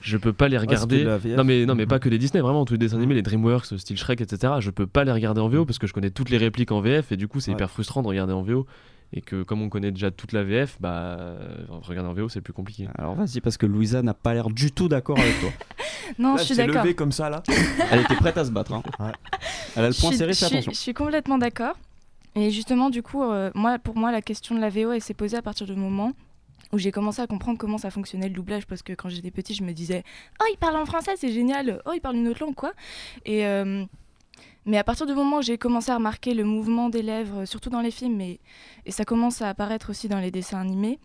je 0.00 0.16
peux 0.16 0.32
pas 0.32 0.46
les 0.48 0.56
Ah, 0.56 0.60
regarder. 0.60 1.04
VF. 1.04 1.36
non 1.36 1.42
mais 1.44 1.66
non 1.66 1.74
mais 1.74 1.82
Mhm. 1.84 1.88
pas 1.88 1.98
que 1.98 2.08
les 2.08 2.18
Disney, 2.18 2.40
vraiment 2.40 2.64
tous 2.64 2.74
les 2.74 2.78
dessins 2.78 2.98
animés, 2.98 3.14
les 3.14 3.22
DreamWorks, 3.22 3.76
style 3.78 3.96
Shrek, 3.98 4.20
etc. 4.20 4.54
Je 4.60 4.70
peux 4.70 4.86
pas 4.86 5.02
les 5.04 5.10
regarder 5.12 5.40
en 5.40 5.48
VO 5.48 5.64
parce 5.64 5.78
que 5.80 5.86
je 5.88 5.92
connais 5.92 6.10
toutes 6.10 6.30
les 6.30 6.38
répliques 6.38 6.70
en 6.70 6.80
VF 6.80 7.10
et 7.10 7.16
du 7.16 7.26
coup 7.26 7.40
c'est 7.40 7.50
Ouais. 7.50 7.56
hyper 7.56 7.70
frustrant 7.70 8.02
de 8.02 8.06
regarder 8.08 8.32
en 8.32 8.42
VO 8.42 8.64
et 9.12 9.20
que 9.22 9.42
comme 9.42 9.60
on 9.60 9.68
connaît 9.68 9.90
déjà 9.90 10.10
toute 10.12 10.32
la 10.32 10.44
VF, 10.44 10.76
bah 10.80 11.16
euh, 11.18 11.64
regarder 11.82 12.08
en 12.08 12.14
VO 12.14 12.28
c'est 12.28 12.40
plus 12.40 12.52
compliqué. 12.52 12.88
Alors 12.96 13.16
vas-y, 13.16 13.40
parce 13.40 13.56
que 13.56 13.66
Louisa 13.66 14.02
n'a 14.02 14.14
pas 14.14 14.34
l'air 14.34 14.50
du 14.50 14.70
tout 14.70 14.88
d'accord 14.88 15.18
avec 15.18 15.40
toi. 15.40 15.50
Non, 16.18 16.32
Là, 16.34 16.40
je 16.40 16.44
suis 16.46 16.54
s'est 16.56 16.66
d'accord. 16.66 16.82
levé 16.84 16.94
comme 16.94 17.10
ça 17.12 17.30
là. 17.30 17.42
Elle 17.90 18.00
était 18.00 18.16
prête 18.16 18.36
à 18.36 18.44
se 18.44 18.50
battre. 18.50 18.74
hein. 18.74 18.82
Elle 19.76 19.84
a 19.84 19.88
le 19.88 19.94
point 19.98 20.12
serré, 20.12 20.32
attention. 20.32 20.60
Je 20.70 20.76
suis 20.76 20.92
complètement 20.92 21.38
d'accord. 21.38 21.74
Et 22.34 22.50
justement, 22.50 22.90
du 22.90 23.02
coup, 23.02 23.22
euh, 23.22 23.50
pour 23.84 23.96
moi, 23.96 24.10
la 24.10 24.22
question 24.22 24.54
de 24.54 24.60
la 24.60 24.70
VO, 24.70 24.98
s'est 25.00 25.14
posée 25.14 25.36
à 25.36 25.42
partir 25.42 25.66
du 25.66 25.74
moment 25.74 26.12
où 26.72 26.78
j'ai 26.78 26.90
commencé 26.90 27.20
à 27.20 27.26
comprendre 27.26 27.58
comment 27.58 27.76
ça 27.76 27.90
fonctionnait 27.90 28.28
le 28.28 28.34
doublage. 28.34 28.66
Parce 28.66 28.82
que 28.82 28.94
quand 28.94 29.08
j'étais 29.08 29.30
petite, 29.30 29.56
je 29.56 29.62
me 29.62 29.72
disais 29.72 30.02
Oh, 30.40 30.44
il 30.52 30.56
parle 30.56 30.76
en 30.76 30.86
français, 30.86 31.12
c'est 31.16 31.32
génial. 31.32 31.82
Oh, 31.84 31.90
il 31.94 32.00
parle 32.00 32.16
une 32.16 32.28
autre 32.28 32.44
langue, 32.44 32.54
quoi. 32.54 32.72
Et. 33.26 33.46
euh, 33.46 33.84
Mais 34.64 34.78
à 34.78 34.84
partir 34.84 35.06
du 35.06 35.14
moment 35.14 35.38
où 35.38 35.42
j'ai 35.42 35.58
commencé 35.58 35.90
à 35.90 35.96
remarquer 35.96 36.34
le 36.34 36.44
mouvement 36.44 36.88
des 36.88 37.02
lèvres, 37.02 37.44
surtout 37.44 37.68
dans 37.68 37.80
les 37.82 37.90
films, 37.90 38.20
et, 38.20 38.40
ça 38.88 39.04
commence 39.04 39.42
à 39.42 39.48
apparaître 39.48 39.90
aussi 39.90 40.08
dans 40.08 40.20
les 40.20 40.30
dessins 40.30 40.60
animés, 40.60 40.98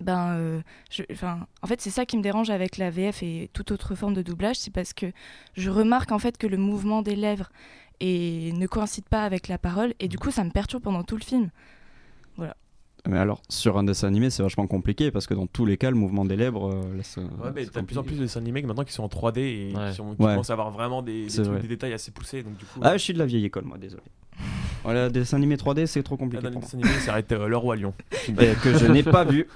ben, 0.00 0.34
euh, 0.36 0.60
en 1.62 1.66
fait, 1.66 1.80
c'est 1.80 1.90
ça 1.90 2.06
qui 2.06 2.16
me 2.16 2.22
dérange 2.22 2.50
avec 2.50 2.76
la 2.76 2.90
VF 2.90 3.22
et 3.22 3.50
toute 3.52 3.72
autre 3.72 3.94
forme 3.94 4.14
de 4.14 4.22
doublage, 4.22 4.56
c'est 4.56 4.72
parce 4.72 4.92
que 4.92 5.06
je 5.54 5.70
remarque 5.70 6.12
en 6.12 6.18
fait 6.18 6.36
que 6.38 6.46
le 6.46 6.58
mouvement 6.58 7.02
des 7.02 7.16
lèvres 7.16 7.50
et 8.00 8.52
ne 8.52 8.66
coïncide 8.66 9.04
pas 9.08 9.24
avec 9.24 9.48
la 9.48 9.58
parole, 9.58 9.94
et 10.00 10.08
du 10.08 10.18
coup, 10.18 10.30
ça 10.30 10.44
me 10.44 10.50
perturbe 10.50 10.82
pendant 10.82 11.02
tout 11.02 11.16
le 11.16 11.22
film. 11.24 11.50
Voilà. 12.36 12.56
Mais 13.08 13.18
alors, 13.18 13.40
sur 13.48 13.78
un 13.78 13.84
dessin 13.84 14.08
animé, 14.08 14.28
c'est 14.28 14.42
vachement 14.42 14.66
compliqué 14.66 15.10
parce 15.10 15.26
que 15.26 15.32
dans 15.34 15.46
tous 15.46 15.64
les 15.64 15.76
cas, 15.78 15.90
le 15.90 15.96
mouvement 15.96 16.24
des 16.24 16.36
lèvres 16.36 16.72
euh, 16.74 16.96
laisse. 16.96 17.16
euh, 17.18 17.22
Ouais, 17.42 17.50
mais 17.54 17.64
t'as 17.66 17.80
de 17.80 17.86
plus 17.86 17.96
en 17.96 18.02
plus 18.02 18.16
de 18.16 18.22
dessins 18.22 18.40
animés 18.40 18.60
maintenant 18.62 18.84
qui 18.84 18.92
sont 18.92 19.04
en 19.04 19.08
3D 19.08 19.38
et 19.38 19.72
Ouais. 19.74 19.90
qui, 19.90 19.96
sont- 19.96 20.14
qui 20.14 20.22
Ouais. 20.22 20.32
commencent 20.32 20.50
à 20.50 20.54
avoir 20.54 20.70
vraiment 20.70 21.00
des, 21.00 21.22
des 21.24 21.28
C'est 21.30 21.42
trucs, 21.42 21.52
vrai. 21.54 21.62
des 21.62 21.68
détails 21.68 21.92
assez 21.92 22.10
poussés. 22.10 22.42
Donc, 22.42 22.56
du 22.56 22.64
coup, 22.64 22.80
Ah, 22.82 22.96
je 22.96 23.02
suis 23.02 23.12
de 23.14 23.18
la 23.18 23.26
vieille 23.26 23.44
école, 23.44 23.64
moi, 23.64 23.78
désolé. 23.78 24.02
Voilà, 24.84 25.08
des 25.10 25.20
dessins 25.20 25.36
animés 25.38 25.56
3D, 25.56 25.86
c'est 25.86 26.02
trop 26.02 26.16
compliqué. 26.16 26.44
Ah, 26.46 26.50
moi. 26.50 26.62
animés, 26.72 26.88
c'est 27.00 27.10
arrêté 27.10 27.34
euh, 27.34 27.48
Le 27.48 27.56
Roi 27.56 27.76
Lion. 27.76 27.94
Et 28.28 28.32
que 28.62 28.76
je 28.76 28.86
n'ai 28.86 29.02
pas 29.02 29.24
vu. 29.24 29.46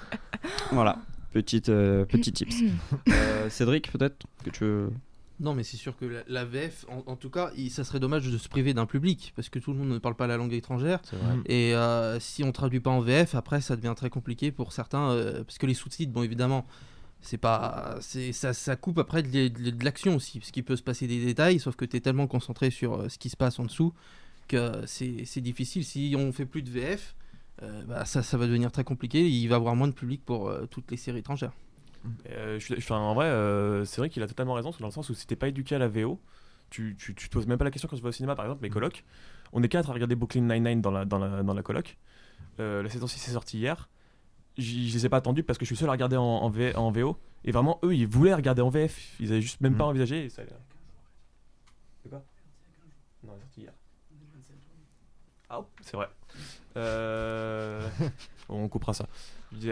Voilà, 0.72 0.98
petite, 1.32 1.68
euh, 1.68 2.04
petit 2.04 2.32
tips. 2.32 2.56
Euh, 3.08 3.50
Cédric, 3.50 3.90
peut-être 3.92 4.24
que 4.44 4.50
tu 4.50 4.64
veux. 4.64 4.90
Non, 5.42 5.54
mais 5.54 5.64
c'est 5.64 5.76
sûr 5.76 5.96
que 5.96 6.04
la, 6.04 6.22
la 6.28 6.44
VF, 6.44 6.86
en, 6.88 7.02
en 7.10 7.16
tout 7.16 7.28
cas, 7.28 7.50
il- 7.56 7.70
ça 7.70 7.82
serait 7.84 8.00
dommage 8.00 8.30
de 8.30 8.38
se 8.38 8.48
priver 8.48 8.72
d'un 8.74 8.86
public 8.86 9.32
parce 9.36 9.48
que 9.48 9.58
tout 9.58 9.72
le 9.72 9.78
monde 9.78 9.88
ne 9.88 9.98
parle 9.98 10.14
pas 10.14 10.26
la 10.28 10.36
langue 10.36 10.52
étrangère. 10.54 11.00
vrai. 11.16 11.34
Et 11.46 11.74
euh, 11.74 12.20
si 12.20 12.44
on 12.44 12.52
traduit 12.52 12.80
pas 12.80 12.90
en 12.90 13.00
VF, 13.00 13.34
après, 13.34 13.60
ça 13.60 13.76
devient 13.76 13.94
très 13.96 14.08
compliqué 14.08 14.52
pour 14.52 14.72
certains 14.72 15.10
euh, 15.10 15.42
parce 15.44 15.58
que 15.58 15.66
les 15.66 15.74
sous-titres, 15.74 16.12
bon, 16.12 16.22
évidemment, 16.22 16.64
c'est 17.20 17.38
pas, 17.38 17.96
c'est 18.00 18.32
ça, 18.32 18.54
ça 18.54 18.76
coupe 18.76 18.98
après 18.98 19.22
de, 19.22 19.84
l'action 19.84 20.16
aussi 20.16 20.38
parce 20.38 20.50
qu'il 20.50 20.64
peut 20.64 20.76
se 20.76 20.82
passer 20.82 21.06
des 21.06 21.24
détails, 21.24 21.58
sauf 21.60 21.76
que 21.76 21.84
tu 21.84 21.96
es 21.96 22.00
tellement 22.00 22.26
concentré 22.26 22.70
sur 22.70 22.94
euh, 22.94 23.08
ce 23.08 23.18
qui 23.18 23.28
se 23.28 23.36
passe 23.36 23.58
en 23.58 23.64
dessous 23.64 23.92
que 24.48 24.82
c'est 24.86 25.40
difficile. 25.40 25.84
Si 25.84 26.14
on 26.16 26.32
fait 26.32 26.46
plus 26.46 26.62
de 26.62 26.70
VF, 26.70 27.14
euh, 27.62 27.82
bah, 27.84 28.04
ça, 28.04 28.22
ça 28.22 28.36
va 28.36 28.46
devenir 28.46 28.70
très 28.72 28.84
compliqué. 28.84 29.28
Il 29.28 29.48
va 29.48 29.54
y 29.54 29.56
avoir 29.56 29.76
moins 29.76 29.88
de 29.88 29.92
public 29.92 30.22
pour 30.24 30.48
euh, 30.48 30.66
toutes 30.70 30.90
les 30.90 30.96
séries 30.96 31.20
étrangères. 31.20 31.52
Euh, 32.30 32.58
je 32.58 32.64
suis- 32.64 32.74
enfin, 32.78 32.96
en 32.98 33.14
vrai, 33.14 33.26
euh, 33.26 33.84
c'est 33.84 34.00
vrai 34.00 34.08
qu'il 34.10 34.22
a 34.22 34.26
totalement 34.26 34.54
raison, 34.54 34.70
dans 34.80 34.86
le 34.86 34.92
sens 34.92 35.08
où 35.10 35.14
si 35.14 35.26
t'es 35.26 35.36
pas 35.36 35.48
éduqué 35.48 35.74
à 35.74 35.78
la 35.78 35.88
VO, 35.88 36.20
tu, 36.70 36.96
tu, 36.98 37.14
tu 37.14 37.28
te 37.28 37.32
poses 37.32 37.46
même 37.46 37.58
pas 37.58 37.64
la 37.64 37.70
question 37.70 37.88
quand 37.88 37.96
tu 37.96 38.02
vas 38.02 38.08
au 38.08 38.12
cinéma, 38.12 38.34
par 38.34 38.44
exemple, 38.46 38.62
mes 38.62 38.70
colocs. 38.70 39.04
On 39.52 39.62
est 39.62 39.68
quatre 39.68 39.90
à 39.90 39.92
regarder 39.92 40.14
Brooklyn 40.14 40.42
Nine-Nine 40.42 40.80
dans 40.80 40.90
la, 40.90 41.04
dans 41.04 41.18
la, 41.18 41.42
dans 41.42 41.54
la 41.54 41.62
coloc. 41.62 41.96
Euh, 42.60 42.82
la 42.82 42.88
saison 42.90 43.06
6 43.06 43.28
est 43.28 43.32
sortie 43.32 43.58
hier. 43.58 43.88
Je 44.58 44.62
les 44.94 45.06
ai 45.06 45.08
pas 45.08 45.18
attendus 45.18 45.42
parce 45.42 45.58
que 45.58 45.64
je 45.64 45.68
suis 45.68 45.76
seul 45.76 45.88
à 45.88 45.92
regarder 45.92 46.16
en, 46.16 46.22
en, 46.24 46.48
V- 46.50 46.74
en 46.76 46.90
VO. 46.90 47.18
Et 47.44 47.52
vraiment, 47.52 47.78
eux, 47.84 47.94
ils 47.94 48.06
voulaient 48.06 48.34
regarder 48.34 48.62
en 48.62 48.68
VF. 48.70 49.14
Ils 49.20 49.30
avaient 49.32 49.40
juste 49.42 49.60
même 49.60 49.74
pas 49.76 49.84
envisagé. 49.84 50.24
Et 50.24 50.28
ça... 50.28 50.42
De 52.04 52.08
quoi 52.08 52.22
Non, 53.24 53.32
elle 53.34 53.38
est 53.38 53.40
sortie 53.42 53.60
hier. 53.62 53.72
Ah, 55.50 55.60
c'est 55.82 55.96
vrai. 55.96 56.08
On 58.48 58.68
coupera 58.68 58.94
ça. 58.94 59.06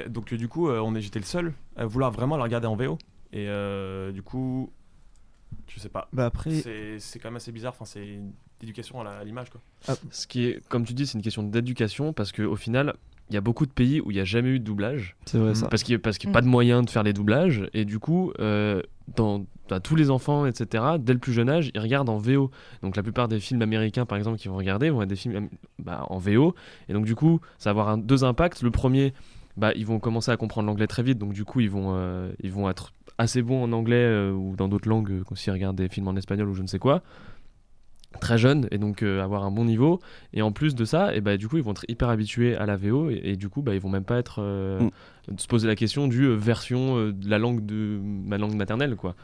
Donc, 0.09 0.33
euh, 0.33 0.37
du 0.37 0.49
coup, 0.49 0.68
euh, 0.68 0.81
on 0.81 0.95
est- 0.95 1.01
j'étais 1.01 1.18
le 1.18 1.24
seul 1.24 1.53
à 1.76 1.87
vouloir 1.87 2.11
vraiment 2.11 2.37
la 2.37 2.43
regarder 2.45 2.66
en 2.66 2.76
VO. 2.76 2.99
Et 3.33 3.49
euh, 3.49 4.12
du 4.12 4.22
coup, 4.22 4.70
je 5.68 5.78
sais 5.81 5.89
pas. 5.89 6.09
Bah 6.12 6.26
après- 6.26 6.51
C'est 6.61 6.99
c'est 6.99 7.18
quand 7.18 7.28
même 7.28 7.37
assez 7.37 7.53
bizarre. 7.53 7.72
Enfin, 7.74 7.85
c'est 7.85 8.07
une 8.07 8.33
éducation 8.62 9.01
à 9.01 9.05
la- 9.05 9.18
à 9.18 9.24
l'image, 9.24 9.49
quoi. 9.51 9.61
Ce 10.11 10.26
qui 10.26 10.45
est, 10.47 10.66
comme 10.68 10.85
tu 10.85 10.93
dis, 10.95 11.07
c'est 11.07 11.16
une 11.16 11.22
question 11.24 11.43
d'éducation 11.43 12.12
parce 12.12 12.33
qu'au 12.33 12.57
final, 12.57 12.95
il 13.31 13.35
y 13.35 13.37
a 13.37 13.41
beaucoup 13.41 13.64
de 13.64 13.70
pays 13.70 14.01
où 14.01 14.11
il 14.11 14.14
n'y 14.14 14.20
a 14.20 14.24
jamais 14.24 14.49
eu 14.51 14.59
de 14.59 14.64
doublage. 14.64 15.16
C'est 15.24 15.39
vrai, 15.39 15.55
ça. 15.55 15.68
Parce 15.68 15.85
qu'il 15.85 15.95
n'y 15.95 16.01
a, 16.01 16.03
parce 16.03 16.18
qu'il 16.18 16.28
y 16.28 16.33
a 16.33 16.35
pas 16.35 16.41
de 16.43 16.49
moyen 16.49 16.83
de 16.83 16.91
faire 16.91 17.05
les 17.05 17.12
doublages. 17.12 17.68
Et 17.72 17.85
du 17.85 18.01
coup, 18.01 18.33
euh, 18.41 18.83
dans, 19.16 19.47
dans 19.68 19.78
tous 19.81 19.95
les 19.95 20.11
enfants, 20.11 20.47
etc., 20.47 20.85
dès 20.99 21.12
le 21.12 21.20
plus 21.20 21.33
jeune 21.33 21.49
âge, 21.49 21.70
ils 21.72 21.81
regardent 21.81 22.09
en 22.09 22.18
VO. 22.18 22.51
Donc 22.83 22.97
la 22.97 23.05
plupart 23.05 23.28
des 23.28 23.39
films 23.39 23.62
américains, 23.62 24.05
par 24.07 24.18
exemple, 24.18 24.37
qu'ils 24.39 24.51
vont 24.51 24.57
regarder, 24.57 24.91
vont 24.91 25.03
être 25.03 25.09
des 25.09 25.14
films 25.16 25.49
bah, 25.78 26.05
en 26.09 26.18
VO. 26.18 26.55
Et 26.89 26.93
donc 26.93 27.05
du 27.07 27.14
coup, 27.14 27.41
ça 27.59 27.72
va 27.72 27.81
avoir 27.83 27.89
un- 27.95 27.99
deux 27.99 28.24
impacts. 28.24 28.62
Le 28.62 28.72
premier, 28.72 29.14
bah, 29.57 29.72
ils 29.74 29.86
vont 29.86 29.98
commencer 29.98 30.30
à 30.30 30.36
comprendre 30.36 30.66
l'anglais 30.66 30.86
très 30.86 31.03
vite. 31.03 31.18
Donc 31.18 31.32
du 31.32 31.44
coup, 31.44 31.61
ils 31.61 31.70
vont, 31.70 31.94
euh, 31.94 32.32
ils 32.42 32.53
vont 32.53 32.68
être 32.70 32.92
assez 33.18 33.42
bons 33.42 33.62
en 33.62 33.72
anglais 33.72 33.96
euh, 33.96 34.32
ou 34.32 34.57
dans 34.57 34.68
d'autres 34.68 34.88
langues, 34.88 35.11
euh, 35.11 35.34
s'ils 35.34 35.53
regardent 35.53 35.76
des 35.76 35.88
films 35.88 36.09
en 36.09 36.16
espagnol 36.16 36.48
ou 36.48 36.55
je 36.55 36.62
ne 36.62 36.66
sais 36.66 36.78
quoi 36.78 37.03
très 38.20 38.38
jeunes 38.38 38.66
et 38.72 38.78
donc 38.78 39.03
euh, 39.05 39.22
avoir 39.22 39.44
un 39.44 39.53
bon 39.53 39.64
niveau 39.64 40.01
et 40.32 40.42
en 40.42 40.51
plus 40.51 40.74
de 40.74 40.84
ça 40.84 41.14
et 41.14 41.20
bah 41.20 41.36
du 41.36 41.46
coup 41.48 41.59
ils 41.59 41.62
vont 41.62 41.70
être 41.70 41.84
hyper 41.86 42.09
habitués 42.09 42.57
à 42.57 42.66
la 42.66 42.76
VO 42.76 43.09
et, 43.09 43.20
et 43.22 43.36
du 43.36 43.48
coup 43.48 43.62
bah 43.62 43.72
ils 43.72 43.80
vont 43.80 43.88
même 43.88 44.05
pas 44.05 44.18
être 44.18 44.42
euh, 44.42 44.80
se 45.36 45.46
poser 45.46 45.68
la 45.68 45.76
question 45.76 46.09
du 46.09 46.24
euh, 46.24 46.34
version 46.34 46.98
euh, 46.98 47.12
de 47.12 47.30
la 47.30 47.38
langue 47.38 47.64
de 47.64 48.01
ma 48.03 48.36
langue 48.36 48.55
maternelle 48.55 48.96
quoi 48.96 49.14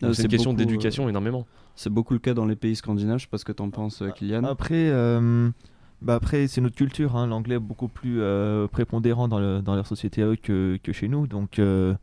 Donc, 0.00 0.14
c'est 0.14 0.22
une 0.22 0.28
question 0.28 0.52
d'éducation 0.52 1.06
euh, 1.06 1.08
énormément 1.08 1.46
C'est 1.74 1.90
beaucoup 1.90 2.12
le 2.12 2.20
cas 2.20 2.32
dans 2.32 2.46
les 2.46 2.54
pays 2.54 2.76
scandinaves, 2.76 3.18
je 3.18 3.24
sais 3.24 3.28
pas 3.30 3.38
ce 3.38 3.44
que 3.44 3.52
t'en 3.52 3.70
penses, 3.70 4.04
Kylian. 4.14 4.44
Après, 4.44 4.88
euh, 4.88 5.50
bah 6.02 6.14
après 6.16 6.46
c'est 6.46 6.60
notre 6.60 6.76
culture, 6.76 7.16
hein, 7.16 7.26
l'anglais 7.26 7.56
est 7.56 7.58
beaucoup 7.60 7.88
plus 7.88 8.20
euh, 8.20 8.68
prépondérant 8.68 9.28
dans, 9.28 9.62
dans 9.62 9.74
leur 9.74 9.86
société 9.86 10.22
à 10.22 10.26
eux 10.26 10.36
que, 10.36 10.78
que 10.82 10.92
chez 10.92 11.08
nous, 11.08 11.26
donc, 11.26 11.58
euh, 11.58 11.94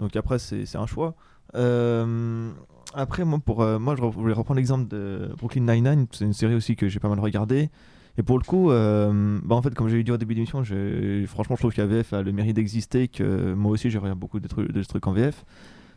donc 0.00 0.16
après 0.16 0.38
c'est 0.38 0.76
un 0.76 0.86
choix. 0.86 1.14
Euh, 1.54 2.50
après, 2.94 3.24
moi, 3.24 3.38
pour, 3.38 3.64
moi 3.78 3.94
je 3.96 4.02
voulais 4.02 4.32
reprendre 4.34 4.56
l'exemple 4.58 4.88
de 4.88 5.30
Brooklyn 5.38 5.62
Nine-Nine, 5.72 6.06
c'est 6.10 6.24
une 6.24 6.32
série 6.32 6.54
aussi 6.54 6.74
que 6.74 6.88
j'ai 6.88 7.00
pas 7.00 7.08
mal 7.08 7.20
regardé. 7.20 7.70
Et 8.16 8.22
pour 8.22 8.38
le 8.38 8.44
coup, 8.44 8.68
bah 8.70 9.54
en 9.54 9.62
fait, 9.62 9.74
comme 9.74 9.88
j'ai 9.88 10.02
dit 10.02 10.10
au 10.10 10.16
début 10.16 10.34
de 10.34 10.38
l'émission, 10.38 10.64
j'ai- 10.64 11.24
franchement, 11.26 11.54
je 11.54 11.60
trouve 11.60 11.72
que 11.74 11.80
la 11.80 11.86
VF 11.86 12.12
a 12.14 12.22
le 12.22 12.32
mérite 12.32 12.56
d'exister, 12.56 13.06
que 13.08 13.52
moi 13.54 13.70
aussi, 13.72 13.90
je 13.90 13.98
regarde 13.98 14.18
beaucoup 14.18 14.40
de, 14.40 14.48
trucs- 14.48 14.72
de 14.72 14.82
trucs 14.82 15.06
en 15.06 15.12
VF. 15.12 15.44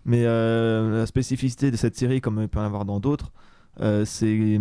Mais 0.05 0.23
la 0.23 1.05
spécificité 1.07 1.71
de 1.71 1.77
cette 1.77 1.95
série, 1.95 2.21
comme 2.21 2.39
il 2.41 2.47
peut 2.47 2.59
y 2.59 2.61
en 2.61 2.65
avoir 2.65 2.86
dans 2.86 2.99
d'autres, 2.99 3.32
c'est 4.05 4.59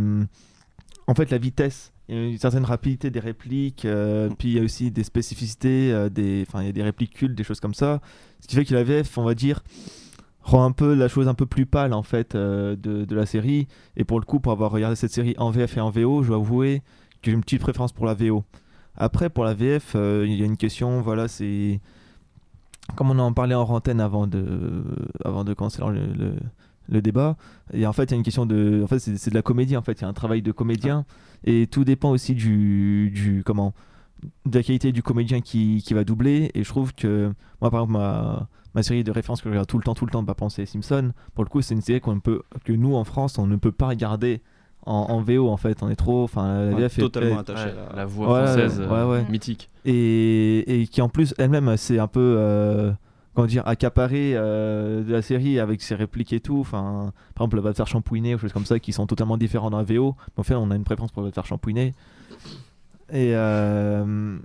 en 1.06 1.14
fait 1.14 1.30
la 1.30 1.38
vitesse. 1.38 1.92
Il 2.10 2.16
y 2.16 2.18
a 2.18 2.26
une 2.28 2.38
certaine 2.38 2.64
rapidité 2.64 3.08
des 3.10 3.20
répliques, 3.20 3.84
euh, 3.84 4.28
puis 4.36 4.48
il 4.48 4.56
y 4.56 4.60
a 4.60 4.64
aussi 4.64 4.90
des 4.90 5.04
spécificités, 5.04 5.92
euh, 5.92 6.08
des, 6.08 6.44
enfin, 6.48 6.60
il 6.62 6.66
y 6.66 6.68
a 6.68 6.72
des 6.72 6.82
répliques 6.82 7.14
cultes, 7.14 7.36
des 7.36 7.44
choses 7.44 7.60
comme 7.60 7.72
ça. 7.74 8.00
Ce 8.40 8.48
qui 8.48 8.56
fait 8.56 8.64
que 8.64 8.74
la 8.74 8.82
VF, 8.82 9.16
on 9.16 9.22
va 9.22 9.34
dire, 9.34 9.60
rend 10.42 10.64
un 10.64 10.72
peu 10.72 10.92
la 10.94 11.06
chose 11.06 11.28
un 11.28 11.34
peu 11.34 11.46
plus 11.46 11.66
pâle 11.66 11.92
en 11.92 12.02
fait 12.02 12.34
euh, 12.34 12.74
de, 12.74 13.04
de 13.04 13.14
la 13.14 13.26
série. 13.26 13.68
Et 13.96 14.02
pour 14.04 14.18
le 14.18 14.24
coup, 14.26 14.40
pour 14.40 14.50
avoir 14.50 14.72
regardé 14.72 14.96
cette 14.96 15.12
série 15.12 15.36
en 15.38 15.50
VF 15.50 15.76
et 15.76 15.80
en 15.80 15.90
VO, 15.90 16.22
je 16.24 16.28
dois 16.28 16.38
avouer 16.38 16.82
que 17.22 17.30
j'ai 17.30 17.32
une 17.32 17.42
petite 17.42 17.60
préférence 17.60 17.92
pour 17.92 18.06
la 18.06 18.14
VO. 18.14 18.42
Après, 18.96 19.30
pour 19.30 19.44
la 19.44 19.54
VF, 19.54 19.92
il 19.94 20.34
y 20.34 20.42
a 20.42 20.46
une 20.46 20.56
question, 20.56 21.00
voilà, 21.02 21.28
c'est 21.28 21.80
comme 22.96 23.10
on 23.10 23.18
en 23.20 23.32
parlait 23.32 23.54
en 23.54 23.62
antenne 23.68 24.00
avant 24.00 24.26
de, 24.26 24.82
avant 25.24 25.44
de 25.44 25.54
commencer 25.54 25.80
le, 25.86 26.06
le- 26.12 26.34
le 26.88 27.00
débat, 27.02 27.36
et 27.72 27.86
en 27.86 27.92
fait, 27.92 28.04
il 28.04 28.10
y 28.10 28.14
a 28.14 28.16
une 28.16 28.22
question 28.22 28.46
de. 28.46 28.80
En 28.82 28.86
fait, 28.86 28.98
c'est 28.98 29.16
c'est 29.16 29.30
de 29.30 29.34
la 29.36 29.42
comédie, 29.42 29.76
en 29.76 29.82
fait, 29.82 29.92
il 30.00 30.02
y 30.02 30.04
a 30.04 30.08
un 30.08 30.12
travail 30.12 30.42
de 30.42 30.52
comédien, 30.52 31.04
et 31.44 31.66
tout 31.66 31.84
dépend 31.84 32.10
aussi 32.10 32.34
du. 32.34 33.10
du 33.10 33.42
comment 33.44 33.74
de 34.44 34.58
la 34.58 34.62
qualité 34.62 34.92
du 34.92 35.02
comédien 35.02 35.40
qui, 35.40 35.82
qui 35.82 35.94
va 35.94 36.04
doubler, 36.04 36.50
et 36.54 36.62
je 36.64 36.68
trouve 36.68 36.94
que. 36.94 37.32
Moi, 37.60 37.70
par 37.70 37.80
exemple, 37.82 37.92
ma, 37.98 38.48
ma 38.74 38.82
série 38.82 39.02
de 39.04 39.10
références 39.10 39.40
que 39.40 39.48
je 39.48 39.52
regarde 39.54 39.66
tout 39.68 39.78
le 39.78 39.84
temps, 39.84 39.94
tout 39.94 40.04
le 40.04 40.10
temps, 40.10 40.22
bah, 40.22 40.34
penser 40.34 40.66
Simpson, 40.66 41.12
pour 41.34 41.44
le 41.44 41.48
coup, 41.50 41.62
c'est 41.62 41.74
une 41.74 41.80
série 41.80 42.00
qu'on 42.00 42.20
peut. 42.20 42.42
que 42.64 42.72
nous, 42.72 42.94
en 42.94 43.04
France, 43.04 43.38
on 43.38 43.46
ne 43.46 43.56
peut 43.56 43.72
pas 43.72 43.88
regarder. 43.88 44.42
En, 44.86 44.94
en 45.10 45.20
VO 45.20 45.46
en 45.50 45.58
fait, 45.58 45.82
on 45.82 45.90
est 45.90 45.94
trop. 45.96 46.24
Enfin, 46.24 46.64
la 46.70 46.74
VF 46.74 46.98
est- 46.98 47.02
totalement 47.02 47.36
est- 47.36 47.40
attaché 47.40 47.68
à 47.68 47.74
la- 47.90 47.96
la 47.96 48.06
voix 48.06 48.46
française, 48.46 48.80
mythique. 49.30 49.68
Et, 49.84 50.80
et 50.82 50.86
qui 50.86 51.02
en 51.02 51.10
plus 51.10 51.34
elle-même 51.36 51.76
c'est 51.76 51.98
un 51.98 52.06
peu 52.06 52.36
euh, 52.38 52.90
comment 53.34 53.46
dire 53.46 53.66
accaparée 53.66 54.32
euh, 54.34 55.02
de 55.02 55.12
la 55.12 55.22
série 55.22 55.58
avec 55.58 55.82
ses 55.82 55.94
répliques 55.94 56.32
et 56.32 56.40
tout. 56.40 56.58
Enfin, 56.60 57.12
par 57.34 57.46
exemple, 57.46 57.62
te 57.70 57.76
faire 57.76 57.86
champouiner 57.86 58.34
ou 58.34 58.38
choses 58.38 58.52
comme 58.52 58.66
ça 58.66 58.78
qui 58.78 58.92
sont 58.92 59.06
totalement 59.06 59.36
différents 59.36 59.70
dans 59.70 59.78
la 59.78 59.84
VO. 59.84 60.16
Mais 60.36 60.40
en 60.40 60.42
fait, 60.42 60.54
on 60.54 60.70
a 60.70 60.76
une 60.76 60.84
préférence 60.84 61.12
pour 61.12 61.22
le 61.22 61.30
faire 61.30 61.46
champouiner. 61.46 61.94
Et 63.12 63.34
euh, 63.34 64.38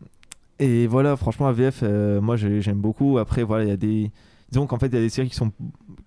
et 0.59 0.88
voilà, 0.88 1.17
franchement, 1.17 1.47
la 1.47 1.53
VF, 1.53 1.81
euh, 1.83 2.21
moi 2.21 2.38
j'ai- 2.38 2.61
j'aime 2.61 2.79
beaucoup. 2.79 3.17
Après, 3.17 3.43
voilà, 3.43 3.63
il 3.65 3.69
y 3.69 3.73
a 3.73 3.77
des. 3.77 4.11
Disons 4.51 4.67
qu'en 4.67 4.77
fait, 4.79 4.88
il 4.88 4.93
y 4.95 4.97
a 4.97 5.01
des 5.01 5.09
séries 5.09 5.29
qui 5.29 5.36
sont, 5.36 5.51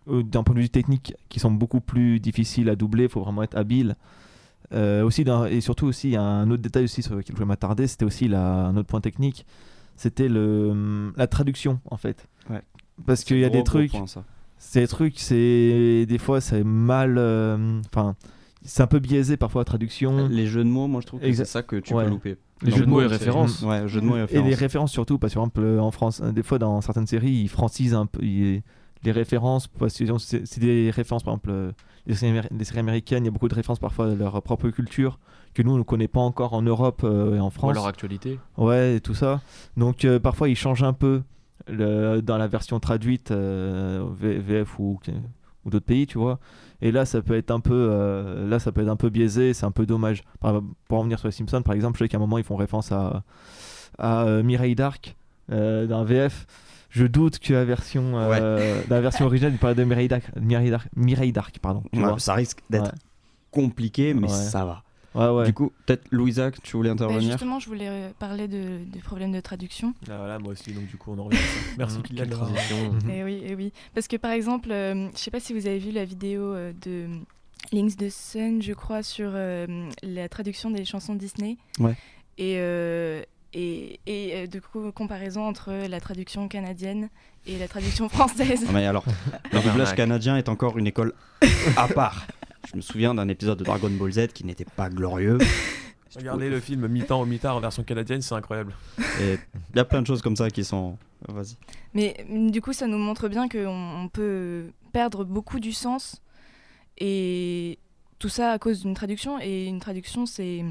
euh, 0.08 0.22
d'un 0.22 0.42
point 0.42 0.54
de 0.54 0.60
vue 0.60 0.70
technique, 0.70 1.14
qui 1.28 1.38
sont 1.40 1.50
beaucoup 1.50 1.80
plus 1.80 2.18
difficiles 2.20 2.68
à 2.70 2.76
doubler. 2.76 3.04
Il 3.04 3.08
faut 3.10 3.20
vraiment 3.22 3.42
être 3.42 3.56
habile. 3.56 3.96
Euh, 4.74 5.02
aussi 5.02 5.24
et 5.50 5.60
surtout 5.62 5.86
aussi, 5.86 6.14
un 6.16 6.50
autre 6.50 6.62
détail 6.62 6.84
aussi 6.84 7.02
sur 7.02 7.14
lequel 7.14 7.34
je 7.34 7.36
voulais 7.36 7.46
m'attarder, 7.48 7.86
c'était 7.86 8.04
aussi 8.04 8.26
un 8.34 8.76
autre 8.76 8.86
point 8.88 9.00
technique, 9.00 9.46
c'était 9.96 10.28
le, 10.28 11.10
la 11.16 11.26
traduction 11.26 11.80
en 11.90 11.96
fait. 11.96 12.28
Parce 13.06 13.20
C'est 13.20 13.26
qu'il 13.26 13.38
y 13.38 13.44
a 13.44 13.50
des 13.50 13.64
trucs, 13.64 13.90
point, 13.92 14.06
ça. 14.06 14.24
ces 14.58 14.86
trucs, 14.88 15.18
c'est 15.18 16.06
des 16.06 16.18
fois 16.18 16.40
c'est 16.40 16.64
mal, 16.64 17.16
euh, 17.18 17.80
enfin 17.92 18.16
c'est 18.64 18.82
un 18.82 18.86
peu 18.88 18.98
biaisé 18.98 19.36
parfois 19.36 19.60
la 19.60 19.64
traduction. 19.66 20.28
Les 20.28 20.46
jeux 20.46 20.64
de 20.64 20.68
mots, 20.68 20.88
moi 20.88 21.00
je 21.00 21.06
trouve 21.06 21.20
que 21.20 21.32
c'est 21.32 21.44
ça 21.44 21.62
que 21.62 21.76
tu 21.76 21.94
Ouais. 21.94 22.04
peux 22.04 22.10
louper. 22.10 22.36
Les 22.62 22.72
jeux 22.72 22.84
de 22.84 22.90
mots 22.90 23.00
et 23.00 23.04
c'est- 23.08 23.14
références. 23.14 23.62
Ouais, 23.62 23.86
jeux 23.86 24.00
de 24.00 24.06
mots 24.06 24.16
et 24.16 24.18
Et 24.18 24.22
références. 24.22 24.48
les 24.48 24.54
références 24.54 24.92
surtout, 24.92 25.18
parce 25.18 25.32
que 25.32 25.38
par 25.38 25.44
exemple 25.46 25.60
euh, 25.62 25.80
en 25.80 25.90
France, 25.92 26.20
euh, 26.24 26.32
des 26.32 26.42
fois 26.42 26.58
dans 26.58 26.80
certaines 26.80 27.06
séries, 27.06 27.30
ils 27.30 27.48
francisent 27.48 27.94
un 27.94 28.06
peu 28.06 28.22
ils- 28.22 28.62
les 29.04 29.12
références, 29.12 29.68
parce 29.68 29.96
que 29.96 30.18
c'est 30.18 30.44
c'est 30.44 30.60
des 30.60 30.90
références 30.90 31.22
par 31.22 31.34
exemple, 31.34 31.50
euh, 31.50 31.70
les 32.06 32.14
séries, 32.16 32.78
américaines, 32.80 33.22
il 33.22 33.26
y 33.26 33.28
a 33.28 33.30
beaucoup 33.30 33.48
de 33.48 33.54
références 33.54 33.78
parfois 33.78 34.08
de 34.08 34.14
leur 34.14 34.42
propre 34.42 34.70
culture 34.70 35.20
que 35.54 35.62
nous 35.62 35.70
on 35.72 35.78
ne 35.78 35.82
connaît 35.84 36.08
pas 36.08 36.20
encore 36.20 36.52
en 36.52 36.62
Europe 36.62 37.02
euh, 37.04 37.36
et 37.36 37.40
en 37.40 37.50
France. 37.50 37.74
leur 37.76 37.86
actualité. 37.86 38.40
Ouais, 38.56 38.96
et 38.96 39.00
tout 39.00 39.14
ça. 39.14 39.40
Donc 39.76 40.04
euh, 40.04 40.18
parfois 40.18 40.48
ils 40.48 40.56
changent 40.56 40.82
un 40.82 40.92
peu 40.92 41.22
le- 41.66 42.20
dans 42.20 42.38
la 42.38 42.46
version 42.46 42.78
traduite 42.80 43.30
euh, 43.30 44.06
VF 44.20 44.78
ou, 44.78 44.98
ou 45.64 45.70
d'autres 45.70 45.86
pays, 45.86 46.06
tu 46.06 46.18
vois. 46.18 46.38
Et 46.80 46.92
là, 46.92 47.04
ça 47.04 47.20
peut 47.22 47.36
être 47.36 47.50
un 47.50 47.60
peu, 47.60 47.74
euh, 47.90 48.48
là, 48.48 48.58
ça 48.58 48.70
peut 48.72 48.82
être 48.82 48.88
un 48.88 48.96
peu 48.96 49.08
biaisé, 49.10 49.52
c'est 49.54 49.66
un 49.66 49.70
peu 49.72 49.84
dommage. 49.86 50.22
Par- 50.40 50.62
pour 50.86 50.98
en 50.98 51.02
venir 51.02 51.18
sur 51.18 51.28
les 51.28 51.32
Simpsons, 51.32 51.62
par 51.62 51.74
exemple, 51.74 51.98
je 51.98 52.04
sais 52.04 52.08
qu'à 52.08 52.16
un 52.18 52.20
moment 52.20 52.38
ils 52.38 52.44
font 52.44 52.56
référence 52.56 52.92
à, 52.92 53.24
à 53.98 54.22
euh, 54.24 54.42
Mireille 54.42 54.74
Dark 54.76 55.16
d'un 55.48 56.04
VF. 56.04 56.46
Je 56.90 57.04
doute 57.06 57.38
que 57.38 57.52
la 57.52 57.64
version, 57.64 58.12
euh, 58.18 58.80
la 58.88 59.00
version 59.00 59.26
originale, 59.26 59.52
il 59.52 59.58
parlait 59.58 59.74
de 59.74 59.84
Mireille 59.84 60.08
Dark, 60.08 60.24
Mireille 60.40 60.70
Dark, 60.70 60.88
Mireille 60.96 61.32
Dark 61.32 61.58
pardon. 61.58 61.82
Ouais, 61.94 62.18
ça 62.18 62.34
risque 62.34 62.60
d'être 62.70 62.84
Ouais. 62.92 62.98
compliqué, 63.50 64.14
mais 64.14 64.22
Ouais. 64.28 64.28
ça 64.34 64.64
va. 64.64 64.82
Ouais, 65.18 65.28
ouais. 65.28 65.44
Du 65.46 65.52
coup, 65.52 65.72
peut-être 65.86 66.04
Louisa, 66.10 66.50
que 66.50 66.60
tu 66.62 66.76
voulais 66.76 66.90
Bah, 66.90 67.04
intervenir 67.04 67.30
justement, 67.32 67.58
je 67.58 67.66
voulais 67.66 67.88
euh, 67.88 68.10
parler 68.18 68.46
de, 68.48 68.78
du 68.84 69.00
problème 69.00 69.32
de 69.32 69.40
traduction. 69.40 69.92
Ah, 70.08 70.16
voilà, 70.18 70.38
moi 70.38 70.52
aussi, 70.52 70.72
donc 70.72 70.86
du 70.86 70.96
coup, 70.96 71.12
on 71.12 71.18
en 71.18 71.24
revient 71.24 71.38
à 71.38 71.40
ça. 71.40 71.58
Merci, 71.78 72.02
Kylian. 72.02 72.24
quelle 72.24 72.32
transition. 72.32 72.76
Eh 73.12 73.24
oui, 73.24 73.42
eh 73.44 73.54
oui. 73.54 73.72
Parce 73.94 74.06
que 74.08 74.16
par 74.16 74.30
exemple, 74.32 74.70
euh, 74.70 75.08
je 75.12 75.18
sais 75.18 75.30
pas 75.30 75.40
si 75.40 75.52
vous 75.52 75.66
avez 75.66 75.78
vu 75.78 75.90
la 75.90 76.04
vidéo 76.04 76.42
euh, 76.54 76.72
de 76.84 77.06
Links 77.72 77.96
de 77.96 78.08
Sun, 78.08 78.62
je 78.62 78.72
crois, 78.72 79.02
sur 79.02 79.30
euh, 79.34 79.66
la 80.02 80.28
traduction 80.28 80.70
des 80.70 80.84
chansons 80.84 81.14
Disney. 81.14 81.56
Ouais. 81.80 81.96
Et, 82.38 82.54
euh, 82.58 83.22
et, 83.52 83.98
et 84.06 84.32
euh, 84.36 84.46
du 84.46 84.60
coup, 84.60 84.92
comparaison 84.92 85.42
entre 85.46 85.72
la 85.88 86.00
traduction 86.00 86.46
canadienne 86.48 87.08
et 87.46 87.58
la 87.58 87.66
traduction 87.66 88.08
française. 88.10 88.64
Non, 88.66 88.72
mais 88.72 88.86
alors, 88.86 89.04
le 89.52 89.60
doublage 89.60 89.94
canadien 89.96 90.36
est 90.36 90.48
encore 90.48 90.78
une 90.78 90.86
école 90.86 91.12
à 91.76 91.88
part. 91.88 92.26
Je 92.70 92.76
me 92.76 92.82
souviens 92.82 93.14
d'un 93.14 93.28
épisode 93.28 93.58
de 93.58 93.64
Dragon 93.64 93.88
Ball 93.88 94.12
Z 94.12 94.28
qui 94.34 94.44
n'était 94.44 94.66
pas 94.66 94.90
glorieux. 94.90 95.38
Regardez 96.16 96.50
le 96.50 96.60
film 96.60 96.86
mi-temps 96.86 97.20
au 97.20 97.24
mi-tard 97.26 97.56
en 97.56 97.60
version 97.60 97.82
canadienne, 97.82 98.20
c'est 98.20 98.34
incroyable. 98.34 98.74
Il 99.20 99.38
y 99.74 99.78
a 99.78 99.84
plein 99.84 100.02
de 100.02 100.06
choses 100.06 100.20
comme 100.20 100.36
ça 100.36 100.50
qui 100.50 100.64
sont. 100.64 100.98
Vas-y. 101.28 101.56
Mais 101.94 102.26
mm, 102.28 102.50
du 102.50 102.60
coup, 102.60 102.72
ça 102.74 102.86
nous 102.86 102.98
montre 102.98 103.28
bien 103.28 103.48
qu'on 103.48 103.68
on 103.68 104.08
peut 104.08 104.70
perdre 104.92 105.24
beaucoup 105.24 105.60
du 105.60 105.72
sens. 105.72 106.20
Et 106.98 107.78
tout 108.18 108.28
ça 108.28 108.52
à 108.52 108.58
cause 108.58 108.82
d'une 108.82 108.94
traduction. 108.94 109.38
Et 109.40 109.66
une 109.66 109.80
traduction, 109.80 110.26
c'est. 110.26 110.64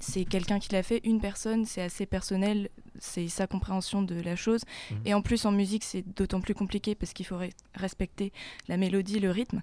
C'est 0.00 0.24
quelqu'un 0.24 0.58
qui 0.58 0.72
l'a 0.72 0.82
fait, 0.82 1.00
une 1.04 1.20
personne, 1.20 1.64
c'est 1.64 1.82
assez 1.82 2.06
personnel, 2.06 2.70
c'est 2.98 3.28
sa 3.28 3.46
compréhension 3.46 4.02
de 4.02 4.20
la 4.20 4.34
chose. 4.34 4.62
Mhm. 4.90 4.96
Et 5.04 5.14
en 5.14 5.22
plus, 5.22 5.44
en 5.44 5.52
musique, 5.52 5.84
c'est 5.84 6.02
d'autant 6.16 6.40
plus 6.40 6.54
compliqué 6.54 6.96
parce 6.96 7.12
qu'il 7.12 7.24
faut 7.26 7.36
re- 7.36 7.52
respecter 7.74 8.32
la 8.68 8.78
mélodie, 8.78 9.20
le 9.20 9.30
rythme. 9.30 9.60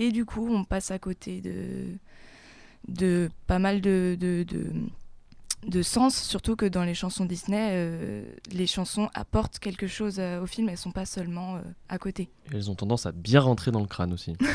Et 0.00 0.10
du 0.12 0.24
coup, 0.24 0.48
on 0.50 0.64
passe 0.64 0.90
à 0.90 0.98
côté 0.98 1.40
de, 1.42 1.84
de 2.88 3.28
pas 3.46 3.58
mal 3.58 3.80
de, 3.82 4.16
de, 4.18 4.44
de, 4.44 4.66
de 5.68 5.82
sens, 5.82 6.16
surtout 6.22 6.56
que 6.56 6.64
dans 6.64 6.84
les 6.84 6.94
chansons 6.94 7.26
Disney, 7.26 7.68
euh, 7.72 8.24
les 8.50 8.66
chansons 8.66 9.10
apportent 9.12 9.58
quelque 9.58 9.86
chose 9.86 10.16
euh, 10.18 10.40
au 10.42 10.46
film, 10.46 10.70
elles 10.70 10.78
sont 10.78 10.90
pas 10.90 11.04
seulement 11.04 11.56
euh, 11.56 11.60
à 11.90 11.98
côté. 11.98 12.30
Et 12.50 12.56
elles 12.56 12.70
ont 12.70 12.74
tendance 12.74 13.04
à 13.04 13.12
bien 13.12 13.40
rentrer 13.40 13.70
dans 13.72 13.80
le 13.80 13.86
crâne 13.86 14.12
aussi. 14.12 14.34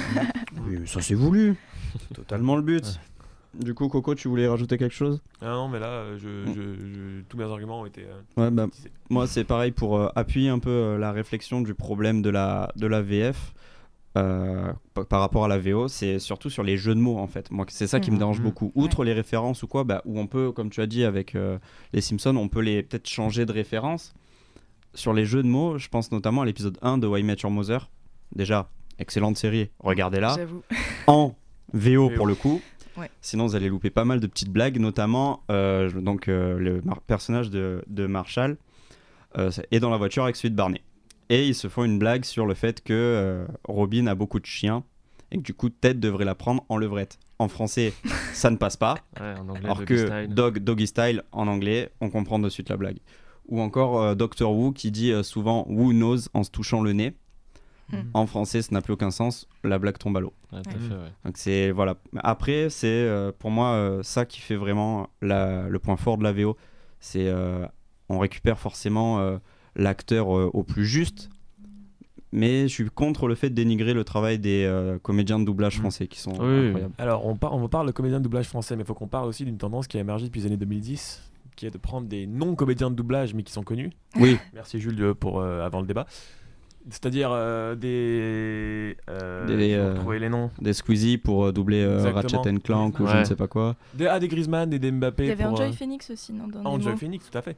Oui, 0.68 0.88
ça 0.88 1.02
c'est 1.02 1.14
voulu. 1.16 1.56
Totalement 2.14 2.56
le 2.56 2.62
but. 2.62 3.00
Du 3.54 3.74
coup, 3.74 3.88
Coco, 3.89 4.16
tu 4.16 4.28
voulais 4.30 4.48
rajouter 4.48 4.78
quelque 4.78 4.96
chose? 4.96 5.22
Ah 5.41 5.48
non, 5.48 5.68
mais 5.68 5.80
là, 5.80 6.18
je, 6.18 6.46
je- 6.48 6.54
je- 6.54 7.22
tous 7.28 7.38
mes 7.38 7.43
arguments 7.43 7.82
ont 7.82 7.86
été. 7.86 8.04
euh, 8.06 8.22
Ouais, 8.41 8.52
bah, 8.52 8.68
moi 9.10 9.28
c'est 9.28 9.43
pareil 9.43 9.72
pour 9.72 9.98
euh, 9.98 10.08
appuyer 10.16 10.50
un 10.50 10.60
peu 10.60 10.70
euh, 10.70 10.98
la 10.98 11.12
réflexion 11.12 11.60
du 11.62 11.74
problème 11.74 12.22
de 12.22 12.30
la, 12.30 12.72
de 12.78 12.88
la 12.88 13.02
VF 13.02 13.54
euh, 14.18 14.72
pa- 14.93 15.03
par 15.05 15.20
rapport 15.20 15.45
à 15.45 15.47
la 15.47 15.57
VO, 15.57 15.88
c'est 15.88 16.20
surtout 16.20 16.49
sur 16.49 16.63
les 16.63 16.78
jeux 16.78 16.95
de 16.95 16.99
mots 16.99 17.18
en 17.18 17.28
fait. 17.28 17.51
Moi, 17.51 17.66
c'est 17.70 17.88
ça 17.88 17.99
qui 17.99 18.09
me 18.11 18.16
Mhm. 18.16 18.20
dérange 18.20 18.39
Mhm. 18.39 18.45
beaucoup. 18.45 18.72
Outre 18.76 19.03
les 19.03 19.13
références 19.13 19.63
ou 19.63 19.68
quoi, 19.68 19.84
bah, 19.84 20.01
où 20.05 20.20
on 20.20 20.28
peut, 20.28 20.51
comme 20.51 20.70
tu 20.70 20.82
as 20.82 20.88
dit 20.88 21.03
avec 21.03 21.36
euh, 21.36 21.57
les 21.93 22.01
Simpsons, 22.01 22.36
on 22.38 22.47
peut 22.47 22.61
les 22.61 22.84
peut-être 22.84 23.07
changer 23.09 23.45
de 23.45 23.51
référence. 23.51 24.13
Sur 24.93 25.13
les 25.13 25.26
jeux 25.26 25.43
de 25.43 25.47
mots, 25.47 25.78
je 25.78 25.89
pense 25.89 26.11
notamment 26.11 26.41
à 26.43 26.45
l'épisode 26.45 26.78
1 26.82 26.97
de 26.97 27.07
Why 27.07 27.24
Met 27.24 27.36
Your 27.43 27.51
Mother. 27.51 27.89
Déjà, 28.36 28.70
excellente 28.99 29.38
série, 29.38 29.70
regardez-la. 29.80 30.36
En 31.07 31.36
VO 31.74 32.09
pour 32.11 32.26
le 32.28 32.36
coup. 32.36 32.61
Ouais. 32.97 33.09
Sinon, 33.20 33.45
vous 33.47 33.55
allez 33.57 33.68
louper 33.68 33.89
pas 33.89 34.05
mal 34.05 34.22
de 34.22 34.28
petites 34.28 34.49
blagues, 34.49 34.80
notamment 34.80 35.43
euh, 35.51 35.91
donc, 35.91 36.30
euh, 36.30 36.57
le 36.57 36.82
personnage 37.07 37.49
de, 37.49 37.84
de 37.88 38.05
Marshall 38.07 38.55
euh, 39.38 39.51
est 39.72 39.82
dans 39.82 39.89
la 39.89 39.97
voiture 39.97 40.24
avec 40.24 40.38
celui 40.38 40.51
de 40.51 40.55
Barney. 40.55 40.80
Et 41.30 41.48
ils 41.48 41.56
se 41.56 41.68
font 41.68 41.84
une 41.84 41.98
blague 42.00 42.24
sur 42.26 42.46
le 42.46 42.54
fait 42.54 42.82
que 42.84 42.94
euh, 42.94 43.46
Robin 43.68 44.08
a 44.08 44.16
beaucoup 44.16 44.40
de 44.40 44.46
chiens 44.46 44.84
et 45.32 45.38
que 45.38 45.42
du 45.42 45.54
coup, 45.54 45.70
Ted 45.70 46.00
devrait 46.00 46.26
la 46.26 46.36
prendre 46.36 46.64
en 46.70 46.78
levrette. 46.78 47.18
En 47.40 47.48
français, 47.48 47.94
ça 48.34 48.50
ne 48.52 48.58
passe 48.58 48.78
pas. 48.78 48.96
Ouais, 49.20 49.34
en 49.40 49.50
anglais, 49.50 49.62
alors 49.66 49.78
doggy 49.78 49.86
que 49.88 49.98
style. 50.06 50.34
dog, 50.36 50.60
doggy 50.60 50.88
style 50.88 51.24
en 51.32 51.48
anglais, 51.48 51.92
on 52.02 52.10
comprend 52.10 52.40
de 52.40 52.48
suite 52.50 52.70
la 52.70 52.78
blague. 52.78 53.00
Ou 53.48 53.60
encore 53.60 54.02
euh, 54.02 54.16
Doctor 54.16 54.52
Who 54.56 54.72
qui 54.72 54.92
dit 54.92 55.12
euh, 55.12 55.24
souvent 55.24 55.66
Who 55.70 55.92
knows 55.92 56.18
en 56.34 56.44
se 56.44 56.52
touchant 56.52 56.82
le 56.82 56.94
nez. 56.94 57.16
Hmm. 57.92 57.98
En 58.16 58.26
français, 58.26 58.62
ça 58.64 58.70
n'a 58.72 58.82
plus 58.82 58.94
aucun 58.94 59.12
sens. 59.12 59.48
La 59.64 59.78
blague 59.78 59.98
tombe 60.00 60.18
à 60.18 60.20
l'eau. 60.20 60.34
Ouais, 60.52 60.60
ouais. 60.60 61.12
Donc 61.24 61.38
c'est 61.38 61.70
voilà. 61.72 61.96
Après, 62.18 62.70
c'est 62.72 62.88
euh, 62.88 63.32
pour 63.38 63.52
moi 63.52 63.74
euh, 63.74 64.02
ça 64.04 64.26
qui 64.26 64.42
fait 64.42 64.56
vraiment 64.56 65.10
la- 65.22 65.68
le 65.70 65.78
point 65.80 65.96
fort 65.98 66.18
de 66.18 66.24
la 66.24 66.32
VO. 66.34 66.58
C'est 67.00 67.28
euh, 67.28 67.66
on 68.10 68.18
récupère 68.18 68.58
forcément 68.58 69.20
euh, 69.20 69.38
l'acteur 69.76 70.36
euh, 70.38 70.50
au 70.54 70.64
plus 70.64 70.86
juste. 70.86 71.30
Mais 72.32 72.64
je 72.68 72.74
suis 72.74 72.90
contre 72.90 73.28
le 73.28 73.36
fait 73.36 73.50
de 73.50 73.56
dénigrer 73.56 73.94
le 73.94 74.04
travail 74.04 74.40
des 74.40 74.66
euh, 74.66 74.98
comédiens 75.00 75.40
de 75.40 75.46
doublage 75.46 75.78
français 75.80 76.08
qui 76.08 76.20
sont 76.20 76.32
incroyables. 76.32 76.90
Alors, 76.98 77.26
on, 77.26 77.36
par- 77.38 77.54
on 77.54 77.68
parle 77.70 77.88
de 77.88 77.92
comédiens 77.94 78.18
de 78.20 78.24
doublage 78.24 78.48
français, 78.48 78.76
mais 78.76 78.84
il 78.84 78.86
faut 78.86 78.94
qu'on 78.94 79.08
parle 79.08 79.28
aussi 79.30 79.46
d'une 79.46 79.58
tendance 79.58 79.88
qui 79.88 79.96
a 79.98 80.02
émergé 80.02 80.26
depuis 80.26 80.42
les 80.42 80.48
années 80.48 80.58
2010, 80.58 81.22
qui 81.56 81.66
est 81.66 81.72
de 81.72 81.78
prendre 81.78 82.08
des 82.08 82.28
non-comédiens 82.28 82.90
de 82.90 82.96
doublage, 82.96 83.34
mais 83.34 83.44
qui 83.44 83.54
sont 83.54 83.64
connus. 83.64 83.92
Oui. 84.20 84.38
Merci 84.54 84.80
Jules 84.82 85.14
pour 85.18 85.40
euh, 85.40 85.66
avant 85.66 85.80
le 85.80 85.88
débat. 85.88 86.08
C'est-à-dire 86.90 87.30
euh, 87.32 87.74
des. 87.76 88.98
euh, 89.10 89.46
des, 89.48 89.74
euh, 89.74 89.94
retrouver 89.94 90.20
les 90.20 90.30
noms. 90.30 90.52
des 90.62 90.74
Squeezie 90.74 91.18
pour 91.18 91.46
euh, 91.46 91.52
doubler 91.52 91.82
euh. 91.84 92.12
Ratchet 92.12 92.38
and 92.38 92.58
Clank 92.64 93.00
ou 93.00 93.08
je 93.08 93.18
ne 93.18 93.24
sais 93.24 93.36
pas 93.36 93.48
quoi. 93.48 93.76
Des, 93.94 94.06
ah, 94.08 94.20
des 94.20 94.28
Griezmann 94.28 94.72
et 94.74 94.78
des 94.78 94.92
Mbappé. 94.92 95.24
Il 95.24 95.30
y 95.30 95.32
avait 95.32 95.44
pour, 95.46 95.54
Enjoy 95.54 95.68
euh, 95.68 95.72
Phoenix 95.72 96.10
aussi, 96.12 96.34
non 96.34 96.48
dans 96.48 96.62
Ah, 96.66 96.70
Enjoy. 96.70 96.96
Phoenix, 96.98 97.30
tout 97.32 97.38
à 97.38 97.42
fait. 97.42 97.56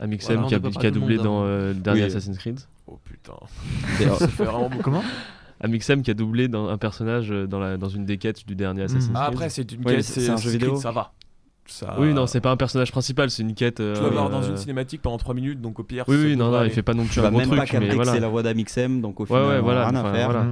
Amixem 0.00 0.34
Voilà. 0.36 0.48
qui 0.48 0.54
a, 0.54 0.58
qui 0.70 0.78
pas 0.78 0.82
le 0.84 0.90
doublé 0.90 1.16
monde, 1.16 1.24
dans 1.24 1.42
hein. 1.42 1.46
euh, 1.46 1.68
le 1.74 1.80
dernier 1.80 2.00
Oui. 2.00 2.06
Assassin's 2.06 2.38
Creed. 2.38 2.58
Oh 2.86 2.98
putain. 3.04 3.34
D'ailleurs, 3.98 4.16
Ça 4.18 4.28
fait 4.28 4.44
vraiment. 4.44 4.70
Comment? 4.82 5.02
Amixem 5.62 6.02
qui 6.02 6.10
a 6.10 6.14
doublé 6.14 6.48
dans 6.48 6.68
un 6.68 6.78
personnage 6.78 7.30
euh, 7.30 7.46
dans, 7.46 7.58
la, 7.60 7.76
dans 7.76 7.88
une 7.90 8.06
des 8.06 8.16
quêtes 8.16 8.46
du 8.46 8.54
dernier 8.56 8.82
Assassin's 8.84 9.10
Ah, 9.14 9.24
Creed. 9.26 9.34
après, 9.34 9.50
c'est 9.50 9.70
une 9.72 9.84
Ouais, 9.84 9.96
quête, 9.96 10.04
c'est- 10.04 10.28
un 10.30 10.36
jeu 10.36 10.50
vidéo. 10.50 10.76
Ça 10.76 10.90
va. 10.90 11.12
Ça... 11.66 11.94
Oui, 12.00 12.12
non, 12.14 12.26
c'est 12.26 12.40
pas 12.40 12.50
un 12.50 12.56
personnage 12.56 12.90
principal, 12.90 13.30
c'est 13.30 13.42
une 13.42 13.54
quête. 13.54 13.76
Tu 13.76 13.82
vas 13.82 13.88
euh, 14.06 14.10
voir 14.10 14.28
dans 14.30 14.42
une 14.42 14.56
cinématique 14.56 15.02
pendant 15.02 15.18
3 15.18 15.34
minutes, 15.34 15.60
donc 15.60 15.78
au 15.78 15.84
pire. 15.84 16.04
Oui, 16.08 16.16
oui, 16.20 16.36
non, 16.36 16.50
non, 16.50 16.64
il 16.64 16.70
fait 16.70 16.82
pas 16.82 16.94
non 16.94 17.04
plus 17.04 17.12
Tu 17.12 17.18
un 17.20 17.22
vas 17.22 17.28
gros 17.30 17.38
même 17.38 17.46
truc, 17.48 17.60
pas 17.60 17.66
capter 17.66 17.84
mais 17.86 17.90
que 17.90 17.94
voilà. 17.96 18.12
c'est 18.12 18.18
la 18.20 18.28
voix 18.28 18.42
d'Amixem, 18.42 19.00
donc 19.00 19.20
au 19.20 19.22
Ouais, 19.24 19.28
final, 19.28 19.44
ouais, 19.46 19.54
a 19.56 19.60
voilà, 19.60 19.88
rien 19.88 20.04
à 20.04 20.12
faire. 20.12 20.30
voilà. 20.32 20.46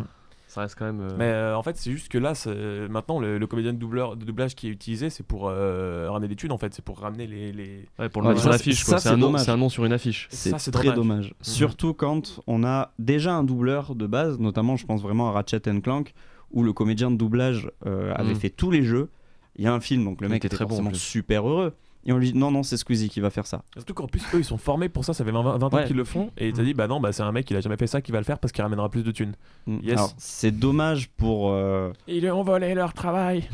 Ça 0.58 0.62
reste 0.62 0.74
quand 0.76 0.86
même. 0.86 1.00
euh, 1.00 1.08
Mais 1.16 1.26
euh, 1.26 1.56
en 1.56 1.62
fait, 1.62 1.76
c'est 1.76 1.92
juste 1.92 2.08
que 2.08 2.18
là, 2.18 2.34
c'est- 2.34 2.88
maintenant, 2.88 3.20
le, 3.20 3.38
le 3.38 3.46
comédien 3.46 3.72
de, 3.72 3.78
doubleur, 3.78 4.16
de 4.16 4.24
doublage 4.24 4.54
qui 4.56 4.66
est 4.66 4.70
utilisé, 4.70 5.08
c'est 5.08 5.22
pour 5.24 5.48
euh, 5.48 6.08
ramener 6.10 6.34
thunes, 6.34 6.50
en 6.52 6.58
fait. 6.58 6.74
C'est 6.74 6.84
pour 6.84 6.98
ramener 6.98 7.26
les. 7.28 7.52
les... 7.52 7.84
Ouais, 7.98 8.08
pour 8.08 8.22
le 8.22 8.28
Ouais, 8.30 8.36
sur 8.36 8.50
l'affiche. 8.50 8.82
C'est 8.84 9.06
un, 9.08 9.16
nom- 9.16 9.26
dommage. 9.28 9.42
c'est 9.44 9.50
un 9.52 9.56
nom 9.56 9.68
sur 9.68 9.84
une 9.84 9.92
affiche. 9.92 10.26
C'est 10.30 10.50
ça, 10.50 10.58
c'est 10.58 10.70
très 10.72 10.84
dommage. 10.92 10.96
dommage. 10.96 11.26
Mhm. 11.28 11.34
Surtout 11.42 11.94
quand 11.94 12.40
on 12.46 12.64
a 12.64 12.92
déjà 12.98 13.34
un 13.34 13.44
doubleur 13.44 13.94
de 13.94 14.06
base, 14.06 14.38
notamment 14.40 14.76
je 14.76 14.84
pense 14.84 15.00
vraiment 15.00 15.28
à 15.28 15.32
Ratchet 15.32 15.68
and 15.70 15.80
Clank, 15.80 16.12
où 16.50 16.62
le 16.64 16.72
comédien 16.72 17.10
de 17.10 17.16
doublage 17.16 17.70
euh, 17.86 18.12
avait 18.16 18.30
Mhm. 18.30 18.36
fait 18.40 18.50
tous 18.50 18.70
les 18.70 18.82
jeux. 18.82 19.10
Il 19.56 19.64
y 19.64 19.66
a 19.68 19.72
un 19.74 19.80
film, 19.80 20.04
donc 20.04 20.20
le 20.20 20.28
mec 20.28 20.44
était 20.44 20.48
était 20.54 20.64
très 20.64 20.64
bon, 20.66 20.92
super 20.94 21.48
heureux. 21.48 21.74
Et 22.08 22.12
on 22.12 22.16
lui 22.18 22.32
dit 22.32 22.38
non, 22.38 22.50
non, 22.50 22.62
c'est 22.62 22.76
Squeezie 22.78 23.08
qui 23.10 23.20
va 23.20 23.28
faire 23.30 23.46
ça. 23.46 23.62
Surtout 23.76 23.92
qu'en 23.94 24.06
plus, 24.06 24.22
eux, 24.34 24.38
ils 24.38 24.44
sont 24.44 24.56
formés 24.58 24.88
pour 24.88 25.04
ça, 25.04 25.12
ça 25.12 25.24
fait 25.24 25.30
20, 25.30 25.58
20 25.58 25.62
ans 25.74 25.84
qu'ils 25.84 25.94
le 25.96 26.04
font, 26.04 26.30
et 26.38 26.52
t'as 26.52 26.62
dit, 26.64 26.72
bah 26.74 26.86
non, 26.88 27.00
bah 27.00 27.12
c'est 27.12 27.22
un 27.22 27.30
mec, 27.32 27.48
il 27.50 27.56
a 27.56 27.60
jamais 27.60 27.76
fait 27.76 27.86
ça, 27.86 28.00
qui 28.00 28.10
va 28.12 28.18
le 28.18 28.24
faire 28.24 28.38
parce 28.38 28.50
qu'il 28.50 28.62
ramènera 28.62 28.88
plus 28.88 29.02
de 29.04 29.10
thunes. 29.12 29.34
Mm. 29.66 29.78
Yes. 29.82 30.14
C'est 30.18 30.50
dommage 30.50 31.10
pour. 31.10 31.50
euh, 31.52 31.92
Ils 32.08 32.22
lui 32.22 32.30
ont 32.30 32.42
volé 32.42 32.72
leur 32.74 32.94
travail. 32.94 33.44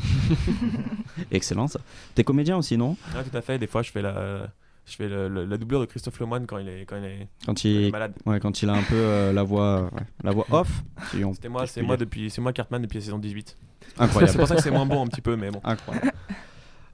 Excellent 1.31 1.67
ça. 1.67 1.79
T'es 2.15 2.23
comédien 2.23 2.57
aussi, 2.57 2.77
non? 2.77 2.95
Ouais, 3.15 3.23
tout 3.29 3.35
à 3.37 3.41
fait, 3.41 3.59
des 3.59 3.67
fois, 3.67 3.81
je 3.81 3.91
fais 3.91 4.01
la. 4.01 4.47
Je 4.87 4.95
fais 4.97 5.09
le- 5.09 5.27
le- 5.27 5.45
la 5.45 5.57
doublure 5.57 5.79
de 5.79 5.85
Christophe 5.85 6.19
Lemoine 6.19 6.45
quand 6.45 6.59
il 6.59 6.69
est, 6.69 6.85
quand 6.85 6.97
il 6.97 7.05
est, 7.05 7.27
quand 7.45 7.63
il 7.63 7.75
est 7.75 7.85
il, 7.87 7.91
malade. 7.91 8.13
ouais, 8.27 8.39
quand 8.39 8.61
il 8.61 8.69
a 8.69 8.73
un 8.73 8.83
peu 8.83 8.93
euh, 8.93 9.33
la 9.33 9.41
voix, 9.41 9.85
ouais, 9.85 10.03
la 10.23 10.31
voix 10.31 10.45
off. 10.51 10.83
si 11.09 11.23
on- 11.25 11.33
C'était 11.33 11.49
moi, 11.49 11.65
c'est 11.65 11.81
moi 11.81 11.97
depuis, 11.97 12.29
c'est 12.29 12.39
moi 12.39 12.53
Cartman 12.53 12.83
depuis 12.83 12.99
la 12.99 13.03
saison 13.05 13.17
18. 13.17 13.57
Incroyable. 13.97 14.31
c'est 14.31 14.37
pour 14.37 14.47
ça 14.47 14.55
que 14.55 14.61
c'est 14.61 14.69
moins 14.69 14.85
bon 14.85 15.03
un 15.03 15.07
petit 15.07 15.21
peu, 15.21 15.35
mais 15.35 15.49
bon. 15.49 15.59
Incroyable. 15.63 16.11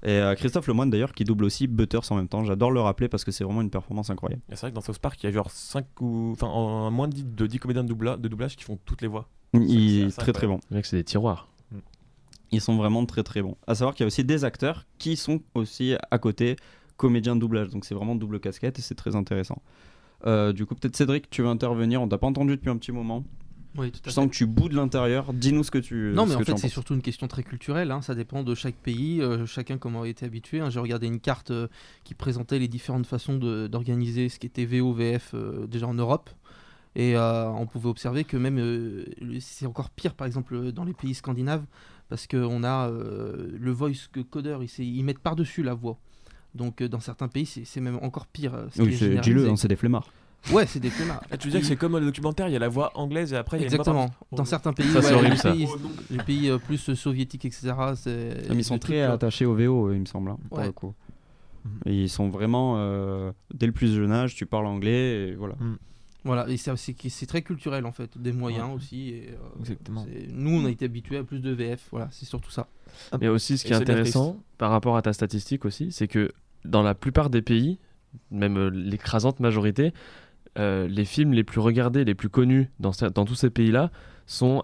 Et 0.03 0.09
euh, 0.11 0.33
Christophe 0.35 0.67
Lemoine 0.67 0.89
d'ailleurs 0.89 1.13
qui 1.13 1.23
double 1.23 1.43
aussi 1.45 1.67
Butters 1.67 2.11
en 2.11 2.15
même 2.15 2.27
temps. 2.27 2.43
J'adore 2.43 2.71
le 2.71 2.81
rappeler 2.81 3.07
parce 3.07 3.23
que 3.23 3.31
c'est 3.31 3.43
vraiment 3.43 3.61
une 3.61 3.69
performance 3.69 4.09
incroyable. 4.09 4.41
Et 4.49 4.55
C'est 4.55 4.61
vrai 4.61 4.69
que 4.71 4.75
dans 4.75 4.81
South 4.81 4.97
Park, 4.99 5.21
il 5.21 5.27
y 5.27 5.29
a 5.29 5.31
genre 5.31 5.51
5 5.51 5.85
ou. 6.01 6.31
Enfin, 6.33 6.47
en 6.47 6.89
moins 6.91 7.07
de 7.07 7.13
10, 7.13 7.25
de 7.25 7.47
10 7.47 7.59
comédiens 7.59 7.83
de, 7.83 7.93
doubla- 7.93 8.19
de 8.19 8.27
doublage 8.27 8.55
qui 8.55 8.63
font 8.63 8.79
toutes 8.85 9.01
les 9.01 9.07
voix. 9.07 9.27
Il 9.53 10.03
est 10.07 10.17
très 10.17 10.33
très 10.33 10.47
bon. 10.47 10.53
incroyable. 10.55 10.65
Le 10.71 10.75
mec, 10.77 10.85
c'est 10.85 10.97
des 10.97 11.03
tiroirs. 11.03 11.47
Ils 12.53 12.59
sont 12.61 12.75
vraiment 12.75 13.05
très 13.05 13.23
très 13.23 13.41
bons. 13.41 13.55
À 13.65 13.75
savoir 13.75 13.95
qu'il 13.95 14.03
y 14.03 14.05
a 14.05 14.07
aussi 14.07 14.23
des 14.25 14.43
acteurs 14.43 14.85
qui 14.97 15.15
sont 15.15 15.39
aussi 15.55 15.95
à 16.09 16.17
côté 16.17 16.57
comédiens 16.97 17.35
de 17.35 17.39
doublage. 17.41 17.69
Donc 17.69 17.85
c'est 17.85 17.95
vraiment 17.95 18.15
double 18.15 18.39
casquette 18.41 18.77
et 18.77 18.81
c'est 18.81 18.95
très 18.95 19.15
intéressant. 19.15 19.61
Euh, 20.27 20.51
du 20.51 20.65
coup, 20.65 20.75
peut-être 20.75 20.95
Cédric, 20.97 21.29
tu 21.29 21.41
veux 21.43 21.47
intervenir. 21.47 22.01
On 22.01 22.07
t'a 22.07 22.17
pas 22.17 22.27
entendu 22.27 22.55
depuis 22.57 22.69
un 22.69 22.77
petit 22.77 22.91
moment. 22.91 23.23
Oui, 23.77 23.89
tout 23.91 23.99
à 24.05 24.09
Je 24.09 24.11
sens 24.11 24.27
que 24.27 24.33
tu 24.35 24.45
boudes 24.45 24.71
de 24.71 24.75
l'intérieur. 24.75 25.31
Dis-nous 25.33 25.63
ce 25.63 25.71
que 25.71 25.77
tu. 25.77 26.11
Non, 26.13 26.25
mais 26.25 26.35
en 26.35 26.39
fait, 26.41 26.57
c'est 26.57 26.67
surtout 26.67 26.93
une 26.93 27.01
question 27.01 27.27
très 27.27 27.43
culturelle. 27.43 27.91
hein, 27.91 28.01
Ça 28.01 28.15
dépend 28.15 28.43
de 28.43 28.53
chaque 28.53 28.75
pays, 28.75 29.21
euh, 29.21 29.45
chacun 29.45 29.77
comment 29.77 30.01
a 30.01 30.07
été 30.07 30.25
habitué. 30.25 30.59
hein. 30.59 30.69
J'ai 30.69 30.79
regardé 30.81 31.07
une 31.07 31.19
carte 31.21 31.51
euh, 31.51 31.67
qui 32.03 32.13
présentait 32.13 32.59
les 32.59 32.67
différentes 32.67 33.05
façons 33.07 33.35
d'organiser 33.35 34.27
ce 34.29 34.39
qui 34.39 34.47
était 34.47 34.65
VO, 34.65 34.91
VF 34.93 35.31
euh, 35.33 35.67
déjà 35.67 35.87
en 35.87 35.93
Europe. 35.93 36.29
Et 36.95 37.15
euh, 37.15 37.47
on 37.47 37.65
pouvait 37.67 37.87
observer 37.87 38.25
que 38.25 38.35
même 38.35 39.05
c'est 39.39 39.65
encore 39.65 39.89
pire, 39.89 40.13
par 40.15 40.27
exemple, 40.27 40.73
dans 40.73 40.83
les 40.83 40.93
pays 40.93 41.13
scandinaves, 41.13 41.63
parce 42.09 42.27
qu'on 42.27 42.65
a 42.65 42.89
le 42.91 43.71
voice 43.71 44.09
coder, 44.29 44.57
ils, 44.77 44.97
ils 44.97 45.03
mettent 45.05 45.19
par-dessus 45.19 45.63
la 45.63 45.73
voix. 45.73 45.97
Donc 46.53 46.83
dans 46.83 46.99
certains 46.99 47.29
pays, 47.29 47.45
c'est 47.45 47.79
même 47.79 47.97
encore 48.01 48.27
pire. 48.27 48.65
ce 48.73 48.81
Oui, 48.81 48.97
c'est- 48.97 49.15
dis-le, 49.21 49.47
hein, 49.47 49.55
c'est 49.55 49.69
des 49.69 49.77
flemmards. 49.77 50.11
Ouais, 50.51 50.65
c'est 50.65 50.79
des 50.79 50.89
flemmards. 50.89 51.23
Ah, 51.29 51.37
tu 51.37 51.47
veux 51.47 51.51
dire 51.51 51.61
que 51.61 51.67
c'est 51.67 51.75
comme 51.75 51.97
le 51.97 52.05
documentaire, 52.05 52.47
il 52.49 52.53
y 52.53 52.55
a 52.55 52.59
la 52.59 52.67
voix 52.67 52.91
anglaise 52.95 53.31
et 53.31 53.37
après 53.37 53.57
il 53.57 53.61
y 53.61 53.63
a 53.63 53.67
une 53.67 53.75
voix 53.75 53.79
Exactement. 53.81 54.09
Dans 54.31 54.45
certains 54.45 54.73
pays, 54.73 54.87
Ça, 54.89 55.01
c'est 55.01 55.09
ouais, 55.09 55.13
horrible, 55.13 55.31
les, 55.33 55.37
ça. 55.37 55.51
pays, 55.51 55.67
Oh, 55.69 55.77
non. 55.77 55.89
les 56.09 56.23
pays, 56.23 56.49
euh, 56.49 56.57
plus 56.57 56.89
euh, 56.89 56.95
soviétiques, 56.95 57.45
etc. 57.45 57.73
c'est- 57.95 58.37
Ah, 58.49 58.53
mais 58.53 58.55
ils 58.61 58.63
sont 58.63 58.79
très 58.79 59.01
euh, 59.01 59.13
attachés 59.13 59.45
au 59.45 59.53
VO, 59.55 59.93
il 59.93 59.99
me 59.99 60.05
semble, 60.05 60.31
hein, 60.31 60.37
pour 60.49 60.59
le 60.61 60.71
coup. 60.71 60.93
Et 61.85 61.93
ils 62.03 62.09
sont 62.09 62.29
vraiment, 62.29 62.75
euh, 62.77 63.31
dès 63.53 63.67
le 63.67 63.71
plus 63.71 63.93
jeune 63.93 64.11
âge, 64.11 64.33
tu 64.33 64.47
parles 64.47 64.65
anglais, 64.65 65.29
et 65.29 65.35
voilà. 65.35 65.55
Voilà, 66.23 66.47
et 66.49 66.57
c'est- 66.57 67.25
très 67.27 67.41
culturel 67.43 67.85
en 67.85 67.91
fait, 67.91 68.17
des 68.17 68.31
moyens 68.31 68.75
aussi. 68.75 69.09
Et, 69.09 69.29
euh, 69.31 69.59
Exactement. 69.59 70.05
Nous, 70.29 70.51
on 70.59 70.65
a 70.65 70.69
été 70.71 70.85
habitués 70.85 71.17
à 71.17 71.23
plus 71.23 71.39
de 71.39 71.51
VF, 71.51 71.87
voilà, 71.91 72.09
c'est 72.11 72.25
surtout 72.25 72.51
ça. 72.51 72.67
Mais 73.19 73.27
aussi, 73.27 73.57
ce 73.59 73.63
qui 73.65 73.71
Et 73.71 73.75
est 73.75 73.79
intéressant 73.79 74.37
par 74.57 74.71
rapport 74.71 74.97
à 74.97 75.01
ta 75.03 75.13
statistique 75.13 75.65
aussi, 75.65 75.91
c'est 75.91 76.07
que 76.07 76.31
dans 76.65 76.81
la 76.83 76.93
plupart 76.95 77.29
des 77.29 77.41
pays, 77.43 77.77
même 78.29 78.67
l'écrasante 78.69 79.39
majorité, 79.39 79.93
euh, 80.59 80.87
les 80.87 81.05
films 81.05 81.33
les 81.33 81.43
plus 81.43 81.61
regardés, 81.61 82.03
les 82.03 82.15
plus 82.15 82.29
connus 82.29 82.69
dans, 82.79 82.91
tous 82.91 83.35
ces 83.35 83.49
pays-là 83.49 83.89
sont 84.25 84.61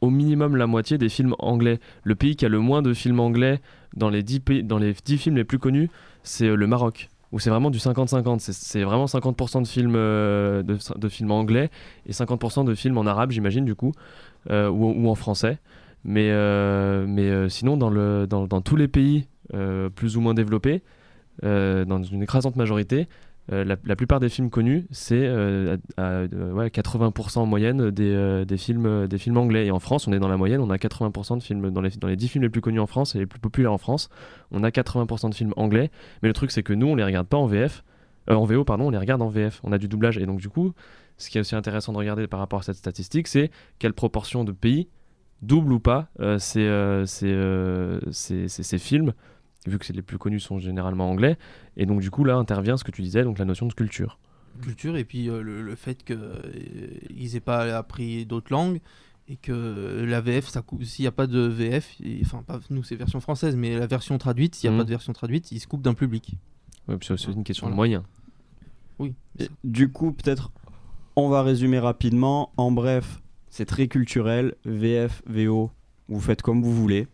au 0.00 0.10
minimum 0.10 0.56
la 0.56 0.66
moitié 0.66 0.98
des 0.98 1.08
films 1.08 1.34
anglais. 1.38 1.80
Le 2.02 2.14
pays 2.14 2.36
qui 2.36 2.46
a 2.46 2.48
le 2.48 2.58
moins 2.58 2.82
de 2.82 2.92
films 2.94 3.20
anglais 3.20 3.60
dans 3.96 4.08
les 4.08 4.22
10, 4.22 4.40
pays, 4.40 4.62
dans 4.64 4.78
les 4.78 4.92
10 4.92 5.18
films 5.18 5.36
les 5.36 5.44
plus 5.44 5.58
connus, 5.58 5.90
c'est 6.22 6.46
euh, 6.46 6.54
le 6.54 6.66
Maroc. 6.66 7.08
Où 7.32 7.38
c'est 7.38 7.50
vraiment 7.50 7.70
du 7.70 7.78
50-50. 7.78 8.40
C'est- 8.40 8.82
vraiment 8.82 9.06
50% 9.06 9.62
de 9.62 9.66
films, 9.66 9.94
euh, 9.96 10.64
de, 10.64 11.08
films 11.08 11.30
anglais 11.30 11.70
et 12.06 12.12
50% 12.12 12.64
de 12.64 12.74
films 12.74 12.98
en 12.98 13.06
arabe, 13.06 13.30
j'imagine, 13.30 13.64
du 13.64 13.76
coup, 13.76 13.92
ou, 14.48 15.08
en 15.08 15.14
français. 15.14 15.58
Mais, 16.04 16.28
sinon, 17.48 17.76
dans, 17.76 18.60
tous 18.62 18.74
les 18.74 18.88
pays 18.88 19.28
plus 19.94 20.16
ou 20.16 20.20
moins 20.20 20.34
développés, 20.34 20.82
dans 21.44 22.02
une 22.02 22.24
écrasante 22.24 22.56
majorité, 22.56 23.06
euh, 23.52 23.64
la, 23.64 23.96
plupart 23.96 24.20
des 24.20 24.28
films 24.28 24.48
connus, 24.48 24.86
c'est 24.90 25.26
euh, 25.26 25.76
à, 25.96 26.02
à, 26.02 26.10
euh, 26.20 26.52
ouais, 26.52 26.68
80% 26.68 27.40
en 27.40 27.46
moyenne 27.46 27.90
des, 27.90 28.56
films, 28.56 29.08
des 29.08 29.18
films 29.18 29.36
anglais. 29.38 29.66
Et 29.66 29.70
en 29.72 29.80
France, 29.80 30.06
on 30.06 30.12
est 30.12 30.20
dans 30.20 30.28
la 30.28 30.36
moyenne, 30.36 30.60
on 30.60 30.70
a 30.70 30.76
80% 30.76 31.38
de 31.38 31.42
films, 31.42 31.70
dans 31.70 31.80
les, 31.80 31.90
dans 31.90 32.06
les 32.06 32.16
10 32.16 32.28
films 32.28 32.44
les 32.44 32.50
plus 32.50 32.60
connus 32.60 32.78
en 32.78 32.86
France 32.86 33.16
et 33.16 33.18
les 33.18 33.26
plus 33.26 33.40
populaires 33.40 33.72
en 33.72 33.78
France, 33.78 34.08
on 34.52 34.62
a 34.62 34.70
80% 34.70 35.30
de 35.30 35.34
films 35.34 35.52
anglais. 35.56 35.90
Mais 36.22 36.28
le 36.28 36.32
truc, 36.32 36.52
c'est 36.52 36.62
que 36.62 36.72
nous, 36.72 36.86
on 36.86 36.94
les 36.94 37.02
regarde 37.02 37.26
pas 37.26 37.38
en 37.38 37.46
VF, 37.46 37.82
en 38.28 38.44
VO, 38.44 38.64
pardon, 38.64 38.86
on 38.86 38.90
les 38.90 38.98
regarde 38.98 39.22
en 39.22 39.28
VF. 39.28 39.60
On 39.64 39.72
a 39.72 39.78
du 39.78 39.88
doublage. 39.88 40.16
Et 40.18 40.26
donc, 40.26 40.38
du 40.38 40.48
coup, 40.48 40.72
ce 41.16 41.28
qui 41.28 41.38
est 41.38 41.40
aussi 41.40 41.56
intéressant 41.56 41.92
de 41.92 41.98
regarder 41.98 42.28
par 42.28 42.38
rapport 42.38 42.60
à 42.60 42.62
cette 42.62 42.76
statistique, 42.76 43.26
c'est 43.26 43.50
quelle 43.80 43.94
proportion 43.94 44.44
de 44.44 44.52
pays 44.52 44.88
double 45.42 45.72
ou 45.72 45.80
pas 45.80 46.08
ces 46.38 46.68
films, 48.78 49.12
vu 49.66 49.78
que 49.78 49.84
c'est 49.86 49.92
les 49.92 50.02
plus 50.02 50.18
connus 50.18 50.40
sont 50.40 50.58
généralement 50.58 51.10
anglais. 51.10 51.36
Et 51.76 51.86
donc 51.86 52.00
du 52.00 52.10
coup 52.10 52.24
là 52.24 52.36
intervient 52.36 52.76
ce 52.76 52.84
que 52.84 52.90
tu 52.90 53.02
disais, 53.02 53.22
donc 53.24 53.38
la 53.38 53.44
notion 53.44 53.66
de 53.66 53.74
culture. 53.74 54.18
Culture, 54.62 54.96
et 54.96 55.04
puis 55.04 55.28
euh, 55.30 55.42
le, 55.42 55.62
le 55.62 55.74
fait 55.74 56.02
qu'ils 56.04 57.36
aient 57.36 57.40
pas 57.40 57.76
appris 57.76 58.26
d'autres 58.26 58.52
langues, 58.52 58.80
et 59.28 59.36
que 59.36 60.04
la 60.06 60.20
VF, 60.20 60.50
s'il 60.82 61.04
n'y 61.04 61.06
a 61.06 61.12
pas 61.12 61.28
de 61.28 61.38
VF, 61.40 61.94
et- 62.02 62.20
enfin, 62.24 62.42
pas 62.42 62.58
nous, 62.68 62.82
c'est 62.82 62.96
version 62.96 63.20
française, 63.20 63.54
mais 63.54 63.78
la 63.78 63.86
version 63.86 64.18
traduite, 64.18 64.56
s'il 64.56 64.68
n'y 64.68 64.74
a 64.74 64.76
Mhm. 64.76 64.80
pas 64.80 64.84
de 64.84 64.90
version 64.90 65.12
traduite, 65.12 65.52
il 65.52 65.60
se 65.60 65.68
coupe 65.68 65.82
d'un 65.82 65.94
public. 65.94 66.34
Ouais, 66.88 66.96
c'est 67.00 67.12
aussi 67.12 67.30
une 67.30 67.44
question 67.44 67.70
de 67.70 67.74
moyens. 67.74 68.02
Oui. 68.98 69.14
Et 69.38 69.48
du 69.62 69.90
coup, 69.92 70.10
peut-être, 70.12 70.50
on 71.14 71.28
va 71.28 71.42
résumer 71.44 71.78
rapidement. 71.78 72.50
En 72.56 72.72
bref, 72.72 73.20
c'est 73.50 73.66
très 73.66 73.86
culturel. 73.86 74.54
VF, 74.64 75.22
VO, 75.26 75.70
vous 76.08 76.20
faites 76.20 76.42
comme 76.42 76.60
vous 76.62 76.74
voulez. 76.74 77.06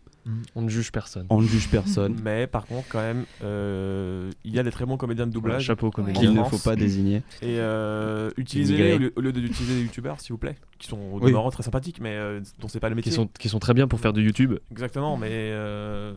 On 0.55 0.61
ne 0.61 0.69
juge 0.69 0.91
personne. 0.91 1.25
On 1.29 1.41
ne 1.41 1.47
juge 1.47 1.69
personne. 1.69 2.15
Mais 2.23 2.47
par 2.47 2.65
contre, 2.65 2.87
quand 2.89 2.99
même, 3.01 3.25
euh, 3.43 4.29
il 4.43 4.53
y 4.53 4.59
a 4.59 4.63
des 4.63 4.71
très 4.71 4.85
bons 4.85 4.97
comédiens 4.97 5.27
de 5.27 5.31
doublage. 5.31 5.63
chapeau 5.63 5.87
aux 5.87 5.91
comédiens. 5.91 6.21
en 6.21 6.33
Qu'il 6.33 6.33
ne 6.33 6.43
faut 6.43 6.57
pas 6.57 6.75
désigner. 6.75 7.17
Et 7.41 7.57
euh, 7.59 8.29
utilisez-les 8.37 9.11
au 9.15 9.21
lieu, 9.21 9.31
d'utiliser 9.31 9.75
des 9.75 9.81
youtubeurs, 9.83 10.19
s'il 10.19 10.31
vous 10.33 10.37
plaît, 10.37 10.55
qui 10.79 10.87
sont 10.87 10.97
au 10.97 11.19
Oui. 11.19 11.27
demeurant 11.27 11.49
très 11.51 11.63
sympathiques, 11.63 11.99
mais 12.01 12.13
euh, 12.15 12.39
dont 12.59 12.67
c'est 12.67 12.79
pas 12.79 12.89
le 12.89 12.95
métier. 12.95 13.11
Qui 13.11 13.15
sont, 13.15 13.27
qui 13.39 13.49
sont 13.49 13.59
très 13.59 13.73
bien 13.73 13.87
pour 13.87 13.99
faire 13.99 14.13
du 14.13 14.23
YouTube. 14.23 14.55
Exactement, 14.71 15.17
mais. 15.17 15.29
euh, 15.31 16.13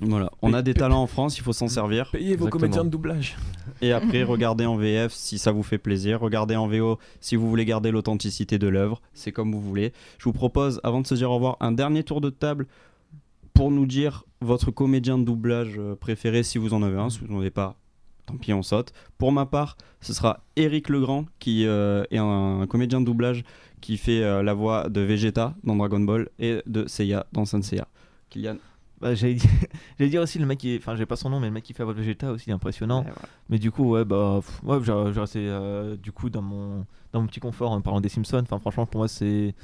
Voilà, 0.00 0.30
on 0.40 0.54
a 0.54 0.62
des 0.62 0.72
talents 0.72 1.02
en 1.02 1.06
France, 1.06 1.36
il 1.36 1.42
faut 1.42 1.52
s'en 1.52 1.68
servir. 1.68 2.10
Payez 2.12 2.34
vos 2.36 2.48
comédiens 2.48 2.84
de 2.84 2.88
doublage. 2.88 3.36
Et 3.82 3.92
après, 3.92 4.22
regardez 4.22 4.64
en 4.66 4.76
VF 4.76 5.12
si 5.12 5.38
ça 5.38 5.52
vous 5.52 5.62
fait 5.62 5.76
plaisir. 5.78 6.20
Regardez 6.20 6.56
en 6.56 6.66
VO 6.68 6.98
si 7.20 7.36
vous 7.36 7.48
voulez 7.50 7.64
garder 7.66 7.90
l'authenticité 7.90 8.58
de 8.58 8.68
l'œuvre. 8.68 9.00
C'est 9.14 9.32
comme 9.32 9.52
vous 9.52 9.60
voulez. 9.60 9.92
Je 10.18 10.24
vous 10.24 10.32
propose, 10.32 10.80
avant 10.84 11.00
de 11.02 11.06
se 11.06 11.14
dire 11.14 11.30
au 11.30 11.34
revoir, 11.34 11.56
un 11.60 11.72
dernier 11.72 12.02
tour 12.02 12.20
de 12.22 12.30
table 12.30 12.66
pour 13.60 13.70
nous 13.70 13.84
dire 13.84 14.24
votre 14.40 14.70
comédien 14.70 15.18
de 15.18 15.24
doublage 15.24 15.74
euh, 15.78 15.94
préféré 15.94 16.42
si 16.42 16.56
vous 16.56 16.72
en 16.72 16.82
avez 16.82 16.96
un. 16.96 17.10
Si 17.10 17.18
vous 17.18 17.26
n'en 17.30 17.40
avez 17.40 17.50
pas, 17.50 17.76
tant 18.24 18.38
pis, 18.38 18.54
on 18.54 18.62
saute. 18.62 18.94
Pour 19.18 19.32
ma 19.32 19.44
part, 19.44 19.76
ce 20.00 20.14
sera 20.14 20.40
Eric 20.56 20.88
Legrand, 20.88 21.26
qui 21.40 21.66
euh, 21.66 22.04
est 22.10 22.16
un, 22.16 22.66
comédien 22.66 23.02
de 23.02 23.04
doublage 23.04 23.44
qui 23.82 23.98
fait 23.98 24.22
euh, 24.22 24.42
la 24.42 24.54
voix 24.54 24.88
de 24.88 25.02
Vegeta 25.02 25.54
dans 25.62 25.76
Dragon 25.76 26.00
Ball 26.00 26.30
et 26.38 26.62
de 26.64 26.86
Seiya 26.86 27.26
dans 27.32 27.44
Senseiya. 27.44 27.86
Kylian 28.30 28.56
Bah, 28.98 29.14
j'allais 29.14 29.36
dire, 29.98 30.22
aussi 30.22 30.38
le 30.38 30.46
mec 30.46 30.56
qui 30.56 30.70
est, 30.70 30.78
enfin 30.78 30.96
j'ai 30.96 31.04
pas 31.04 31.16
son 31.16 31.28
nom 31.28 31.38
mais 31.38 31.48
le 31.48 31.52
mec 31.52 31.62
qui 31.62 31.74
fait 31.74 31.82
la 31.82 31.84
voix 31.84 31.92
de 31.92 32.00
Vegeta 32.00 32.32
aussi 32.32 32.50
impressionnant. 32.50 33.04
Mais 33.50 33.58
du 33.58 33.70
coup 33.70 33.90
ouais 33.90 34.06
bah 34.06 34.40
pff, 34.40 34.62
ouais, 34.62 34.78
j'ai 34.82 35.12
j'ai 35.12 35.20
resté 35.20 35.40
euh, 35.46 35.98
du 35.98 36.12
coup 36.12 36.30
dans 36.30 36.40
mon 36.40 36.86
dans 37.12 37.20
mon 37.20 37.26
petit 37.26 37.40
confort 37.40 37.72
en 37.72 37.82
parlant 37.82 38.00
des 38.00 38.08
Simpsons. 38.08 38.40
Enfin 38.40 38.58
franchement 38.58 38.86
pour 38.86 39.00
moi 39.00 39.08
c'est 39.08 39.54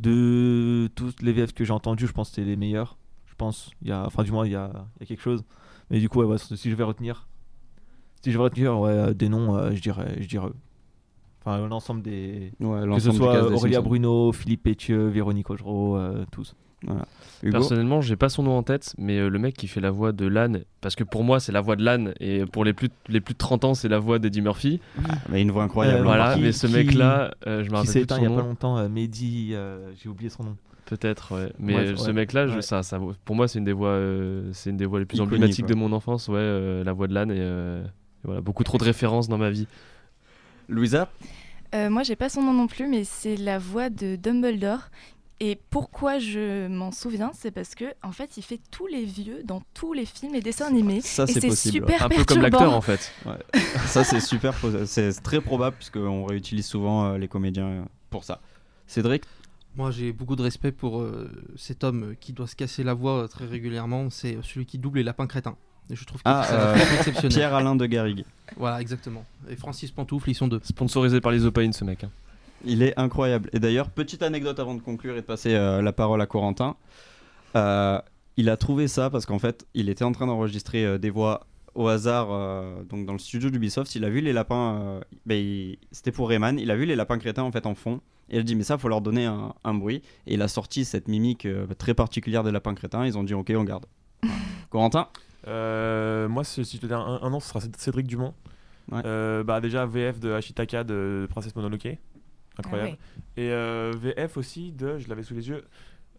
de 0.00 0.90
toutes 0.94 1.22
les 1.22 1.32
VF 1.32 1.54
que 1.54 1.64
j'ai 1.64 1.72
entendues 1.72 2.06
je 2.06 2.12
pense 2.12 2.28
que 2.28 2.34
c'était 2.34 2.48
les 2.48 2.56
meilleurs. 2.56 2.97
Je 3.38 3.44
pense 3.44 3.70
il 3.82 3.88
y 3.88 3.92
a 3.92 4.04
enfin 4.04 4.24
du 4.24 4.32
moins 4.32 4.44
il 4.44 4.50
y 4.50 4.56
a, 4.56 4.68
il 4.96 5.02
y 5.02 5.04
a 5.04 5.06
quelque 5.06 5.22
chose. 5.22 5.44
Mais 5.90 6.00
du 6.00 6.08
coup 6.08 6.18
ouais, 6.18 6.24
ouais, 6.26 6.38
si 6.38 6.68
je 6.70 6.74
vais 6.74 6.82
retenir 6.82 7.28
si 8.20 8.32
je 8.32 8.36
vais 8.36 8.42
retenir 8.42 8.76
ouais, 8.80 8.90
euh, 8.90 9.14
des 9.14 9.28
noms 9.28 9.54
euh, 9.56 9.70
je 9.74 9.80
dirais 9.80 10.16
je 10.18 10.26
dirais. 10.26 10.48
Enfin 11.40 11.64
l'ensemble 11.68 12.02
des 12.02 12.50
Ouais, 12.58 12.80
que 12.94 12.98
ce 12.98 13.12
soit 13.12 13.48
Aurélia. 13.52 13.80
Bruno, 13.80 14.32
Philippe 14.32 14.64
Pétieux, 14.64 15.06
Véronique 15.06 15.50
Augereau, 15.50 15.96
euh, 15.96 16.24
tous. 16.32 16.56
Voilà. 16.84 17.06
Personnellement, 17.42 18.00
j'ai 18.00 18.14
pas 18.16 18.28
son 18.28 18.42
nom 18.44 18.56
en 18.58 18.62
tête, 18.64 18.94
mais 18.98 19.18
euh, 19.18 19.28
le 19.28 19.38
mec 19.40 19.54
qui 19.56 19.66
fait 19.68 19.80
la 19.80 19.90
voix 19.92 20.10
de 20.12 20.26
Lan, 20.26 20.58
parce 20.80 20.94
que 20.96 21.04
pour 21.04 21.22
moi 21.24 21.38
c'est 21.38 21.52
la 21.52 21.60
voix 21.60 21.76
de 21.76 21.84
Lan, 21.84 22.10
et 22.18 22.44
pour 22.46 22.64
les 22.64 22.72
plus, 22.72 22.88
les 23.08 23.20
plus 23.20 23.34
de 23.34 23.38
30 23.38 23.64
ans 23.64 23.74
c'est 23.74 23.88
la 23.88 23.98
voix 24.00 24.18
d'Eddie 24.18 24.42
Murphy. 24.42 24.80
mais 25.28 25.42
une 25.42 25.50
voix 25.52 25.62
incroyable. 25.62 26.00
Euh, 26.00 26.02
voilà, 26.04 26.34
qui- 26.34 26.40
mais 26.40 26.50
ce 26.52 26.66
mec-là, 26.66 27.34
euh, 27.46 27.58
je 27.58 27.64
me 27.64 27.68
qui 27.68 27.74
rappelle 27.74 27.86
s'est 27.92 28.00
éteint 28.02 28.16
il 28.18 28.22
y 28.24 28.26
a 28.26 28.28
nom. 28.30 28.36
pas 28.36 28.42
longtemps, 28.42 28.78
euh, 28.78 28.88
Mehdi, 28.88 29.50
euh, 29.54 29.92
j'ai 29.96 30.08
oublié 30.08 30.28
son 30.30 30.42
nom. 30.44 30.56
Peut-être, 30.88 31.34
ouais. 31.34 31.52
Mais 31.58 31.94
ce 31.96 32.06
ouais. 32.06 32.12
mec-là, 32.14 32.46
je- 32.46 32.54
Ouais. 32.56 32.62
ça, 32.62 32.80
pour 33.26 33.36
moi, 33.36 33.46
c'est 33.46 33.58
une 33.58 33.66
des 33.66 33.74
voix, 33.74 33.90
euh, 33.90 34.50
c'est 34.54 34.70
une 34.70 34.78
des 34.78 34.86
voix 34.86 34.98
les 34.98 35.04
plus 35.04 35.16
Iconique, 35.16 35.34
emblématiques 35.34 35.66
de 35.66 35.74
mon 35.74 35.92
enfance, 35.92 36.28
ouais, 36.28 36.36
euh, 36.38 36.82
la 36.82 36.94
voix 36.94 37.06
de 37.08 37.14
Lan 37.14 37.28
et, 37.28 37.36
euh, 37.38 37.84
et 37.84 37.88
voilà, 38.24 38.40
beaucoup 38.40 38.64
trop 38.64 38.78
de 38.78 38.84
références 38.84 39.28
dans 39.28 39.36
ma 39.36 39.50
vie. 39.50 39.66
Louisa? 40.68 41.10
Euh, 41.74 41.90
moi, 41.90 42.02
j'ai 42.04 42.16
pas 42.16 42.30
son 42.30 42.42
nom 42.42 42.54
non 42.54 42.66
plus, 42.66 42.88
mais 42.88 43.04
c'est 43.04 43.36
la 43.36 43.58
voix 43.58 43.90
de 43.90 44.16
Dumbledore. 44.16 44.88
Et 45.40 45.56
pourquoi 45.70 46.18
je 46.18 46.66
m'en 46.66 46.90
souviens, 46.90 47.30
c'est 47.32 47.52
parce 47.52 47.74
que 47.76 47.84
en 48.02 48.10
fait, 48.10 48.36
il 48.38 48.42
fait 48.42 48.58
tous 48.72 48.86
les 48.88 49.04
vieux 49.04 49.42
dans 49.44 49.62
tous 49.72 49.92
les 49.92 50.04
films 50.04 50.34
et 50.34 50.40
dessins 50.40 50.66
animés. 50.66 51.00
Ça, 51.00 51.26
c'est 51.28 51.46
possible. 51.46 51.74
super 51.74 52.02
Un 52.02 52.08
peu 52.08 52.24
comme 52.24 52.40
l'acteur 52.40 52.72
en 52.72 52.80
fait. 52.80 53.12
Ouais. 53.24 53.34
ça, 53.86 54.02
c'est 54.02 54.18
super. 54.20 54.52
C'est 54.86 55.12
très 55.22 55.40
probable 55.40 55.76
puisqu'on 55.76 56.24
réutilise 56.24 56.66
souvent 56.66 57.04
euh, 57.04 57.18
les 57.18 57.28
comédiens 57.28 57.84
pour 58.10 58.24
ça. 58.24 58.40
Cédric? 58.88 59.22
Moi, 59.78 59.90
j'ai 59.92 60.12
beaucoup 60.12 60.34
de 60.36 60.42
respect 60.42 60.72
pour 60.72 61.00
euh, 61.00 61.30
cet 61.56 61.84
homme 61.84 62.14
qui 62.20 62.32
doit 62.32 62.46
se 62.48 62.56
casser 62.56 62.82
la 62.82 62.92
voix 62.94 63.22
euh, 63.22 63.26
très 63.28 63.46
régulièrement. 63.46 64.10
C'est 64.10 64.36
euh, 64.36 64.42
celui 64.42 64.66
qui 64.66 64.76
double 64.76 64.98
les 64.98 65.04
lapins 65.04 65.26
crétins. 65.26 65.56
Et 65.88 65.96
je 65.96 66.04
trouve 66.04 66.18
que 66.18 66.28
Ah, 66.28 66.44
c'est 66.46 66.54
euh, 66.54 66.96
exceptionnel. 66.98 67.30
Pierre-Alain 67.32 67.76
de 67.76 67.86
Garrigue. 67.86 68.24
Voilà, 68.56 68.80
exactement. 68.80 69.24
Et 69.48 69.56
Francis 69.56 69.90
Pantoufle, 69.92 70.28
ils 70.30 70.34
sont 70.34 70.48
deux. 70.48 70.60
Sponsorisé 70.64 71.20
par 71.20 71.32
les 71.32 71.44
Opaines, 71.46 71.72
ce 71.72 71.84
mec. 71.84 72.04
hein. 72.04 72.10
Il 72.64 72.82
est 72.82 72.98
incroyable. 72.98 73.48
Et 73.52 73.60
d'ailleurs, 73.60 73.88
petite 73.88 74.22
anecdote 74.22 74.58
avant 74.58 74.74
de 74.74 74.80
conclure 74.82 75.14
et 75.14 75.20
de 75.20 75.26
passer 75.26 75.54
euh, 75.54 75.80
la 75.80 75.92
parole 75.92 76.20
à 76.20 76.26
Corentin. 76.26 76.74
Euh, 77.56 78.00
il 78.36 78.48
a 78.50 78.56
trouvé 78.56 78.88
ça 78.88 79.10
parce 79.10 79.26
qu'en 79.26 79.38
fait, 79.38 79.64
il 79.74 79.88
était 79.88 80.04
en 80.04 80.10
train 80.12 80.26
d'enregistrer 80.26 80.84
euh, 80.84 80.98
des 80.98 81.10
voix 81.10 81.46
au 81.76 81.86
hasard 81.86 82.28
euh, 82.32 82.82
donc 82.82 83.06
dans 83.06 83.12
le 83.12 83.18
studio 83.20 83.48
d'Ubisoft. 83.48 83.94
Il 83.94 84.04
a 84.04 84.10
vu 84.10 84.20
les 84.20 84.32
lapins. 84.32 84.74
euh, 84.82 85.00
ben, 85.24 85.36
il- 85.36 85.78
C'était 85.92 86.10
pour 86.12 86.28
Rayman. 86.28 86.58
Il 86.58 86.70
a 86.72 86.76
vu 86.76 86.84
les 86.84 86.96
lapins 86.96 87.18
crétins 87.18 87.44
en 87.44 87.52
fait 87.52 87.64
en 87.64 87.76
fond. 87.76 88.00
Et 88.30 88.36
il 88.36 88.40
a 88.40 88.42
dit, 88.42 88.54
mais 88.56 88.62
ça, 88.64 88.76
faut 88.78 88.88
leur 88.88 89.00
donner 89.00 89.26
un, 89.26 89.54
un 89.64 89.74
bruit. 89.74 90.02
Et 90.26 90.34
il 90.34 90.42
a 90.42 90.48
sorti 90.48 90.84
cette 90.84 91.08
mimique 91.08 91.46
euh, 91.46 91.66
très 91.78 91.94
particulière 91.94 92.44
des 92.44 92.50
lapins 92.52 92.74
crétins. 92.74 93.06
Ils 93.06 93.16
ont 93.16 93.24
dit, 93.24 93.34
ok, 93.34 93.52
on 93.56 93.64
garde. 93.64 93.86
Corentin 94.70 95.08
Euh, 95.46 96.28
moi, 96.28 96.44
si 96.44 96.62
je 96.64 96.78
te 96.78 96.86
dis 96.86 96.92
un, 96.92 97.00
un 97.22 97.30
nom, 97.30 97.40
ce 97.40 97.48
sera 97.48 97.60
Cédric 97.76 98.06
Dumont. 98.06 98.34
Ouais. 98.90 99.00
Euh, 99.04 99.42
bah, 99.44 99.60
déjà, 99.60 99.86
VF 99.86 100.18
de 100.20 100.32
Ashitaka 100.32 100.84
de 100.84 101.26
Princesse 101.30 101.54
Mononoke. 101.56 101.88
Incroyable. 102.58 102.98
Et 103.36 103.50
euh, 103.50 103.92
VF 103.96 104.36
aussi 104.36 104.72
de, 104.72 104.98
je 104.98 105.08
l'avais 105.08 105.22
sous 105.22 105.34
les 105.34 105.48
yeux, 105.48 105.64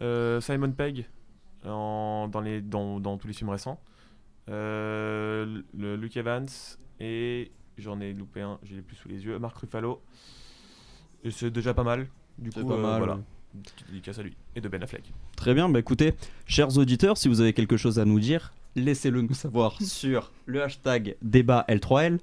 euh, 0.01 0.39
Simon 0.39 0.72
Pegg 0.72 1.05
en- 1.66 2.30
dans, 2.32 2.39
les, 2.39 2.62
dans, 2.62 2.99
dans 3.01 3.18
tous 3.18 3.28
les 3.28 3.34
films 3.34 3.49
récents. 3.49 3.80
Euh, 4.49 5.62
le, 5.78 5.95
Luke 5.95 6.16
Evans 6.18 6.47
et 6.99 7.51
j'en 7.78 7.99
ai 7.99 8.14
loupé 8.14 8.41
un, 8.41 8.57
je 8.64 8.76
l'ai 8.76 8.82
plus 8.82 8.95
sous 8.95 9.07
les 9.10 9.24
yeux, 9.26 9.38
Mark 9.38 9.57
Ruffalo. 9.57 10.01
Et 11.24 11.32
c'est 11.32 11.49
déjà 11.51 11.74
pas 11.74 11.84
mal. 11.84 12.07
Du 12.38 12.49
C'est 12.53 12.61
coup, 12.61 12.67
pas 12.70 12.76
euh, 12.76 12.82
mal, 12.82 12.97
voilà. 12.99 13.15
ouais. 13.15 13.22
Petite 13.63 13.88
dédicace 13.89 14.20
à 14.20 14.24
lui 14.24 14.36
et 14.55 14.61
de 14.61 14.67
Ben 14.70 14.82
Affleck. 14.84 15.11
Très 15.36 15.53
bien, 15.55 15.67
bah 15.70 15.80
écoutez, 15.80 16.13
chers 16.45 16.78
auditeurs, 16.78 17.17
si 17.17 17.28
vous 17.28 17.41
avez 17.41 17.53
quelque 17.53 17.78
chose 17.78 17.97
à 17.99 18.05
nous 18.05 18.20
dire, 18.20 18.53
laissez-le 18.76 19.22
nous 19.22 19.34
savoir 19.34 19.76
sur 19.82 20.32
le 20.45 20.61
hashtag 20.63 21.15
débat 21.24 21.65
L3L. 21.67 22.20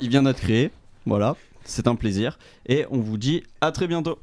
Il 0.00 0.08
vient 0.08 0.22
d'être 0.22 0.38
créé, 0.40 0.70
voilà, 1.06 1.34
c'est 1.64 1.88
un 1.88 1.96
plaisir. 1.96 2.38
Et 2.66 2.86
on 2.90 2.98
vous 3.00 3.18
dit 3.18 3.42
à 3.60 3.72
très 3.72 3.88
bientôt. 3.88 4.18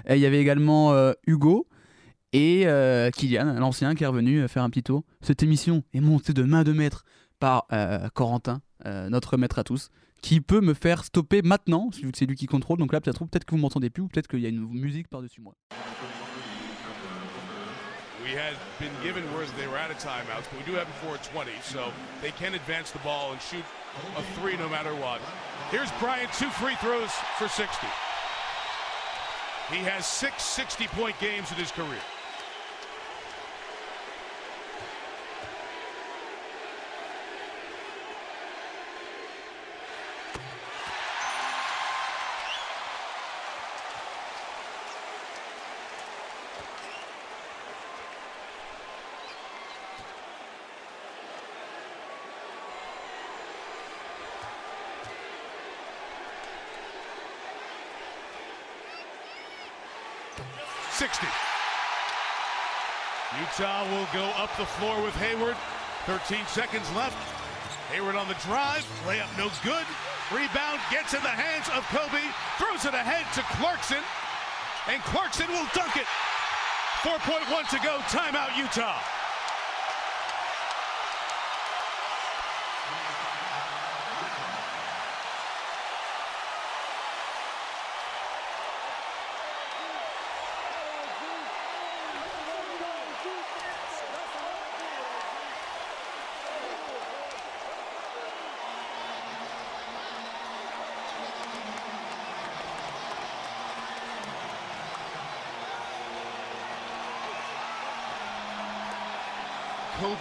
Et 0.09 0.15
il 0.15 0.21
y 0.21 0.27
avait 0.27 0.41
également 0.41 0.95
Hugo 1.27 1.67
et 2.33 2.67
euh, 2.67 3.11
Kylian, 3.11 3.55
l'ancien, 3.59 3.95
qui 3.95 4.05
est 4.05 4.07
revenu 4.07 4.39
euh, 4.39 4.49
faire 4.49 4.63
un 4.63 4.71
petit 4.71 4.83
tour. 4.83 5.05
Cette 5.21 5.43
émission 5.43 5.83
est 5.93 6.01
montée 6.01 6.33
de 6.33 6.43
main 6.43 6.65
de 6.65 6.73
maître 6.73 7.05
par 7.39 7.67
euh, 7.73 8.09
Corentin, 8.15 8.63
euh, 8.87 9.09
notre 9.11 9.37
maître 9.37 9.59
à 9.59 9.65
tous, 9.65 9.91
qui 10.23 10.41
peut 10.41 10.61
me 10.61 10.75
faire 10.75 11.05
stopper 11.05 11.43
maintenant, 11.43 11.91
vu 11.93 12.11
que 12.11 12.19
c'est 12.19 12.27
lui 12.27 12.37
qui 12.37 12.47
contrôle. 12.47 12.79
Donc 12.79 12.93
là, 12.93 13.01
peut-être 13.01 13.25
peut-être 13.27 13.45
que 13.45 13.55
vous 13.55 13.61
m'entendez 13.61 13.91
plus, 13.91 14.03
ou 14.03 14.09
peut-être 14.09 14.29
qu'il 14.29 14.41
y 14.41 14.47
a 14.47 14.49
une 14.49 14.67
musique 14.67 15.09
par-dessus 15.09 15.41
moi. 15.41 15.55
We 18.25 18.39
had 18.39 18.55
been 18.79 18.93
given 19.03 19.25
words 19.35 19.51
they 19.59 19.67
were 19.67 19.77
out 19.77 19.91
of 19.91 19.99
timeouts, 19.99 20.47
but 20.49 20.57
we 20.57 20.65
do 20.65 20.79
have 20.79 20.87
before 20.87 21.19
20, 21.19 21.51
so 21.61 21.93
they 22.23 22.31
can 22.31 22.55
advance 22.55 22.93
the 22.93 23.03
ball 23.05 23.33
and 23.33 23.41
shoot 23.43 23.65
a 24.17 24.23
three 24.41 24.57
no 24.57 24.69
matter 24.71 24.95
what. 24.95 25.21
Here's 25.71 25.91
Bryant, 26.01 26.33
two 26.33 26.49
free 26.57 26.77
throws 26.77 27.11
for 27.37 27.49
60. 27.49 27.87
He 29.71 29.83
has 29.85 30.07
six 30.07 30.45
60 30.45 30.87
point 30.95 31.19
games 31.19 31.51
in 31.51 31.59
his 31.59 31.73
career. 31.73 32.01
Will 64.03 64.21
go 64.21 64.27
up 64.35 64.51
the 64.59 64.67
floor 64.67 65.01
with 65.01 65.15
Hayward. 65.23 65.55
13 66.07 66.43
seconds 66.47 66.91
left. 66.97 67.15
Hayward 67.95 68.17
on 68.17 68.27
the 68.27 68.35
drive. 68.43 68.83
Layup 69.07 69.31
no 69.39 69.47
good. 69.63 69.87
Rebound 70.35 70.83
gets 70.91 71.15
in 71.15 71.23
the 71.23 71.31
hands 71.31 71.71
of 71.71 71.87
Kobe. 71.95 72.19
Throws 72.59 72.83
it 72.83 72.99
ahead 72.99 73.23
to 73.39 73.43
Clarkson. 73.63 74.03
And 74.91 74.99
Clarkson 75.07 75.47
will 75.55 75.71
dunk 75.71 75.95
it. 75.95 76.11
4.1 77.07 77.47
to 77.71 77.79
go. 77.79 77.99
Timeout, 78.11 78.57
Utah. 78.59 78.99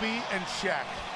Kobe 0.02 0.24
and 0.32 0.44
Shaq 0.46 1.11